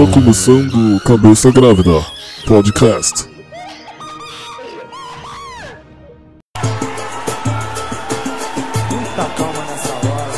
Está 0.00 0.14
começando 0.14 0.98
Cabeça 1.04 1.50
Grávida 1.50 1.92
Podcast. 2.46 3.28
muita 8.90 9.24
calma 9.36 9.62
nessa 9.66 9.92
hora. 9.92 10.32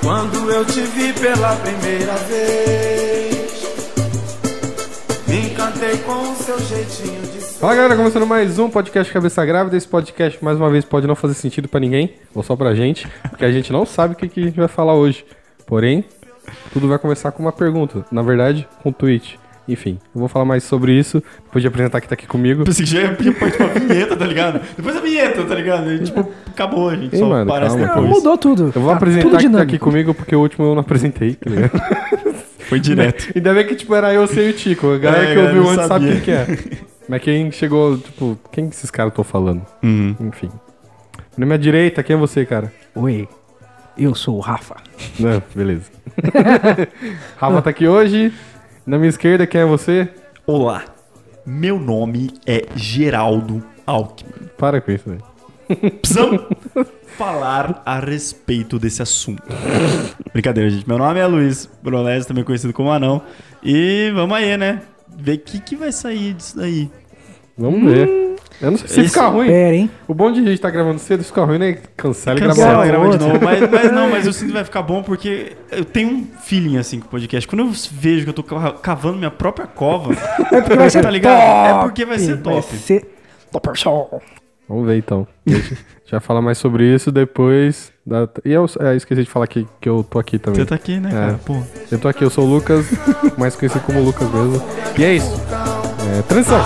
Quando 0.00 0.52
eu 0.52 0.64
te 0.64 0.82
vi 0.82 1.12
pela 1.14 1.56
primeira 1.56 2.14
vez, 2.28 3.64
me 5.26 5.46
encantei 5.46 5.96
com 5.98 6.12
o 6.12 6.36
seu 6.36 6.60
jeitinho 6.60 7.22
de 7.22 7.40
ser. 7.40 7.58
Fala 7.58 7.74
galera, 7.74 7.96
começando 7.96 8.24
mais 8.24 8.56
um 8.60 8.70
podcast 8.70 9.12
Cabeça 9.12 9.44
Grávida. 9.44 9.76
Esse 9.76 9.88
podcast, 9.88 10.38
mais 10.44 10.56
uma 10.56 10.70
vez, 10.70 10.84
pode 10.84 11.08
não 11.08 11.16
fazer 11.16 11.34
sentido 11.34 11.66
pra 11.66 11.80
ninguém, 11.80 12.14
ou 12.32 12.44
só 12.44 12.54
pra 12.54 12.72
gente, 12.72 13.08
porque 13.28 13.44
a 13.44 13.50
gente 13.50 13.72
não 13.72 13.84
sabe 13.84 14.14
o 14.14 14.16
que, 14.16 14.28
que 14.28 14.38
a 14.38 14.44
gente 14.44 14.60
vai 14.60 14.68
falar 14.68 14.94
hoje. 14.94 15.24
Porém, 15.66 16.04
tudo 16.72 16.88
vai 16.88 16.98
começar 16.98 17.30
com 17.32 17.42
uma 17.42 17.52
pergunta. 17.52 18.04
Na 18.10 18.22
verdade, 18.22 18.66
com 18.82 18.88
um 18.90 18.92
tweet. 18.92 19.38
Enfim, 19.68 19.98
eu 20.12 20.18
vou 20.18 20.28
falar 20.28 20.44
mais 20.44 20.64
sobre 20.64 20.92
isso. 20.92 21.22
Depois 21.44 21.62
de 21.62 21.68
apresentar 21.68 22.00
quem 22.00 22.08
tá 22.08 22.14
aqui 22.14 22.26
comigo. 22.26 22.64
Pensei 22.64 22.84
que 22.84 22.90
já 22.90 23.02
ia 23.02 23.14
pedir 23.14 23.38
parte 23.38 23.56
pra 23.56 23.66
vinheta, 23.68 24.16
tá 24.16 24.26
ligado? 24.26 24.60
Depois 24.76 24.96
a 24.96 25.00
vinheta, 25.00 25.44
tá 25.44 25.54
ligado? 25.54 25.92
E, 25.92 26.00
tipo, 26.02 26.28
acabou, 26.48 26.88
a 26.88 26.96
gente 26.96 27.12
Ei, 27.14 27.18
só 27.20 27.28
mano, 27.28 27.46
parece 27.46 27.76
calma. 27.76 27.88
depois. 27.94 28.08
Mudou 28.10 28.36
tudo. 28.38 28.72
Eu 28.74 28.80
vou 28.82 28.90
Tá 28.90 28.96
apresentar 28.96 29.38
quem 29.38 29.52
tá 29.52 29.62
aqui 29.62 29.78
comigo, 29.78 30.12
porque 30.14 30.34
o 30.34 30.40
último 30.40 30.66
eu 30.66 30.74
não 30.74 30.80
apresentei, 30.80 31.34
tá 31.34 31.48
ligado? 31.48 31.70
Foi 32.68 32.80
direto. 32.80 33.32
Ainda 33.36 33.54
bem 33.54 33.66
que, 33.66 33.74
tipo, 33.76 33.94
era 33.94 34.12
eu 34.12 34.26
sem 34.26 34.48
o 34.48 34.52
Tico. 34.52 34.88
A 34.94 34.98
galera 34.98 35.28
É, 35.28 35.34
que 35.34 35.40
a 35.40 35.44
ouviu 35.44 35.68
antes 35.70 35.86
sabe 35.86 36.08
quem 36.10 36.20
que 36.20 36.30
é. 36.32 36.46
Mas 37.08 37.22
quem 37.22 37.50
chegou, 37.52 37.98
tipo, 37.98 38.38
quem 38.50 38.68
que 38.68 38.74
esses 38.74 38.90
caras 38.90 39.12
estão 39.12 39.24
falando? 39.24 39.62
Uhum. 39.82 40.16
Enfim. 40.20 40.50
Na 41.36 41.46
minha 41.46 41.58
direita, 41.58 42.02
quem 42.02 42.16
é 42.16 42.18
você, 42.18 42.44
cara? 42.44 42.72
Oi, 42.94 43.28
eu 43.96 44.14
sou 44.14 44.36
o 44.36 44.40
Rafa. 44.40 44.76
Não, 45.18 45.42
beleza. 45.54 45.90
Rafa 47.36 47.62
tá 47.62 47.70
aqui 47.70 47.86
hoje. 47.86 48.32
Na 48.86 48.98
minha 48.98 49.08
esquerda, 49.08 49.46
quem 49.46 49.60
é 49.60 49.64
você? 49.64 50.08
Olá, 50.46 50.84
meu 51.46 51.78
nome 51.78 52.30
é 52.46 52.66
Geraldo 52.74 53.62
Alckmin. 53.86 54.48
Para 54.58 54.80
com 54.80 54.90
isso, 54.90 55.08
velho. 55.08 55.22
Precisamos 56.00 56.42
falar 57.16 57.82
a 57.86 57.98
respeito 57.98 58.78
desse 58.78 59.02
assunto. 59.02 59.42
Brincadeira, 60.32 60.68
gente. 60.70 60.86
Meu 60.88 60.98
nome 60.98 61.20
é 61.20 61.26
Luiz 61.26 61.68
Brolés, 61.82 62.26
também 62.26 62.44
conhecido 62.44 62.72
como 62.72 62.90
Anão. 62.90 63.22
E 63.62 64.10
vamos 64.14 64.36
aí, 64.36 64.56
né? 64.56 64.82
Ver 65.08 65.34
o 65.34 65.38
que, 65.40 65.60
que 65.60 65.76
vai 65.76 65.92
sair 65.92 66.34
disso 66.34 66.56
daí. 66.56 66.90
Vamos 67.56 67.90
ver. 67.92 68.22
Eu 68.60 68.70
não 68.70 68.78
sei 68.78 68.88
se 68.88 69.08
ficar 69.08 69.28
ruim. 69.28 69.48
Pera, 69.48 69.74
hein? 69.74 69.90
O 70.06 70.14
bom 70.14 70.30
de 70.30 70.38
a 70.40 70.44
gente 70.44 70.60
tá 70.60 70.70
gravando 70.70 70.98
cedo, 71.00 71.20
se 71.22 71.28
ficar 71.30 71.44
ruim, 71.44 71.58
né? 71.58 71.78
Cancela 71.96 72.38
e 72.38 72.42
Cancela, 72.42 72.68
grava 72.68 72.86
grava 72.86 73.04
outro. 73.04 73.18
de 73.18 73.24
novo. 73.26 73.44
Mas, 73.44 73.60
mas 73.70 73.92
não, 73.92 74.08
mas 74.08 74.26
eu 74.26 74.32
sinto 74.32 74.48
que 74.48 74.52
vai 74.54 74.64
ficar 74.64 74.82
bom 74.82 75.02
porque 75.02 75.52
eu 75.72 75.84
tenho 75.84 76.08
um 76.10 76.26
feeling 76.42 76.76
assim 76.78 77.00
com 77.00 77.06
o 77.06 77.10
podcast. 77.10 77.48
Quando 77.48 77.60
eu 77.62 77.70
vejo 77.90 78.22
que 78.24 78.30
eu 78.30 78.34
tô 78.34 78.42
ca- 78.44 78.72
cavando 78.72 79.18
minha 79.18 79.30
própria 79.32 79.66
cova, 79.66 80.14
É 80.52 80.60
porque 80.60 80.76
vai 80.76 80.90
ser 80.90 81.02
Tá 81.02 81.10
ligado? 81.10 81.40
top. 81.40 81.68
É 81.68 81.82
porque 81.82 82.04
vai 82.04 82.18
ser 82.20 82.36
top. 82.40 82.54
Vai 82.54 82.78
ser 82.78 83.08
top 83.50 83.68
show. 83.78 84.22
Vamos 84.68 84.86
ver 84.86 84.96
então. 84.96 85.26
A 85.46 85.50
gente 85.50 85.76
já 86.06 86.20
falar 86.20 86.40
mais 86.40 86.56
sobre 86.56 86.84
isso 86.84 87.10
depois. 87.10 87.92
Da... 88.06 88.28
E 88.44 88.52
eu 88.52 88.64
é, 88.80 88.94
esqueci 88.94 89.24
de 89.24 89.28
falar 89.28 89.48
que, 89.48 89.66
que 89.80 89.88
eu 89.88 90.06
tô 90.08 90.20
aqui 90.20 90.38
também. 90.38 90.60
você 90.60 90.66
tá 90.66 90.76
aqui, 90.76 91.00
né, 91.00 91.10
cara? 91.10 91.40
Pô. 91.44 91.60
Eu 91.90 91.98
tô 91.98 92.06
aqui, 92.06 92.22
eu 92.24 92.30
sou 92.30 92.44
o 92.44 92.48
Lucas, 92.54 92.86
mais 93.36 93.56
conhecido 93.56 93.82
como 93.84 94.00
Lucas 94.00 94.30
mesmo. 94.30 94.62
E 94.96 95.04
é 95.04 95.14
isso. 95.16 95.32
É, 96.18 96.22
transição. 96.22 96.60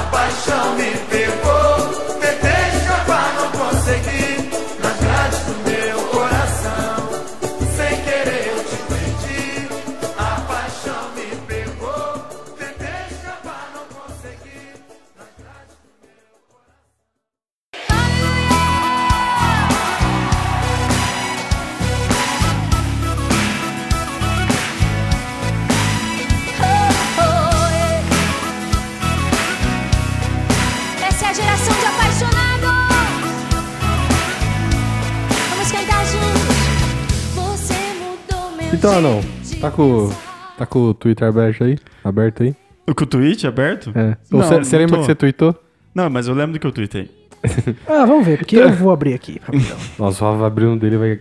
Então, 38.89 39.03
não. 39.03 39.21
Tá 39.61 39.71
com, 39.71 40.11
tá 40.59 40.67
com 40.67 40.79
o 40.81 40.95
Twitter 40.95 41.27
aberto 41.29 41.65
aí? 41.65 41.79
Aberto 42.05 42.43
aí? 42.45 42.55
Com 42.95 43.03
o 43.03 43.07
tweet 43.07 43.47
aberto? 43.47 43.91
É. 43.95 44.17
Não, 44.31 44.41
Você 44.41 44.55
você 44.59 44.77
não 44.77 44.81
lembra 44.81 44.97
tô. 44.97 45.01
que 45.03 45.07
você 45.07 45.15
tweetou? 45.15 45.61
Não, 45.95 46.09
mas 46.09 46.29
eu 46.29 46.35
lembro 46.35 46.53
do 46.53 46.61
que 46.61 46.67
eu 46.67 46.73
tweetei. 46.73 47.11
Ah, 47.89 48.05
vamos 48.05 48.25
ver, 48.27 48.39
porque 48.39 48.57
eu 48.57 48.73
vou 48.75 48.91
abrir 48.93 49.15
aqui. 49.15 49.41
rapidão. 49.43 49.77
Nossa, 49.99 50.25
o 50.25 50.33
Rafa 50.33 50.47
abrindo 50.47 50.79
dele 50.79 50.97
vai. 50.97 51.21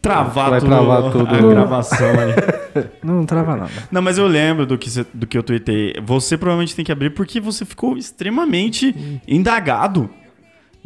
Travar 0.00 0.50
Vai 0.50 0.60
tudo, 0.60 0.68
travar 0.68 1.10
tudo. 1.10 1.34
a 1.34 1.38
gravação 1.54 2.06
aí. 2.08 2.84
Não 3.02 3.26
trava 3.26 3.56
nada. 3.56 3.70
Não, 3.90 4.00
mas 4.00 4.16
eu 4.16 4.28
lembro 4.28 4.64
do 4.64 4.78
que, 4.78 4.88
você- 4.88 5.04
do 5.12 5.26
que 5.26 5.36
eu 5.36 5.42
tweetei. 5.42 5.94
Você 6.04 6.36
provavelmente 6.38 6.74
tem 6.76 6.84
que 6.84 6.92
abrir 6.92 7.10
porque 7.10 7.40
você 7.40 7.64
ficou 7.64 7.96
extremamente 7.96 9.20
indagado. 9.26 10.08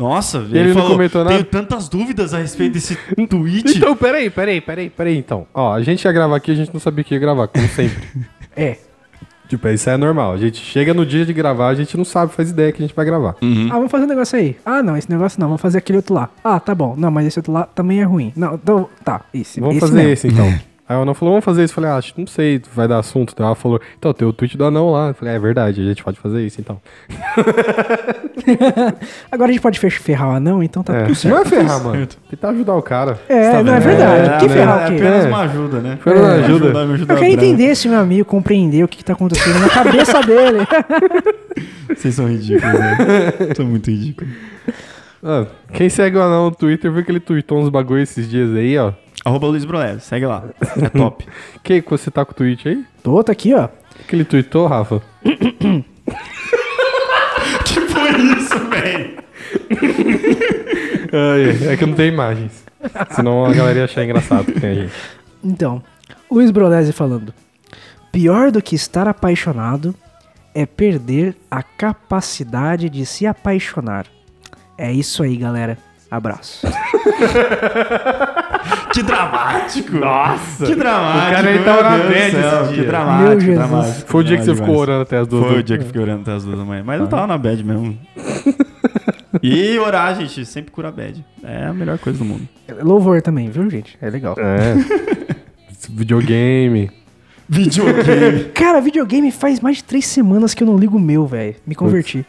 Nossa, 0.02 0.38
ele, 0.38 0.58
ele 0.58 0.68
não 0.68 0.74
falou, 0.74 0.90
comentou 0.90 1.22
nada? 1.24 1.36
tenho 1.36 1.44
tantas 1.44 1.88
dúvidas 1.88 2.34
a 2.34 2.38
respeito 2.38 2.72
desse 2.72 2.96
tweet. 3.28 3.76
Então, 3.76 3.96
peraí, 3.96 4.28
peraí, 4.30 4.60
peraí, 4.60 4.90
peraí, 4.90 5.16
então. 5.16 5.46
Ó, 5.54 5.72
a 5.72 5.80
gente 5.82 6.04
ia 6.04 6.12
gravar 6.12 6.36
aqui, 6.36 6.50
a 6.50 6.54
gente 6.54 6.72
não 6.72 6.80
sabia 6.80 7.04
que 7.04 7.14
ia 7.14 7.20
gravar, 7.20 7.48
como 7.48 7.66
sempre. 7.68 8.02
É. 8.54 8.76
tipo, 9.48 9.66
isso 9.68 9.88
é 9.88 9.96
normal. 9.96 10.32
A 10.34 10.36
gente 10.36 10.58
chega 10.58 10.92
no 10.92 11.06
dia 11.06 11.24
de 11.24 11.32
gravar, 11.32 11.68
a 11.68 11.74
gente 11.74 11.96
não 11.96 12.04
sabe, 12.04 12.32
faz 12.34 12.50
ideia 12.50 12.70
que 12.70 12.82
a 12.82 12.86
gente 12.86 12.94
vai 12.94 13.04
gravar. 13.06 13.34
Ah, 13.41 13.74
vamos 13.74 13.91
fazer 13.91 14.04
um 14.04 14.08
negócio 14.08 14.38
aí. 14.38 14.56
Ah, 14.62 14.82
não, 14.82 14.94
esse 14.94 15.08
negócio 15.10 15.41
não. 15.41 15.46
Vamos 15.48 15.62
fazer 15.62 15.78
aquele 15.78 15.96
outro 15.96 16.12
lá. 16.14 16.28
Ah, 16.44 16.60
tá 16.60 16.74
bom. 16.74 16.94
Não, 16.98 17.10
mas 17.10 17.26
esse 17.26 17.38
outro 17.38 17.50
lá 17.52 17.64
também 17.64 18.00
é 18.00 18.04
ruim. 18.04 18.30
Não, 18.36 18.56
então, 18.56 18.88
tá. 19.02 19.22
Esse, 19.32 19.58
Vamos 19.58 19.76
esse 19.76 19.86
fazer 19.86 19.96
mesmo. 19.96 20.12
esse 20.12 20.28
então. 20.28 20.52
Aí 20.88 20.97
o 20.97 21.03
anão 21.03 21.15
falou, 21.15 21.32
vamos 21.34 21.44
fazer 21.44 21.62
isso. 21.65 21.72
Eu 21.72 21.75
falei, 21.76 21.91
ah, 21.91 21.97
acho 21.97 22.12
que 22.12 22.20
não 22.20 22.26
sei, 22.26 22.60
vai 22.75 22.88
dar 22.88 22.98
assunto. 22.98 23.32
Então 23.32 23.47
ela 23.47 23.54
falou, 23.54 23.81
então 23.98 24.12
tem 24.12 24.26
o 24.26 24.32
tweet 24.32 24.56
do 24.59 24.65
anão 24.65 24.91
lá. 24.91 25.09
Eu 25.09 25.15
falei, 25.15 25.34
é 25.34 25.38
verdade, 25.38 25.81
a 25.81 25.84
gente 25.84 26.03
pode 26.03 26.19
fazer 26.19 26.44
isso 26.44 26.60
então. 26.60 26.81
Agora 29.31 29.50
a 29.50 29.53
gente 29.53 29.62
pode 29.62 29.78
fer- 29.78 29.91
ferrar 29.91 30.28
o 30.31 30.32
anão, 30.32 30.62
então 30.62 30.82
tá 30.82 30.94
É. 30.94 31.03
tudo 31.04 31.15
certo. 31.15 31.34
Não 31.34 31.42
é 31.42 31.44
ferrar, 31.44 31.82
mano. 31.84 32.06
Tentar 32.28 32.48
ajudar 32.50 32.75
o 32.75 32.82
cara. 32.82 33.21
É, 33.28 33.50
Tá 33.53 33.62
não 33.62 33.75
é 33.75 33.81
verdade. 33.81 34.38
que 34.41 34.48
né? 34.48 34.54
ferrar 34.54 34.82
é 34.82 34.84
o 34.84 34.88
quê? 34.88 34.94
apenas 34.97 35.25
É. 35.25 35.28
uma 35.28 35.41
ajuda, 35.41 35.81
né? 35.81 35.98
Foi 36.00 36.19
uma 36.19 36.28
Me 36.37 36.44
ajuda. 36.44 36.87
me 36.87 36.94
ajuda 36.94 37.12
Eu 37.15 37.19
quero 37.19 37.32
entender 37.32 37.65
esse 37.65 37.88
meu 37.88 38.00
amigo, 38.00 38.25
compreender 38.25 38.84
o 38.84 38.88
que, 38.88 38.98
que 38.98 39.04
tá 39.04 39.12
acontecendo 39.12 39.60
na 39.60 39.69
cabeça 39.69 40.21
dele. 40.22 40.59
Vocês 41.94 42.15
são 42.15 42.26
ridículos, 42.28 42.78
né? 42.78 42.97
São 43.56 43.66
muito 43.66 43.91
ridículos. 43.91 44.32
Ah, 45.22 45.47
quem 45.72 45.88
segue 45.88 46.16
o 46.16 46.22
anão 46.22 46.47
no 46.47 46.50
Twitter 46.54 46.91
viu 46.91 47.04
que 47.04 47.10
ele 47.12 47.21
tweetou 47.21 47.60
uns 47.60 47.69
bagulho 47.69 48.03
esses 48.03 48.28
dias 48.28 48.53
aí, 48.56 48.76
ó. 48.76 48.92
Arroba 49.25 49.47
Luiz 49.47 49.65
Brolev, 49.65 50.00
segue 50.00 50.27
lá. 50.27 50.44
É 50.81 50.88
top. 50.99 51.25
Que 51.62 51.81
você 51.81 52.10
tá 52.10 52.25
com 52.25 52.33
o 52.33 52.34
tweet 52.34 52.69
aí? 52.69 52.84
Tô, 53.03 53.22
tá 53.22 53.33
aqui, 53.33 53.55
ó. 53.55 53.66
O 53.66 54.05
que 54.09 54.16
ele 54.16 54.25
tweetou, 54.25 54.66
Rafa? 54.66 55.00
que 57.65 57.81
foi 57.81 58.10
isso, 58.37 58.59
velho? 58.69 59.22
Ai, 61.13 61.72
é 61.72 61.77
que 61.77 61.86
não 61.86 61.95
tem 61.95 62.09
imagens. 62.09 62.65
Senão 63.10 63.45
a 63.45 63.53
galera 63.53 63.78
ia 63.80 63.84
achar 63.84 64.03
engraçado 64.04 64.47
que 64.47 64.60
tem 64.60 64.71
a 64.71 64.74
gente. 64.74 64.92
Então, 65.45 65.83
Luiz 66.30 66.51
Brodese 66.51 66.92
falando. 66.92 67.33
Pior 68.10 68.51
do 68.51 68.60
que 68.60 68.75
estar 68.75 69.07
apaixonado 69.07 69.95
é 70.54 70.66
perder 70.66 71.36
a 71.51 71.63
capacidade 71.63 72.89
de 72.91 73.07
se 73.07 73.27
apaixonar. 73.27 74.07
É 74.77 74.92
isso 74.92 75.22
aí, 75.22 75.36
galera. 75.36 75.78
Abraço. 76.10 76.66
Que 78.92 79.03
dramático. 79.03 79.97
Nossa. 79.97 80.66
Que 80.66 80.74
dramático. 80.74 81.27
O 81.27 81.30
cara, 81.34 81.48
ele 81.50 81.59
meu 81.59 81.65
tava 81.65 81.83
na 81.83 81.98
bad 82.04 82.30
céu, 82.30 82.60
esse 82.62 82.68
Que 82.68 82.74
dia. 82.74 82.84
dramático, 82.84 83.28
Meu 83.30 83.41
Jesus. 83.41 83.59
dramático. 83.68 84.09
Foi 84.10 84.21
o 84.21 84.24
dia 84.24 84.36
que 84.39 84.44
você 84.44 84.54
ficou 84.54 84.77
orando 84.77 85.03
até 85.03 85.18
as 85.18 85.27
duas 85.27 85.44
Foi 85.44 85.54
da- 85.54 85.60
o 85.60 85.62
dia 85.62 85.77
que 85.78 85.83
eu 85.83 85.86
fiquei 85.86 86.03
orando 86.03 86.21
até 86.22 86.33
as 86.33 86.44
duas 86.44 86.59
da 86.59 86.65
manhã. 86.65 86.83
Mas 86.84 87.00
eu 87.00 87.06
tava 87.09 87.27
na 87.27 87.39
bad 87.39 87.65
mesmo. 87.65 87.98
E 89.42 89.78
orar, 89.78 90.15
gente, 90.15 90.44
sempre 90.44 90.71
cura 90.71 90.92
bad. 90.92 91.24
É 91.42 91.65
a 91.65 91.72
melhor 91.72 91.98
coisa 91.98 92.18
do 92.18 92.24
mundo. 92.24 92.47
Louvor 92.83 93.21
também, 93.22 93.50
viu, 93.50 93.68
gente? 93.71 93.97
É 94.00 94.10
legal. 94.10 94.36
É. 94.39 94.74
Videogame. 95.89 96.91
Videogame. 97.48 98.44
Cara, 98.54 98.80
videogame 98.80 99.33
faz 99.33 99.59
mais 99.59 99.78
de 99.78 99.84
três 99.84 100.06
semanas 100.06 100.53
que 100.54 100.62
eu 100.62 100.66
não 100.66 100.77
ligo 100.77 100.98
o 100.98 101.00
meu, 101.00 101.27
velho. 101.27 101.56
Me 101.66 101.74
converti. 101.74 102.24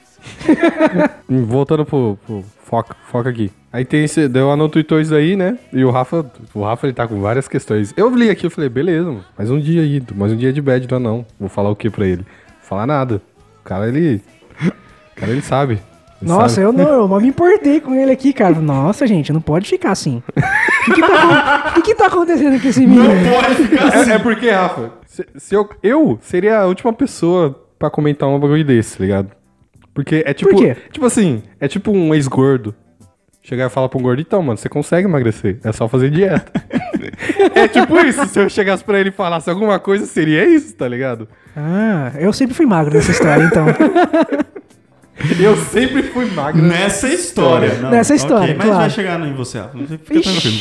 Hum, 1.30 1.46
Voltando 1.46 1.86
pro, 1.86 2.18
pro 2.26 2.44
foca, 2.66 2.96
foca 3.12 3.30
aqui. 3.30 3.52
Aí 3.74 3.84
tem 3.84 4.04
esse, 4.04 4.28
deu 4.28 4.52
a 4.52 4.70
tweetou 4.70 5.02
isso 5.02 5.16
aí, 5.16 5.36
né? 5.36 5.58
E 5.74 5.84
o 5.84 5.90
Rafa, 5.90 6.24
o 6.54 6.62
Rafa 6.62 6.86
ele 6.86 6.94
tá 6.94 7.08
com 7.08 7.20
várias 7.20 7.48
questões. 7.48 7.92
Eu 7.98 8.08
li 8.16 8.30
aqui, 8.30 8.46
eu 8.46 8.52
falei, 8.52 8.70
beleza, 8.70 9.06
mano. 9.06 9.26
Mais 9.36 9.50
um 9.50 9.60
dia 9.60 9.82
aí, 9.82 10.00
mais 10.14 10.32
um 10.32 10.36
dia 10.36 10.54
de 10.54 10.62
bad 10.62 10.86
do 10.86 10.96
anão. 10.96 11.26
Vou 11.40 11.50
falar 11.50 11.72
o 11.72 11.76
que 11.76 11.90
pra 11.90 12.06
ele? 12.06 12.22
Vou 12.22 12.70
falar 12.70 12.86
nada. 12.86 13.20
O 13.62 13.64
cara, 13.64 13.88
ele. 13.88 14.22
O 14.62 15.16
cara, 15.20 15.32
ele 15.32 15.42
sabe. 15.42 15.80
Nossa, 16.22 16.62
eu 16.62 16.72
não, 16.72 16.88
eu 16.88 17.08
não 17.08 17.18
me 17.20 17.30
importei 17.30 17.82
com 17.82 17.96
ele 17.96 18.12
aqui, 18.12 18.32
cara. 18.32 18.54
Nossa, 18.60 19.08
gente, 19.08 19.34
não 19.34 19.42
pode 19.42 19.68
ficar 19.68 19.90
assim. 19.90 20.22
O 20.28 20.86
que, 20.86 20.94
que, 20.94 21.02
tá, 21.02 21.66
o 21.66 21.74
que 21.74 21.82
que 21.82 21.96
tá 21.96 22.06
acontecendo 22.06 22.62
com 22.62 22.68
esse 22.68 22.86
menino? 22.86 23.06
Pode 23.34 23.56
ficar 23.56 23.88
assim. 23.88 24.12
É, 24.12 24.14
é 24.14 24.20
porque, 24.20 24.52
Rafa, 24.52 24.92
se, 25.08 25.26
se 25.36 25.56
eu, 25.56 25.68
eu 25.82 26.20
seria 26.22 26.60
a 26.60 26.68
última 26.68 26.94
pessoa 26.94 27.60
pra 27.80 27.90
comentar 27.90 28.30
um 28.30 28.40
bagulho 28.40 28.64
desse, 28.64 29.00
tá 29.00 29.04
ligado? 29.04 29.32
Porque 29.96 30.24
é 30.26 30.34
tipo. 30.34 30.52
Por 30.52 30.60
quê? 30.60 30.78
Tipo 30.92 31.08
assim, 31.08 31.42
é 31.60 31.68
tipo 31.68 31.92
um 31.92 32.14
ex-gordo. 32.14 32.76
Chegar 33.44 33.68
e 33.68 33.70
falar 33.70 33.90
pra 33.90 34.00
um 34.00 34.02
gordo, 34.02 34.22
então, 34.22 34.42
mano, 34.42 34.58
você 34.58 34.70
consegue 34.70 35.06
emagrecer. 35.06 35.60
É 35.66 35.72
só 35.74 35.88
fazer 35.90 36.10
dieta. 36.10 36.50
é 37.54 37.68
tipo 37.68 38.00
isso. 38.00 38.26
Se 38.28 38.40
eu 38.40 38.50
chegasse 38.50 38.84
pra 38.84 38.98
ele 38.98 39.10
e 39.10 39.12
falasse 39.12 39.50
alguma 39.50 39.78
coisa, 39.80 40.06
seria 40.06 40.46
isso, 40.46 40.74
tá 40.76 40.88
ligado? 40.88 41.28
Ah, 41.56 42.14
eu 42.18 42.32
sempre 42.32 42.56
fui 42.56 42.66
magro 42.66 42.94
nessa 42.94 43.12
história, 43.12 43.44
então. 43.44 43.66
Eu 45.40 45.56
sempre 45.56 46.04
fui 46.04 46.26
magro. 46.32 46.62
Nessa 46.62 47.08
história. 47.08 47.76
Não, 47.76 47.92
Nessa 47.92 48.16
história, 48.16 48.46
ok, 48.46 48.56
mas 48.58 48.66
claro. 48.66 48.82
vai 48.82 48.90
chegar 48.90 49.22
em 49.22 49.34
você. 49.34 49.62
Fica 50.04 50.22
tranquilo. 50.22 50.58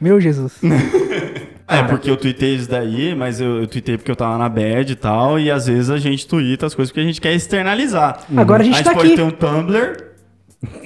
Meu 0.00 0.20
Jesus. 0.20 0.60
É, 1.70 1.82
porque 1.82 2.10
eu 2.10 2.16
tuitei 2.16 2.54
isso 2.54 2.66
daí, 2.66 3.14
mas 3.14 3.42
eu, 3.42 3.60
eu 3.60 3.66
tuitei 3.66 3.98
porque 3.98 4.10
eu 4.10 4.16
tava 4.16 4.38
na 4.38 4.48
bad 4.48 4.90
e 4.90 4.96
tal, 4.96 5.38
e 5.38 5.50
às 5.50 5.66
vezes 5.66 5.90
a 5.90 5.98
gente 5.98 6.26
tuita 6.26 6.64
as 6.64 6.74
coisas 6.74 6.90
que 6.90 6.98
a 6.98 7.02
gente 7.02 7.20
quer 7.20 7.34
externalizar. 7.34 8.24
Agora 8.34 8.62
a 8.62 8.64
gente 8.64 8.82
tá 8.82 8.94
pode 8.94 9.08
aqui. 9.08 9.16
ter 9.16 9.22
um 9.22 9.30
Tumblr, 9.30 10.07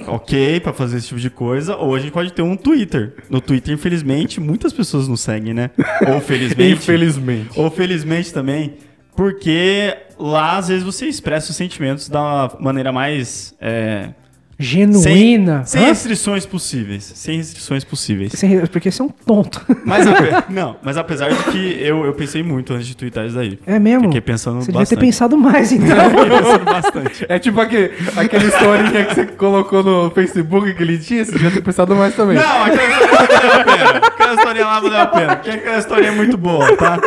ok, 0.07 0.59
pra 0.59 0.73
fazer 0.73 0.97
esse 0.97 1.07
tipo 1.07 1.19
de 1.19 1.29
coisa, 1.29 1.75
ou 1.75 1.95
a 1.95 1.99
gente 1.99 2.11
pode 2.11 2.31
ter 2.33 2.41
um 2.41 2.55
Twitter. 2.55 3.15
No 3.29 3.41
Twitter, 3.41 3.73
infelizmente, 3.73 4.39
muitas 4.39 4.71
pessoas 4.71 5.07
nos 5.07 5.21
seguem, 5.21 5.53
né? 5.53 5.71
Ou 6.07 6.21
felizmente. 6.21 6.73
Infelizmente. 6.73 7.59
Ou 7.59 7.71
felizmente 7.71 8.33
também, 8.33 8.75
porque 9.15 9.95
lá 10.17 10.57
às 10.57 10.67
vezes 10.67 10.83
você 10.83 11.07
expressa 11.07 11.51
os 11.51 11.55
sentimentos 11.55 12.07
da 12.07 12.55
maneira 12.59 12.91
mais. 12.91 13.55
é, 13.59 14.13
Genuína. 14.59 15.63
Sem, 15.65 15.81
sem 15.81 15.89
restrições 15.89 16.45
possíveis. 16.45 17.11
Sem 17.15 17.37
restrições 17.37 17.83
possíveis. 17.83 18.31
Sem- 18.33 18.65
Porque 18.67 18.91
você 18.91 19.01
é 19.01 19.05
um 19.05 19.09
tonto. 19.09 19.61
Mas, 19.85 20.05
ape- 20.07 20.45
não, 20.53 20.77
mas 20.83 20.95
apesar 20.97 21.29
de 21.29 21.43
que 21.51 21.77
eu, 21.81 22.05
eu 22.05 22.13
pensei 22.13 22.43
muito 22.43 22.73
antes 22.73 22.87
de 22.87 22.95
twittar 22.95 23.25
isso 23.25 23.35
daí. 23.35 23.59
É 23.65 23.79
mesmo? 23.79 24.03
Fiquei 24.05 24.21
pensando 24.21 24.59
Você 24.61 24.67
devia 24.67 24.81
bastante. 24.81 24.99
ter 24.99 25.05
pensado 25.05 25.37
mais, 25.37 25.71
então. 25.71 25.97
Fiquei 26.09 26.29
pensando 26.39 26.65
bastante. 26.65 27.25
É 27.27 27.39
tipo 27.39 27.59
aquele, 27.59 27.91
aquela 28.15 28.43
historinha 28.43 29.05
que 29.05 29.15
você 29.15 29.25
colocou 29.25 29.83
no 29.83 30.09
Facebook 30.11 30.69
aquele 30.69 30.97
dia, 30.97 31.25
você 31.25 31.31
devia 31.31 31.51
ter 31.51 31.61
pensado 31.61 31.95
mais 31.95 32.15
também. 32.15 32.37
Não, 32.37 32.63
aquela 32.63 32.83
historinha 32.93 33.05
valeu 33.05 33.41
a 33.59 33.63
pena. 33.65 34.07
Aquela 34.07 34.33
historinha 34.35 34.65
lá 34.65 34.79
valeu 34.79 34.99
a 34.99 35.05
pena. 35.07 35.35
Porque 35.35 35.49
aquela 35.49 35.77
historinha 35.79 36.09
é 36.09 36.15
muito 36.15 36.37
boa, 36.37 36.75
tá? 36.77 36.99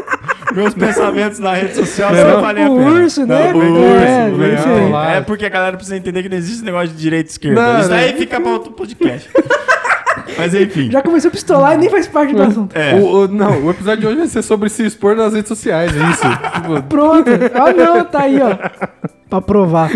Meus 0.55 0.75
pensamentos 0.75 1.39
na 1.39 1.53
rede 1.55 1.75
social 1.75 2.15
só 2.15 2.41
valem 2.41 2.65
a 2.65 2.71
o 2.71 2.77
pena. 2.77 2.91
urso, 2.91 3.27
né? 3.27 3.53
Não, 3.53 3.59
o 3.59 3.63
É, 3.63 4.29
urso, 4.31 4.69
é 4.69 4.85
aí. 4.85 4.91
lá. 4.91 5.13
É 5.17 5.21
porque 5.21 5.45
a 5.47 5.49
galera 5.49 5.77
precisa 5.77 5.97
entender 5.97 6.23
que 6.23 6.29
não 6.29 6.37
existe 6.37 6.65
negócio 6.65 6.89
de 6.89 6.97
direita 6.97 7.29
e 7.29 7.33
esquerda. 7.33 7.61
Não, 7.73 7.81
Isso 7.81 7.89
daí 7.89 8.13
né? 8.13 8.19
fica 8.19 8.41
pra 8.41 8.51
outro 8.53 8.73
podcast. 8.73 9.29
Mas 10.39 10.55
enfim. 10.55 10.91
Já 10.91 11.03
começou 11.03 11.29
a 11.29 11.33
pistolar 11.33 11.75
e 11.75 11.79
nem 11.79 11.89
faz 11.91 12.07
parte 12.09 12.35
do 12.35 12.43
assunto. 12.43 12.77
É. 12.77 12.95
O, 12.95 13.25
o- 13.25 13.29
não, 13.29 13.63
o 13.65 13.71
episódio 13.71 14.01
de 14.01 14.07
hoje 14.07 14.17
vai 14.19 14.27
ser 14.27 14.43
sobre 14.43 14.69
se 14.69 14.85
expor 14.85 15.15
nas 15.17 15.33
redes 15.33 15.49
sociais, 15.49 15.93
é 15.97 16.11
isso. 16.11 16.23
Pronto. 16.89 17.31
Ah, 17.55 17.73
não, 17.73 18.05
tá 18.05 18.23
aí, 18.23 18.39
ó. 18.41 18.57
Pra 19.31 19.41
provar. 19.41 19.91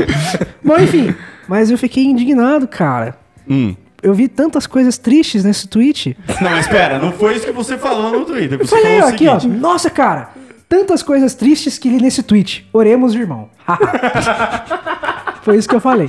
Bom, 0.64 0.76
enfim. 0.78 1.14
Mas 1.48 1.70
eu 1.70 1.76
fiquei 1.78 2.04
indignado, 2.04 2.66
cara. 2.68 3.16
Hum. 3.48 3.74
Eu 4.02 4.14
vi 4.14 4.28
tantas 4.28 4.66
coisas 4.66 4.96
tristes 4.96 5.44
nesse 5.44 5.68
tweet. 5.68 6.16
Não, 6.40 6.50
mas 6.50 6.60
espera, 6.60 6.98
não 6.98 7.12
foi 7.12 7.34
isso 7.36 7.44
que 7.46 7.52
você 7.52 7.76
falou 7.76 8.10
no 8.12 8.24
Twitter. 8.24 8.56
Você 8.58 8.74
Falei, 8.74 8.98
falou 8.98 9.02
ó, 9.08 9.10
o 9.10 9.14
aqui, 9.14 9.28
ó. 9.28 9.38
Nossa, 9.48 9.90
cara. 9.90 10.30
Tantas 10.70 11.02
coisas 11.02 11.34
tristes 11.34 11.78
que 11.80 11.88
li 11.90 12.00
nesse 12.00 12.22
tweet. 12.22 12.68
Oremos, 12.72 13.12
irmão. 13.16 13.50
Foi 15.42 15.56
isso 15.56 15.68
que 15.68 15.74
eu 15.74 15.80
falei. 15.80 16.08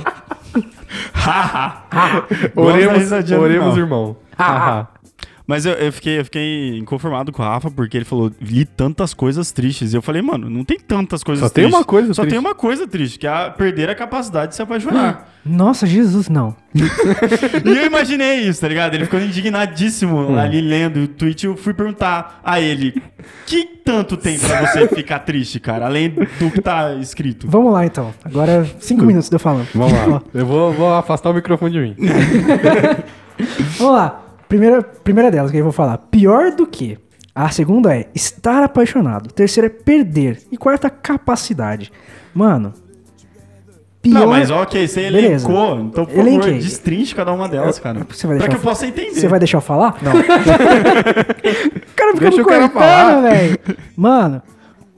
Oremos, 2.54 3.10
oremos 3.32 3.76
irmão. 3.76 4.16
Mas 5.46 5.66
eu, 5.66 5.72
eu 5.72 5.92
fiquei, 5.92 6.20
eu 6.20 6.24
fiquei 6.24 6.78
inconformado 6.78 7.32
com 7.32 7.42
o 7.42 7.44
Rafa, 7.44 7.70
porque 7.70 7.96
ele 7.96 8.04
falou, 8.04 8.30
li 8.40 8.64
tantas 8.64 9.12
coisas 9.12 9.50
tristes. 9.52 9.92
E 9.92 9.96
eu 9.96 10.02
falei, 10.02 10.22
mano, 10.22 10.48
não 10.48 10.64
tem 10.64 10.78
tantas 10.78 11.24
coisas 11.24 11.42
Só 11.42 11.48
tem 11.48 11.64
tristes. 11.64 11.78
uma 11.80 11.84
coisa 11.84 12.14
Só 12.14 12.22
triste. 12.22 12.30
tem 12.30 12.38
uma 12.38 12.54
coisa 12.54 12.86
triste, 12.86 13.18
que 13.18 13.26
é 13.26 13.30
a 13.30 13.50
perder 13.50 13.90
a 13.90 13.94
capacidade 13.94 14.50
de 14.50 14.56
se 14.56 14.62
apaixonar. 14.62 15.28
Nossa, 15.44 15.84
Jesus, 15.86 16.28
não. 16.28 16.54
e 16.72 17.68
eu 17.76 17.84
imaginei 17.86 18.40
isso, 18.42 18.60
tá 18.60 18.68
ligado? 18.68 18.94
Ele 18.94 19.04
ficou 19.04 19.18
indignadíssimo 19.20 20.16
Hum. 20.16 20.38
ali 20.38 20.60
lendo 20.60 21.00
o 21.00 21.08
tweet. 21.08 21.44
Eu 21.46 21.56
fui 21.56 21.74
perguntar 21.74 22.40
a 22.44 22.60
ele, 22.60 23.02
que 23.44 23.64
tanto 23.64 24.16
tem 24.16 24.38
pra 24.38 24.60
você 24.66 24.86
ficar 24.86 25.18
triste, 25.20 25.58
cara? 25.58 25.86
Além 25.86 26.10
do 26.10 26.50
que 26.52 26.60
tá 26.62 26.94
escrito. 26.94 27.48
Vamos 27.50 27.72
lá, 27.72 27.84
então. 27.84 28.14
Agora, 28.24 28.64
cinco 28.78 29.04
minutos 29.04 29.28
de 29.28 29.34
eu 29.34 29.40
falando. 29.40 29.66
Vamos 29.74 29.92
lá. 29.92 30.22
Eu 30.32 30.46
vou, 30.46 30.72
vou 30.72 30.94
afastar 30.94 31.30
o 31.30 31.34
microfone 31.34 31.72
de 31.72 31.80
mim. 31.80 31.96
Vamos 33.78 33.94
lá. 33.94 34.20
Primeira, 34.52 34.82
primeira 34.82 35.30
delas 35.30 35.50
que 35.50 35.56
eu 35.56 35.62
vou 35.62 35.72
falar. 35.72 35.96
Pior 35.96 36.50
do 36.50 36.66
que. 36.66 36.98
A 37.34 37.48
segunda 37.48 37.96
é 37.96 38.10
estar 38.14 38.62
apaixonado. 38.62 39.32
Terceira 39.32 39.68
é 39.68 39.70
perder. 39.70 40.42
E 40.52 40.58
quarta, 40.58 40.90
capacidade. 40.90 41.90
Mano. 42.34 42.74
Pior... 44.02 44.20
Não, 44.20 44.26
mas 44.26 44.50
ok, 44.50 44.86
você 44.86 45.10
Beleza. 45.10 45.48
elencou. 45.48 45.80
Então, 45.80 46.04
por 46.04 46.18
Elenquei. 46.18 46.50
favor, 46.50 46.58
destrinche 46.58 47.14
cada 47.14 47.32
uma 47.32 47.48
delas, 47.48 47.78
cara. 47.78 48.06
Você 48.10 48.26
vai 48.26 48.36
pra 48.36 48.48
que 48.48 48.54
eu 48.54 48.58
eu 48.58 48.62
possa 48.62 48.86
entender. 48.86 49.14
Você 49.14 49.26
vai 49.26 49.38
deixar 49.38 49.56
eu 49.56 49.62
falar? 49.62 49.96
Não. 50.02 50.12
o 50.20 51.94
cara 51.96 52.12
fica 52.12 52.30
Deixa 52.30 52.36
me 52.36 52.44
cortando, 52.44 53.22
velho. 53.22 53.58
Mano, 53.96 54.42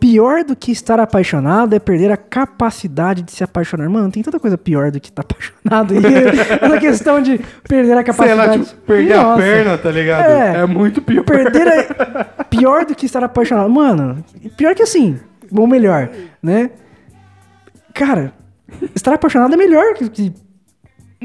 pior 0.04 0.44
do 0.44 0.54
que 0.54 0.70
estar 0.70 1.00
apaixonado 1.00 1.74
é 1.74 1.78
perder 1.78 2.12
a 2.12 2.16
capacidade 2.18 3.22
de 3.22 3.32
se 3.32 3.42
apaixonar. 3.42 3.88
Mano, 3.88 4.10
tem 4.12 4.22
tanta 4.22 4.38
coisa 4.38 4.58
pior 4.58 4.90
do 4.90 5.00
que 5.00 5.08
estar 5.08 5.22
apaixonado. 5.22 5.94
E 5.94 5.98
essa 6.62 6.78
questão 6.78 7.22
de 7.22 7.40
perder 7.66 7.92
a 7.92 7.96
Sei 7.96 8.04
capacidade. 8.04 8.58
lá, 8.58 8.64
tipo, 8.66 8.80
perder 8.82 9.14
a 9.14 9.22
Nossa. 9.22 9.42
perna, 9.42 9.78
tá 9.78 9.90
ligado? 9.90 10.30
É. 10.30 10.56
É, 10.60 10.66
muito 10.66 11.00
pior. 11.00 11.24
Perder 11.24 11.66
a... 11.98 12.44
Pior 12.44 12.84
do 12.84 12.94
que 12.94 13.06
estar 13.06 13.24
apaixonado. 13.24 13.70
Mano, 13.70 14.22
pior 14.58 14.74
que 14.74 14.82
assim. 14.82 15.18
Ou 15.50 15.66
melhor, 15.66 16.10
né? 16.42 16.70
Cara, 17.94 18.34
estar 18.94 19.14
apaixonado 19.14 19.54
é 19.54 19.56
melhor 19.56 19.94
que, 19.94 20.10
que- 20.10 20.32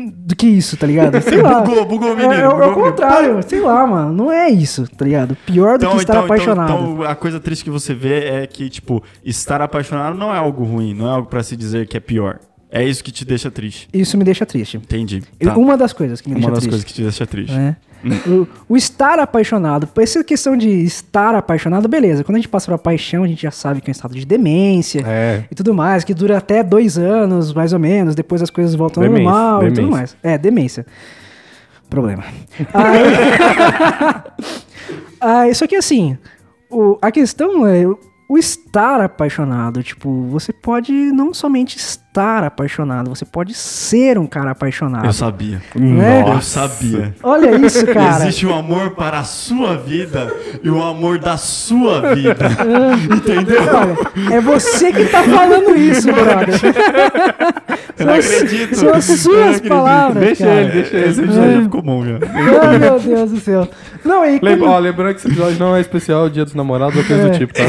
do 0.08 0.36
que 0.36 0.48
isso, 0.48 0.78
tá 0.78 0.86
ligado? 0.88 1.20
Sei 1.24 1.42
lá. 1.42 1.62
Bugou, 1.62 1.86
bugou 1.86 2.14
o 2.14 2.16
menino, 2.16 2.34
É, 2.34 2.42
é, 2.42 2.48
o- 2.48 2.52
é 2.52 2.54
bugou 2.54 2.66
o 2.66 2.70
menino. 2.76 2.92
contrário, 2.92 3.40
sei 3.44 3.60
lá, 3.60 3.86
mano. 3.88 4.14
Não 4.14 4.32
é 4.32 4.50
isso, 4.50 4.88
tá 4.96 5.04
ligado? 5.06 5.36
Pior 5.46 5.78
do 5.78 5.90
que 5.90 5.98
estar 5.98 6.20
apaixonado. 6.20 6.72
então, 6.72 7.04
a 7.04 7.16
coisa 7.16 7.40
triste 7.40 7.64
que 7.64 7.70
você 7.70 7.94
vê 7.94 8.24
é 8.44 8.48
que, 8.48 8.70
tipo, 8.70 9.04
estar 9.24 9.62
apaixonado 9.62 10.18
não 10.18 10.34
é 10.34 10.38
algo 10.38 10.64
ruim, 10.64 10.94
não 10.94 11.08
é 11.08 11.12
algo 11.12 11.28
pra 11.28 11.44
se 11.44 11.56
dizer 11.56 11.88
que 11.88 11.98
é 11.98 12.00
pior. 12.00 12.40
É 12.72 12.84
isso 12.84 13.04
que 13.04 13.12
te 13.12 13.26
deixa 13.26 13.50
triste. 13.50 13.88
Isso 13.92 14.16
me 14.18 14.24
deixa 14.24 14.46
triste. 14.46 14.78
Entendi. 14.78 15.24
Tá. 15.44 15.58
Uma 15.58 15.76
das 15.76 15.92
coisas 15.92 16.22
que 16.22 16.30
me 16.30 16.36
Uma 16.36 16.52
deixa 16.52 16.52
das 16.52 16.60
triste. 16.60 16.70
coisas 16.70 16.86
que 16.86 16.94
te 16.94 17.02
deixa 17.02 17.26
triste. 17.26 17.52
né? 17.56 17.76
o, 18.28 18.48
o 18.74 18.78
estar 18.78 19.20
apaixonado. 19.20 19.90
Essa 20.00 20.24
questão 20.24 20.56
de 20.56 20.70
estar 20.70 21.36
apaixonado, 21.36 21.88
beleza. 21.90 22.24
Quando 22.24 22.36
a 22.36 22.40
gente 22.40 22.48
passa 22.48 22.68
pra 22.68 22.78
paixão, 22.78 23.24
a 23.24 23.28
gente 23.28 23.42
já 23.42 23.52
sabe 23.52 23.82
que 23.82 23.90
é 23.90 23.92
um 23.92 23.94
estado 23.94 24.14
de 24.16 24.26
demência 24.26 25.02
É. 25.06 25.44
e 25.52 25.56
tudo 25.56 25.74
mais, 25.74 26.04
que 26.04 26.14
dura 26.14 26.38
até 26.38 26.64
dois 26.64 26.98
anos, 26.98 27.54
mais 27.54 27.74
ou 27.74 27.80
menos. 27.80 28.14
Depois 28.16 28.42
as 28.42 28.50
coisas 28.50 28.74
voltam 28.76 29.04
ao 29.04 29.10
Demência, 29.10 29.30
normal 29.32 29.64
e 29.64 29.66
tudo 29.68 29.76
demência. 29.76 29.98
mais. 29.98 30.18
É, 30.24 30.38
demência. 30.38 30.86
Problema. 31.90 32.24
Aí, 32.72 33.04
Aí, 35.20 35.54
só 35.56 35.68
que 35.68 35.76
assim, 35.76 36.18
o- 36.70 36.98
a 37.02 37.12
questão 37.12 37.66
é 37.68 37.84
o 38.30 38.38
estar 38.38 39.02
apaixonado. 39.02 39.84
Tipo, 39.84 40.28
você 40.28 40.54
pode 40.54 40.92
não 40.94 41.34
somente 41.34 41.78
estar 41.78 42.09
apaixonado, 42.14 43.10
você 43.10 43.24
pode 43.24 43.54
ser 43.54 44.18
um 44.18 44.26
cara 44.28 44.52
apaixonado. 44.52 45.06
Eu 45.06 45.14
sabia. 45.14 45.62
Né? 45.76 46.24
Eu 46.28 46.42
sabia. 46.42 47.14
Olha 47.24 47.56
isso, 47.66 47.86
cara. 47.94 48.24
Existe 48.26 48.46
um 48.46 48.54
amor 48.58 48.92
para 48.92 49.20
a 49.20 49.24
sua 49.24 49.78
vida 49.78 50.28
e 50.64 50.70
o 50.70 50.82
amor 50.84 51.20
da 51.20 51.38
sua 51.38 52.14
vida. 52.14 52.50
Entendeu? 53.16 53.62
Olha, 53.62 54.36
é 54.36 54.42
você 54.42 54.92
que 54.92 55.06
tá 55.06 55.24
falando 55.24 55.76
isso, 55.78 56.08
brother. 56.12 56.60
Eu 57.98 58.06
não 58.06 58.14
acredito. 58.14 58.76
São 58.76 58.94
as 58.94 59.10
Eu 59.10 59.18
suas 59.18 59.42
acredito. 59.48 59.70
palavras, 59.70 60.24
Deixa 60.24 60.44
cara. 60.46 60.62
ele, 60.62 60.72
deixa 60.72 60.98
Esse 60.98 61.20
ele. 61.22 61.28
episódio 61.30 61.54
já 61.56 61.62
ficou 61.64 61.82
bom 61.82 62.06
já. 62.06 62.16
Oh, 62.16 62.78
meu 62.80 63.00
Deus 63.00 63.32
do 63.32 63.40
céu. 63.40 63.68
Não, 64.04 64.26
e 64.26 64.40
Lembra, 64.42 64.58
quando- 64.58 64.66
ó, 64.72 64.80
lembrando 64.80 65.12
que 65.14 65.20
esse 65.20 65.28
episódio 65.28 65.60
não 65.60 65.76
é 65.76 65.82
especial 65.82 66.30
Dia 66.30 66.46
dos 66.46 66.54
Namorados 66.56 66.96
ou 66.98 67.04
coisa 67.04 67.28
É. 67.28 67.30
do 67.30 67.38
tipo, 67.38 67.54
tá? 67.54 67.64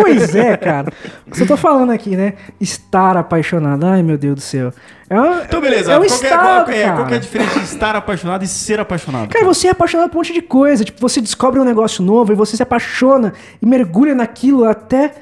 Pois 0.00 0.34
é, 0.34 0.56
cara. 0.56 0.92
Você 1.28 1.44
tô 1.44 1.56
falando 1.56 1.90
aqui, 1.90 2.16
né? 2.16 2.34
Estar 2.60 3.16
apaixonado. 3.16 3.65
Ai, 3.82 4.02
meu 4.02 4.16
Deus 4.18 4.34
do 4.36 4.40
céu. 4.40 4.72
É 5.08 5.20
um, 5.20 5.40
Então, 5.40 5.60
beleza. 5.60 5.92
É 5.92 5.98
um 5.98 6.00
qual, 6.00 6.06
que 6.06 6.12
é, 6.12 6.28
estado, 6.28 6.64
qual, 6.64 6.76
é, 6.76 6.92
qual 6.92 7.08
é 7.08 7.14
a 7.14 7.18
diferença 7.18 7.58
de 7.58 7.64
estar 7.64 7.96
apaixonado 7.96 8.44
e 8.44 8.46
ser 8.46 8.80
apaixonado? 8.80 9.28
Cara, 9.28 9.44
você 9.44 9.68
é 9.68 9.70
apaixonado 9.70 10.10
por 10.10 10.16
um 10.16 10.20
monte 10.20 10.32
de 10.32 10.42
coisa. 10.42 10.84
Tipo, 10.84 11.00
você 11.00 11.20
descobre 11.20 11.60
um 11.60 11.64
negócio 11.64 12.04
novo 12.04 12.32
e 12.32 12.36
você 12.36 12.56
se 12.56 12.62
apaixona 12.62 13.32
e 13.60 13.66
mergulha 13.66 14.14
naquilo 14.14 14.64
até 14.64 15.14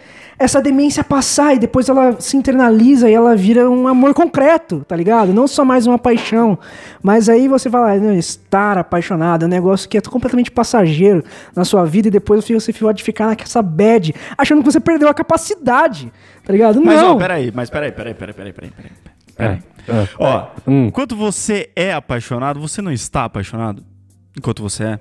essa 0.44 0.60
demência 0.60 1.02
passar 1.02 1.54
e 1.54 1.58
depois 1.58 1.88
ela 1.88 2.20
se 2.20 2.36
internaliza 2.36 3.08
e 3.10 3.14
ela 3.14 3.34
vira 3.34 3.68
um 3.70 3.88
amor 3.88 4.12
concreto, 4.14 4.84
tá 4.86 4.94
ligado? 4.94 5.32
Não 5.32 5.46
só 5.48 5.64
mais 5.64 5.86
uma 5.86 5.98
paixão. 5.98 6.58
Mas 7.02 7.28
aí 7.28 7.48
você 7.48 7.70
fala, 7.70 7.92
ah, 7.92 7.96
não, 7.96 8.14
estar 8.14 8.76
apaixonado 8.76 9.44
é 9.44 9.46
um 9.46 9.50
negócio 9.50 9.88
que 9.88 9.96
é 9.96 10.00
completamente 10.02 10.50
passageiro 10.50 11.24
na 11.56 11.64
sua 11.64 11.84
vida 11.84 12.08
e 12.08 12.10
depois 12.10 12.46
você 12.46 12.72
pode 12.72 13.02
ficar 13.02 13.28
nessa 13.28 13.62
bad, 13.62 14.14
achando 14.36 14.62
que 14.62 14.70
você 14.70 14.78
perdeu 14.80 15.08
a 15.08 15.14
capacidade, 15.14 16.12
tá 16.44 16.52
ligado? 16.52 16.80
Mas, 16.82 17.00
não. 17.00 17.16
ó, 17.16 17.18
peraí, 17.18 17.50
mas 17.54 17.70
peraí, 17.70 17.90
peraí, 17.90 18.14
peraí, 18.14 18.34
peraí, 18.34 18.52
peraí, 18.52 18.72
peraí. 19.36 19.58
peraí. 19.86 20.08
Ó, 20.18 20.46
Hum. 20.66 20.86
enquanto 20.86 21.16
você 21.16 21.70
é 21.74 21.92
apaixonado, 21.92 22.60
você 22.60 22.82
não 22.82 22.92
está 22.92 23.24
apaixonado? 23.24 23.82
Enquanto 24.36 24.62
você 24.62 24.84
é? 24.84 25.00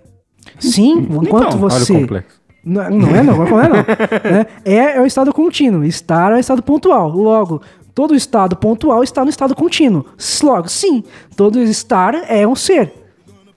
Sim, 0.59 0.99
enquanto 0.99 1.25
Então, 1.27 1.37
Olha 1.47 1.55
o 1.55 1.59
você. 1.59 1.93
complexo. 1.93 2.42
Não, 2.65 2.89
não 2.89 3.15
é 3.15 3.23
não, 3.23 3.37
não 3.45 3.59
é 3.61 3.67
não. 3.69 3.75
né? 4.31 4.45
É, 4.63 4.97
é 4.97 5.01
o 5.01 5.05
estado 5.05 5.33
contínuo. 5.33 5.83
Estar 5.83 6.31
é 6.31 6.35
o 6.35 6.39
estado 6.39 6.63
pontual. 6.63 7.09
Logo, 7.09 7.61
todo 7.93 8.15
estado 8.15 8.55
pontual 8.55 9.03
está 9.03 9.23
no 9.23 9.29
estado 9.29 9.53
contínuo. 9.55 10.05
Logo, 10.41 10.69
sim, 10.69 11.03
todo 11.35 11.61
estar 11.61 12.13
é 12.29 12.47
um 12.47 12.55
ser. 12.55 12.93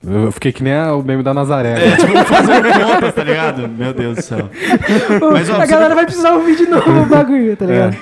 Eu 0.04 0.30
fiquei 0.30 0.52
que 0.52 0.62
nem 0.62 0.72
a- 0.74 0.94
o 0.94 1.02
meme 1.02 1.22
da 1.22 1.32
Nazaré. 1.34 1.72
É, 1.82 1.90
né? 1.90 1.96
tipo, 1.96 2.12
fazer 2.24 2.62
contas, 2.62 3.14
tá 3.14 3.24
ligado? 3.24 3.68
Meu 3.68 3.92
Deus 3.92 4.16
do 4.16 4.22
céu. 4.22 4.48
Mas, 5.32 5.50
ó, 5.50 5.54
a 5.60 5.66
galera 5.66 5.94
vai 5.94 6.04
precisar 6.04 6.32
ouvir 6.34 6.56
de 6.56 6.66
novo 6.66 7.02
o 7.02 7.06
bagulho, 7.06 7.56
tá 7.56 7.64
ligado? 7.66 7.96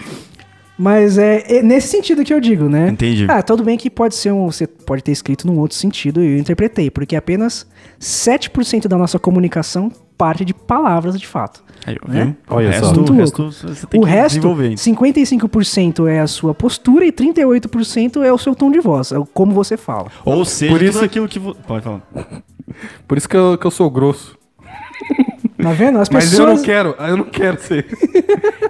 Mas 0.76 1.18
é, 1.18 1.58
é 1.58 1.62
nesse 1.62 1.88
sentido 1.88 2.24
que 2.24 2.34
eu 2.34 2.40
digo, 2.40 2.68
né? 2.68 2.88
Entendi. 2.88 3.26
Ah, 3.28 3.42
tudo 3.42 3.62
bem 3.62 3.78
que 3.78 3.88
pode 3.88 4.16
ser 4.16 4.32
um. 4.32 4.50
Você 4.50 4.66
pode 4.66 5.02
ter 5.04 5.12
escrito 5.12 5.46
num 5.46 5.58
outro 5.58 5.76
sentido 5.76 6.20
e 6.22 6.34
eu 6.34 6.38
interpretei, 6.38 6.90
porque 6.90 7.14
apenas 7.14 7.64
7% 8.00 8.88
da 8.88 8.98
nossa 8.98 9.18
comunicação 9.18 9.90
parte 10.16 10.44
de 10.44 10.54
palavras 10.54 11.18
de 11.18 11.26
fato. 11.26 11.62
Aí, 11.86 11.96
Né? 12.08 12.34
Olha 12.48 12.70
o 12.70 12.72
só. 12.72 12.78
resto, 12.80 12.94
Muito 12.96 13.12
o 13.12 13.16
resto 13.16 13.52
você 13.52 13.86
tem 13.86 14.00
o 14.00 14.04
que 14.04 14.08
resto, 14.10 14.28
desenvolver. 14.36 14.64
ainda. 14.68 14.76
55% 14.80 16.06
é 16.08 16.20
a 16.20 16.26
sua 16.26 16.54
postura 16.54 17.04
e 17.04 17.12
38% 17.12 18.22
é 18.22 18.32
o 18.32 18.38
seu 18.38 18.54
tom 18.54 18.70
de 18.70 18.80
voz, 18.80 19.12
é 19.12 19.18
o 19.18 19.26
como 19.26 19.52
você 19.52 19.76
fala. 19.76 20.06
Ou 20.24 20.44
seja, 20.44 20.72
Por 20.72 20.82
isso- 20.82 20.92
tudo 20.94 21.04
aquilo 21.04 21.28
que... 21.28 21.38
Vo... 21.38 21.54
Pode 21.54 21.84
falar. 21.84 22.02
Por 23.06 23.18
isso 23.18 23.28
que 23.28 23.36
eu, 23.36 23.58
que 23.58 23.66
eu 23.66 23.70
sou 23.70 23.90
grosso. 23.90 24.36
Tá 25.60 25.72
vendo? 25.72 25.98
As 25.98 26.08
Mas 26.10 26.24
eu 26.32 26.40
pessoas. 26.40 26.58
não 26.58 26.64
quero, 26.64 26.94
eu 26.98 27.16
não 27.16 27.24
quero 27.24 27.60
ser. 27.60 27.86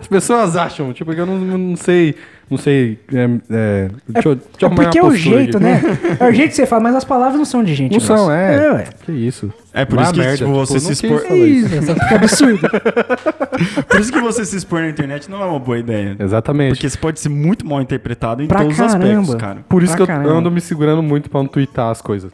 As 0.00 0.06
pessoas 0.06 0.56
acham, 0.56 0.92
tipo, 0.92 1.12
que 1.14 1.20
eu 1.20 1.26
não, 1.26 1.38
não 1.38 1.76
sei. 1.76 2.14
Não 2.50 2.58
sei. 2.58 2.98
É, 3.12 3.30
é, 3.50 3.90
deixa 4.06 4.28
eu, 4.28 4.34
deixa 4.34 4.48
eu 4.62 4.68
É 4.68 4.74
porque 4.74 4.98
é 4.98 5.02
o 5.04 5.14
jeito, 5.14 5.56
aqui. 5.56 5.64
né? 5.66 5.80
É 6.20 6.28
o 6.28 6.32
jeito 6.32 6.50
que 6.50 6.56
você 6.56 6.66
fala, 6.66 6.82
mas 6.82 6.94
as 6.94 7.04
palavras 7.04 7.36
não 7.38 7.44
são 7.44 7.64
de 7.64 7.74
gente. 7.74 7.92
Não 7.92 8.00
são, 8.00 8.16
grossa. 8.16 8.32
é. 8.36 8.54
É, 8.66 8.72
ué. 8.72 8.84
Que 9.04 9.12
isso. 9.12 9.52
É 9.72 9.84
por 9.84 9.96
Vá 9.96 10.02
isso 10.04 10.12
que, 10.12 10.18
merda, 10.20 10.36
tipo, 10.36 10.52
você 10.52 10.78
se 10.80 10.92
expor- 10.92 11.22
É 11.28 11.36
isso, 11.36 11.74
essa 11.74 11.94
que 11.94 12.14
absurdo. 12.14 12.68
Por 13.88 14.00
isso 14.00 14.12
que 14.12 14.20
você 14.20 14.44
se 14.44 14.56
expor 14.56 14.80
na 14.82 14.88
internet 14.88 15.28
não 15.30 15.42
é 15.42 15.46
uma 15.46 15.58
boa 15.58 15.78
ideia. 15.78 16.16
Exatamente. 16.18 16.74
Porque 16.74 16.88
você 16.88 16.98
pode 16.98 17.18
ser 17.20 17.28
muito 17.28 17.66
mal 17.66 17.80
interpretado 17.80 18.42
em 18.42 18.46
Pra 18.46 18.60
todos 18.60 18.74
os 18.74 18.80
aspectos, 18.80 19.08
caramba. 19.10 19.36
cara. 19.36 19.60
Por 19.68 19.82
isso 19.82 19.96
Pra 19.96 20.06
que 20.06 20.12
eu 20.12 20.16
caramba. 20.16 20.32
ando 20.38 20.50
me 20.50 20.60
segurando 20.60 21.02
muito 21.02 21.28
pra 21.30 21.40
não 21.40 21.48
twittar 21.48 21.90
as 21.90 22.00
coisas. 22.02 22.30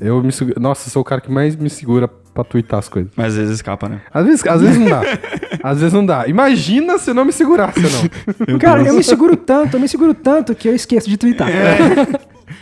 Eu 0.00 0.22
me 0.22 0.32
seguro. 0.32 0.60
Nossa, 0.60 0.90
sou 0.90 1.02
o 1.02 1.04
cara 1.04 1.20
que 1.20 1.30
mais 1.30 1.54
me 1.54 1.70
segura 1.70 2.08
pra 2.34 2.42
twittar 2.44 2.80
as 2.80 2.88
coisas. 2.88 3.12
Mas 3.16 3.28
às 3.28 3.36
vezes 3.36 3.54
escapa, 3.54 3.88
né? 3.88 4.00
Às 4.12 4.26
vezes, 4.26 4.46
às 4.46 4.60
vezes 4.60 4.78
não 4.78 4.88
dá. 4.88 5.02
Às 5.62 5.78
vezes 5.78 5.94
não 5.94 6.04
dá. 6.04 6.26
Imagina 6.26 6.98
se 6.98 7.10
eu 7.10 7.14
não 7.14 7.24
me 7.24 7.32
segurasse, 7.32 7.80
não. 7.80 8.58
Cara, 8.58 8.82
eu 8.82 8.92
me 8.92 9.02
seguro 9.02 9.34
tanto, 9.34 9.76
eu 9.76 9.80
me 9.80 9.88
seguro 9.88 10.12
tanto 10.12 10.54
que 10.54 10.68
eu 10.68 10.74
esqueço 10.74 11.08
de 11.08 11.16
twittar. 11.16 11.48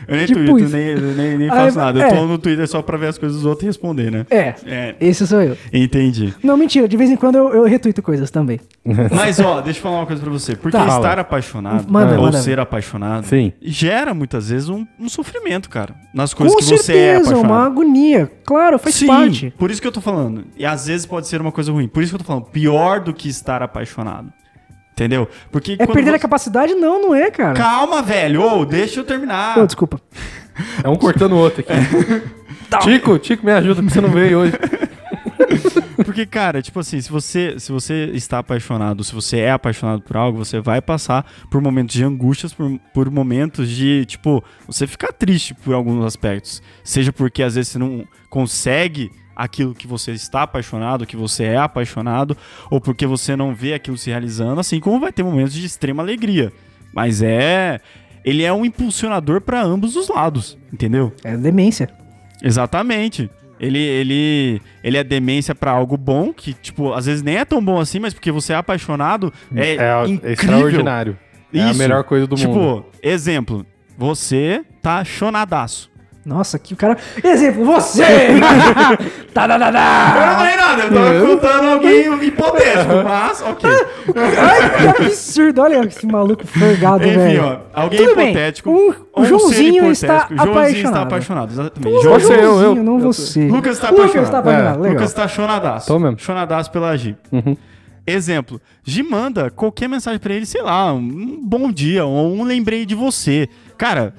Eu 0.08 0.16
nem 0.16 0.26
Tipo 0.26 0.40
tweeto, 0.44 0.58
isso. 0.64 0.76
nem, 0.76 0.94
nem, 0.96 1.38
nem 1.38 1.50
Aí, 1.50 1.56
faço 1.56 1.78
nada. 1.78 1.98
Eu 2.00 2.06
é. 2.06 2.10
tô 2.14 2.26
no 2.26 2.38
Twitter 2.38 2.66
só 2.68 2.82
pra 2.82 2.96
ver 2.96 3.06
as 3.08 3.18
coisas 3.18 3.38
dos 3.38 3.46
outros 3.46 3.64
e 3.64 3.66
responder, 3.66 4.10
né? 4.10 4.26
É, 4.30 4.54
É, 4.66 4.94
esse 5.00 5.26
sou 5.26 5.40
eu. 5.42 5.56
entendi. 5.72 6.32
Não, 6.42 6.56
mentira, 6.56 6.86
de 6.88 6.96
vez 6.96 7.10
em 7.10 7.16
quando 7.16 7.36
eu, 7.36 7.48
eu 7.54 7.64
retuito 7.64 8.02
coisas 8.02 8.30
também. 8.30 8.60
Mas, 9.14 9.38
ó, 9.40 9.60
deixa 9.60 9.78
eu 9.78 9.82
falar 9.82 9.98
uma 9.98 10.06
coisa 10.06 10.22
pra 10.22 10.30
você. 10.30 10.56
Porque 10.56 10.76
Tá. 10.76 10.86
estar 10.86 11.18
apaixonado, 11.18 11.90
Manda, 11.90 12.16
ou 12.16 12.22
manda. 12.24 12.38
ser 12.38 12.58
apaixonado, 12.58 13.26
Sim. 13.26 13.52
gera 13.62 14.12
muitas 14.14 14.48
vezes 14.50 14.68
um, 14.68 14.86
um 14.98 15.08
sofrimento, 15.08 15.68
cara. 15.70 15.94
Nas 16.14 16.32
coisas 16.34 16.54
Com 16.54 16.58
que 16.60 16.64
você 16.66 16.74
é 16.74 16.78
certeza, 16.78 17.30
apaixonado. 17.30 17.50
uma 17.52 17.66
agonia. 17.66 18.30
Claro, 18.44 18.78
faz 18.78 18.94
Sim, 18.94 19.06
parte. 19.06 19.54
por 19.58 19.70
isso 19.70 19.80
que 19.80 19.86
eu 19.86 19.92
tô 19.92 20.00
falando. 20.00 20.44
E 20.56 20.64
às 20.66 20.86
vezes 20.86 21.06
pode 21.06 21.28
ser 21.28 21.40
uma 21.40 21.52
coisa 21.52 21.70
ruim. 21.72 21.86
Por 21.88 22.02
isso 22.02 22.10
que 22.12 22.16
eu 22.16 22.18
tô 22.20 22.24
falando. 22.26 22.44
Pior 22.46 23.00
do 23.00 23.12
que 23.14 23.28
estar 23.28 23.62
apaixonado. 23.62 24.32
Entendeu? 24.92 25.28
Porque 25.50 25.76
É 25.78 25.86
perder 25.86 26.10
a 26.10 26.12
você- 26.14 26.18
capacidade? 26.20 26.74
Não, 26.74 27.00
não 27.00 27.14
é, 27.14 27.30
cara. 27.30 27.54
Calma, 27.54 28.02
velho. 28.02 28.42
Ô, 28.42 28.64
deixa 28.64 29.00
eu 29.00 29.04
terminar. 29.04 29.58
Ô, 29.58 29.66
desculpa. 29.66 30.00
É 30.84 30.88
um 30.88 30.96
cortando 30.96 31.32
o 31.32 31.38
outro 31.38 31.60
aqui. 31.60 31.72
Tá. 32.72 32.78
Tico, 32.78 33.18
Tico, 33.18 33.44
me 33.44 33.52
ajuda, 33.52 33.82
porque 33.82 33.92
você 33.92 34.00
não 34.00 34.08
veio 34.08 34.38
hoje. 34.38 34.54
Porque, 36.04 36.24
cara, 36.26 36.62
tipo 36.62 36.80
assim, 36.80 37.00
se 37.00 37.10
você, 37.10 37.54
se 37.58 37.70
você 37.70 38.10
está 38.14 38.38
apaixonado, 38.38 39.04
se 39.04 39.14
você 39.14 39.38
é 39.40 39.50
apaixonado 39.52 40.00
por 40.02 40.16
algo, 40.16 40.38
você 40.38 40.58
vai 40.58 40.80
passar 40.80 41.30
por 41.50 41.60
momentos 41.60 41.94
de 41.94 42.02
angústias, 42.02 42.52
por, 42.54 42.78
por 42.94 43.10
momentos 43.10 43.68
de, 43.68 44.04
tipo, 44.06 44.42
você 44.66 44.86
ficar 44.86 45.12
triste 45.12 45.54
por 45.54 45.74
alguns 45.74 46.04
aspectos. 46.04 46.62
Seja 46.82 47.12
porque 47.12 47.42
às 47.42 47.54
vezes 47.54 47.72
você 47.72 47.78
não 47.78 48.04
consegue 48.30 49.10
aquilo 49.42 49.74
que 49.74 49.86
você 49.86 50.12
está 50.12 50.42
apaixonado, 50.42 51.06
que 51.06 51.16
você 51.16 51.44
é 51.44 51.56
apaixonado, 51.56 52.36
ou 52.70 52.80
porque 52.80 53.06
você 53.06 53.34
não 53.36 53.54
vê 53.54 53.74
aquilo 53.74 53.98
se 53.98 54.10
realizando, 54.10 54.60
assim 54.60 54.78
como 54.80 55.00
vai 55.00 55.12
ter 55.12 55.22
momentos 55.22 55.52
de 55.54 55.64
extrema 55.66 56.02
alegria. 56.02 56.52
Mas 56.94 57.22
é. 57.22 57.80
Ele 58.24 58.44
é 58.44 58.52
um 58.52 58.64
impulsionador 58.64 59.40
para 59.40 59.60
ambos 59.60 59.96
os 59.96 60.08
lados, 60.08 60.56
entendeu? 60.72 61.12
É 61.24 61.36
demência. 61.36 61.88
Exatamente. 62.40 63.28
Ele, 63.58 63.78
ele, 63.78 64.62
ele 64.82 64.96
é 64.96 65.04
demência 65.04 65.54
pra 65.54 65.70
algo 65.70 65.96
bom, 65.96 66.32
que, 66.32 66.52
tipo, 66.52 66.92
às 66.92 67.06
vezes 67.06 67.22
nem 67.22 67.36
é 67.36 67.44
tão 67.44 67.64
bom 67.64 67.80
assim, 67.80 67.98
mas 68.00 68.12
porque 68.12 68.30
você 68.32 68.52
é 68.52 68.56
apaixonado, 68.56 69.32
é, 69.54 69.74
É, 69.76 70.04
incrível. 70.06 70.32
extraordinário. 70.32 71.18
É 71.54 71.62
a 71.62 71.74
melhor 71.74 72.02
coisa 72.04 72.26
do 72.26 72.34
tipo, 72.34 72.52
mundo. 72.54 72.86
exemplo, 73.02 73.64
você 73.96 74.64
tá 74.80 75.04
chonadaço. 75.04 75.90
Nossa, 76.24 76.56
que 76.58 76.72
o 76.72 76.76
cara. 76.76 76.96
Exemplo, 77.24 77.64
você! 77.64 78.02
tá, 79.34 79.48
tá, 79.48 79.58
tá, 79.58 79.66
Eu 79.66 79.72
tá. 79.72 80.26
não 80.26 80.36
falei 80.36 80.56
nada, 80.56 80.82
eu 80.84 80.92
tava 80.94 81.26
contando 81.26 81.68
alguém 81.72 82.24
hipotético, 82.26 82.92
mas, 83.04 83.42
ok. 83.42 83.70
Ai, 84.38 84.70
que 84.96 85.02
absurdo. 85.02 85.62
Olha 85.62 85.84
esse 85.84 86.06
maluco 86.06 86.46
forgado, 86.46 87.04
Enfim, 87.04 87.16
velho. 87.16 87.44
ó, 87.44 87.58
alguém 87.80 87.98
Tudo 88.04 88.14
bem, 88.16 88.30
hipotético. 88.30 88.70
o- 88.70 88.94
o 89.16 89.20
um 89.20 89.24
Joãozinho 89.24 89.90
está. 89.90 90.28
Joãozinho 90.30 90.86
está 90.86 91.02
apaixonado. 91.02 91.02
apaixonado, 91.02 91.50
exatamente. 91.52 92.02
Ser 92.26 92.38
eu, 92.38 92.60
eu. 92.60 92.74
Não 92.76 93.00
você. 93.00 93.48
Lucas 93.48 93.78
tá 93.80 93.90
Lucas 93.90 94.04
apaixonado. 94.10 94.30
tá 94.30 94.38
apaixonado, 94.38 94.76
É, 94.76 94.80
legal. 94.80 94.94
Lucas 94.94 95.12
tá 95.12 95.26
chonadaço. 95.28 95.86
Tô 95.88 95.98
mesmo. 95.98 96.18
Chonadaço 96.20 96.70
pela 96.70 96.96
Gi. 96.96 97.16
Exemplo, 98.06 98.60
Gi 98.84 99.02
manda 99.02 99.50
qualquer 99.50 99.88
mensagem 99.88 100.18
pra 100.18 100.34
ele, 100.34 100.44
sei 100.46 100.60
lá, 100.62 100.92
um 100.92 101.38
bom 101.42 101.70
dia 101.70 102.04
ou 102.04 102.32
um 102.34 102.42
lembrei 102.42 102.84
de 102.84 102.94
você. 102.96 103.48
Cara, 103.78 104.12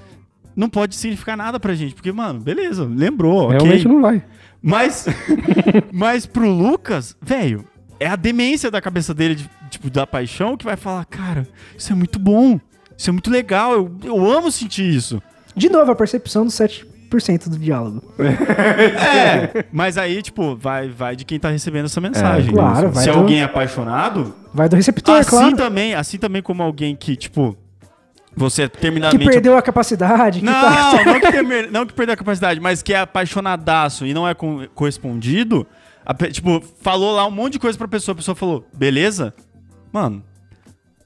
não 0.55 0.69
pode 0.69 0.95
significar 0.95 1.36
nada 1.38 1.60
pra 1.60 1.74
gente, 1.74 1.93
porque, 1.95 2.12
mano, 2.12 2.39
beleza, 2.39 2.83
lembrou. 2.89 3.50
Realmente 3.50 3.88
não 3.88 4.01
vai. 4.01 4.24
Mas, 4.62 5.05
mas 5.91 6.25
pro 6.25 6.48
Lucas, 6.50 7.15
velho, 7.22 7.65
é 8.00 8.07
a 8.07 8.15
demência 8.15 8.69
da 8.72 8.81
cabeça 8.81 9.13
dele, 9.13 9.36
de- 9.36 9.50
tipo, 9.69 9.89
da 9.89 10.05
paixão, 10.07 10.55
que 10.55 10.65
vai 10.65 10.75
falar, 10.77 11.03
cara, 11.05 11.48
isso 11.77 11.91
é 11.91 11.95
muito 11.95 12.17
bom, 12.19 12.60
isso 12.98 13.10
é 13.10 13.13
muito 13.13 13.29
legal, 13.29 13.74
eu, 13.74 13.91
eu 14.03 14.31
amo 14.31 14.51
sentir 14.51 14.93
isso. 14.93 15.22
De 15.55 15.69
novo, 15.69 15.91
a 15.91 15.95
percepção 15.95 16.45
dos 16.45 16.53
7% 16.55 17.50
do 17.50 17.57
diálogo. 17.57 18.01
É, 19.03 19.65
mas 19.72 19.98
aí, 19.98 20.22
tipo, 20.22 20.55
vai, 20.55 20.89
vai 20.89 21.15
de 21.15 21.25
quem 21.25 21.39
tá 21.39 21.50
recebendo 21.50 21.86
essa 21.86 22.00
mensagem. 22.01 22.50
É, 22.50 22.53
claro, 22.53 22.91
vai 22.91 23.03
Se 23.03 23.12
do- 23.12 23.17
alguém 23.19 23.41
é 23.41 23.43
apaixonado, 23.43 24.33
Vai 24.53 24.69
do 24.69 24.75
receptor, 24.75 25.15
assim 25.17 25.29
claro. 25.29 25.55
também, 25.57 25.93
assim 25.95 26.17
também 26.17 26.41
como 26.41 26.62
alguém 26.63 26.95
que, 26.95 27.15
tipo, 27.15 27.57
você 28.36 28.68
Que 28.70 28.78
terminamente. 28.78 29.25
perdeu 29.25 29.58
a 29.58 29.62
capacidade. 29.62 30.40
Que 30.40 30.46
Não, 30.46 30.54
tá... 30.54 31.04
não, 31.06 31.20
que 31.20 31.32
ter- 31.32 31.72
não 31.72 31.86
que 31.86 31.94
perdeu 31.94 32.13
a 32.13 32.18
capacidade, 32.18 32.60
mas 32.60 32.82
que 32.82 32.94
é 32.94 33.00
apaixonadaço 33.00 34.06
e 34.06 34.13
não 34.13 34.28
é 34.28 34.34
com- 34.34 34.66
correspondido. 34.74 35.66
a 36.06 36.13
tipo, 36.13 36.62
falou 36.82 37.16
lá 37.16 37.25
um 37.25 37.32
monte 37.32 37.54
de 37.54 37.60
coisa 37.60 37.78
pra 37.78 37.88
pessoa, 37.88 38.13
a 38.13 38.16
pessoa 38.16 38.36
falou, 38.36 38.66
beleza? 38.74 39.34
Mano. 39.92 40.24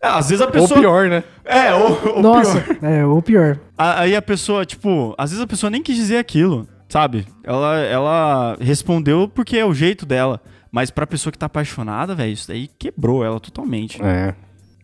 é, 0.02 0.08
às 0.08 0.30
vezes 0.30 0.42
a 0.42 0.46
Ou 0.46 0.52
pessoa. 0.52 0.80
pior, 0.80 1.08
né? 1.10 1.24
É, 1.46 1.74
ou, 1.74 2.16
ou 2.16 2.22
Nossa, 2.22 2.62
pior. 2.62 2.78
é, 2.84 3.06
ou 3.06 3.22
pior. 3.22 3.60
A- 3.78 4.02
Aí 4.02 4.16
a 4.16 4.22
pessoa, 4.22 4.66
tipo, 4.66 5.14
às 5.18 5.30
vezes 5.32 5.44
a 5.44 5.48
pessoa 5.48 5.70
nem 5.70 5.82
quis 5.84 5.96
dizer 5.96 6.18
aquilo, 6.18 6.68
sabe? 6.90 7.28
Ela, 7.44 7.78
ela 7.80 8.58
respondeu 8.62 9.28
porque 9.28 9.58
é 9.58 9.66
o 9.66 9.74
jeito 9.74 10.06
dela. 10.06 10.42
Mas 10.72 10.92
pra 10.92 11.08
pessoa 11.08 11.32
que 11.32 11.38
tá 11.38 11.46
apaixonada, 11.48 12.14
velho, 12.14 12.32
isso 12.34 12.48
daí 12.48 12.68
quebrou 12.68 13.24
ela 13.24 13.40
totalmente, 13.40 14.02
É. 14.04 14.36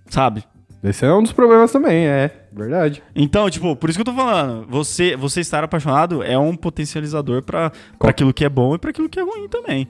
sabe? 0.10 0.44
Esse 0.84 1.06
é 1.06 1.14
um 1.14 1.24
dos 1.24 1.32
problemas 1.32 1.72
também, 1.72 2.06
é. 2.06 2.30
Verdade. 2.52 3.02
Então, 3.16 3.50
tipo, 3.50 3.76
por 3.76 3.90
isso 3.90 3.98
que 3.98 4.02
eu 4.02 4.14
tô 4.14 4.14
falando, 4.14 4.66
você, 4.70 5.16
você 5.16 5.40
estar 5.40 5.64
apaixonado 5.64 6.22
é 6.22 6.38
um 6.38 6.56
potencializador 6.56 7.42
pra, 7.42 7.72
pra 7.98 8.10
aquilo 8.10 8.34
que 8.34 8.44
é 8.44 8.50
bom 8.50 8.76
e 8.76 8.78
pra 8.78 8.90
aquilo 8.90 9.08
que 9.08 9.20
é 9.20 9.24
ruim 9.24 9.48
também. 9.48 9.88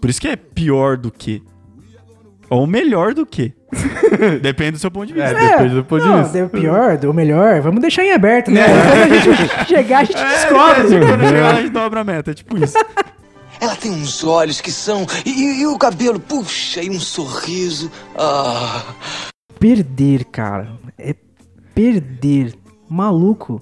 Por 0.00 0.08
isso 0.08 0.20
que 0.20 0.28
é 0.28 0.36
pior 0.36 0.96
do 0.96 1.10
que. 1.10 1.42
Ou 2.48 2.66
melhor 2.66 3.12
do 3.14 3.26
que. 3.26 3.52
Depende 4.40 4.72
do 4.72 4.78
seu 4.78 4.90
ponto 4.90 5.06
de 5.08 5.12
vista. 5.12 5.28
É, 5.30 5.50
depende 5.58 5.74
do 5.74 5.84
ponto 5.84 6.02
de 6.02 6.08
Não, 6.08 6.18
vista. 6.22 6.32
deu 6.32 6.48
pior, 6.48 6.96
deu 6.96 7.12
melhor. 7.12 7.60
Vamos 7.60 7.80
deixar 7.82 8.04
em 8.04 8.12
aberto, 8.12 8.50
né? 8.50 8.64
Quando 8.64 9.12
a 9.12 9.18
gente 9.18 9.66
chegar, 9.68 9.98
a 9.98 10.04
gente 10.04 10.16
É, 10.22 10.28
descobre. 10.28 10.94
é, 10.96 11.00
quando 11.00 11.28
chegar, 11.28 11.54
a 11.54 11.60
gente 11.60 11.70
dobra 11.72 12.00
a 12.00 12.04
meta, 12.04 12.30
é 12.30 12.34
tipo 12.34 12.56
isso. 12.64 12.78
Ela 13.60 13.74
tem 13.76 13.90
uns 13.90 14.22
olhos 14.24 14.60
que 14.62 14.70
são. 14.70 15.04
E, 15.26 15.30
e- 15.30 15.60
e 15.62 15.66
o 15.66 15.76
cabelo, 15.76 16.18
puxa, 16.20 16.80
e 16.82 16.88
um 16.88 17.00
sorriso. 17.00 17.90
Ah. 18.16 18.84
Perder, 19.58 20.24
cara. 20.26 20.68
É 20.98 21.14
perder. 21.74 22.54
Maluco. 22.88 23.60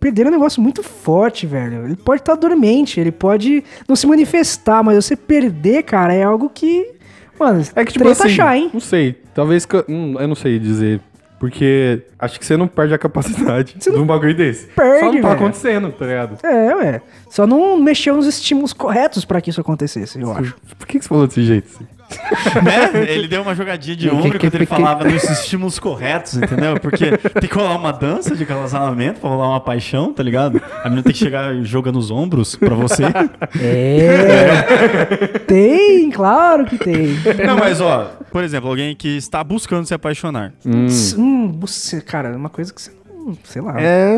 Perder 0.00 0.26
é 0.26 0.28
um 0.28 0.32
negócio 0.32 0.60
muito 0.60 0.82
forte, 0.82 1.46
velho. 1.46 1.84
Ele 1.84 1.96
pode 1.96 2.20
estar 2.20 2.34
dormente, 2.34 3.00
ele 3.00 3.12
pode 3.12 3.64
não 3.88 3.96
se 3.96 4.06
manifestar, 4.06 4.82
mas 4.82 5.02
você 5.02 5.16
perder, 5.16 5.82
cara, 5.84 6.12
é 6.12 6.22
algo 6.22 6.50
que. 6.50 6.92
Mano, 7.38 7.62
É 7.74 7.84
que, 7.84 7.92
tipo 7.92 8.06
assim, 8.08 8.24
achar, 8.24 8.56
hein? 8.56 8.70
não 8.72 8.80
sei. 8.80 9.20
Talvez 9.34 9.64
que 9.66 9.74
eu, 9.76 9.84
hum, 9.88 10.14
eu 10.20 10.28
não 10.28 10.36
sei 10.36 10.56
dizer 10.58 11.00
Porque 11.40 12.02
acho 12.18 12.38
que 12.38 12.46
você 12.46 12.56
não 12.56 12.68
perde 12.68 12.94
a 12.94 12.98
capacidade 12.98 13.74
de 13.76 13.90
um 13.90 14.06
bagulho 14.06 14.36
desse. 14.36 14.66
perde, 14.68 15.00
Só 15.00 15.12
não 15.12 15.20
tá 15.22 15.32
acontecendo, 15.32 15.90
tá 15.90 16.06
ligado? 16.06 16.38
É, 16.46 16.74
ué. 16.76 17.02
Só 17.28 17.46
não 17.46 17.76
mexeu 17.80 18.14
nos 18.14 18.26
estímulos 18.26 18.72
corretos 18.72 19.24
pra 19.24 19.40
que 19.40 19.50
isso 19.50 19.60
acontecesse, 19.60 20.20
eu 20.20 20.30
acho. 20.32 20.54
Por 20.78 20.86
que 20.86 20.98
que 20.98 21.04
você 21.04 21.08
falou 21.08 21.26
desse 21.26 21.42
jeito? 21.42 21.68
assim? 21.74 21.86
né? 22.62 22.90
Ele 23.10 23.28
deu 23.28 23.42
uma 23.42 23.54
jogadinha 23.54 23.96
de 23.96 24.08
ombro 24.10 24.32
que- 24.32 24.38
quando 24.38 24.54
ele 24.54 24.66
falava 24.66 25.04
nos 25.04 25.22
estímulos 25.24 25.78
corretos, 25.78 26.34
entendeu? 26.36 26.78
Porque 26.80 27.16
tem 27.16 27.48
que 27.48 27.54
rolar 27.54 27.76
uma 27.76 27.92
dança 27.92 28.34
de 28.36 28.44
relacionamento 28.44 29.20
pra 29.20 29.30
rolar 29.30 29.48
uma 29.50 29.60
paixão, 29.60 30.12
tá 30.12 30.22
ligado? 30.22 30.60
A 30.82 30.84
menina 30.88 31.02
tem 31.02 31.12
que 31.12 31.18
chegar 31.18 31.54
e 31.54 31.64
joga 31.64 31.90
nos 31.92 32.10
ombros 32.10 32.56
pra 32.56 32.74
você. 32.74 33.04
É. 33.60 35.38
tem, 35.46 36.10
claro 36.10 36.64
que 36.64 36.78
tem. 36.78 37.08
Não, 37.46 37.56
mas 37.56 37.80
ó, 37.80 38.12
por 38.30 38.42
exemplo, 38.44 38.68
alguém 38.70 38.94
que 38.94 39.16
está 39.16 39.42
buscando 39.44 39.86
se 39.86 39.94
apaixonar. 39.94 40.52
Hum, 40.66 41.52
você, 41.58 42.00
cara, 42.00 42.28
é 42.30 42.36
uma 42.36 42.48
coisa 42.50 42.72
que 42.72 42.80
você 42.80 42.90
não. 42.90 43.03
Sei 43.44 43.62
lá. 43.62 43.74
É. 43.80 44.16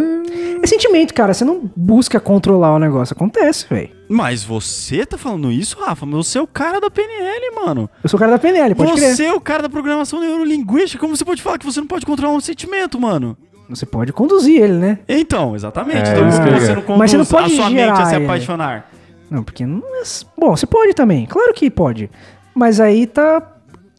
É 0.63 0.67
sentimento, 0.67 1.13
cara. 1.15 1.33
Você 1.35 1.45
não 1.45 1.71
busca 1.77 2.19
controlar 2.19 2.75
o 2.75 2.79
negócio. 2.79 3.13
Acontece, 3.15 3.67
velho. 3.69 3.91
Mas 4.09 4.43
você 4.45 5.05
tá 5.05 5.19
falando 5.19 5.51
isso, 5.53 5.79
Rafa? 5.79 6.07
Mas 6.07 6.27
você 6.27 6.39
é 6.39 6.43
o 6.43 6.47
cara 6.47 6.81
da 6.81 6.91
PNL, 6.91 7.55
mano. 7.55 7.91
Eu 8.03 8.09
sou 8.09 8.17
o 8.17 8.21
cara 8.21 8.33
da 8.33 8.39
PNL, 8.39 8.75
pode 8.75 8.93
você 8.93 9.15
crer. 9.17 9.29
é 9.29 9.33
o 9.35 9.41
cara 9.41 9.63
da 9.63 9.69
programação 9.69 10.21
neurolinguística. 10.21 11.01
Como 11.01 11.17
você 11.17 11.25
pode 11.25 11.43
falar 11.43 11.59
que 11.59 11.67
você 11.67 11.81
não 11.81 11.87
pode 11.87 12.07
controlar 12.07 12.35
um 12.35 12.41
sentimento, 12.41 13.01
mano? 13.01 13.37
Você 13.69 13.85
pode 13.85 14.13
conduzir 14.13 14.63
ele, 14.63 14.75
né? 14.75 14.99
Então, 15.09 15.57
exatamente. 15.57 16.09
É, 16.09 16.13
então, 16.13 16.31
você 16.31 16.75
não 16.75 16.83
conduz 16.83 16.99
Mas 16.99 17.11
você 17.11 17.17
não 17.17 17.27
pode 17.27 17.53
a 17.53 17.57
sua 17.57 17.71
mente 17.71 17.79
gerar 17.81 18.03
a 18.03 18.07
se 18.07 18.15
ele. 18.15 18.25
apaixonar. 18.25 18.91
Não, 19.29 19.43
porque 19.43 19.67
não 19.67 19.83
é. 20.01 20.03
Bom, 20.39 20.57
você 20.57 20.67
pode 20.67 20.95
também. 20.95 21.27
Claro 21.27 21.53
que 21.53 21.69
pode. 21.69 22.09
Mas 22.55 22.81
aí 22.81 23.07
tá 23.07 23.43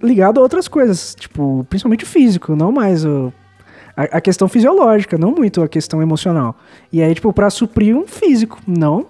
ligado 0.01 0.39
a 0.39 0.41
outras 0.41 0.67
coisas. 0.69 1.13
Tipo, 1.15 1.65
principalmente 1.69 2.05
o 2.05 2.07
físico, 2.07 2.55
não 2.55 2.71
mais 2.71 3.03
o. 3.05 3.33
A, 3.97 4.17
a 4.17 4.21
questão 4.21 4.47
fisiológica, 4.47 5.17
não 5.17 5.31
muito 5.31 5.61
a 5.63 5.67
questão 5.67 6.01
emocional. 6.01 6.55
E 6.93 7.01
aí, 7.01 7.13
tipo, 7.15 7.33
pra 7.33 7.49
suprir 7.49 7.95
um 7.97 8.05
físico, 8.05 8.59
não. 8.67 9.07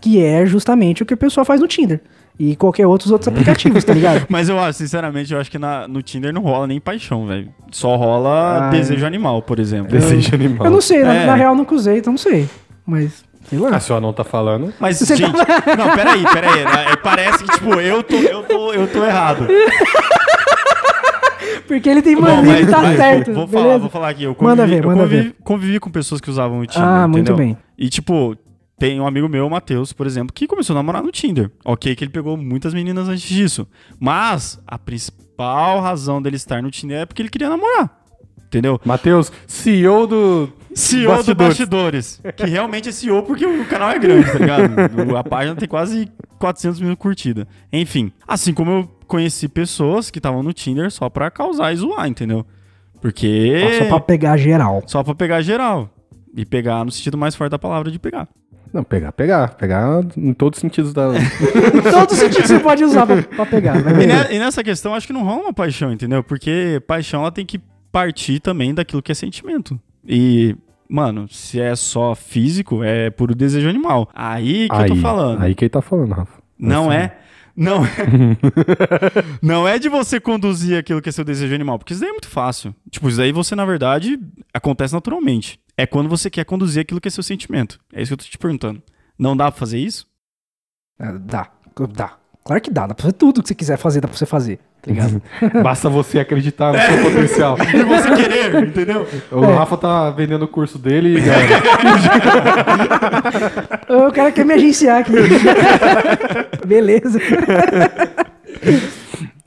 Que 0.00 0.24
é 0.24 0.44
justamente 0.46 1.02
o 1.02 1.06
que 1.06 1.12
a 1.14 1.16
pessoa 1.16 1.44
faz 1.44 1.60
no 1.60 1.68
Tinder. 1.68 2.00
E 2.38 2.56
qualquer 2.56 2.86
outros 2.86 3.10
outros 3.12 3.28
aplicativos, 3.32 3.84
tá 3.84 3.92
ligado? 3.92 4.24
Mas 4.28 4.48
eu 4.48 4.58
acho, 4.58 4.78
sinceramente, 4.78 5.32
eu 5.34 5.38
acho 5.38 5.50
que 5.50 5.58
na- 5.58 5.86
no 5.86 6.00
Tinder 6.02 6.32
não 6.32 6.40
rola 6.42 6.66
nem 6.66 6.80
paixão, 6.80 7.26
velho. 7.26 7.50
Só 7.70 7.94
rola 7.94 8.68
Ah, 8.68 8.70
desejo 8.70 9.04
animal, 9.06 9.42
por 9.42 9.58
exemplo. 9.60 9.92
Desejo 9.92 10.34
animal. 10.34 10.66
Eu 10.66 10.70
não 10.72 10.80
sei, 10.80 11.04
na, 11.04 11.14
É. 11.14 11.26
na 11.26 11.34
real 11.34 11.54
nunca 11.54 11.74
usei, 11.74 11.98
então 11.98 12.14
não 12.14 12.18
sei. 12.18 12.48
Mas, 12.86 13.22
sei 13.50 13.58
lá. 13.58 13.68
Ah, 13.74 13.78
se 13.80 13.92
o 13.92 13.96
anão 13.96 14.12
tá 14.14 14.24
falando. 14.24 14.72
Mas, 14.80 14.96
Você 14.98 15.14
gente, 15.14 15.30
não, 15.36 15.94
peraí, 15.94 16.24
peraí. 16.32 16.64
né? 16.64 16.96
Parece 17.02 17.44
que, 17.44 17.52
tipo, 17.52 17.74
eu 17.74 18.02
tô, 18.02 18.16
eu 18.16 18.42
tô, 18.44 18.72
eu 18.72 18.88
tô 18.88 19.04
errado. 19.04 19.46
Porque 21.72 21.88
ele 21.88 22.02
tem 22.02 22.14
mania 22.16 22.64
de 22.64 22.70
tá 22.70 22.82
mas 22.82 22.96
certo. 22.96 23.32
Vou 23.32 23.46
falar, 23.48 23.62
beleza? 23.62 23.78
vou 23.78 23.88
falar 23.90 24.08
aqui. 24.10 24.24
Eu 24.24 24.36
Manda 24.40 24.62
convivi, 24.62 24.80
ver, 24.80 24.84
eu 24.84 24.88
manda 24.90 25.02
convivi, 25.04 25.22
ver. 25.22 25.34
convivi 25.42 25.80
com 25.80 25.90
pessoas 25.90 26.20
que 26.20 26.28
usavam 26.28 26.60
o 26.60 26.66
Tinder. 26.66 26.86
Ah, 26.86 27.08
muito 27.08 27.30
entendeu? 27.32 27.36
bem. 27.36 27.56
E, 27.78 27.88
tipo, 27.88 28.36
tem 28.78 29.00
um 29.00 29.06
amigo 29.06 29.28
meu, 29.28 29.46
o 29.46 29.50
Matheus, 29.50 29.92
por 29.92 30.06
exemplo, 30.06 30.32
que 30.34 30.46
começou 30.46 30.74
a 30.74 30.78
namorar 30.80 31.02
no 31.02 31.10
Tinder. 31.10 31.50
Ok, 31.64 31.94
que 31.96 32.04
ele 32.04 32.10
pegou 32.10 32.36
muitas 32.36 32.74
meninas 32.74 33.08
antes 33.08 33.22
disso. 33.28 33.66
Mas 33.98 34.60
a 34.66 34.78
principal 34.78 35.80
razão 35.80 36.20
dele 36.20 36.36
estar 36.36 36.62
no 36.62 36.70
Tinder 36.70 36.98
é 37.00 37.06
porque 37.06 37.22
ele 37.22 37.28
queria 37.30 37.48
namorar. 37.48 38.02
Entendeu? 38.46 38.78
Matheus, 38.84 39.32
CEO 39.46 40.06
do. 40.06 40.52
CEO 40.74 41.22
do 41.22 41.34
Bastidores. 41.34 42.20
Bastidores. 42.22 42.22
Que 42.36 42.44
realmente 42.46 42.88
é 42.88 42.92
CEO 42.92 43.22
porque 43.22 43.44
o 43.46 43.64
canal 43.66 43.90
é 43.90 43.98
grande, 43.98 44.30
tá 44.30 44.38
ligado? 44.38 44.64
A 45.16 45.24
página 45.24 45.54
tem 45.56 45.68
quase 45.68 46.08
400 46.38 46.80
mil 46.80 46.96
curtidas. 46.96 47.46
Enfim, 47.72 48.12
assim 48.26 48.52
como 48.54 48.70
eu 48.70 48.90
conheci 49.06 49.48
pessoas 49.48 50.10
que 50.10 50.18
estavam 50.18 50.42
no 50.42 50.52
Tinder 50.52 50.90
só 50.90 51.08
pra 51.10 51.30
causar 51.30 51.72
e 51.72 51.76
zoar, 51.76 52.06
entendeu? 52.08 52.46
Porque... 53.00 53.78
Só 53.80 53.88
pra 53.88 54.00
pegar 54.00 54.36
geral. 54.36 54.82
Só 54.86 55.02
pra 55.02 55.14
pegar 55.14 55.42
geral. 55.42 55.90
E 56.34 56.44
pegar 56.46 56.84
no 56.84 56.90
sentido 56.90 57.18
mais 57.18 57.34
forte 57.34 57.50
da 57.50 57.58
palavra 57.58 57.90
de 57.90 57.98
pegar. 57.98 58.28
Não, 58.72 58.82
pegar, 58.82 59.12
pegar. 59.12 59.48
Pegar 59.56 60.00
em 60.16 60.32
todos 60.32 60.56
os 60.56 60.60
sentidos 60.62 60.94
da. 60.94 61.08
Em 61.14 61.82
todos 61.90 62.14
os 62.14 62.18
sentidos 62.18 62.46
você 62.46 62.58
pode 62.58 62.82
usar 62.82 63.06
pra, 63.06 63.22
pra 63.22 63.44
pegar. 63.44 63.82
Vai 63.82 64.04
E, 64.04 64.06
ne- 64.06 64.34
e 64.34 64.38
nessa 64.38 64.64
questão, 64.64 64.94
acho 64.94 65.06
que 65.06 65.12
não 65.12 65.24
rola 65.24 65.42
uma 65.42 65.52
paixão, 65.52 65.92
entendeu? 65.92 66.24
Porque 66.24 66.80
paixão, 66.86 67.20
ela 67.20 67.30
tem 67.30 67.44
que 67.44 67.60
partir 67.90 68.40
também 68.40 68.72
daquilo 68.72 69.02
que 69.02 69.12
é 69.12 69.14
sentimento. 69.14 69.78
E, 70.08 70.56
mano, 70.92 71.26
se 71.26 71.58
é 71.58 71.74
só 71.74 72.14
físico, 72.14 72.84
é 72.84 73.08
puro 73.08 73.34
desejo 73.34 73.66
animal. 73.66 74.10
Aí 74.14 74.68
que 74.68 74.74
eu 74.74 74.86
tô 74.88 74.96
falando. 74.96 75.40
Aí 75.42 75.54
que 75.54 75.64
ele 75.64 75.70
tá 75.70 75.80
falando, 75.80 76.12
Rafa. 76.12 76.42
Não 76.58 76.92
é. 76.92 77.18
Não 77.56 77.84
é. 77.84 77.88
não 79.40 79.66
é 79.66 79.78
de 79.78 79.88
você 79.88 80.20
conduzir 80.20 80.78
aquilo 80.78 81.00
que 81.00 81.08
é 81.08 81.12
seu 81.12 81.24
desejo 81.24 81.54
animal, 81.54 81.78
porque 81.78 81.94
isso 81.94 82.00
daí 82.00 82.10
é 82.10 82.12
muito 82.12 82.28
fácil. 82.28 82.74
Tipo, 82.90 83.08
isso 83.08 83.16
daí 83.16 83.32
você, 83.32 83.54
na 83.54 83.64
verdade, 83.64 84.18
acontece 84.52 84.92
naturalmente. 84.92 85.58
É 85.76 85.86
quando 85.86 86.10
você 86.10 86.28
quer 86.28 86.44
conduzir 86.44 86.82
aquilo 86.82 87.00
que 87.00 87.08
é 87.08 87.10
seu 87.10 87.22
sentimento. 87.22 87.80
É 87.92 88.02
isso 88.02 88.10
que 88.10 88.12
eu 88.14 88.18
tô 88.18 88.30
te 88.30 88.38
perguntando. 88.38 88.82
Não 89.18 89.34
dá 89.34 89.50
pra 89.50 89.58
fazer 89.58 89.78
isso? 89.78 90.06
Ah, 90.98 91.12
Dá, 91.12 91.50
dá. 91.94 92.18
Claro 92.44 92.60
que 92.60 92.70
dá, 92.70 92.88
dá 92.88 92.94
pra 92.94 93.02
fazer 93.02 93.12
tudo 93.14 93.40
que 93.40 93.48
você 93.48 93.54
quiser 93.54 93.76
fazer, 93.76 94.00
dá 94.00 94.08
pra 94.08 94.16
você 94.16 94.26
fazer, 94.26 94.58
tá 94.82 94.90
ligado? 94.90 95.22
Basta 95.62 95.88
você 95.88 96.18
acreditar 96.18 96.72
no 96.72 96.78
seu 96.80 97.02
potencial. 97.04 97.56
E 97.72 97.84
você 97.84 98.14
querer, 98.16 98.54
entendeu? 98.66 99.06
O 99.30 99.40
Rafa 99.42 99.76
tá 99.76 100.10
vendendo 100.10 100.44
o 100.44 100.48
curso 100.48 100.76
dele 100.76 101.18
e 101.18 101.22
o 104.08 104.12
cara 104.12 104.32
quer 104.32 104.44
me 104.44 104.54
agenciar 104.54 105.00
aqui. 105.02 105.12
Beleza. 106.66 107.20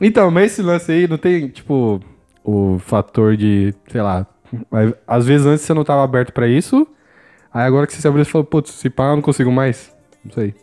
Então, 0.01 0.31
mas 0.31 0.51
esse 0.53 0.62
lance 0.62 0.91
aí 0.91 1.08
não 1.08 1.17
tem, 1.17 1.49
tipo, 1.49 1.99
o 2.43 2.79
fator 2.79 3.36
de, 3.36 3.73
sei 3.91 4.01
lá. 4.01 4.25
mas 4.71 4.93
Às 5.08 5.25
vezes 5.25 5.45
antes 5.45 5.65
você 5.65 5.73
não 5.73 5.84
tava 5.84 6.03
aberto 6.03 6.31
pra 6.31 6.47
isso. 6.47 6.88
Aí 7.53 7.65
agora 7.65 7.88
que 7.88 7.93
você 7.93 8.01
se 8.01 8.08
abriu, 8.08 8.23
você 8.23 8.31
falou, 8.31 8.45
putz, 8.45 8.71
se 8.71 8.89
pá, 8.89 9.05
eu 9.12 9.15
não 9.15 9.21
consigo 9.21 9.51
mais. 9.51 9.91
Não 10.23 10.31
sei. 10.31 10.53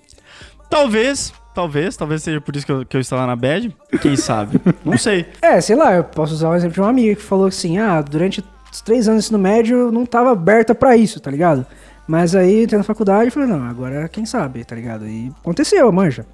Talvez, 0.68 1.32
talvez, 1.54 1.96
talvez 1.96 2.22
seja 2.22 2.40
por 2.40 2.54
isso 2.56 2.66
que 2.66 2.72
eu, 2.72 2.86
que 2.86 2.96
eu 2.96 3.00
estava 3.00 3.26
na 3.26 3.36
bad. 3.36 3.74
Quem 4.00 4.16
sabe? 4.16 4.60
Não 4.84 4.98
sei. 4.98 5.26
É, 5.40 5.60
sei 5.60 5.76
lá, 5.76 5.94
eu 5.94 6.04
posso 6.04 6.34
usar 6.34 6.50
o 6.50 6.54
exemplo 6.54 6.74
de 6.74 6.80
uma 6.80 6.90
amiga 6.90 7.14
que 7.16 7.22
falou 7.22 7.46
assim: 7.46 7.78
ah, 7.78 8.00
durante 8.00 8.44
os 8.72 8.80
três 8.80 9.08
anos 9.08 9.24
de 9.24 9.26
ensino 9.26 9.38
médio 9.38 9.76
eu 9.76 9.92
não 9.92 10.06
tava 10.06 10.32
aberta 10.32 10.74
pra 10.74 10.96
isso, 10.96 11.20
tá 11.20 11.30
ligado? 11.30 11.66
Mas 12.06 12.34
aí, 12.34 12.64
entrei 12.64 12.78
na 12.78 12.84
faculdade, 12.84 13.26
eu 13.26 13.32
falei, 13.32 13.48
não, 13.48 13.62
agora 13.64 14.08
quem 14.08 14.26
sabe, 14.26 14.64
tá 14.64 14.74
ligado? 14.74 15.06
E 15.06 15.32
aconteceu, 15.40 15.90
manja. 15.92 16.26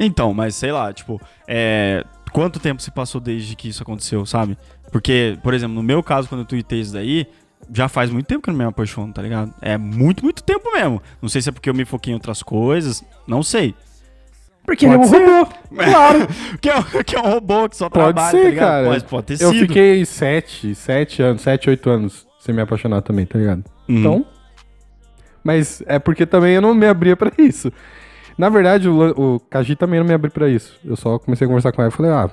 Então, 0.00 0.32
mas 0.32 0.54
sei 0.54 0.72
lá, 0.72 0.92
tipo, 0.92 1.20
é, 1.46 2.04
quanto 2.32 2.58
tempo 2.58 2.80
se 2.80 2.90
passou 2.90 3.20
desde 3.20 3.54
que 3.54 3.68
isso 3.68 3.82
aconteceu, 3.82 4.24
sabe? 4.24 4.56
Porque, 4.90 5.38
por 5.42 5.52
exemplo, 5.52 5.74
no 5.74 5.82
meu 5.82 6.02
caso, 6.02 6.28
quando 6.28 6.42
eu 6.42 6.46
tuitei 6.46 6.80
isso 6.80 6.92
daí, 6.92 7.26
já 7.72 7.88
faz 7.88 8.10
muito 8.10 8.26
tempo 8.26 8.42
que 8.42 8.50
eu 8.50 8.52
não 8.52 8.58
me 8.58 8.64
apaixono, 8.64 9.12
tá 9.12 9.20
ligado? 9.20 9.52
É 9.60 9.76
muito, 9.76 10.24
muito 10.24 10.42
tempo 10.42 10.72
mesmo. 10.72 11.02
Não 11.20 11.28
sei 11.28 11.42
se 11.42 11.48
é 11.48 11.52
porque 11.52 11.68
eu 11.68 11.74
me 11.74 11.84
foquei 11.84 12.12
em 12.12 12.14
outras 12.14 12.42
coisas, 12.42 13.04
não 13.26 13.42
sei. 13.42 13.74
Porque 14.66 14.84
ele 14.84 14.94
é 14.94 14.98
um 14.98 15.00
Pode 15.00 15.10
ser. 15.10 15.24
robô, 15.26 15.50
claro. 15.76 16.28
Que 16.60 16.68
é, 16.70 16.76
um- 16.76 17.02
que 17.04 17.16
é 17.16 17.20
um 17.20 17.30
robô 17.30 17.68
que 17.68 17.76
só 17.76 17.88
Pode 17.88 18.14
trabalha, 18.14 18.30
ser, 18.38 18.54
tá 18.54 18.60
cara. 18.60 18.86
Pode, 18.88 19.04
pode 19.04 19.26
ter 19.26 19.42
Eu 19.44 19.50
sido. 19.52 19.60
fiquei 19.66 20.04
sete, 20.04 20.74
sete 20.74 21.22
anos, 21.22 21.42
sete, 21.42 21.70
oito 21.70 21.88
anos 21.88 22.26
sem 22.40 22.54
me 22.54 22.60
apaixonar 22.60 23.00
também, 23.02 23.24
tá 23.26 23.38
ligado? 23.38 23.64
Uhum. 23.88 23.98
Então. 23.98 24.26
Mas 25.44 25.82
é 25.86 25.98
porque 25.98 26.26
também 26.26 26.54
eu 26.54 26.60
não 26.62 26.74
me 26.74 26.86
abria 26.86 27.16
pra 27.16 27.30
isso. 27.38 27.72
Na 28.36 28.48
verdade, 28.48 28.88
o, 28.88 29.34
o 29.36 29.40
Kaji 29.40 29.76
também 29.76 30.00
não 30.00 30.06
me 30.06 30.12
abriu 30.12 30.30
pra 30.32 30.48
isso. 30.48 30.78
Eu 30.84 30.96
só 30.96 31.18
comecei 31.18 31.44
a 31.46 31.48
conversar 31.48 31.72
com 31.72 31.80
ela 31.82 31.90
e 31.90 31.94
falei, 31.94 32.10
ah, 32.12 32.28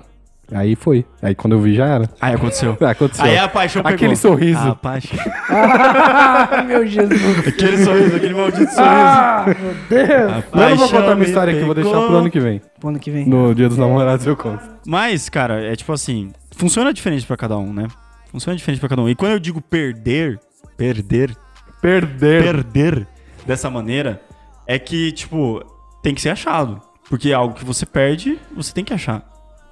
aí 0.51 0.75
foi. 0.75 1.05
Aí 1.21 1.33
quando 1.35 1.53
eu 1.53 1.61
vi 1.61 1.75
já 1.75 1.85
era. 1.85 2.09
Aí 2.19 2.33
aconteceu. 2.35 2.77
Ah, 2.81 2.89
aconteceu. 2.91 3.25
Aí 3.25 3.37
a 3.37 3.47
paixão 3.47 3.81
pegou. 3.83 3.95
Aquele 3.95 4.15
sorriso. 4.15 4.59
A 4.69 4.75
paixão. 4.75 5.19
Ah, 5.49 6.63
meu 6.67 6.85
Jesus. 6.85 7.47
Aquele 7.47 7.83
sorriso, 7.83 8.15
aquele 8.15 8.33
maldito 8.33 8.71
sorriso. 8.71 8.79
Ah, 8.81 9.45
meu 9.47 9.73
Deus. 9.89 10.31
A 10.31 10.43
Mas 10.51 10.69
eu 10.69 10.69
não 10.69 10.77
vou 10.77 10.89
contar 10.89 11.15
minha 11.15 11.27
história 11.27 11.51
aqui, 11.53 11.61
eu 11.61 11.65
vou 11.65 11.75
deixar 11.75 11.91
pro 11.91 12.15
ano 12.17 12.29
que 12.29 12.39
vem. 12.39 12.61
Pro 12.79 12.89
ano 12.89 12.99
que 12.99 13.11
vem. 13.11 13.25
No 13.27 13.53
dia 13.55 13.69
dos 13.69 13.77
namorados 13.77 14.25
eu 14.25 14.35
conto. 14.35 14.63
Mas, 14.85 15.29
cara, 15.29 15.61
é 15.63 15.75
tipo 15.75 15.91
assim, 15.93 16.31
funciona 16.55 16.93
diferente 16.93 17.25
pra 17.25 17.37
cada 17.37 17.57
um, 17.57 17.73
né? 17.73 17.87
Funciona 18.31 18.57
diferente 18.57 18.79
pra 18.79 18.89
cada 18.89 19.01
um. 19.01 19.09
E 19.09 19.15
quando 19.15 19.31
eu 19.33 19.39
digo 19.39 19.61
perder, 19.61 20.39
perder, 20.75 21.35
Perder. 21.81 22.43
perder 22.43 23.07
dessa 23.45 23.69
maneira, 23.69 24.21
é 24.65 24.79
que, 24.79 25.11
tipo, 25.11 25.61
tem 26.01 26.15
que 26.15 26.21
ser 26.21 26.29
achado. 26.29 26.81
Porque 27.09 27.29
é 27.29 27.33
algo 27.33 27.53
que 27.53 27.65
você 27.65 27.85
perde, 27.85 28.39
você 28.55 28.73
tem 28.73 28.83
que 28.83 28.93
achar. 28.93 29.21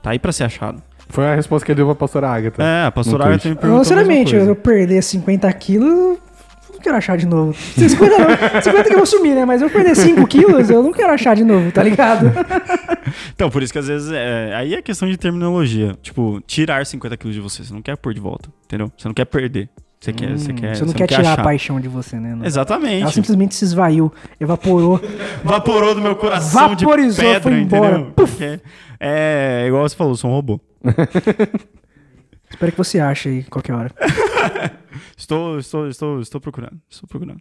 Tá 0.02 0.12
aí 0.12 0.20
pra 0.20 0.32
ser 0.32 0.44
achado. 0.46 0.82
Foi 1.10 1.26
a 1.26 1.36
resposta 1.36 1.66
que 1.66 1.72
ele 1.72 1.78
deu 1.78 1.86
pra 1.88 1.96
pastora 1.96 2.30
Agatha. 2.30 2.64
É, 2.64 2.86
a 2.86 2.92
pastora 2.92 3.26
Agatha 3.26 3.50
me 3.50 3.56
perguntou 3.56 3.84
Sinceramente, 3.84 4.36
eu 4.36 4.56
perder 4.56 5.04
50 5.04 5.52
quilos, 5.54 5.90
eu 5.90 6.74
não 6.74 6.80
quero 6.80 6.96
achar 6.98 7.18
de 7.18 7.26
novo. 7.26 7.54
50 7.54 8.18
não, 8.18 8.62
50 8.62 8.84
que 8.86 8.94
eu 8.94 8.98
vou 8.98 9.06
sumir, 9.06 9.36
né? 9.36 9.46
Mas 9.46 9.62
eu 9.62 9.70
perder 9.70 9.96
5 9.96 10.26
quilos, 10.28 10.70
eu 10.70 10.82
não 10.82 10.94
quero 10.94 11.12
achar 11.12 11.36
de 11.36 11.44
novo, 11.44 11.72
tá 11.72 11.84
ligado? 11.84 12.32
Então, 13.34 13.50
por 13.50 13.62
isso 13.62 13.74
que 13.74 13.80
às 13.80 13.88
vezes, 13.88 14.10
é, 14.12 14.54
aí 14.56 14.74
é 14.74 14.82
questão 14.82 15.10
de 15.10 15.18
terminologia. 15.18 15.98
Tipo, 16.02 16.40
tirar 16.46 16.86
50 16.86 17.18
quilos 17.18 17.36
de 17.36 17.42
você. 17.42 17.64
Você 17.64 17.74
não 17.74 17.82
quer 17.82 17.98
pôr 17.98 18.14
de 18.14 18.22
volta, 18.22 18.50
entendeu? 18.66 18.90
Você 18.96 19.08
não 19.08 19.14
quer 19.14 19.26
perder. 19.26 19.68
Você 20.02 20.12
quer, 20.14 20.36
você 20.38 20.52
quer, 20.54 20.72
Hum, 20.72 20.76
você 20.76 20.86
não 20.86 20.94
quer 20.94 21.06
tirar 21.08 21.22
achar. 21.22 21.40
a 21.40 21.44
paixão 21.44 21.80
de 21.80 21.88
você, 21.88 22.20
né? 22.20 22.34
Não. 22.34 22.44
Exatamente. 22.44 23.04
Ela 23.04 23.12
simplesmente 23.12 23.54
se 23.54 23.64
esvaiu, 23.66 24.12
evaporou. 24.40 25.00
Vaporou 25.46 25.94
do 25.94 26.02
meu 26.02 26.16
coração 26.16 26.70
Vaporizou, 26.70 27.24
de 27.24 27.30
pedra, 27.34 27.42
foi 27.42 27.54
embora. 27.62 28.06
Porque 28.16 28.60
É, 29.00 29.66
igual 29.68 29.88
você 29.88 29.96
falou, 29.96 30.16
sou 30.16 30.32
um 30.32 30.34
robô. 30.34 30.60
Espero 32.50 32.72
que 32.72 32.78
você 32.78 33.00
ache 33.00 33.30
aí 33.30 33.44
qualquer 33.44 33.74
hora. 33.74 33.92
Estou, 35.16 35.60
estou, 35.60 35.88
estou, 35.88 36.20
estou 36.20 36.42
procurando. 36.42 36.78
Estou 36.90 37.08
procurando. 37.08 37.40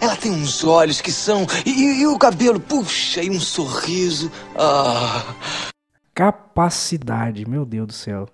Ela 0.00 0.14
tem 0.16 0.30
uns 0.30 0.62
olhos 0.64 1.00
que 1.00 1.10
são. 1.12 1.46
E, 1.66 1.70
e- 1.70 2.00
e 2.02 2.06
o 2.06 2.16
cabelo, 2.18 2.60
puxa, 2.60 3.22
e 3.22 3.28
um 3.28 3.40
sorriso. 3.40 4.30
Ah. 4.56 5.34
Capacidade, 6.14 7.48
meu 7.48 7.64
Deus 7.66 7.86
do 7.88 7.92
céu. 7.92 8.28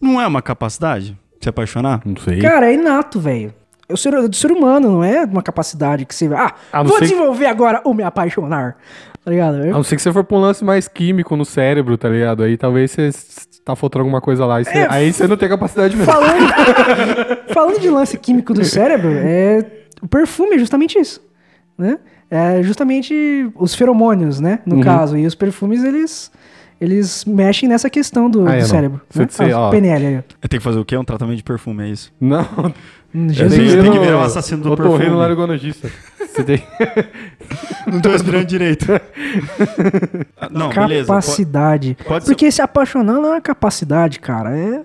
Não 0.00 0.20
é 0.20 0.26
uma 0.26 0.42
capacidade 0.42 1.18
se 1.42 1.48
apaixonar? 1.48 2.00
Não 2.04 2.16
sei. 2.16 2.38
Cara, 2.40 2.70
é 2.70 2.74
inato, 2.74 3.18
velho. 3.20 3.52
É 3.88 3.92
o 3.92 3.96
ser, 3.96 4.12
do 4.28 4.34
ser 4.36 4.50
humano, 4.52 4.90
não 4.90 5.04
é 5.04 5.24
uma 5.24 5.42
capacidade 5.42 6.04
que 6.06 6.14
você. 6.14 6.26
Ah, 6.34 6.54
A 6.72 6.78
não 6.78 6.84
vou 6.90 6.98
ser 6.98 7.04
que- 7.06 7.10
desenvolver 7.10 7.46
agora 7.46 7.80
o 7.84 7.92
me 7.92 8.02
apaixonar. 8.02 8.76
Tá 9.24 9.30
ligado? 9.30 9.54
A 9.62 9.66
não 9.66 9.82
ser 9.84 9.94
que 9.96 10.02
você 10.02 10.12
for 10.12 10.24
pra 10.24 10.36
um 10.36 10.40
lance 10.40 10.64
mais 10.64 10.88
químico 10.88 11.36
no 11.36 11.44
cérebro, 11.44 11.96
tá 11.96 12.08
ligado? 12.08 12.42
Aí 12.42 12.56
talvez 12.56 12.90
você 12.90 13.02
s- 13.02 13.46
tá 13.64 13.76
faltando 13.76 14.00
alguma 14.02 14.20
coisa 14.20 14.44
lá. 14.44 14.60
e 14.60 14.64
você- 14.64 14.78
É, 14.78 14.86
aí 14.90 15.12
você 15.12 15.28
não 15.28 15.36
tem 15.36 15.48
capacidade 15.48 15.96
mesmo. 15.96 16.10
Falando, 16.12 16.38
falando 17.54 17.78
de 17.80 17.88
lance 17.88 18.18
químico 18.18 18.52
do 18.52 18.64
cérebro, 18.64 19.10
é, 19.14 19.64
o 20.02 20.08
perfume 20.08 20.56
é 20.56 20.58
justamente 20.58 20.98
isso, 20.98 21.20
né? 21.78 21.98
É 22.30 22.62
justamente 22.62 23.48
os 23.54 23.74
feromônios, 23.74 24.40
né? 24.40 24.58
Uhum. 24.66 24.78
No 24.78 24.82
caso. 24.84 25.16
E 25.16 25.26
os 25.26 25.34
perfumes, 25.34 25.84
eles, 25.84 26.30
eles 26.82 27.24
mexem 27.24 27.68
nessa 27.68 27.88
questão 27.88 28.28
do, 28.28 28.46
Ah, 28.48 28.54
é, 28.56 28.60
do 28.60 28.66
cérebro. 28.66 29.00
Né? 29.14 29.26
você, 29.30 29.44
Ah, 29.52 29.60
ó. 29.60 29.70
PNL 29.70 30.02
tenho 30.02 30.22
que 30.48 30.58
fazer 30.60 30.78
o 30.78 30.84
quê? 30.84 30.96
Um 30.96 31.04
tratamento 31.04 31.36
de 31.36 31.42
perfume, 31.44 31.84
é 31.84 31.88
isso? 31.88 32.12
Não. 32.20 32.42
Hum, 33.14 33.26
Eu 33.26 33.34
Jesus. 33.34 33.72
ir 33.74 33.82
tem 33.82 33.92
que 33.92 33.98
virar 33.98 34.18
o 34.18 34.22
assassino 34.22 34.62
do 34.62 34.76
perfume. 34.76 35.08
laringologista. 35.10 35.90
Você 36.18 36.42
tem... 36.44 36.62
Não 37.86 38.00
tô 38.00 38.08
respirando 38.10 38.46
direito. 38.46 38.86
Ah, 40.40 40.48
Não, 40.50 40.70
beleza. 40.70 41.08
capacidade. 41.08 41.96
pode 42.06 42.24
ser- 42.24 42.30
Porque 42.32 42.50
se 42.50 42.62
apaixonar 42.62 43.14
não 43.14 43.26
é 43.26 43.30
uma 43.32 43.40
capacidade, 43.40 44.18
cara. 44.18 44.56
É 44.56 44.82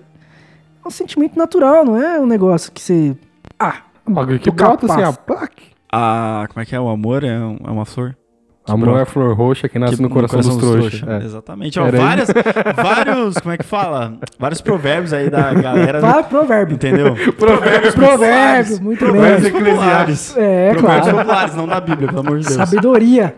um 0.86 0.90
sentimento 0.90 1.38
natural, 1.38 1.84
não 1.84 2.00
é 2.00 2.20
um 2.20 2.26
negócio 2.26 2.70
que 2.72 2.80
você. 2.82 3.16
Ah, 3.58 3.82
Um 4.06 4.12
bagulho 4.12 4.38
que 4.38 4.50
brota 4.50 4.86
assim, 4.92 5.18
plac. 5.26 5.52
Ah, 5.90 6.46
como 6.50 6.62
é 6.62 6.66
que 6.66 6.74
é? 6.76 6.80
O 6.80 6.88
amor 6.88 7.24
é, 7.24 7.38
um- 7.38 7.58
é 7.64 7.70
uma 7.70 7.84
flor? 7.86 8.14
Amor 8.72 9.00
é 9.00 9.04
flor 9.04 9.34
roxa 9.36 9.68
que 9.68 9.78
nasce 9.78 9.96
Que- 9.96 10.02
no 10.02 10.10
coração, 10.10 10.40
dos 10.40 10.56
trouxas. 10.56 11.02
É. 11.06 11.24
Exatamente. 11.24 11.78
Ó, 11.80 11.90
várias, 11.90 12.28
vários, 12.76 13.38
como 13.38 13.54
é 13.54 13.58
que 13.58 13.64
fala? 13.64 14.14
Vários 14.38 14.60
provérbios 14.60 15.12
aí 15.12 15.30
da 15.30 15.52
galera. 15.54 16.00
vai 16.00 16.22
provérbio. 16.22 16.74
Entendeu? 16.74 17.14
Provérbios 17.36 17.94
Provérbio, 17.94 18.80
muito 18.82 18.98
Provérbios 19.04 19.42
bem. 19.52 19.60
eclesiásticos. 19.60 20.36
É, 20.36 20.70
Provérbios 20.74 21.02
claro. 21.08 21.18
populares, 21.18 21.54
não 21.54 21.66
da 21.66 21.80
Bíblia, 21.80 22.08
pelo 22.08 22.20
amor 22.20 22.38
de 22.38 22.44
Deus. 22.46 22.56
Sabedoria. 22.56 23.34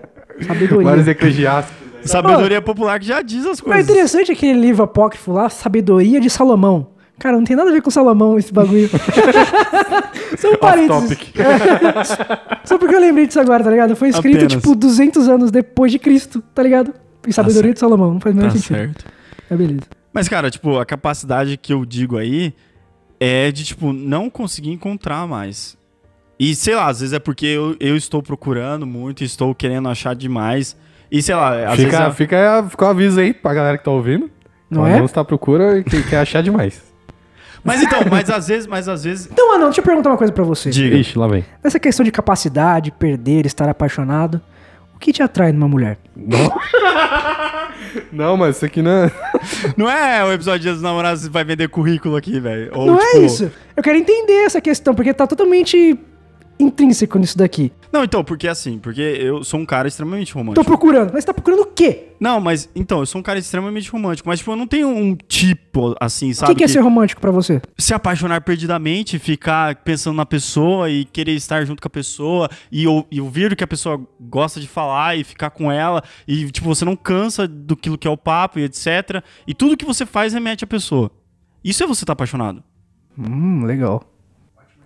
Sabedoria. 0.47 0.85
Vários 0.88 1.09
eclesiásticos. 1.09 1.81
Sabedoria 2.03 2.62
popular 2.62 2.99
que 2.99 3.07
já 3.07 3.21
diz 3.21 3.45
as 3.45 3.61
Mas 3.61 3.61
é 3.61 3.62
coisas. 3.64 3.90
interessante 3.90 4.33
aquele 4.33 4.59
livro 4.59 4.83
apócrifo 4.83 5.33
lá, 5.33 5.49
Sabedoria 5.51 6.19
de 6.21 6.31
Salomão. 6.31 6.88
Cara, 7.21 7.37
não 7.37 7.45
tem 7.45 7.55
nada 7.55 7.71
a 7.71 7.73
ver 7.73 7.83
com 7.83 7.91
Salomão 7.91 8.37
esse 8.39 8.53
bagulho. 8.53 8.89
São 10.39 10.57
parênteses. 10.57 11.09
topic. 11.19 11.37
É. 11.39 12.61
Só 12.67 12.79
porque 12.79 12.95
eu 12.95 13.01
lembrei 13.01 13.27
disso 13.27 13.39
agora, 13.41 13.63
tá 13.63 13.71
ligado? 13.71 13.95
Foi 13.95 14.09
escrito, 14.09 14.37
Apenas. 14.45 14.53
tipo, 14.55 14.75
200 14.75 15.29
anos 15.29 15.51
depois 15.51 15.93
de 15.93 15.99
Cristo, 15.99 16.43
tá 16.55 16.63
ligado? 16.63 16.93
E 17.27 17.33
Sabedoria 17.33 17.69
certo. 17.69 17.75
de 17.75 17.81
Salomão. 17.81 18.15
Não 18.15 18.21
faz 18.21 18.35
o 18.35 18.39
Tá 18.39 18.43
menor 18.47 18.57
sentido. 18.57 18.77
certo. 18.77 19.05
É 19.51 19.57
beleza. 19.57 19.83
Mas, 20.13 20.29
cara, 20.29 20.51
tipo, 20.51 20.79
a 20.79 20.87
capacidade 20.87 21.57
que 21.57 21.73
eu 21.73 21.85
digo 21.85 22.17
aí 22.17 22.55
é 23.21 23.53
de, 23.53 23.65
tipo, 23.65 23.93
não 23.93 24.31
conseguir 24.31 24.71
encontrar 24.71 25.27
mais. 25.27 25.77
E, 26.39 26.55
sei 26.55 26.75
lá, 26.75 26.87
às 26.87 27.01
vezes 27.01 27.13
é 27.13 27.19
porque 27.19 27.45
eu, 27.45 27.77
eu 27.79 27.95
estou 27.97 28.23
procurando 28.23 28.87
muito, 28.87 29.23
estou 29.23 29.55
querendo 29.55 29.89
achar 29.91 30.15
demais. 30.15 30.75
E, 31.13 31.23
sei 31.23 31.35
lá, 31.35 31.51
às 31.71 31.77
vezes... 31.77 31.85
Fica, 31.85 32.05
é- 32.07 32.13
fica, 32.13 32.67
fica 32.71 32.87
um 32.87 32.89
aviso 32.89 33.21
aí 33.21 33.35
pra 33.35 33.53
galera 33.53 33.77
que 33.77 33.85
tá 33.85 33.91
ouvindo. 33.91 34.31
Não 34.71 34.83
O 34.83 34.87
é? 34.87 35.05
Está 35.05 35.21
à 35.21 35.25
procura 35.25 35.79
e 35.79 35.85
que 35.85 36.03
quer 36.05 36.19
achar 36.21 36.43
demais. 36.43 36.81
Mas 37.64 37.83
então, 37.85 38.01
mas 38.11 38.31
às 38.31 38.49
vezes, 38.49 38.66
mas 38.66 38.88
às 38.88 39.05
vezes... 39.05 39.29
Então, 39.31 39.55
Anão, 39.55 39.66
deixa 39.66 39.81
eu 39.81 39.85
perguntar 39.85 40.11
uma 40.11 40.16
coisa 40.16 40.33
pra 40.33 40.44
você. 40.44 40.70
Diga. 40.70 40.96
Ixi, 40.96 41.18
lá 41.18 41.27
vem. 41.27 41.44
Nessa 41.62 41.79
questão 41.79 42.05
de 42.05 42.11
capacidade, 42.11 42.90
perder, 42.90 43.46
estar 43.46 43.68
apaixonado, 43.68 44.40
o 44.94 44.99
que 44.99 45.12
te 45.12 45.23
atrai 45.23 45.53
numa 45.53 45.68
mulher? 45.68 45.99
Não, 46.16 46.53
não 48.12 48.37
mas 48.37 48.57
isso 48.57 48.64
aqui 48.66 48.83
não 48.83 48.90
é... 48.90 49.11
Não 49.77 49.90
é 49.90 50.25
o 50.25 50.33
episódio 50.33 50.61
Dia 50.61 50.73
dos 50.73 50.83
Namorados 50.83 51.25
que 51.25 51.31
vai 51.31 51.44
vender 51.44 51.68
currículo 51.68 52.16
aqui, 52.16 52.38
velho. 52.38 52.70
Não 52.73 52.96
tipo- 52.99 53.16
é 53.16 53.18
isso. 53.20 53.51
Eu 53.77 53.83
quero 53.83 53.99
entender 53.99 54.44
essa 54.44 54.61
questão, 54.61 54.94
porque 54.94 55.12
tá 55.12 55.27
totalmente 55.27 55.99
intrínseco 56.62 57.18
nisso 57.18 57.37
daqui. 57.38 57.73
Não, 57.92 58.05
então, 58.05 58.23
porque 58.23 58.46
assim, 58.46 58.79
porque 58.79 59.01
eu 59.01 59.42
sou 59.42 59.59
um 59.59 59.66
cara 59.66 59.88
extremamente 59.88 60.33
Tô 60.33 60.38
romântico. 60.38 60.64
procurando. 60.64 61.11
Mas 61.12 61.23
você 61.25 61.27
tá 61.27 61.35
procurando 61.35 61.61
o 61.62 61.66
quê? 61.66 62.09
Não, 62.20 62.38
mas, 62.40 62.68
então, 62.77 63.01
eu 63.01 63.07
sou 63.07 63.18
um 63.18 63.23
cara 63.23 63.38
extremamente 63.38 63.90
romântico, 63.90 64.29
mas, 64.29 64.38
tipo, 64.40 64.51
eu 64.53 64.57
não 64.57 64.66
tenho 64.66 64.88
um 64.88 65.16
tipo, 65.16 65.96
assim, 65.99 66.31
O 66.31 66.35
sabe? 66.35 66.53
que, 66.53 66.59
que 66.59 66.64
é 66.64 66.68
ser 66.68 66.81
romântico 66.81 67.20
pra 67.20 67.31
você? 67.31 67.61
se 67.79 67.94
apaixonar 67.94 68.42
perdidamente, 68.42 69.18
ficar 69.18 69.77
pensando 69.77 70.16
na 70.16 70.27
pessoa 70.27 70.90
e 70.90 71.05
querer 71.07 71.33
estar 71.33 71.64
junto 71.64 71.81
com 71.81 71.88
a 71.88 71.90
pessoa 71.90 72.49
e, 72.70 72.85
e 73.11 73.20
ouvir 73.20 73.53
o 73.53 73.57
que 73.57 73.64
a 73.64 73.66
pessoa 73.66 74.01
gosta 74.20 74.61
de 74.61 74.68
falar 74.68 75.16
e 75.16 75.25
ficar 75.25 75.51
com 75.51 75.73
ela 75.73 76.03
e, 76.29 76.51
tipo, 76.51 76.66
você 76.68 76.85
não 76.85 76.94
cansa 76.94 77.49
do 77.49 77.75
que 77.77 77.96
que 77.96 78.07
é 78.07 78.11
o 78.11 78.16
papo 78.16 78.59
e 78.59 78.64
etc. 78.64 79.23
E 79.46 79.55
tudo 79.55 79.77
que 79.77 79.85
você 79.87 80.05
faz 80.05 80.33
remete 80.35 80.62
à 80.62 80.66
pessoa. 80.66 81.11
Isso 81.64 81.83
é 81.83 81.87
você 81.87 82.05
estar 82.05 82.12
apaixonado. 82.12 82.62
Hum, 83.18 83.64
legal. 83.64 84.03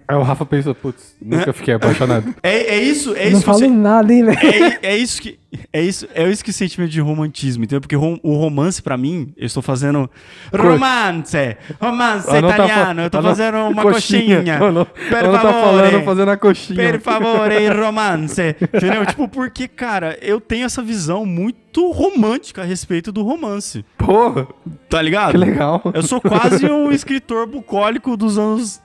Aí 0.06 0.16
o 0.16 0.22
Rafa 0.22 0.44
pensa, 0.44 0.74
putz, 0.74 1.16
nunca 1.20 1.52
fiquei 1.52 1.74
apaixonado. 1.74 2.34
É, 2.42 2.74
é 2.76 2.78
isso, 2.82 3.14
é 3.16 3.24
não 3.30 3.38
isso 3.38 3.40
que 3.40 3.44
falo 3.46 3.58
você... 3.58 3.68
nada, 3.68 4.12
hein, 4.12 4.24
velho? 4.24 4.38
É, 4.38 4.78
é 4.92 4.96
isso 4.96 5.20
que 5.22 5.38
é 5.72 5.80
isso 5.80 6.08
é 6.16 6.28
isso 6.28 6.44
que 6.44 6.52
sentimento 6.52 6.90
de 6.90 7.00
romantismo, 7.00 7.62
entendeu? 7.62 7.80
Porque 7.80 7.94
rom- 7.94 8.18
o 8.24 8.34
romance 8.36 8.82
pra 8.82 8.96
mim, 8.96 9.32
eu 9.36 9.46
estou 9.46 9.62
fazendo 9.62 10.10
romance, 10.52 11.56
romance 11.80 12.26
não 12.32 12.48
tá 12.48 12.54
italiano, 12.54 13.00
fa- 13.00 13.06
eu 13.06 13.10
tô 13.10 13.22
não- 13.22 13.28
fazendo 13.30 13.56
uma 13.58 13.82
coxinha. 13.82 14.42
Não, 14.42 14.72
não, 14.72 14.84
Per 14.84 15.22
não 15.24 15.32
tá 15.32 15.40
favore. 15.40 15.62
falando 15.64 16.04
fazendo 16.04 16.30
a 16.30 16.36
coxinha. 16.36 16.76
Per 16.76 17.00
favore, 17.00 17.68
romance. 17.70 18.56
Entendeu? 18.60 19.06
Tipo, 19.06 19.28
porque, 19.28 19.68
cara, 19.68 20.18
eu 20.20 20.40
tenho 20.40 20.64
essa 20.66 20.82
visão 20.82 21.24
muito 21.24 21.90
romântica 21.92 22.62
a 22.62 22.64
respeito 22.64 23.10
do 23.12 23.22
romance. 23.22 23.84
Porra, 23.98 24.46
Tá 24.88 25.00
ligado? 25.02 25.32
que 25.32 25.38
legal. 25.38 25.82
Eu 25.92 26.02
sou 26.02 26.20
quase 26.20 26.66
um 26.66 26.90
escritor 26.92 27.46
bucólico 27.46 28.16
dos 28.16 28.38
anos. 28.38 28.80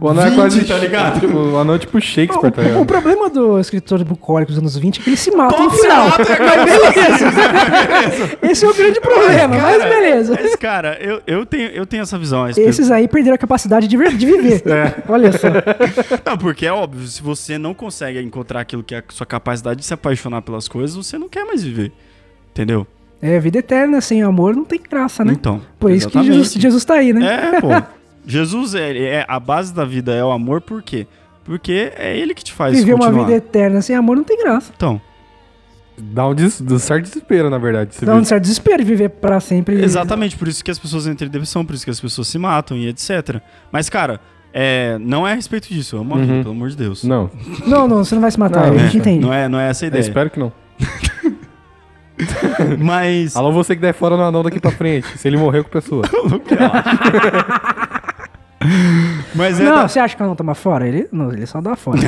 O 0.00 0.06
anão 0.10 0.22
é 0.22 0.26
20, 0.28 0.36
quase... 0.36 0.64
tá 0.66 0.76
ligado? 0.76 1.20
Tipo, 1.20 1.36
o 1.38 1.56
anão 1.56 1.74
é 1.74 1.78
tipo 1.78 1.98
Shakespeare, 1.98 2.52
tá 2.52 2.60
O, 2.60 2.64
o 2.64 2.68
ligado? 2.68 2.84
problema 2.86 3.30
do 3.30 3.58
escritor 3.58 4.04
bucólico 4.04 4.52
dos 4.52 4.58
anos 4.58 4.76
20 4.76 5.00
é 5.00 5.02
que 5.02 5.08
ele 5.08 5.16
se 5.16 5.30
mata 5.30 5.56
no 5.56 5.62
Todo 5.64 5.76
se 5.76 5.80
final. 5.82 6.08
mata, 6.12 6.24
Beleza. 6.66 8.38
Esse 8.42 8.64
é 8.66 8.68
o 8.68 8.74
grande 8.74 9.00
problema, 9.00 9.56
mas 9.56 9.82
beleza. 9.82 10.38
Mas, 10.38 10.56
cara, 10.56 10.98
eu, 11.00 11.22
eu, 11.26 11.46
tenho, 11.46 11.70
eu 11.70 11.86
tenho 11.86 12.02
essa 12.02 12.18
visão 12.18 12.44
respeito 12.44 12.68
Esses 12.68 12.90
aí 12.90 13.08
perderam 13.08 13.34
a 13.34 13.38
capacidade 13.38 13.88
de, 13.88 13.96
ver- 13.96 14.14
de 14.16 14.26
viver. 14.26 14.62
É. 14.68 14.94
Olha 15.08 15.32
só. 15.32 15.48
Não, 16.26 16.36
porque 16.36 16.66
é 16.66 16.72
óbvio, 16.72 17.06
se 17.06 17.22
você 17.22 17.56
não 17.56 17.72
consegue 17.72 18.20
encontrar 18.20 18.60
aquilo 18.60 18.82
que 18.82 18.94
é 18.94 18.98
a 18.98 19.02
sua 19.08 19.24
capacidade 19.26 19.80
de 19.80 19.86
se 19.86 19.94
apaixonar 19.94 20.42
pelas 20.42 20.68
coisas, 20.68 20.94
você 20.96 21.16
não 21.18 21.28
quer 21.28 21.44
mais 21.44 21.62
viver. 21.64 21.92
Entendeu? 22.50 22.86
É, 23.22 23.40
vida 23.40 23.58
eterna 23.58 24.00
sem 24.00 24.22
amor 24.22 24.54
não 24.54 24.64
tem 24.64 24.78
graça, 24.88 25.24
né? 25.24 25.32
Então. 25.32 25.60
Por 25.78 25.90
isso 25.90 26.08
que 26.08 26.18
exatamente. 26.18 26.36
Jesus, 26.44 26.62
Jesus 26.62 26.84
tá 26.84 26.94
aí, 26.94 27.12
né? 27.12 27.52
É, 27.54 27.60
pô. 27.60 27.68
Jesus 28.28 28.74
é, 28.74 28.96
é 28.96 29.24
a 29.26 29.40
base 29.40 29.74
da 29.74 29.84
vida 29.84 30.14
é 30.14 30.22
o 30.22 30.30
amor, 30.30 30.60
por 30.60 30.82
quê? 30.82 31.06
Porque 31.44 31.92
é 31.96 32.16
ele 32.16 32.34
que 32.34 32.44
te 32.44 32.52
faz 32.52 32.76
Viver 32.76 32.92
uma 32.92 33.06
continuar. 33.06 33.24
vida 33.26 33.38
eterna 33.38 33.80
sem 33.80 33.96
amor 33.96 34.16
não 34.16 34.24
tem 34.24 34.38
graça. 34.38 34.70
Então, 34.76 35.00
Dá 35.96 36.28
um, 36.28 36.34
des... 36.34 36.60
um 36.60 36.78
certo 36.78 37.04
desespero, 37.06 37.50
na 37.50 37.58
verdade. 37.58 37.96
Dá 38.02 38.14
um 38.14 38.22
certo 38.22 38.42
desespero 38.42 38.78
de 38.78 38.84
viver 38.88 39.08
pra 39.08 39.40
sempre. 39.40 39.82
exatamente, 39.82 40.36
por 40.36 40.46
isso 40.46 40.62
que 40.62 40.70
as 40.70 40.78
pessoas 40.78 41.06
entram 41.08 41.26
em 41.26 41.30
depressão, 41.30 41.64
por 41.64 41.74
isso 41.74 41.84
que 41.84 41.90
as 41.90 42.00
pessoas 42.00 42.28
se 42.28 42.38
matam 42.38 42.76
e 42.76 42.86
etc. 42.86 43.40
Mas, 43.72 43.88
cara, 43.88 44.20
é, 44.52 44.96
não 45.00 45.26
é 45.26 45.32
a 45.32 45.34
respeito 45.34 45.68
disso, 45.72 45.96
eu 45.96 46.00
amo 46.02 46.14
a 46.14 46.18
vida, 46.18 46.32
Uhum. 46.34 46.42
pelo 46.42 46.54
amor 46.54 46.68
de 46.68 46.76
Deus. 46.76 47.02
Não, 47.02 47.28
Não, 47.66 47.88
não, 47.88 48.04
você 48.04 48.14
não 48.14 48.22
vai 48.22 48.30
se 48.30 48.38
matar, 48.38 48.66
Não, 48.68 48.74
a 48.74 48.78
gente 48.78 48.98
entende. 48.98 49.20
Não 49.24 49.32
é, 49.32 49.48
não 49.48 49.58
é 49.58 49.70
essa 49.70 49.84
a 49.84 49.86
eu 49.86 49.88
ideia. 49.88 50.02
espero 50.02 50.30
que 50.30 50.38
não. 50.38 50.52
Mas. 52.78 53.36
Alô, 53.36 53.52
você 53.52 53.74
que 53.76 53.80
der 53.82 53.94
fora 53.94 54.16
no 54.16 54.22
anão 54.24 54.42
daqui 54.42 54.58
pra 54.60 54.70
frente. 54.72 55.06
Se 55.18 55.28
ele 55.28 55.36
morrer 55.36 55.62
com 55.62 55.68
a 55.68 55.80
pessoa. 55.80 56.02
Mas 59.34 59.60
é. 59.60 59.64
Não, 59.64 59.76
da- 59.82 59.88
você 59.88 60.00
acha 60.00 60.16
que 60.16 60.22
eu 60.22 60.26
não 60.26 60.34
toma 60.36 60.54
fora? 60.54 60.86
Ele, 60.86 61.08
não, 61.12 61.32
ele 61.32 61.46
só 61.46 61.60
dá 61.60 61.76
fora. 61.76 61.98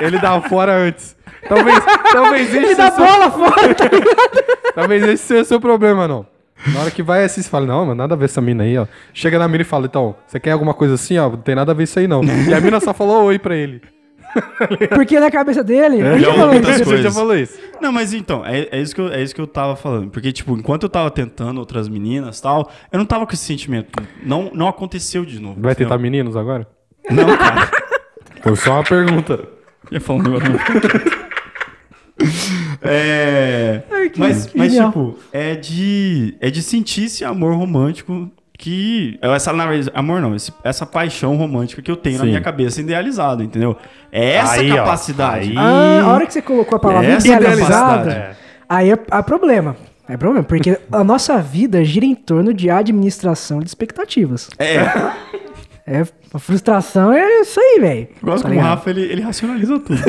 ele 0.00 0.18
dá 0.18 0.40
fora 0.40 0.72
antes. 0.76 1.16
Talvez, 1.48 1.78
talvez 2.12 2.54
ele 2.54 2.66
seja 2.68 2.76
dá 2.76 2.92
o 2.92 2.96
seu- 2.96 3.06
bola 3.06 3.30
fora! 3.30 3.74
Talvez 4.74 5.02
esse 5.04 5.24
seja 5.24 5.42
o 5.42 5.44
seu 5.44 5.60
problema, 5.60 6.06
não. 6.06 6.26
Na 6.74 6.80
hora 6.80 6.90
que 6.90 7.02
vai 7.02 7.24
assim, 7.24 7.40
você 7.42 7.48
fala, 7.48 7.66
não, 7.66 7.86
mas 7.86 7.96
nada 7.96 8.14
a 8.14 8.16
ver 8.16 8.26
essa 8.26 8.40
mina 8.40 8.64
aí, 8.64 8.76
ó. 8.76 8.86
Chega 9.14 9.38
na 9.38 9.48
mina 9.48 9.62
e 9.62 9.64
fala, 9.64 9.86
então, 9.86 10.14
você 10.26 10.38
quer 10.38 10.50
alguma 10.52 10.74
coisa 10.74 10.94
assim, 10.94 11.16
ó? 11.18 11.30
Não 11.30 11.38
tem 11.38 11.54
nada 11.54 11.72
a 11.72 11.74
ver 11.74 11.84
isso 11.84 11.98
aí, 11.98 12.06
não. 12.06 12.22
E 12.22 12.52
a 12.52 12.60
mina 12.60 12.78
só 12.80 12.92
falou 12.92 13.24
oi 13.24 13.38
pra 13.38 13.56
ele. 13.56 13.80
Porque 14.94 15.18
na 15.18 15.30
cabeça 15.30 15.62
dele, 15.62 16.00
ele 16.00 16.20
já 16.20 16.34
falou 16.34 16.54
isso. 16.54 16.84
Você 16.84 17.02
já 17.02 17.10
falou 17.10 17.36
isso. 17.36 17.58
Não, 17.80 17.92
mas 17.92 18.12
então, 18.12 18.44
é, 18.44 18.68
é 18.70 18.80
isso 18.80 18.94
que 18.94 19.00
eu, 19.00 19.08
é 19.08 19.22
isso 19.22 19.34
que 19.34 19.40
eu 19.40 19.46
tava 19.46 19.76
falando. 19.76 20.10
Porque, 20.10 20.32
tipo, 20.32 20.56
enquanto 20.56 20.84
eu 20.84 20.88
tava 20.88 21.10
tentando 21.10 21.58
outras 21.58 21.88
meninas 21.88 22.38
e 22.38 22.42
tal, 22.42 22.70
eu 22.92 22.98
não 22.98 23.06
tava 23.06 23.26
com 23.26 23.32
esse 23.32 23.44
sentimento. 23.44 23.90
Não, 24.22 24.50
não 24.54 24.68
aconteceu 24.68 25.24
de 25.24 25.40
novo. 25.40 25.60
Vai 25.60 25.72
entendeu? 25.72 25.88
tentar 25.88 25.98
meninos 26.00 26.36
agora? 26.36 26.66
Não, 27.10 27.36
cara. 27.36 27.70
Foi 28.42 28.56
só 28.56 28.74
uma 28.74 28.84
pergunta. 28.84 29.40
Ia 29.90 30.00
falar 30.00 30.20
um 30.20 30.22
negócio. 30.22 31.20
É. 32.82 33.82
Ai, 33.90 34.10
que 34.10 34.20
Mas, 34.20 34.52
mas 34.54 34.74
tipo, 34.74 35.18
é 35.32 35.54
de. 35.54 36.36
É 36.40 36.50
de 36.50 36.62
sentir 36.62 37.04
esse 37.04 37.24
amor 37.24 37.54
romântico 37.54 38.30
que. 38.60 39.18
Essa, 39.22 39.52
na 39.52 39.66
verdade, 39.66 39.90
amor 39.94 40.20
não, 40.20 40.34
esse- 40.36 40.52
essa 40.62 40.84
paixão 40.84 41.34
romântica 41.36 41.80
que 41.80 41.90
eu 41.90 41.96
tenho 41.96 42.18
na 42.18 42.24
Sim. 42.24 42.30
minha 42.30 42.40
cabeça 42.42 42.80
idealizada, 42.80 43.42
entendeu? 43.42 43.74
É 44.12 44.32
essa 44.36 44.54
Aí, 44.60 44.70
ó, 44.72 44.76
capacidade. 44.76 45.48
aí- 45.50 45.54
Ah, 45.56 46.02
a 46.04 46.12
hora 46.12 46.26
que 46.26 46.32
você 46.34 46.42
colocou 46.42 46.76
a 46.76 46.78
palavra 46.78 47.08
Essa 47.10 47.26
idealizada, 47.26 48.36
aí 48.68 48.90
é, 48.90 48.98
há 49.10 49.22
problema. 49.22 49.76
É 50.08 50.16
problema, 50.16 50.44
porque 50.44 50.76
a 50.92 51.02
nossa 51.04 51.38
vida 51.40 51.82
gira 51.84 52.04
em 52.04 52.14
torno 52.14 52.52
de 52.52 52.68
administração 52.68 53.60
de 53.60 53.66
expectativas. 53.68 54.48
É, 54.58 54.76
É, 55.86 56.02
a 56.34 56.38
frustração 56.38 57.12
é 57.12 57.40
isso 57.40 57.58
aí, 57.58 57.78
velho. 57.80 58.08
gosto 58.22 58.42
Tá 58.44 58.48
como 58.48 58.60
o? 58.60 58.62
Rafa, 58.62 58.90
ele, 58.90 59.00
ele 59.02 59.22
racionaliza 59.22 59.78
tudo. 59.80 59.98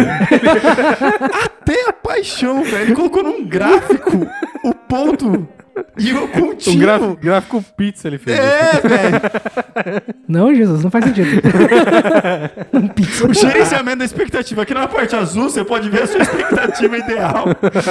Até 1.44 1.90
a 1.90 1.94
paixão, 1.94 2.64
velho. 2.64 2.84
Ele 2.84 2.96
colocou 2.96 3.24
num 3.24 3.44
gráfico 3.46 4.28
o 4.64 4.74
ponto 4.74 5.48
e 5.97 6.13
o 6.13 6.27
contínuo. 6.27 6.75
Um 6.75 6.79
gráfico, 6.79 7.15
gráfico 7.15 7.65
pizza 7.77 8.07
ele 8.07 8.17
fez. 8.17 8.38
É, 8.38 8.81
velho. 8.88 10.01
Não, 10.27 10.53
Jesus, 10.53 10.84
não 10.84 10.91
faz 10.91 11.05
sentido. 11.05 11.29
um 12.73 12.88
pizza. 12.88 13.27
O 13.27 13.34
gerenciamento 13.34 13.99
da 13.99 14.05
expectativa. 14.05 14.62
Aqui 14.62 14.73
na 14.73 14.88
parte 14.88 15.15
azul 15.15 15.49
você 15.49 15.63
pode 15.63 15.89
ver 15.89 16.03
a 16.03 16.07
sua 16.07 16.21
expectativa 16.21 16.97
ideal. 16.97 17.45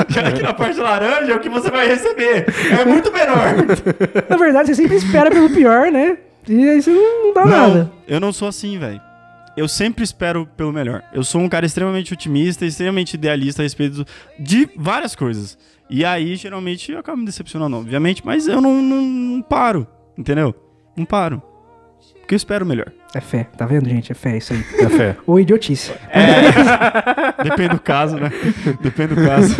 Já 0.09 0.29
aqui 0.29 0.43
na 0.43 0.55
parte 0.55 0.79
laranja 0.79 1.33
é 1.33 1.37
o 1.37 1.41
que 1.41 1.49
você 1.49 1.71
vai 1.71 1.87
receber. 1.87 2.47
É 2.81 2.85
muito 2.85 3.13
menor. 3.13 3.55
Na 4.29 4.37
verdade, 4.37 4.69
você 4.69 4.75
sempre 4.75 4.97
espera 4.97 5.31
pelo 5.31 5.51
pior, 5.51 5.91
né? 5.91 6.19
E 6.49 6.69
aí 6.69 6.83
você 6.83 6.91
não, 6.91 7.27
não 7.27 7.35
dá 7.35 7.45
nada. 7.45 7.93
eu 8.09 8.19
não 8.19 8.33
sou 8.33 8.49
assim, 8.49 8.79
velho. 8.79 9.01
Eu 9.57 9.69
sempre 9.69 10.05
espero 10.05 10.47
pelo 10.57 10.73
melhor. 10.73 11.03
Eu 11.13 11.25
sou 11.25 11.41
um 11.41 11.49
cara 11.49 11.67
extremamente 11.67 12.15
otimista, 12.15 12.65
extremamente 12.65 13.15
idealista 13.15 13.63
a 13.63 13.65
respeito 13.65 14.07
de 14.39 14.69
várias 14.77 15.15
coisas. 15.15 15.59
E 15.91 16.05
aí, 16.05 16.37
geralmente, 16.37 16.93
eu 16.93 16.99
acabo 17.01 17.19
me 17.19 17.25
decepcionando, 17.27 17.77
obviamente, 17.77 18.23
mas 18.25 18.47
eu 18.47 18.61
não, 18.61 18.81
não, 18.81 19.03
não 19.03 19.43
paro, 19.43 19.87
entendeu? 20.17 20.55
Não 20.97 21.05
paro. 21.05 21.43
Porque 22.21 22.35
eu 22.35 22.37
espero 22.37 22.65
o 22.65 22.69
melhor. 22.69 22.93
É 23.13 23.21
fé, 23.21 23.45
tá 23.57 23.67
vendo, 23.67 23.89
gente? 23.89 24.13
É 24.13 24.15
fé, 24.15 24.37
isso 24.37 24.53
aí. 24.53 24.65
É 24.79 24.89
fé. 24.89 25.17
Ou 25.27 25.41
idiotice. 25.41 25.93
Depende 27.43 27.71
do 27.71 27.81
caso, 27.81 28.17
né? 28.17 28.31
Depende 28.81 29.15
do 29.17 29.25
caso. 29.27 29.57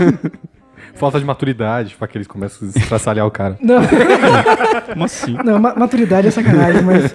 Falta 0.95 1.19
de 1.19 1.25
maturidade, 1.25 1.97
pra 1.99 2.07
que 2.07 2.17
eles 2.17 2.29
começam 2.29 2.69
a 2.69 2.79
estraçalhar 2.79 3.27
o 3.27 3.31
cara. 3.31 3.59
Não, 3.61 3.81
Como 4.93 5.05
assim? 5.05 5.37
não, 5.45 5.59
ma- 5.59 5.75
maturidade 5.75 6.29
é 6.29 6.31
sacanagem, 6.31 6.83
mas 6.83 7.13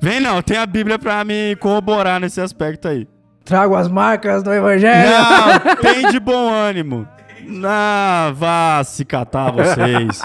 Vem 0.00 0.20
não, 0.20 0.40
tem 0.40 0.56
a 0.56 0.64
Bíblia 0.66 0.98
pra 0.98 1.22
me 1.24 1.56
corroborar 1.56 2.20
nesse 2.20 2.40
aspecto 2.40 2.88
aí. 2.88 3.06
Trago 3.44 3.76
as 3.76 3.88
marcas 3.88 4.42
do 4.42 4.52
evangelho. 4.52 5.10
Não, 5.10 5.76
tem 5.82 6.10
de 6.10 6.18
bom 6.18 6.52
ânimo. 6.52 7.06
Não, 7.46 8.34
vá 8.34 8.82
se 8.84 9.04
catar 9.04 9.52
vocês. 9.52 10.22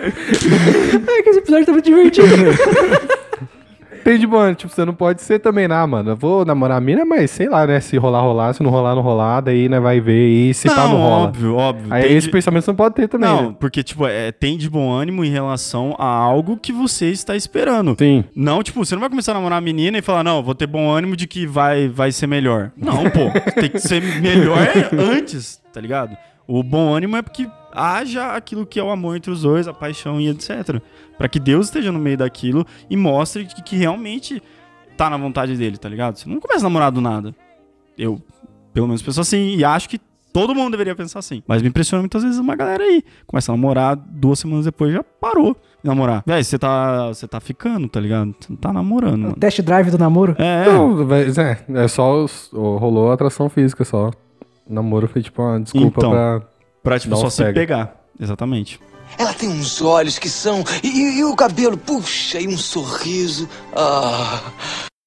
É 0.00 1.22
que 1.22 1.30
esse 1.30 1.38
episódio 1.40 1.66
tá 1.66 1.72
muito 1.72 1.84
divertido. 1.84 2.28
Tem 4.04 4.18
de 4.18 4.26
bom, 4.26 4.52
tipo, 4.54 4.72
você 4.72 4.84
não 4.84 4.94
pode 4.94 5.22
ser 5.22 5.38
também, 5.38 5.68
não, 5.68 5.86
mano. 5.86 6.10
Eu 6.10 6.16
vou 6.16 6.44
namorar 6.44 6.78
a 6.78 6.80
mina, 6.80 7.04
mas 7.04 7.30
sei 7.30 7.48
lá, 7.48 7.66
né? 7.66 7.80
Se 7.80 7.96
rolar, 7.96 8.20
rolar. 8.22 8.52
Se 8.54 8.62
não 8.62 8.70
rolar, 8.70 8.94
não 8.94 9.02
rolar. 9.02 9.40
Daí, 9.40 9.68
né, 9.68 9.78
vai 9.80 10.00
ver. 10.00 10.26
E 10.28 10.54
se 10.54 10.68
pá, 10.68 10.74
não 10.88 10.96
rola. 10.96 11.24
óbvio, 11.24 11.56
óbvio. 11.56 11.92
Aí 11.92 12.02
Tem 12.08 12.16
esse 12.16 12.26
de- 12.26 12.32
pensamento 12.32 12.64
você 12.64 12.70
não 12.70 12.76
pode 12.76 12.94
ter 12.94 13.08
também, 13.08 13.28
Não, 13.28 13.50
né? 13.50 13.56
porque, 13.60 13.82
tipo, 13.82 14.06
é, 14.06 14.32
tem 14.32 14.56
de 14.56 14.68
bom 14.68 14.90
ânimo 14.90 15.24
em 15.24 15.30
relação 15.30 15.94
a 15.98 16.06
algo 16.06 16.56
que 16.56 16.72
você 16.72 17.06
está 17.10 17.36
esperando. 17.36 17.94
Sim. 17.98 18.24
Não, 18.34 18.62
tipo, 18.62 18.84
você 18.84 18.94
não 18.94 19.00
vai 19.00 19.08
começar 19.10 19.32
a 19.32 19.34
namorar 19.34 19.58
a 19.58 19.60
menina 19.60 19.98
e 19.98 20.02
falar, 20.02 20.24
não, 20.24 20.42
vou 20.42 20.54
ter 20.54 20.66
bom 20.66 20.90
ânimo 20.90 21.16
de 21.16 21.26
que 21.26 21.46
vai, 21.46 21.88
vai 21.88 22.10
ser 22.12 22.26
melhor. 22.26 22.70
Não, 22.76 23.04
pô. 23.10 23.30
tem 23.60 23.68
que 23.70 23.78
ser 23.78 24.02
melhor 24.20 24.58
antes, 24.98 25.60
tá 25.72 25.80
ligado? 25.80 26.16
O 26.46 26.62
bom 26.62 26.92
ânimo 26.94 27.16
é 27.16 27.22
porque 27.22 27.46
haja 27.72 28.32
aquilo 28.34 28.66
que 28.66 28.78
é 28.78 28.82
o 28.82 28.90
amor 28.90 29.16
entre 29.16 29.30
os 29.30 29.42
dois, 29.42 29.66
a 29.68 29.72
paixão 29.72 30.20
e 30.20 30.28
etc. 30.28 30.80
Pra 31.18 31.28
que 31.28 31.38
Deus 31.38 31.66
esteja 31.66 31.90
no 31.92 31.98
meio 31.98 32.16
daquilo 32.18 32.66
e 32.88 32.96
mostre 32.96 33.44
que, 33.44 33.62
que 33.62 33.76
realmente 33.76 34.42
tá 34.96 35.08
na 35.10 35.16
vontade 35.16 35.56
dele, 35.56 35.76
tá 35.76 35.88
ligado? 35.88 36.16
Você 36.16 36.28
não 36.28 36.40
começa 36.40 36.60
a 36.60 36.68
namorar 36.68 36.90
do 36.90 37.00
nada. 37.00 37.34
Eu, 37.96 38.20
pelo 38.72 38.86
menos, 38.86 39.02
penso 39.02 39.20
assim 39.20 39.56
e 39.56 39.64
acho 39.64 39.88
que 39.88 39.98
todo 40.32 40.54
mundo 40.54 40.70
deveria 40.72 40.94
pensar 40.94 41.18
assim. 41.18 41.42
Mas 41.46 41.60
me 41.62 41.68
impressiona 41.68 42.00
muitas 42.02 42.22
vezes 42.22 42.38
uma 42.38 42.54
galera 42.54 42.82
aí. 42.84 43.02
Começa 43.26 43.50
a 43.52 43.56
namorar, 43.56 43.96
duas 43.96 44.38
semanas 44.38 44.64
depois 44.64 44.92
já 44.92 45.02
parou 45.02 45.54
de 45.82 45.88
namorar. 45.88 46.22
Véi, 46.26 46.42
você 46.44 46.58
tá, 46.58 47.08
você 47.08 47.26
tá 47.26 47.40
ficando, 47.40 47.88
tá 47.88 47.98
ligado? 48.00 48.34
Você 48.38 48.46
não 48.50 48.56
tá 48.56 48.72
namorando, 48.72 49.14
O 49.14 49.18
mano. 49.18 49.36
test 49.36 49.60
drive 49.62 49.90
do 49.90 49.98
namoro. 49.98 50.34
É, 50.38 50.66
Não, 50.66 51.04
mas 51.06 51.36
é, 51.38 51.64
é 51.74 51.88
só. 51.88 52.26
rolou 52.52 53.10
atração 53.12 53.48
física 53.48 53.84
só. 53.84 54.10
Namoro 54.68 55.08
foi 55.08 55.20
tipo 55.22 55.42
uma 55.42 55.58
desculpa 55.60 55.98
Então. 55.98 56.10
pra. 56.10 56.42
Pra 56.82 56.98
tipo, 56.98 57.16
só 57.16 57.26
um 57.26 57.30
se 57.30 57.38
pega. 57.42 57.52
pegar. 57.54 57.96
Exatamente. 58.18 58.80
Ela 59.18 59.32
tem 59.34 59.48
uns 59.48 59.80
olhos 59.82 60.18
que 60.18 60.28
são. 60.28 60.62
E, 60.82 60.88
e- 60.88 61.18
e 61.18 61.24
o 61.24 61.34
cabelo, 61.34 61.76
puxa, 61.76 62.40
e 62.40 62.46
um 62.46 62.56
sorriso. 62.56 63.48
Ah. 63.74 64.40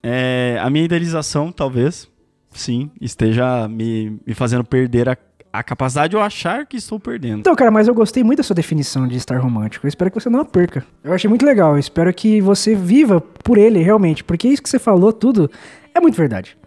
É, 0.03 0.57
a 0.61 0.69
minha 0.69 0.83
idealização, 0.85 1.51
talvez, 1.51 2.07
sim, 2.51 2.91
esteja 2.99 3.67
me, 3.69 4.19
me 4.27 4.33
fazendo 4.33 4.63
perder 4.63 5.07
a, 5.07 5.17
a 5.53 5.63
capacidade 5.63 6.09
de 6.11 6.15
eu 6.17 6.21
achar 6.21 6.65
que 6.65 6.75
estou 6.75 6.99
perdendo. 6.99 7.39
Então, 7.39 7.55
cara, 7.55 7.71
mas 7.71 7.87
eu 7.87 7.93
gostei 7.93 8.23
muito 8.23 8.37
da 8.39 8.43
sua 8.43 8.55
definição 8.55 9.07
de 9.07 9.15
estar 9.15 9.37
romântico. 9.39 9.85
Eu 9.85 9.89
espero 9.89 10.11
que 10.11 10.19
você 10.19 10.29
não 10.29 10.41
a 10.41 10.45
perca. 10.45 10.85
Eu 11.03 11.13
achei 11.13 11.29
muito 11.29 11.45
legal. 11.45 11.73
Eu 11.73 11.79
espero 11.79 12.13
que 12.13 12.41
você 12.41 12.75
viva 12.75 13.21
por 13.21 13.57
ele, 13.57 13.81
realmente. 13.81 14.23
Porque 14.23 14.47
isso 14.49 14.61
que 14.61 14.69
você 14.69 14.79
falou, 14.79 15.13
tudo, 15.13 15.49
é 15.95 15.99
muito 16.01 16.15
verdade. 16.17 16.57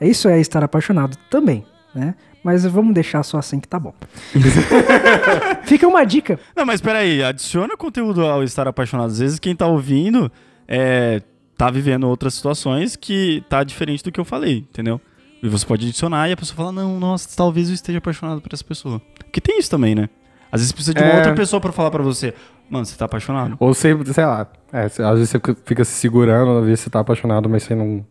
É 0.00 0.06
Isso 0.06 0.28
é 0.28 0.38
estar 0.40 0.62
apaixonado 0.62 1.16
também, 1.30 1.64
né? 1.94 2.14
Mas 2.44 2.64
vamos 2.66 2.92
deixar 2.94 3.22
só 3.22 3.38
assim 3.38 3.58
que 3.58 3.66
tá 3.66 3.80
bom. 3.80 3.94
Fica 5.64 5.88
uma 5.88 6.04
dica. 6.04 6.38
Não, 6.54 6.64
mas 6.66 6.80
peraí, 6.80 7.22
adiciona 7.22 7.76
conteúdo 7.76 8.24
ao 8.24 8.42
estar 8.42 8.68
apaixonado. 8.68 9.06
Às 9.10 9.18
vezes 9.18 9.38
quem 9.38 9.56
tá 9.56 9.66
ouvindo 9.66 10.30
é, 10.68 11.22
tá 11.56 11.70
vivendo 11.70 12.04
outras 12.04 12.34
situações 12.34 12.96
que 12.96 13.42
tá 13.48 13.64
diferente 13.64 14.04
do 14.04 14.12
que 14.12 14.20
eu 14.20 14.24
falei, 14.24 14.58
entendeu? 14.58 15.00
E 15.42 15.48
você 15.48 15.64
pode 15.64 15.86
adicionar 15.86 16.28
e 16.28 16.32
a 16.32 16.36
pessoa 16.36 16.56
fala, 16.56 16.72
não, 16.72 16.98
nossa, 16.98 17.28
talvez 17.36 17.68
eu 17.68 17.74
esteja 17.74 17.98
apaixonado 17.98 18.40
por 18.40 18.52
essa 18.52 18.64
pessoa. 18.64 19.00
Porque 19.18 19.40
tem 19.40 19.58
isso 19.58 19.70
também, 19.70 19.94
né? 19.94 20.08
Às 20.52 20.60
vezes 20.60 20.72
precisa 20.72 20.94
de 20.94 21.02
uma 21.02 21.10
É. 21.12 21.16
outra 21.16 21.34
pessoa 21.34 21.60
pra 21.60 21.72
falar 21.72 21.90
pra 21.90 22.02
você, 22.02 22.32
mano, 22.70 22.84
você 22.86 22.96
tá 22.96 23.06
apaixonado? 23.06 23.56
Ou 23.58 23.74
você, 23.74 23.96
sei 24.12 24.24
lá. 24.24 24.46
É, 24.72 24.84
às 24.84 24.96
vezes 24.96 25.30
você 25.30 25.38
fica- 25.38 25.56
fica 25.64 25.84
se 25.84 25.92
segurando, 25.92 26.58
às 26.58 26.64
vezes 26.64 26.80
você 26.80 26.90
tá 26.90 27.00
apaixonado, 27.00 27.48
mas 27.48 27.62
você 27.64 27.74
não, 27.74 28.04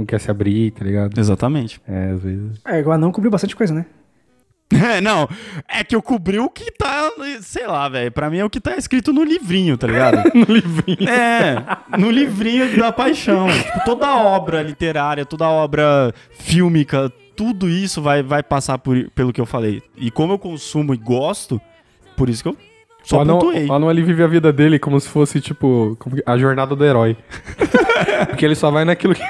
não 0.00 0.06
quer 0.06 0.18
se 0.18 0.30
abrir, 0.30 0.70
tá 0.72 0.84
ligado? 0.84 1.18
Exatamente. 1.18 1.80
É, 1.86 2.10
às 2.12 2.22
vezes. 2.22 2.60
É, 2.66 2.80
igual 2.80 2.98
não 2.98 3.12
cobriu 3.12 3.30
bastante 3.30 3.54
coisa, 3.54 3.74
né? 3.74 3.86
É, 4.72 5.00
não, 5.00 5.28
é 5.68 5.82
que 5.82 5.96
eu 5.96 6.00
cobri 6.00 6.38
o 6.38 6.48
que 6.48 6.70
tá, 6.70 7.10
sei 7.42 7.66
lá, 7.66 7.88
velho, 7.88 8.12
pra 8.12 8.30
mim 8.30 8.38
é 8.38 8.44
o 8.44 8.48
que 8.48 8.60
tá 8.60 8.76
escrito 8.76 9.12
no 9.12 9.24
livrinho, 9.24 9.76
tá 9.76 9.88
ligado? 9.88 10.30
no 10.32 10.44
livrinho. 10.44 11.08
É, 11.08 11.96
no 11.98 12.08
livrinho 12.08 12.78
da 12.78 12.92
paixão. 12.92 13.48
Tipo, 13.50 13.84
toda 13.84 14.14
obra 14.14 14.62
literária, 14.62 15.26
toda 15.26 15.48
obra 15.48 16.14
fílmica, 16.30 17.12
tudo 17.34 17.68
isso 17.68 18.00
vai, 18.00 18.22
vai 18.22 18.44
passar 18.44 18.78
por, 18.78 19.10
pelo 19.10 19.32
que 19.32 19.40
eu 19.40 19.46
falei. 19.46 19.82
E 19.96 20.08
como 20.08 20.34
eu 20.34 20.38
consumo 20.38 20.94
e 20.94 20.96
gosto, 20.96 21.60
por 22.16 22.28
isso 22.28 22.44
que 22.44 22.48
eu 22.50 22.56
só 23.02 23.18
o 23.18 23.20
anão, 23.20 23.38
pontuei. 23.38 23.66
o 23.66 23.72
anão 23.72 23.90
ele 23.90 24.02
vive 24.02 24.22
a 24.22 24.26
vida 24.26 24.52
dele 24.52 24.78
como 24.78 25.00
se 25.00 25.08
fosse, 25.08 25.40
tipo, 25.40 25.96
a 26.26 26.36
jornada 26.38 26.76
do 26.76 26.84
herói. 26.84 27.16
Porque 28.28 28.44
ele 28.44 28.54
só 28.54 28.70
vai 28.70 28.84
naquilo 28.84 29.14
que. 29.14 29.22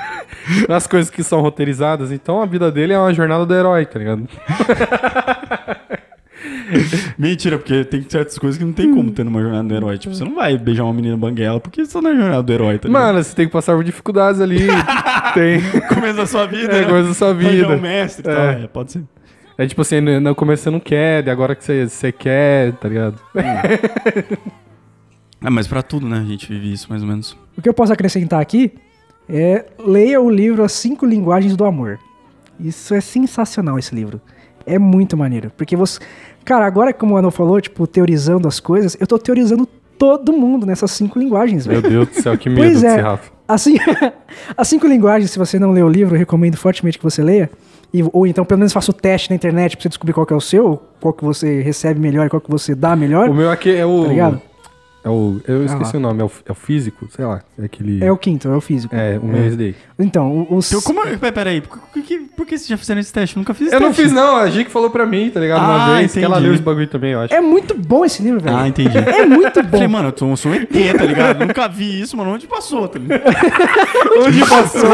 nas 0.68 0.86
coisas 0.86 1.10
que 1.10 1.22
são 1.22 1.40
roteirizadas. 1.40 2.10
Então 2.12 2.40
a 2.42 2.46
vida 2.46 2.70
dele 2.70 2.92
é 2.92 2.98
uma 2.98 3.12
jornada 3.14 3.44
do 3.46 3.54
herói, 3.54 3.84
tá 3.86 3.98
ligado? 3.98 4.28
Mentira, 7.18 7.58
porque 7.58 7.84
tem 7.84 8.02
certas 8.08 8.38
coisas 8.38 8.56
que 8.58 8.64
não 8.64 8.72
tem 8.72 8.94
como 8.94 9.10
ter 9.10 9.24
numa 9.24 9.42
jornada 9.42 9.68
do 9.68 9.74
herói. 9.74 9.98
Tipo, 9.98 10.14
você 10.14 10.24
não 10.24 10.34
vai 10.34 10.56
beijar 10.56 10.84
uma 10.84 10.94
menina 10.94 11.16
banguela 11.16 11.60
porque 11.60 11.84
você 11.84 11.92
tá 11.92 12.00
na 12.00 12.14
jornada 12.14 12.42
do 12.42 12.52
herói, 12.52 12.78
tá 12.78 12.88
ligado? 12.88 13.02
Mano, 13.02 13.22
você 13.22 13.34
tem 13.34 13.46
que 13.46 13.52
passar 13.52 13.74
por 13.74 13.84
dificuldades 13.84 14.40
ali. 14.40 14.60
tem. 15.34 15.60
começo 15.88 16.16
da 16.16 16.26
sua 16.26 16.46
vida, 16.46 16.72
É 16.72 16.80
né? 16.82 16.88
coisa 16.88 17.08
da 17.08 17.14
sua 17.14 17.34
vida. 17.34 17.68
um 17.68 17.80
mestre 17.80 18.26
e 18.26 18.30
É. 18.30 18.34
tal. 18.34 18.44
É, 18.44 18.66
pode 18.68 18.92
ser. 18.92 19.02
É 19.58 19.66
tipo 19.66 19.82
assim, 19.82 20.00
no 20.00 20.18
no 20.20 20.34
começo 20.34 20.62
você 20.62 20.70
não 20.70 20.80
quer, 20.80 21.26
e 21.26 21.30
agora 21.30 21.54
que 21.54 21.62
você, 21.62 21.86
você 21.86 22.10
quer, 22.10 22.72
tá 22.74 22.88
ligado? 22.88 23.20
Ah, 25.42 25.50
mas 25.50 25.66
pra 25.66 25.82
tudo, 25.82 26.08
né? 26.08 26.18
A 26.18 26.24
gente 26.24 26.46
vive 26.50 26.72
isso 26.72 26.86
mais 26.88 27.02
ou 27.02 27.08
menos. 27.08 27.36
O 27.58 27.60
que 27.60 27.68
eu 27.68 27.74
posso 27.74 27.92
acrescentar 27.92 28.40
aqui 28.40 28.72
é 29.32 29.66
leia 29.78 30.20
o 30.20 30.28
livro 30.28 30.62
As 30.62 30.72
Cinco 30.72 31.06
Linguagens 31.06 31.56
do 31.56 31.64
Amor. 31.64 31.98
Isso 32.58 32.94
é 32.94 33.00
sensacional, 33.00 33.78
esse 33.78 33.94
livro. 33.94 34.20
É 34.66 34.78
muito 34.78 35.16
maneiro. 35.16 35.50
Porque 35.56 35.76
você. 35.76 35.98
Cara, 36.44 36.66
agora, 36.66 36.92
como 36.92 37.14
o 37.14 37.16
Ano 37.16 37.30
falou, 37.30 37.60
tipo, 37.60 37.86
teorizando 37.86 38.46
as 38.46 38.60
coisas, 38.60 38.96
eu 39.00 39.06
tô 39.06 39.18
teorizando 39.18 39.66
todo 39.98 40.32
mundo 40.32 40.66
nessas 40.66 40.90
cinco 40.90 41.18
linguagens, 41.18 41.66
Meu 41.66 41.80
velho. 41.80 42.06
Deus 42.06 42.08
do 42.08 42.22
céu, 42.22 42.36
que 42.36 42.48
medo 42.48 42.62
Pois 42.62 42.80
desse 42.80 42.98
é. 42.98 43.00
Rafa. 43.00 43.30
Assim, 43.46 43.76
as 44.56 44.68
cinco 44.68 44.86
linguagens, 44.86 45.30
se 45.30 45.38
você 45.38 45.58
não 45.58 45.72
leu 45.72 45.86
o 45.86 45.88
livro, 45.88 46.14
eu 46.14 46.18
recomendo 46.18 46.56
fortemente 46.56 46.98
que 46.98 47.04
você 47.04 47.22
leia. 47.22 47.50
E, 47.92 48.02
ou 48.12 48.26
então, 48.26 48.44
pelo 48.44 48.58
menos, 48.58 48.72
faça 48.72 48.90
o 48.90 48.94
teste 48.94 49.30
na 49.30 49.36
internet 49.36 49.76
pra 49.76 49.82
você 49.82 49.88
descobrir 49.88 50.12
qual 50.12 50.24
que 50.24 50.32
é 50.32 50.36
o 50.36 50.40
seu, 50.40 50.80
qual 51.00 51.12
que 51.12 51.24
você 51.24 51.60
recebe 51.60 51.98
melhor 51.98 52.26
e 52.26 52.30
qual 52.30 52.40
que 52.40 52.50
você 52.50 52.74
dá 52.74 52.94
melhor. 52.94 53.28
O 53.28 53.34
meu 53.34 53.50
aqui 53.50 53.74
é 53.74 53.84
o. 53.84 54.02
Tá 54.02 54.08
ligado? 54.08 54.42
É 55.02 55.08
o, 55.08 55.40
eu 55.48 55.64
esqueci 55.64 55.94
lá. 55.94 55.98
o 55.98 56.02
nome, 56.02 56.20
é 56.20 56.24
o, 56.24 56.30
é 56.46 56.52
o 56.52 56.54
físico, 56.54 57.08
sei 57.10 57.24
lá. 57.24 57.40
É 57.58 57.64
aquele. 57.64 58.04
É 58.04 58.12
o 58.12 58.18
quinto, 58.18 58.48
é 58.48 58.54
o 58.56 58.60
físico. 58.60 58.94
É, 58.94 59.18
o 59.18 59.24
meu 59.24 59.42
é. 59.42 59.74
Então, 59.98 60.30
o- 60.50 60.56
os... 60.56 60.70
Então, 60.70 60.82
como. 60.82 61.02
Peraí, 61.18 61.32
peraí. 61.32 61.60
Por, 61.62 61.78
por 61.78 62.02
que, 62.02 62.18
por 62.18 62.44
que 62.46 62.58
vocês 62.58 62.68
já 62.68 62.76
fizeram 62.76 63.00
esse 63.00 63.10
teste? 63.10 63.34
Eu 63.34 63.40
nunca 63.40 63.54
fiz 63.54 63.68
esse 63.68 63.76
Eu 63.76 63.80
não 63.80 63.88
teste. 63.88 64.02
fiz, 64.02 64.12
não, 64.12 64.36
a 64.36 64.48
Gi 64.50 64.64
que 64.66 64.70
falou 64.70 64.90
pra 64.90 65.06
mim, 65.06 65.30
tá 65.30 65.40
ligado? 65.40 65.60
Uma 65.64 65.94
Ah, 65.94 65.96
vez, 65.98 66.12
que 66.12 66.18
ela 66.18 66.34
entendi. 66.34 66.44
leu 66.46 66.54
esse 66.54 66.62
bagulho 66.62 66.86
também, 66.86 67.12
eu 67.12 67.20
acho. 67.20 67.32
É 67.34 67.40
muito 67.40 67.74
bom 67.74 68.04
esse 68.04 68.22
livro, 68.22 68.40
velho. 68.40 68.56
Ah, 68.56 68.68
entendi. 68.68 68.98
É 68.98 69.24
muito 69.24 69.62
bom. 69.62 69.70
Falei, 69.70 69.88
mano, 69.88 70.08
eu, 70.08 70.12
tô, 70.12 70.28
eu 70.30 70.36
sou 70.36 70.52
um 70.52 70.54
ET, 70.54 70.68
tá 70.68 71.04
ligado? 71.04 71.46
Nunca 71.46 71.66
vi 71.68 72.02
isso, 72.02 72.14
mano. 72.16 72.32
Onde 72.32 72.46
passou, 72.46 72.86
tá 72.86 72.98
ligado? 72.98 73.22
Onde 74.26 74.40
passou? 74.46 74.90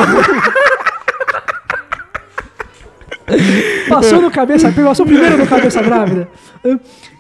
Passou 3.89 4.21
no 4.21 4.31
cabeça, 4.31 4.71
passou 4.73 5.05
primeiro 5.07 5.39
no 5.39 5.47
cabeça 5.47 5.83
grávida. 5.83 6.29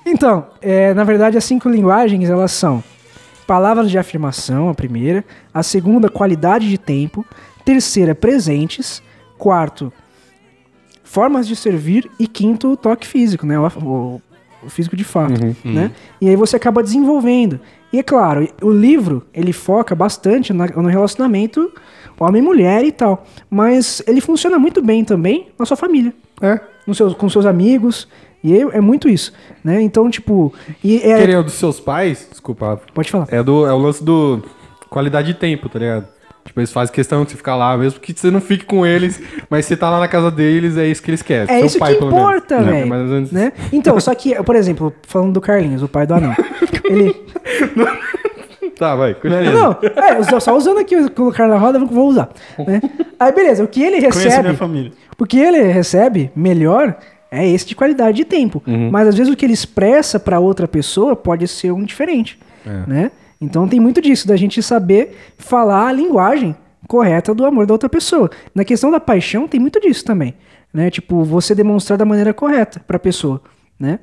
Então, 0.04 0.46
é, 0.62 0.94
na 0.94 1.04
verdade, 1.04 1.36
as 1.36 1.44
cinco 1.44 1.68
linguagens, 1.68 2.28
elas 2.30 2.52
são 2.52 2.82
palavras 3.46 3.90
de 3.90 3.98
afirmação, 3.98 4.68
a 4.68 4.74
primeira. 4.74 5.24
A 5.52 5.62
segunda, 5.62 6.08
qualidade 6.08 6.68
de 6.68 6.78
tempo. 6.78 7.24
Terceira, 7.64 8.14
presentes. 8.14 9.02
Quarto, 9.38 9.92
formas 11.04 11.46
de 11.46 11.54
servir. 11.56 12.10
E 12.18 12.26
quinto, 12.26 12.72
o 12.72 12.76
toque 12.76 13.06
físico, 13.06 13.44
né? 13.46 13.58
O, 13.58 13.66
o- 13.66 14.22
o 14.62 14.70
físico 14.70 14.96
de 14.96 15.04
fato, 15.04 15.32
né? 15.64 15.92
E 16.20 16.28
aí 16.28 16.34
você 16.34 16.56
acaba 16.56 16.82
desenvolvendo. 16.82 17.60
E 17.92 17.98
é 17.98 18.02
claro, 18.02 18.46
o 18.62 18.70
livro, 18.70 19.24
ele 19.32 19.52
foca 19.52 19.94
bastante 19.94 20.52
na- 20.52 20.66
no 20.66 20.88
relacionamento 20.88 21.72
homem-mulher 22.18 22.84
e 22.84 22.92
tal. 22.92 23.24
Mas 23.50 24.02
ele 24.06 24.20
funciona 24.20 24.58
muito 24.58 24.82
bem 24.82 25.04
também 25.04 25.48
na 25.58 25.64
sua 25.66 25.76
família 25.76 26.12
É. 26.40 26.58
seus, 26.92 27.14
com 27.14 27.28
seus 27.28 27.46
amigos. 27.46 28.08
E 28.44 28.56
é, 28.56 28.60
é 28.76 28.80
muito 28.80 29.08
isso, 29.08 29.32
né? 29.64 29.80
Então, 29.82 30.08
tipo. 30.10 30.52
E 30.84 30.98
é, 30.98 31.18
Querer 31.18 31.38
o 31.38 31.42
dos 31.42 31.54
seus 31.54 31.80
pais, 31.80 32.28
desculpa, 32.30 32.80
Pode 32.94 33.10
falar. 33.10 33.26
é, 33.30 33.42
do, 33.42 33.66
é 33.66 33.72
o 33.72 33.78
lance 33.78 34.04
do 34.04 34.42
qualidade 34.88 35.32
de 35.32 35.34
tempo, 35.38 35.68
tá 35.68 35.78
ligado? 35.78 36.06
Tipo, 36.46 36.60
eles 36.60 36.72
fazem 36.72 36.94
questão 36.94 37.24
de 37.24 37.30
você 37.32 37.36
ficar 37.36 37.56
lá, 37.56 37.76
mesmo 37.76 38.00
que 38.00 38.12
você 38.12 38.30
não 38.30 38.40
fique 38.40 38.64
com 38.64 38.86
eles, 38.86 39.20
mas 39.50 39.66
você 39.66 39.76
tá 39.76 39.90
lá 39.90 39.98
na 40.00 40.08
casa 40.08 40.30
deles, 40.30 40.76
é 40.76 40.86
isso 40.86 41.02
que 41.02 41.10
eles 41.10 41.22
querem. 41.22 41.52
É 41.54 41.58
Seu 41.58 41.66
isso 41.66 41.78
pai, 41.78 41.94
que 41.94 42.04
importa, 42.04 42.54
É, 42.56 42.62
velho. 42.62 42.86
menos 42.88 43.32
Né? 43.32 43.52
Então, 43.72 43.98
só 44.00 44.14
que, 44.14 44.34
por 44.42 44.54
exemplo, 44.56 44.92
falando 45.06 45.32
do 45.34 45.40
Carlinhos, 45.40 45.82
o 45.82 45.88
pai 45.88 46.06
do 46.06 46.14
anão. 46.14 46.34
ele. 46.84 47.14
Tá, 48.78 48.94
vai. 48.94 49.14
continua. 49.14 49.42
Não, 49.42 49.78
é, 50.02 50.18
eu 50.32 50.40
só 50.40 50.56
usando 50.56 50.78
aqui 50.78 50.96
o 50.96 51.10
colocar 51.10 51.48
na 51.48 51.56
roda, 51.56 51.78
vou 51.78 52.08
usar. 52.08 52.28
Né? 52.58 52.80
Aí, 53.18 53.32
beleza, 53.32 53.64
o 53.64 53.68
que 53.68 53.82
ele 53.82 53.96
Conheço 53.98 54.18
recebe. 54.20 54.42
minha 54.42 54.54
família. 54.54 54.92
O 55.18 55.24
que 55.24 55.38
ele 55.38 55.62
recebe 55.62 56.30
melhor 56.36 56.94
é 57.30 57.48
esse 57.48 57.66
de 57.66 57.74
qualidade 57.74 58.18
de 58.18 58.24
tempo. 58.24 58.62
Mas 58.90 59.08
às 59.08 59.14
vezes 59.14 59.32
o 59.32 59.36
que 59.36 59.46
ele 59.46 59.54
expressa 59.54 60.20
pra 60.20 60.38
outra 60.38 60.68
pessoa 60.68 61.16
pode 61.16 61.48
ser 61.48 61.72
um 61.72 61.84
diferente, 61.84 62.38
né? 62.86 63.10
Então 63.40 63.68
tem 63.68 63.78
muito 63.80 64.00
disso 64.00 64.26
da 64.26 64.36
gente 64.36 64.62
saber 64.62 65.16
falar 65.38 65.88
a 65.88 65.92
linguagem 65.92 66.56
correta 66.88 67.34
do 67.34 67.44
amor 67.44 67.66
da 67.66 67.74
outra 67.74 67.88
pessoa. 67.88 68.30
Na 68.54 68.64
questão 68.64 68.90
da 68.90 69.00
paixão 69.00 69.46
tem 69.48 69.60
muito 69.60 69.80
disso 69.80 70.04
também, 70.04 70.34
né? 70.72 70.90
Tipo, 70.90 71.22
você 71.24 71.54
demonstrar 71.54 71.98
da 71.98 72.04
maneira 72.04 72.32
correta 72.32 72.80
pra 72.86 72.98
pessoa, 72.98 73.42
né? 73.78 73.98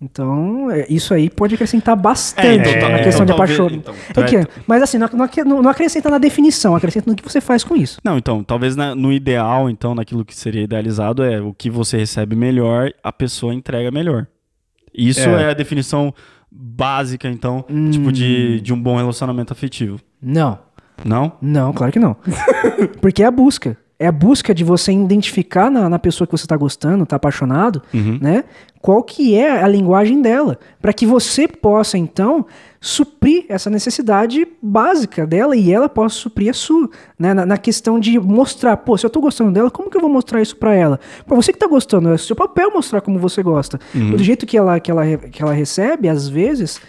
Então, 0.00 0.70
é, 0.70 0.86
isso 0.88 1.12
aí 1.12 1.28
pode 1.28 1.56
acrescentar 1.56 1.96
bastante 1.96 2.46
É, 2.68 2.76
então, 2.76 2.88
na 2.88 2.98
questão 3.00 3.24
então, 3.24 3.34
de 3.34 3.36
paixão. 3.36 3.66
então, 3.68 3.94
É 4.16 4.22
que- 4.28 4.36
é, 4.36 4.46
mas 4.64 4.80
assim, 4.80 4.96
não, 4.96 5.08
não- 5.44 5.60
não 5.62 5.70
acrescenta 5.70 6.08
na 6.08 6.18
definição, 6.18 6.76
acrescenta 6.76 7.10
no 7.10 7.16
que 7.16 7.22
você 7.24 7.40
faz 7.40 7.64
com 7.64 7.74
isso. 7.74 7.98
Não, 8.04 8.16
então, 8.16 8.44
talvez 8.44 8.76
na- 8.76 8.94
no 8.94 9.12
ideal, 9.12 9.68
então, 9.68 9.96
naquilo 9.96 10.24
que 10.24 10.36
seria 10.36 10.62
idealizado, 10.62 11.24
é 11.24 11.40
o 11.40 11.52
que 11.52 11.68
você 11.68 11.98
recebe 11.98 12.36
melhor, 12.36 12.92
a 13.02 13.10
pessoa 13.10 13.52
entrega 13.52 13.90
melhor. 13.90 14.28
Isso 14.94 15.28
É. 15.28 15.42
é, 15.42 15.50
a 15.50 15.54
definição 15.54 16.14
básica, 16.50 17.28
então, 17.28 17.64
tipo, 17.90 18.10
de, 18.12 18.60
de 18.60 18.72
um 18.72 18.80
bom 18.80 18.96
relacionamento 18.96 19.52
afetivo. 19.52 20.00
Não. 20.20 20.58
Não? 21.04 21.32
Não, 21.40 21.72
claro 21.72 21.92
que 21.92 21.98
não. 21.98 22.16
Porque 23.00 23.22
é 23.22 23.26
a 23.26 23.30
busca. 23.30 23.76
É 23.98 24.06
a 24.06 24.12
busca 24.12 24.54
de 24.54 24.62
você 24.62 24.92
identificar 24.92 25.70
na, 25.70 25.88
na 25.88 25.98
pessoa 25.98 26.26
que 26.26 26.30
você 26.32 26.46
tá 26.46 26.56
gostando, 26.56 27.04
tá 27.04 27.16
apaixonado, 27.16 27.82
né? 28.20 28.44
Qual 28.80 29.02
que 29.02 29.34
é 29.34 29.60
a 29.60 29.66
linguagem 29.66 30.22
dela. 30.22 30.56
para 30.80 30.92
que 30.92 31.04
você 31.04 31.48
possa, 31.48 31.98
então, 31.98 32.46
suprir 32.80 33.44
essa 33.48 33.68
necessidade 33.68 34.46
básica 34.62 35.26
dela 35.26 35.56
e 35.56 35.72
ela 35.72 35.88
possa 35.88 36.14
suprir 36.14 36.50
a 36.50 36.54
sua. 36.54 36.88
Né? 37.18 37.34
Na, 37.34 37.44
na 37.44 37.58
questão 37.58 37.98
de 37.98 38.20
mostrar, 38.20 38.76
pô, 38.76 38.96
se 38.96 39.04
eu 39.04 39.10
tô 39.10 39.20
gostando 39.20 39.50
dela, 39.50 39.68
como 39.68 39.90
que 39.90 39.96
eu 39.96 40.00
vou 40.00 40.08
mostrar 40.10 40.40
isso 40.40 40.56
pra 40.56 40.74
ela? 40.74 41.00
Pra 41.26 41.34
você 41.34 41.52
que 41.52 41.58
tá 41.58 41.66
gostando, 41.66 42.12
é 42.12 42.16
seu 42.16 42.36
papel 42.36 42.70
mostrar 42.72 43.00
como 43.00 43.18
você 43.18 43.42
gosta. 43.42 43.80
Do 44.16 44.22
jeito 44.22 44.46
que 44.46 44.56
ela, 44.56 44.78
que 44.78 44.90
ela, 44.92 45.16
que 45.16 45.42
ela 45.42 45.52
recebe, 45.52 46.08
às 46.08 46.28
vezes, 46.28 46.80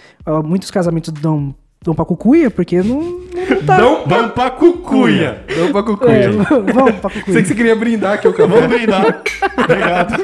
muitos 0.46 0.70
casamentos 0.70 1.12
dão, 1.12 1.56
dão 1.84 1.94
pra 1.96 2.06
cucuia, 2.06 2.50
porque 2.52 2.82
não, 2.84 3.02
não 3.02 3.64
tá. 3.66 3.78
Dão 3.78 4.04
Vamos 4.06 4.32
pra 4.34 4.50
cucuia. 4.52 5.44
Dão 5.56 5.72
pra 5.72 5.80
É, 5.80 5.84
cucuia. 5.84 6.32
vamos 6.74 6.96
pra 6.96 7.10
cucuia. 7.10 7.34
Sei 7.34 7.42
que 7.42 7.48
você 7.48 7.56
queria 7.56 7.76
brindar 7.76 8.14
aqui 8.14 8.28
o 8.28 8.34
café. 8.34 8.48
Vamos 8.48 8.68
brindar. 8.68 9.22
Obrigado. 9.58 10.24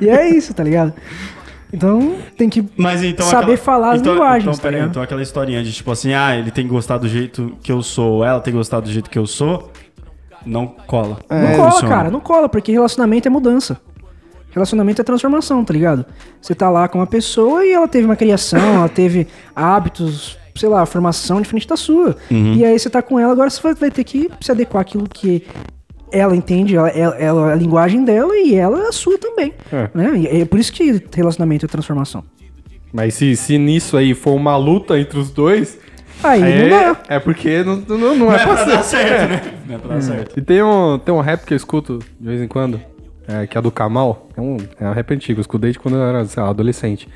E 0.00 0.08
é 0.08 0.28
isso, 0.28 0.52
tá 0.54 0.62
ligado? 0.64 0.92
Então 1.72 2.14
tem 2.36 2.48
que 2.48 2.64
Mas 2.76 3.02
então. 3.02 3.26
saber 3.26 3.56
falar 3.56 3.94
as 3.94 4.00
então, 4.00 4.12
linguagens, 4.12 4.44
Então, 4.56 4.62
tá 4.62 4.70
ligado? 4.70 4.90
então 4.90 5.02
aquela 5.02 5.22
historinha 5.22 5.62
de 5.62 5.72
tipo 5.72 5.90
assim, 5.90 6.12
ah, 6.14 6.36
ele 6.36 6.50
tem 6.52 6.66
gostado 6.68 7.02
do 7.02 7.08
jeito 7.08 7.56
que 7.62 7.72
eu 7.72 7.82
sou, 7.82 8.12
ou 8.18 8.24
ela 8.24 8.38
tem 8.40 8.54
gostado 8.54 8.86
do 8.86 8.92
jeito 8.92 9.10
que 9.10 9.18
eu 9.18 9.26
sou, 9.26 9.72
não 10.46 10.68
cola. 10.68 11.18
Não 11.28 11.56
cola, 11.56 11.80
cara, 11.88 12.10
não 12.12 12.20
cola, 12.20 12.48
porque 12.48 12.70
relacionamento 12.70 13.26
é 13.26 13.30
mudança. 13.30 13.80
Relacionamento 14.54 15.00
é 15.00 15.04
transformação, 15.04 15.64
tá 15.64 15.72
ligado? 15.74 16.06
Você 16.40 16.54
tá 16.54 16.70
lá 16.70 16.86
com 16.88 16.98
uma 17.00 17.06
pessoa 17.06 17.64
e 17.66 17.72
ela 17.72 17.88
teve 17.88 18.04
uma 18.06 18.14
criação, 18.16 18.60
ela 18.76 18.88
teve 18.88 19.26
hábitos, 19.54 20.38
sei 20.54 20.68
lá, 20.68 20.86
formação 20.86 21.40
diferente 21.40 21.66
da 21.66 21.76
sua. 21.76 22.16
Uhum. 22.30 22.54
E 22.54 22.64
aí 22.64 22.78
você 22.78 22.88
tá 22.88 23.02
com 23.02 23.18
ela, 23.18 23.32
agora 23.32 23.50
você 23.50 23.60
vai- 23.74 23.90
ter 23.90 24.04
que 24.04 24.30
se 24.40 24.52
adequar 24.52 24.82
àquilo 24.82 25.08
que 25.08 25.44
ela 26.12 26.36
entende, 26.36 26.76
ela, 26.76 26.88
ela- 26.90 27.16
ela- 27.16 27.52
a 27.52 27.54
linguagem 27.56 28.04
dela 28.04 28.36
e 28.36 28.54
ela 28.54 28.84
é 28.84 28.86
a 28.88 28.92
sua 28.92 29.18
também. 29.18 29.52
É. 29.72 29.90
Né? 29.92 30.12
E 30.32 30.42
é 30.42 30.44
por 30.44 30.60
isso 30.60 30.72
que 30.72 31.02
relacionamento 31.12 31.64
é 31.66 31.68
transformação. 31.68 32.22
Mas 32.92 33.14
se, 33.14 33.34
se 33.34 33.58
nisso 33.58 33.96
aí 33.96 34.14
for 34.14 34.34
uma 34.34 34.56
luta 34.56 34.96
entre 35.00 35.18
os 35.18 35.30
dois, 35.30 35.76
Aí 36.22 36.40
é, 36.40 36.68
não 36.68 36.78
dá. 36.92 37.00
é 37.08 37.18
porque 37.18 37.64
não, 37.64 37.76
não, 37.88 37.98
não 37.98 38.08
é, 38.12 38.16
Não 38.16 38.32
é 38.32 38.38
pra 38.38 38.54
pra 38.54 38.64
ser. 38.64 38.70
dar 38.70 38.82
certo, 38.84 39.28
né? 39.30 39.52
Não 39.66 39.74
é 39.74 39.78
pra 39.78 39.94
dar 39.96 40.00
certo. 40.00 40.38
E 40.38 40.42
tem 40.42 40.62
um, 40.62 40.96
tem 40.98 41.12
um 41.12 41.20
rap 41.20 41.44
que 41.44 41.52
eu 41.52 41.56
escuto 41.56 41.98
de 42.20 42.28
vez 42.28 42.40
em 42.40 42.46
quando, 42.46 42.80
é, 43.28 43.46
que 43.46 43.56
é 43.56 43.60
do 43.60 43.70
Kamal. 43.70 44.28
É 44.36 44.40
um, 44.40 44.56
é 44.80 44.88
um 44.88 44.92
rap 44.92 45.12
antigo, 45.14 45.38
eu 45.38 45.42
escuto 45.42 45.60
desde 45.60 45.78
quando 45.78 45.96
eu 45.96 46.02
era, 46.02 46.24
sei 46.24 46.42
lá, 46.42 46.50
adolescente. 46.50 47.08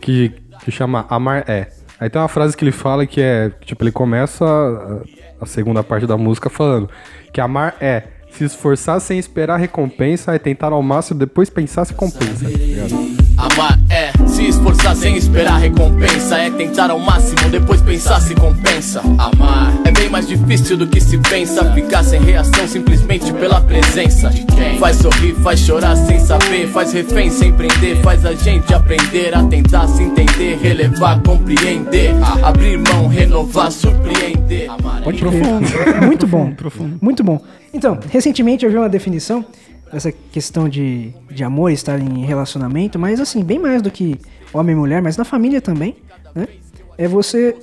Que, 0.00 0.32
que 0.62 0.70
chama 0.70 1.06
Amar 1.08 1.44
É. 1.48 1.68
Aí 2.00 2.08
tem 2.08 2.20
uma 2.22 2.28
frase 2.28 2.56
que 2.56 2.62
ele 2.62 2.70
fala 2.70 3.04
que 3.06 3.20
é, 3.20 3.50
tipo, 3.64 3.82
ele 3.82 3.90
começa 3.90 4.44
a, 4.44 5.44
a 5.44 5.46
segunda 5.46 5.82
parte 5.82 6.06
da 6.06 6.16
música 6.16 6.48
falando 6.48 6.88
que 7.32 7.40
amar 7.40 7.76
é 7.80 8.04
se 8.30 8.44
esforçar 8.44 9.00
sem 9.00 9.18
esperar 9.18 9.56
recompensa, 9.56 10.34
é 10.34 10.38
tentar 10.38 10.72
ao 10.72 10.82
máximo, 10.82 11.18
depois 11.18 11.50
pensar 11.50 11.84
se 11.84 11.94
compensa. 11.94 12.44
tá 12.44 12.50
ligado? 12.50 13.27
Amar 13.38 13.78
é 13.88 14.10
se 14.26 14.48
esforçar 14.48 14.96
sem 14.96 15.16
esperar 15.16 15.58
recompensa. 15.58 16.36
É 16.36 16.50
tentar 16.50 16.90
ao 16.90 16.98
máximo, 16.98 17.48
depois 17.50 17.80
pensar 17.80 18.20
se 18.20 18.34
compensa. 18.34 19.00
Amar 19.16 19.72
é 19.84 19.92
bem 19.92 20.08
mais 20.10 20.26
difícil 20.26 20.76
do 20.76 20.88
que 20.88 21.00
se 21.00 21.16
pensa. 21.18 21.72
Ficar 21.72 22.02
sem 22.02 22.20
reação 22.20 22.66
simplesmente 22.66 23.32
pela 23.32 23.60
presença 23.60 24.28
de 24.30 24.44
quem 24.44 24.78
faz 24.78 24.96
sorrir, 24.96 25.34
faz 25.36 25.60
chorar 25.60 25.94
sem 25.96 26.18
saber. 26.18 26.66
Faz 26.68 26.92
refém 26.92 27.30
sem 27.30 27.52
prender. 27.52 27.96
Faz 28.02 28.26
a 28.26 28.34
gente 28.34 28.74
aprender 28.74 29.32
a 29.36 29.44
tentar 29.44 29.86
se 29.86 30.02
entender, 30.02 30.58
relevar, 30.60 31.22
compreender. 31.22 32.10
Abrir 32.42 32.76
mão, 32.78 33.06
renovar, 33.06 33.70
surpreender. 33.70 34.68
Amar 34.68 35.02
é 35.06 35.12
crer. 35.12 36.02
Muito 36.04 36.26
bom. 36.26 36.52
Muito 37.00 37.22
bom. 37.22 37.40
Então, 37.72 37.98
recentemente 38.10 38.64
eu 38.64 38.70
vi 38.70 38.76
uma 38.76 38.88
definição 38.88 39.44
dessa 39.92 40.12
questão 40.12 40.68
de, 40.68 41.12
de 41.30 41.44
amor, 41.44 41.70
estar 41.70 41.98
em 41.98 42.24
relacionamento, 42.24 42.98
mas 42.98 43.20
assim, 43.20 43.42
bem 43.42 43.58
mais 43.58 43.82
do 43.82 43.90
que 43.90 44.20
homem 44.52 44.74
e 44.74 44.78
mulher, 44.78 45.02
mas 45.02 45.16
na 45.16 45.24
família 45.24 45.60
também, 45.60 45.96
né? 46.34 46.48
É 46.96 47.06
você 47.06 47.56